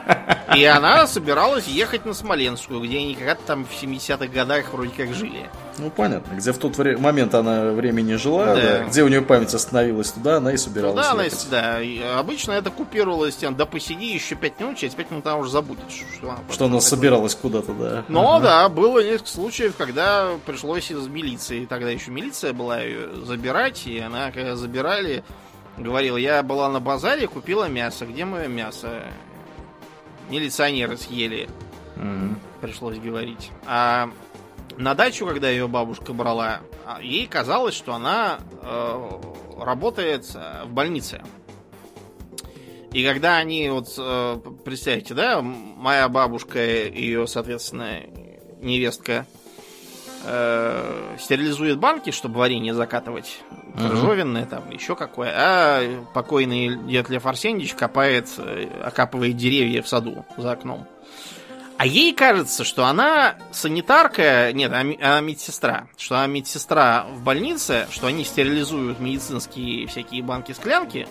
И 0.56 0.64
она 0.64 1.06
собиралась 1.06 1.66
ехать 1.66 2.05
на 2.06 2.14
Смоленскую, 2.14 2.81
где 2.81 2.98
они 2.98 3.14
когда-то 3.14 3.43
там 3.47 3.64
в 3.64 3.70
70-х 3.82 4.27
годах 4.28 4.73
вроде 4.73 4.90
как 4.97 5.12
жили. 5.14 5.51
Ну, 5.78 5.90
понятно. 5.90 6.35
Где 6.36 6.52
в 6.52 6.59
тот 6.59 6.78
вре- 6.78 6.97
момент 6.97 7.35
она 7.35 7.73
времени 7.73 8.14
жила, 8.14 8.47
Да. 8.47 8.55
да, 8.56 8.78
где 8.85 9.02
у 9.02 9.09
нее 9.09 9.20
память 9.23 9.52
остановилась, 9.52 10.10
туда 10.12 10.36
она 10.39 10.52
и 10.52 10.56
собиралась 10.56 11.05
Да, 11.05 11.12
она, 11.12 11.24
ехать. 11.24 11.47
да, 11.51 11.82
и 11.82 12.01
обычно 12.01 12.52
это 12.52 12.70
купировалось 12.70 13.36
тем, 13.36 13.55
да 13.56 13.66
посиди 13.66 14.06
еще 14.14 14.36
5 14.36 14.60
минут, 14.60 14.78
через 14.78 14.94
5 14.94 15.10
минут 15.10 15.27
она 15.27 15.36
уже 15.36 15.51
забудет, 15.51 15.85
что 15.90 16.31
она, 16.31 16.39
Что 16.51 16.64
она 16.66 16.81
собиралась 16.81 17.35
куда-то, 17.35 17.73
да. 17.73 18.05
Но 18.09 18.36
Ага. 18.36 18.44
да, 18.44 18.68
было 18.70 19.02
несколько 19.05 19.28
случаев, 19.31 19.74
когда 19.77 20.31
пришлось 20.47 20.90
из 20.90 21.06
милиции, 21.09 21.66
тогда 21.66 21.90
еще 21.90 22.10
милиция 22.10 22.52
была 22.55 22.81
ее 22.81 23.09
забирать, 23.27 23.86
и 23.86 23.98
она, 23.98 24.31
когда 24.31 24.56
забирали, 24.56 25.24
говорила, 25.78 26.16
я 26.16 26.42
была 26.42 26.68
на 26.68 26.80
базаре, 26.80 27.26
купила 27.28 27.68
мясо, 27.68 28.06
где 28.06 28.24
мое 28.24 28.48
мясо? 28.48 29.02
Милиционеры 30.30 30.96
съели, 30.96 31.48
Мгм. 31.96 32.38
пришлось 32.60 32.98
говорить. 32.98 33.50
А 33.66 34.10
на 34.76 34.94
дачу, 34.94 35.26
когда 35.26 35.48
ее 35.48 35.68
бабушка 35.68 36.12
брала, 36.12 36.60
а, 36.84 37.00
ей 37.00 37.26
казалось, 37.26 37.74
что 37.74 37.94
она 37.94 38.38
э, 38.62 39.10
работает 39.60 40.28
э, 40.34 40.64
в 40.64 40.70
больнице. 40.70 41.22
И 42.92 43.04
когда 43.04 43.36
они, 43.36 43.68
вот, 43.70 43.94
э, 43.98 44.38
представьте, 44.64 45.14
да, 45.14 45.40
моя 45.42 46.08
бабушка 46.08 46.64
и 46.64 47.00
ее, 47.02 47.26
соответственно, 47.26 48.00
невестка 48.60 49.26
э, 50.24 51.16
стерилизует 51.20 51.78
банки, 51.78 52.10
чтобы 52.10 52.38
варенье 52.38 52.74
закатывать, 52.74 53.40
Крыжовенное 53.76 54.46
там, 54.46 54.70
еще 54.70 54.96
какое, 54.96 55.32
а 55.34 56.04
покойный 56.14 56.76
дед 56.88 57.08
Лев 57.10 57.26
Арсеньевич 57.26 57.74
копает, 57.74 58.28
э, 58.38 58.68
окапывает 58.84 59.36
деревья 59.36 59.82
в 59.82 59.88
саду 59.88 60.24
за 60.36 60.52
окном. 60.52 60.86
А 61.78 61.84
ей 61.86 62.14
кажется, 62.14 62.64
что 62.64 62.86
она 62.86 63.34
санитарка, 63.52 64.50
нет, 64.54 64.72
а 64.74 64.82
ми- 64.82 64.98
а 65.00 65.20
медсестра, 65.20 65.88
что 65.98 66.16
она 66.16 66.26
медсестра 66.26 67.04
в 67.12 67.20
больнице, 67.22 67.86
что 67.90 68.06
они 68.06 68.24
стерилизуют 68.24 68.98
медицинские 68.98 69.86
всякие 69.86 70.22
банки-склянки. 70.22 71.06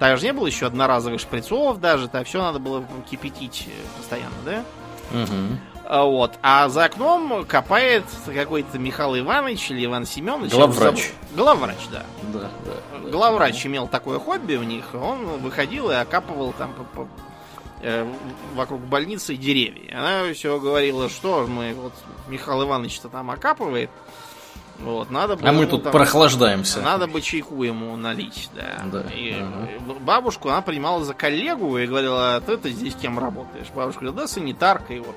Так 0.00 0.18
же 0.18 0.24
не 0.26 0.32
было 0.32 0.48
еще 0.48 0.66
одноразовых 0.66 1.20
шприцов 1.20 1.78
даже, 1.78 2.08
так 2.08 2.26
все 2.26 2.42
надо 2.42 2.58
было 2.58 2.84
кипятить 3.08 3.68
э, 3.68 3.98
постоянно, 3.98 4.34
да? 4.44 4.64
Мгм. 5.12 5.60
А 5.94 6.04
Вот. 6.04 6.32
А 6.40 6.70
за 6.70 6.84
окном 6.84 7.44
копает 7.44 8.04
какой-то 8.24 8.78
Михаил 8.78 9.18
Иванович 9.18 9.72
или 9.72 9.84
Иван 9.84 10.06
Семенович. 10.06 10.50
Главврач. 10.52 10.78
Забыл. 10.78 11.44
Главврач, 11.44 11.76
да. 11.90 12.02
Да, 12.32 12.50
да. 12.64 13.10
Главврач 13.10 13.66
имел 13.66 13.86
такое 13.88 14.18
хобби 14.18 14.54
у 14.54 14.62
них. 14.62 14.86
Он 14.94 15.26
выходил 15.42 15.90
и 15.90 15.94
окапывал 15.94 16.54
там 16.56 16.72
по- 16.72 16.84
по- 17.04 17.08
э, 17.82 18.10
вокруг 18.54 18.80
больницы 18.80 19.36
деревья. 19.36 19.98
Она 19.98 20.32
все 20.32 20.58
говорила, 20.58 21.10
что 21.10 21.46
мы 21.46 21.74
вот 21.74 21.92
Михаил 22.26 22.62
Иванович-то 22.62 23.10
там 23.10 23.30
окапывает. 23.30 23.90
Вот, 24.78 25.10
надо 25.10 25.36
бы 25.36 25.46
А 25.46 25.52
мы 25.52 25.66
тут 25.66 25.84
там- 25.84 25.92
прохлаждаемся. 25.92 26.80
Надо 26.80 27.06
бы 27.06 27.20
чайку 27.20 27.62
ему 27.62 27.96
налить, 27.96 28.50
да. 28.54 28.82
Да, 28.86 29.00
И 29.14 29.32
ага. 29.32 29.68
бабушку 30.00 30.48
она 30.48 30.60
принимала 30.62 31.04
за 31.04 31.14
коллегу 31.14 31.78
и 31.78 31.86
говорила, 31.86 32.36
а 32.36 32.40
ты-то 32.40 32.68
здесь 32.70 32.94
кем 32.94 33.18
работаешь? 33.18 33.68
Бабушка 33.74 34.00
говорила, 34.00 34.22
да, 34.22 34.28
санитаркой 34.28 35.00
вот. 35.00 35.16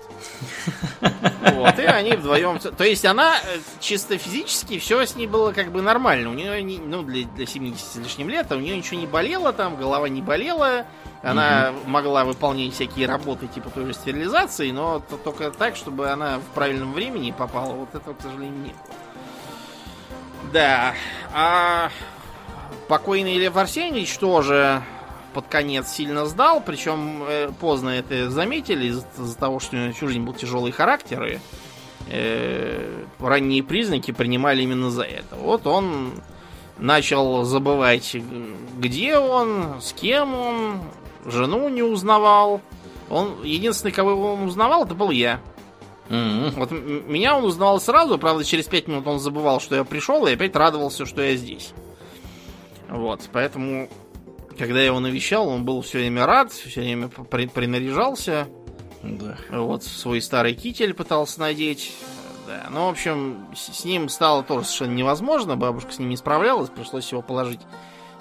Вот, 1.56 1.80
и 1.80 1.84
они 1.84 2.12
вдвоем... 2.14 2.60
То 2.60 2.84
есть 2.84 3.06
она 3.06 3.36
э, 3.38 3.60
чисто 3.80 4.18
физически, 4.18 4.78
все 4.80 5.06
с 5.06 5.16
ней 5.16 5.26
было 5.28 5.52
как 5.52 5.72
бы 5.72 5.82
нормально. 5.82 6.30
У 6.30 6.34
нее, 6.34 6.62
не- 6.62 6.80
ну, 6.80 7.02
для, 7.04 7.26
для 7.28 7.46
70 7.46 7.80
с 7.86 7.96
лишним 7.96 8.30
лет, 8.30 8.52
у 8.52 8.56
нее 8.60 8.76
ничего 8.76 9.00
не 9.00 9.08
болело 9.08 9.54
там, 9.54 9.78
голова 9.78 10.10
не 10.10 10.22
болела. 10.22 10.86
Она 11.24 11.72
могла 11.86 12.24
выполнять 12.26 12.74
всякие 12.74 13.08
работы 13.08 13.48
типа 13.48 13.70
той 13.70 13.86
же 13.86 13.94
стерилизации, 13.94 14.72
но 14.72 15.00
то- 15.00 15.18
только 15.18 15.50
так, 15.52 15.76
чтобы 15.76 16.10
она 16.10 16.40
в 16.40 16.54
правильном 16.54 16.94
времени 16.94 17.32
попала. 17.36 17.74
Вот 17.74 17.94
этого, 17.96 18.14
к 18.16 18.22
сожалению, 18.22 18.60
нет. 18.66 18.76
Да. 20.56 20.94
А 21.34 21.90
покойный 22.88 23.38
Лев 23.38 23.58
Арсеньевич 23.58 24.18
тоже 24.18 24.82
под 25.34 25.48
конец 25.48 25.90
сильно 25.90 26.26
сдал, 26.28 26.64
причем 26.66 27.26
э, 27.28 27.50
поздно 27.60 27.90
это 27.90 28.30
заметили 28.30 28.86
из- 28.88 29.06
из-за 29.20 29.38
того, 29.38 29.60
что 29.60 29.76
у 29.76 29.80
него 29.80 29.92
всю 29.92 30.08
жизнь 30.08 30.22
был 30.22 30.32
тяжелый 30.34 30.72
характер, 30.72 31.26
и 31.26 31.40
э, 32.08 33.04
ранние 33.20 33.64
признаки 33.64 34.12
принимали 34.12 34.62
именно 34.62 34.92
за 34.92 35.04
это. 35.04 35.36
Вот 35.36 35.68
он 35.68 36.22
начал 36.78 37.44
забывать, 37.44 38.16
где 38.78 39.18
он, 39.18 39.82
с 39.82 39.92
кем 39.92 40.34
он, 40.36 40.82
жену 41.26 41.68
не 41.68 41.84
узнавал. 41.84 42.62
Он 43.10 43.44
единственный, 43.44 43.92
кого 43.92 44.36
он 44.36 44.44
узнавал, 44.44 44.86
это 44.86 44.96
был 44.96 45.10
я. 45.10 45.42
Мгм. 46.10 46.52
Вот 46.52 46.72
меня 46.72 47.36
он 47.36 47.46
узнавал 47.46 47.80
сразу, 47.80 48.18
правда, 48.18 48.44
через 48.44 48.66
пять 48.66 48.88
минут 48.88 49.08
он 49.08 49.20
забывал, 49.20 49.60
что 49.60 49.76
я 49.76 49.84
пришел, 49.84 50.26
и 50.28 50.34
опять 50.34 50.56
радовался, 50.56 51.06
что 51.06 51.22
я 51.22 51.36
здесь. 51.36 51.74
Вот, 52.90 53.28
поэтому, 53.32 53.90
когда 54.58 54.80
я 54.80 54.88
его 54.88 55.00
навещал, 55.00 55.48
он 55.48 55.66
был 55.66 55.82
все 55.82 55.98
время 55.98 56.26
рад, 56.26 56.52
все 56.52 56.82
время 56.82 57.08
при- 57.08 57.48
принаряжался. 57.48 58.48
Да. 59.02 59.38
Вот, 59.50 59.84
свой 59.84 60.22
старый 60.22 60.54
китель 60.54 60.94
пытался 60.94 61.40
надеть. 61.40 61.94
Да, 62.48 62.68
ну, 62.70 62.86
в 62.86 62.90
общем, 62.90 63.48
с, 63.56 63.74
с 63.74 63.86
ним 63.86 64.08
стало 64.08 64.44
тоже 64.44 64.66
совершенно 64.66 64.96
невозможно. 64.96 65.56
Бабушка 65.56 65.92
с 65.92 66.00
ним 66.00 66.10
не 66.10 66.18
справлялась, 66.18 66.70
пришлось 66.70 67.12
его 67.12 67.24
положить 67.24 67.62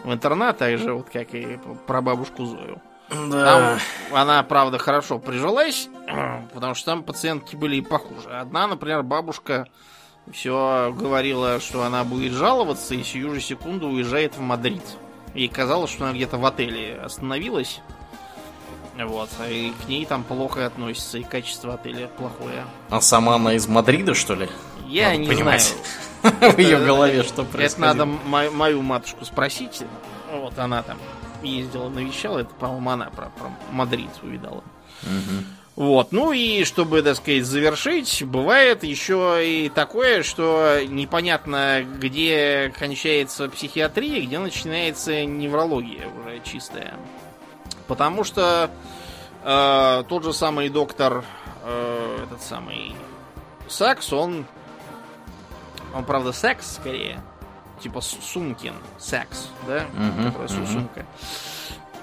в 0.02 0.12
интернат, 0.12 0.56
так 0.58 0.78
же, 0.78 0.94
вот 0.94 1.10
как 1.10 1.34
и 1.34 1.58
про 1.86 2.00
бабушку 2.00 2.46
Зою. 2.46 2.80
Да. 3.10 3.78
Там 4.10 4.18
она, 4.18 4.42
правда, 4.42 4.78
хорошо 4.78 5.18
прижилась, 5.18 5.88
потому 6.54 6.74
что 6.74 6.86
там 6.86 7.02
пациентки 7.02 7.54
были 7.56 7.76
и 7.76 7.80
похуже. 7.80 8.30
Одна, 8.30 8.66
например, 8.66 9.02
бабушка 9.02 9.66
все 10.32 10.92
говорила, 10.98 11.60
что 11.60 11.82
она 11.82 12.02
будет 12.04 12.32
жаловаться, 12.32 12.94
и 12.94 13.02
сию 13.02 13.34
же 13.34 13.40
секунду 13.40 13.88
уезжает 13.88 14.36
в 14.36 14.40
Мадрид. 14.40 14.82
Ей 15.34 15.48
казалось, 15.48 15.90
что 15.90 16.04
она 16.04 16.14
где-то 16.14 16.38
в 16.38 16.46
отеле 16.46 16.94
остановилась. 17.02 17.80
Вот, 18.96 19.28
и 19.50 19.72
к 19.84 19.88
ней 19.88 20.06
там 20.06 20.22
плохо 20.22 20.64
относятся, 20.66 21.18
и 21.18 21.24
качество 21.24 21.74
отеля 21.74 22.06
плохое. 22.06 22.64
А 22.90 23.00
сама 23.00 23.34
она 23.34 23.54
из 23.54 23.66
Мадрида, 23.66 24.14
что 24.14 24.34
ли? 24.34 24.48
Я 24.86 25.08
Надо 25.10 25.18
не 25.18 25.28
понимать. 25.28 25.74
знаю. 26.22 26.52
В 26.54 26.58
ее 26.58 26.78
голове 26.78 27.22
что 27.24 27.42
Это 27.42 27.50
происходит. 27.52 27.78
надо 27.78 28.06
мо- 28.06 28.50
мою 28.50 28.82
матушку 28.82 29.24
спросить. 29.24 29.82
Вот 30.32 30.56
она 30.58 30.82
там 30.84 30.96
ездила, 31.44 31.88
навещала. 31.88 32.40
Это, 32.40 32.54
по-моему, 32.54 32.90
она 32.90 33.10
про, 33.10 33.30
про 33.30 33.50
Мадрид 33.72 34.10
увидала. 34.22 34.62
Вот, 35.76 36.12
ну 36.12 36.30
и 36.30 36.62
чтобы, 36.62 37.02
так 37.02 37.16
сказать, 37.16 37.44
завершить, 37.44 38.22
бывает 38.24 38.84
еще 38.84 39.40
и 39.42 39.68
такое, 39.68 40.22
что 40.22 40.78
непонятно, 40.86 41.84
где 41.98 42.72
кончается 42.78 43.48
психиатрия, 43.48 44.24
где 44.24 44.38
начинается 44.38 45.24
неврология 45.24 46.06
уже 46.06 46.40
чистая. 46.44 46.94
Потому 47.88 48.22
что 48.22 48.70
э, 49.42 50.04
тот 50.08 50.22
же 50.22 50.32
самый 50.32 50.68
доктор, 50.68 51.24
э, 51.64 52.18
этот 52.24 52.40
самый 52.40 52.94
Сакс, 53.66 54.12
он, 54.12 54.46
он, 55.92 56.04
правда, 56.04 56.32
секс 56.32 56.76
скорее, 56.76 57.20
типа 57.84 58.00
Сумкин, 58.00 58.72
секс, 58.98 59.50
да, 59.68 59.84
Мгм, 59.92 60.24
которая 60.24 60.48
мгм. 60.48 60.66
сумка. 60.66 61.06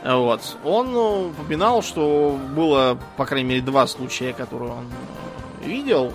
Вот. 0.04 0.58
Он 0.64 0.92
ну, 0.92 1.28
упоминал, 1.30 1.82
что 1.82 2.40
было, 2.56 3.00
по 3.18 3.26
крайней 3.26 3.50
мере, 3.50 3.62
два 3.62 3.88
случая, 3.88 4.34
которые 4.34 4.74
он 4.74 4.86
э, 5.62 5.68
видел. 5.68 6.14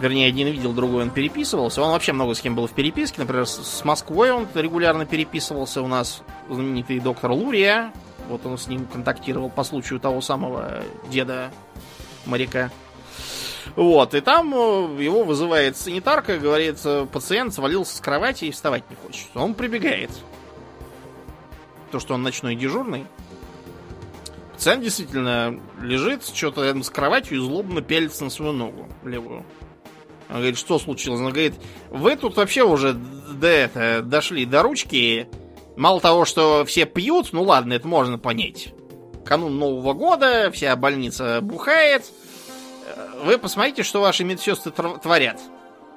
Вернее, 0.00 0.28
один 0.28 0.48
видел, 0.48 0.72
другой 0.72 1.02
он 1.02 1.10
переписывался. 1.10 1.82
Он 1.82 1.90
вообще 1.90 2.12
много 2.12 2.34
с 2.34 2.40
кем 2.40 2.54
был 2.54 2.68
в 2.68 2.72
переписке. 2.72 3.20
Например, 3.20 3.46
с 3.46 3.84
Москвой 3.84 4.30
он 4.30 4.46
регулярно 4.54 5.06
переписывался. 5.06 5.82
У 5.82 5.88
нас 5.88 6.22
знаменитый 6.48 7.00
доктор 7.00 7.32
Лурия. 7.32 7.92
Вот 8.28 8.46
он 8.46 8.58
с 8.58 8.68
ним 8.68 8.86
контактировал 8.86 9.48
по 9.48 9.64
случаю 9.64 9.98
того 9.98 10.20
самого 10.20 10.84
деда 11.08 11.50
моряка. 12.26 12.70
Вот, 13.76 14.14
и 14.14 14.22
там 14.22 14.54
э, 14.54 15.02
его 15.04 15.22
вызывает 15.22 15.76
санитарка, 15.76 16.38
говорит, 16.38 16.78
э, 16.84 17.06
пациент 17.12 17.52
свалился 17.52 17.98
с 17.98 18.00
кровати 18.00 18.46
и 18.46 18.50
вставать 18.50 18.88
не 18.88 18.96
хочет. 18.96 19.28
Он 19.34 19.52
прибегает. 19.52 20.10
То, 21.92 22.00
что 22.00 22.14
он 22.14 22.22
ночной 22.22 22.56
дежурный. 22.56 23.06
Пациент 24.54 24.82
действительно 24.82 25.60
лежит, 25.82 26.24
что-то 26.26 26.64
рядом 26.64 26.82
с 26.82 26.88
кроватью 26.88 27.36
и 27.36 27.40
злобно 27.40 27.82
пялится 27.82 28.24
на 28.24 28.30
свою 28.30 28.52
ногу 28.52 28.88
левую. 29.04 29.44
Он 30.30 30.36
говорит, 30.36 30.56
что 30.56 30.78
случилось? 30.78 31.20
Он 31.20 31.28
говорит, 31.28 31.54
вы 31.90 32.16
тут 32.16 32.36
вообще 32.36 32.62
уже 32.62 32.94
до 32.94 33.46
это, 33.46 34.00
дошли 34.02 34.46
до 34.46 34.62
ручки. 34.62 35.28
Мало 35.76 36.00
того, 36.00 36.24
что 36.24 36.64
все 36.64 36.86
пьют, 36.86 37.28
ну 37.32 37.42
ладно, 37.42 37.74
это 37.74 37.86
можно 37.86 38.18
понять. 38.18 38.72
Канун 39.26 39.58
Нового 39.58 39.92
года, 39.92 40.50
вся 40.50 40.74
больница 40.76 41.40
бухает. 41.42 42.10
Вы 43.22 43.38
посмотрите, 43.38 43.82
что 43.82 44.00
ваши 44.00 44.24
медсестры 44.24 44.72
творят. 44.72 45.40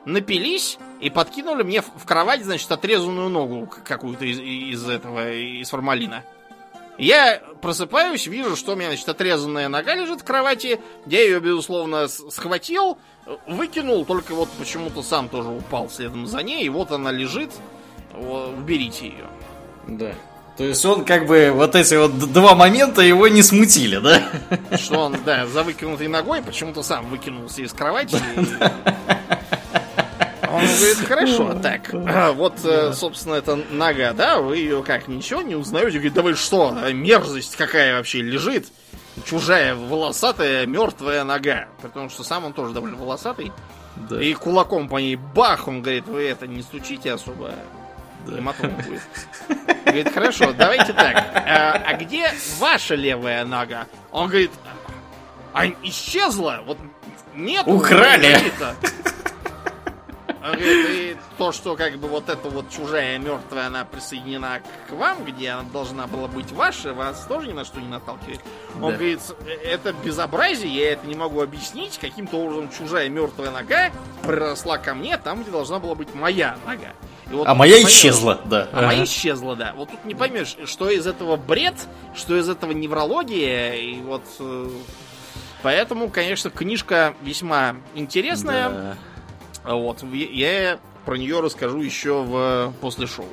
Напились 0.05 0.77
и 1.01 1.09
подкинули 1.09 1.63
мне 1.63 1.81
в 1.81 2.05
кровать, 2.05 2.43
значит, 2.43 2.71
отрезанную 2.71 3.29
ногу 3.29 3.71
какую-то 3.83 4.25
из, 4.25 4.39
из 4.39 4.87
этого, 4.87 5.31
из 5.31 5.69
формалина. 5.69 6.23
Я 6.97 7.41
просыпаюсь, 7.61 8.27
вижу, 8.27 8.55
что 8.55 8.73
у 8.73 8.75
меня, 8.75 8.89
значит, 8.89 9.07
отрезанная 9.07 9.69
нога 9.69 9.95
лежит 9.95 10.21
в 10.21 10.23
кровати. 10.25 10.81
Я 11.05 11.21
ее, 11.21 11.39
безусловно, 11.39 12.07
схватил, 12.07 12.97
Выкинул, 13.45 14.05
только 14.05 14.33
вот 14.33 14.49
почему-то 14.57 15.03
сам 15.03 15.29
тоже 15.29 15.49
упал 15.49 15.89
следом 15.89 16.25
за 16.25 16.41
ней, 16.41 16.65
и 16.65 16.69
вот 16.69 16.91
она 16.91 17.11
лежит. 17.11 17.51
Уберите 18.15 19.05
ее. 19.07 19.27
Да. 19.87 20.13
То 20.59 20.65
есть 20.65 20.85
он 20.85 21.05
как 21.05 21.25
бы 21.25 21.51
вот 21.53 21.73
эти 21.73 21.95
вот 21.95 22.17
два 22.33 22.53
момента 22.53 23.01
его 23.01 23.29
не 23.29 23.41
смутили, 23.41 23.97
да? 23.97 24.29
Что 24.77 24.99
он, 25.05 25.15
да, 25.25 25.47
за 25.47 25.63
выкинутой 25.63 26.09
ногой 26.09 26.41
почему-то 26.41 26.83
сам 26.83 27.09
выкинулся 27.09 27.61
из 27.61 27.71
кровати. 27.71 28.17
Он 30.51 30.65
говорит, 30.65 30.97
хорошо, 31.07 31.53
так, 31.61 31.93
вот, 32.35 32.55
э, 32.63 32.91
собственно, 32.93 33.35
это 33.35 33.55
нога, 33.69 34.13
да, 34.13 34.41
вы 34.41 34.57
ее 34.57 34.81
как, 34.81 35.07
ничего 35.07 35.43
не 35.43 35.53
узнаете? 35.53 35.91
Говорит, 35.91 36.13
да 36.13 36.23
вы 36.23 36.33
что, 36.33 36.75
мерзость 36.91 37.55
какая 37.55 37.95
вообще 37.95 38.21
лежит? 38.21 38.65
чужая 39.25 39.75
волосатая 39.75 40.65
мертвая 40.65 41.23
нога. 41.23 41.67
Потому 41.81 42.09
что 42.09 42.23
сам 42.23 42.45
он 42.45 42.53
тоже 42.53 42.73
довольно 42.73 42.97
волосатый. 42.97 43.51
Да. 44.09 44.21
И 44.21 44.33
кулаком 44.33 44.89
по 44.89 44.97
ней 44.97 45.15
бах, 45.15 45.67
он 45.67 45.81
говорит, 45.81 46.07
вы 46.07 46.23
это 46.23 46.47
не 46.47 46.61
стучите 46.61 47.13
особо. 47.13 47.51
Да. 48.25 48.35
Гематома 48.35 48.73
будет. 48.83 49.01
Говорит, 49.89 50.13
хорошо, 50.13 50.53
давайте 50.53 50.93
так. 50.93 51.15
А, 51.35 51.81
а 51.85 51.93
где 51.93 52.31
ваша 52.59 52.95
левая 52.95 53.43
нога? 53.45 53.87
Он 54.11 54.27
говорит, 54.27 54.51
а 55.53 55.65
исчезла? 55.83 56.61
Вот 56.65 56.77
нет. 57.35 57.63
Украли. 57.67 58.37
И 60.57 61.17
то, 61.37 61.51
что 61.51 61.75
как 61.75 61.97
бы 61.97 62.07
вот 62.07 62.29
эта 62.29 62.49
вот 62.49 62.69
чужая 62.69 63.17
мертвая, 63.17 63.67
она 63.67 63.85
присоединена 63.85 64.61
к 64.87 64.91
вам, 64.93 65.25
где 65.25 65.49
она 65.49 65.63
должна 65.63 66.07
была 66.07 66.27
быть 66.27 66.51
ваша, 66.51 66.93
вас 66.93 67.25
тоже 67.27 67.47
ни 67.47 67.53
на 67.53 67.65
что 67.65 67.79
не 67.79 67.87
наталкивает. 67.87 68.39
Он 68.75 68.91
да. 68.91 68.97
говорит, 68.97 69.19
это 69.63 69.93
безобразие, 69.93 70.73
я 70.73 70.93
это 70.93 71.07
не 71.07 71.15
могу 71.15 71.41
объяснить. 71.41 71.97
Каким-то 71.99 72.37
образом 72.37 72.69
чужая 72.69 73.09
мертвая 73.09 73.51
нога 73.51 73.91
приросла 74.23 74.77
ко 74.77 74.93
мне 74.93 75.17
там, 75.17 75.41
где 75.41 75.51
должна 75.51 75.79
была 75.79 75.95
быть 75.95 76.13
моя 76.13 76.57
нога. 76.65 76.93
вот 77.27 77.47
а 77.47 77.53
моя 77.53 77.75
поймешь, 77.75 77.91
исчезла, 77.91 78.39
да. 78.45 78.69
А 78.71 78.77
ага. 78.77 78.87
моя 78.87 79.03
исчезла, 79.03 79.55
да. 79.55 79.73
Вот 79.75 79.89
тут 79.89 80.05
не 80.05 80.15
поймешь, 80.15 80.55
что 80.65 80.89
из 80.89 81.05
этого 81.05 81.35
бред, 81.35 81.75
что 82.15 82.37
из 82.37 82.47
этого 82.47 82.71
неврология, 82.71 83.73
и 83.73 84.01
вот... 84.01 84.23
Э, 84.39 84.69
поэтому, 85.63 86.09
конечно, 86.09 86.49
книжка 86.49 87.13
весьма 87.21 87.75
интересная. 87.93 88.69
Да. 88.69 88.97
Вот, 89.69 90.03
я 90.11 90.79
про 91.05 91.15
нее 91.15 91.41
расскажу 91.41 91.81
еще 91.81 92.23
в 92.23 92.73
после 92.81 93.05
шоу. 93.05 93.27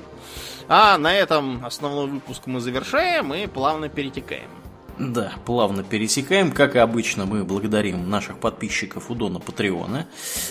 А 0.69 0.99
на 0.99 1.15
этом 1.15 1.65
основной 1.65 2.07
выпуск 2.09 2.43
мы 2.47 2.61
завершаем 2.61 3.33
и 3.33 3.47
плавно 3.47 3.89
перетекаем. 3.89 4.51
Да, 4.99 5.33
плавно 5.45 5.83
пересекаем. 5.83 6.51
Как 6.51 6.75
и 6.75 6.79
обычно, 6.79 7.27
мы 7.27 7.45
благодарим 7.45 8.09
наших 8.09 8.39
подписчиков 8.39 9.11
у 9.11 9.15
Дона 9.15 9.39
Патреона. 9.39 10.07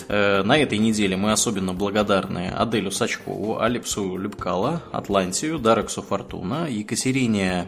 Э, 0.06 0.44
на 0.44 0.56
этой 0.56 0.78
неделе 0.78 1.16
мы 1.16 1.32
особенно 1.32 1.74
благодарны 1.74 2.52
Аделю 2.54 2.92
Сачкову, 2.92 3.60
Алипсу 3.60 4.16
Любкала, 4.16 4.82
Атлантию, 4.92 5.58
Дарексу 5.58 6.00
Фортуна, 6.00 6.68
Екатерине 6.68 7.66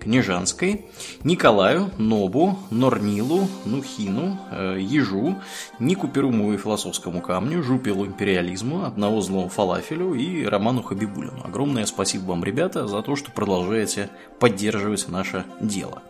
Княжанской, 0.00 0.86
Николаю, 1.24 1.90
Нобу, 1.96 2.58
Норнилу, 2.70 3.48
Нухину, 3.64 4.38
э, 4.50 4.76
Ежу, 4.80 5.38
Нику 5.78 6.08
Перуму 6.08 6.52
и 6.52 6.58
Философскому 6.58 7.22
камню, 7.22 7.62
Жупилу 7.62 8.04
Империализму, 8.04 8.84
Одного 8.84 9.22
злому 9.22 9.48
Фалафелю 9.48 10.12
и 10.12 10.44
Роману 10.44 10.82
Хабибулину. 10.82 11.42
Огромное 11.42 11.86
спасибо 11.86 12.26
вам, 12.26 12.44
ребята, 12.44 12.86
за 12.86 13.00
то, 13.00 13.16
что 13.16 13.30
продолжаете 13.30 14.10
поддерживать 14.38 15.08
наше 15.08 15.46
дело. 15.60 16.02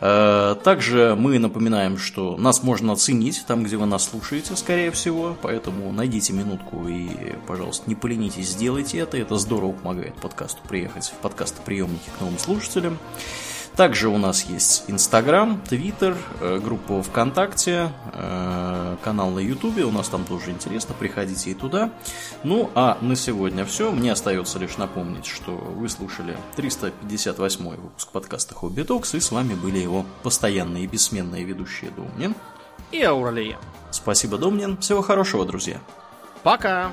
Э, 0.00 0.54
также 0.62 1.16
мы 1.18 1.38
напоминаем, 1.38 1.98
что 1.98 2.36
нас 2.36 2.62
можно 2.62 2.92
оценить 2.92 3.44
там, 3.46 3.64
где 3.64 3.76
вы 3.76 3.86
нас 3.86 4.08
слушаете, 4.08 4.56
скорее 4.56 4.90
всего. 4.90 5.36
Поэтому 5.42 5.92
найдите 5.92 6.32
минутку 6.32 6.86
и, 6.88 7.34
пожалуйста, 7.46 7.88
не 7.88 7.94
поленитесь, 7.94 8.48
сделайте 8.48 8.98
это. 8.98 9.16
Это 9.16 9.36
здорово 9.38 9.72
помогает 9.72 10.14
подкасту 10.14 10.60
приехать 10.68 11.06
в 11.06 11.20
подкастоприемники 11.22 12.10
к 12.16 12.20
новым 12.20 12.38
слушателям. 12.38 12.98
Также 13.78 14.08
у 14.08 14.18
нас 14.18 14.42
есть 14.42 14.86
Инстаграм, 14.88 15.60
Твиттер, 15.60 16.16
э, 16.40 16.58
группа 16.58 17.00
ВКонтакте, 17.00 17.92
э, 18.12 18.96
канал 19.04 19.30
на 19.30 19.38
Ютубе. 19.38 19.84
У 19.84 19.92
нас 19.92 20.08
там 20.08 20.24
тоже 20.24 20.50
интересно, 20.50 20.96
приходите 20.98 21.52
и 21.52 21.54
туда. 21.54 21.92
Ну, 22.42 22.72
а 22.74 22.98
на 23.00 23.14
сегодня 23.14 23.64
все. 23.64 23.92
Мне 23.92 24.10
остается 24.10 24.58
лишь 24.58 24.78
напомнить, 24.78 25.26
что 25.26 25.52
вы 25.52 25.88
слушали 25.88 26.36
358 26.56 27.76
выпуск 27.76 28.10
подкаста 28.10 28.52
Хобби 28.52 28.82
Токс, 28.82 29.14
и 29.14 29.20
с 29.20 29.30
вами 29.30 29.54
были 29.54 29.78
его 29.78 30.04
постоянные 30.24 30.82
и 30.82 30.88
бессменные 30.88 31.44
ведущие 31.44 31.92
Домнин 31.92 32.34
и 32.90 33.00
Ауралия. 33.04 33.58
Спасибо, 33.92 34.38
Домнин. 34.38 34.76
Всего 34.78 35.02
хорошего, 35.02 35.46
друзья. 35.46 35.78
Пока! 36.42 36.90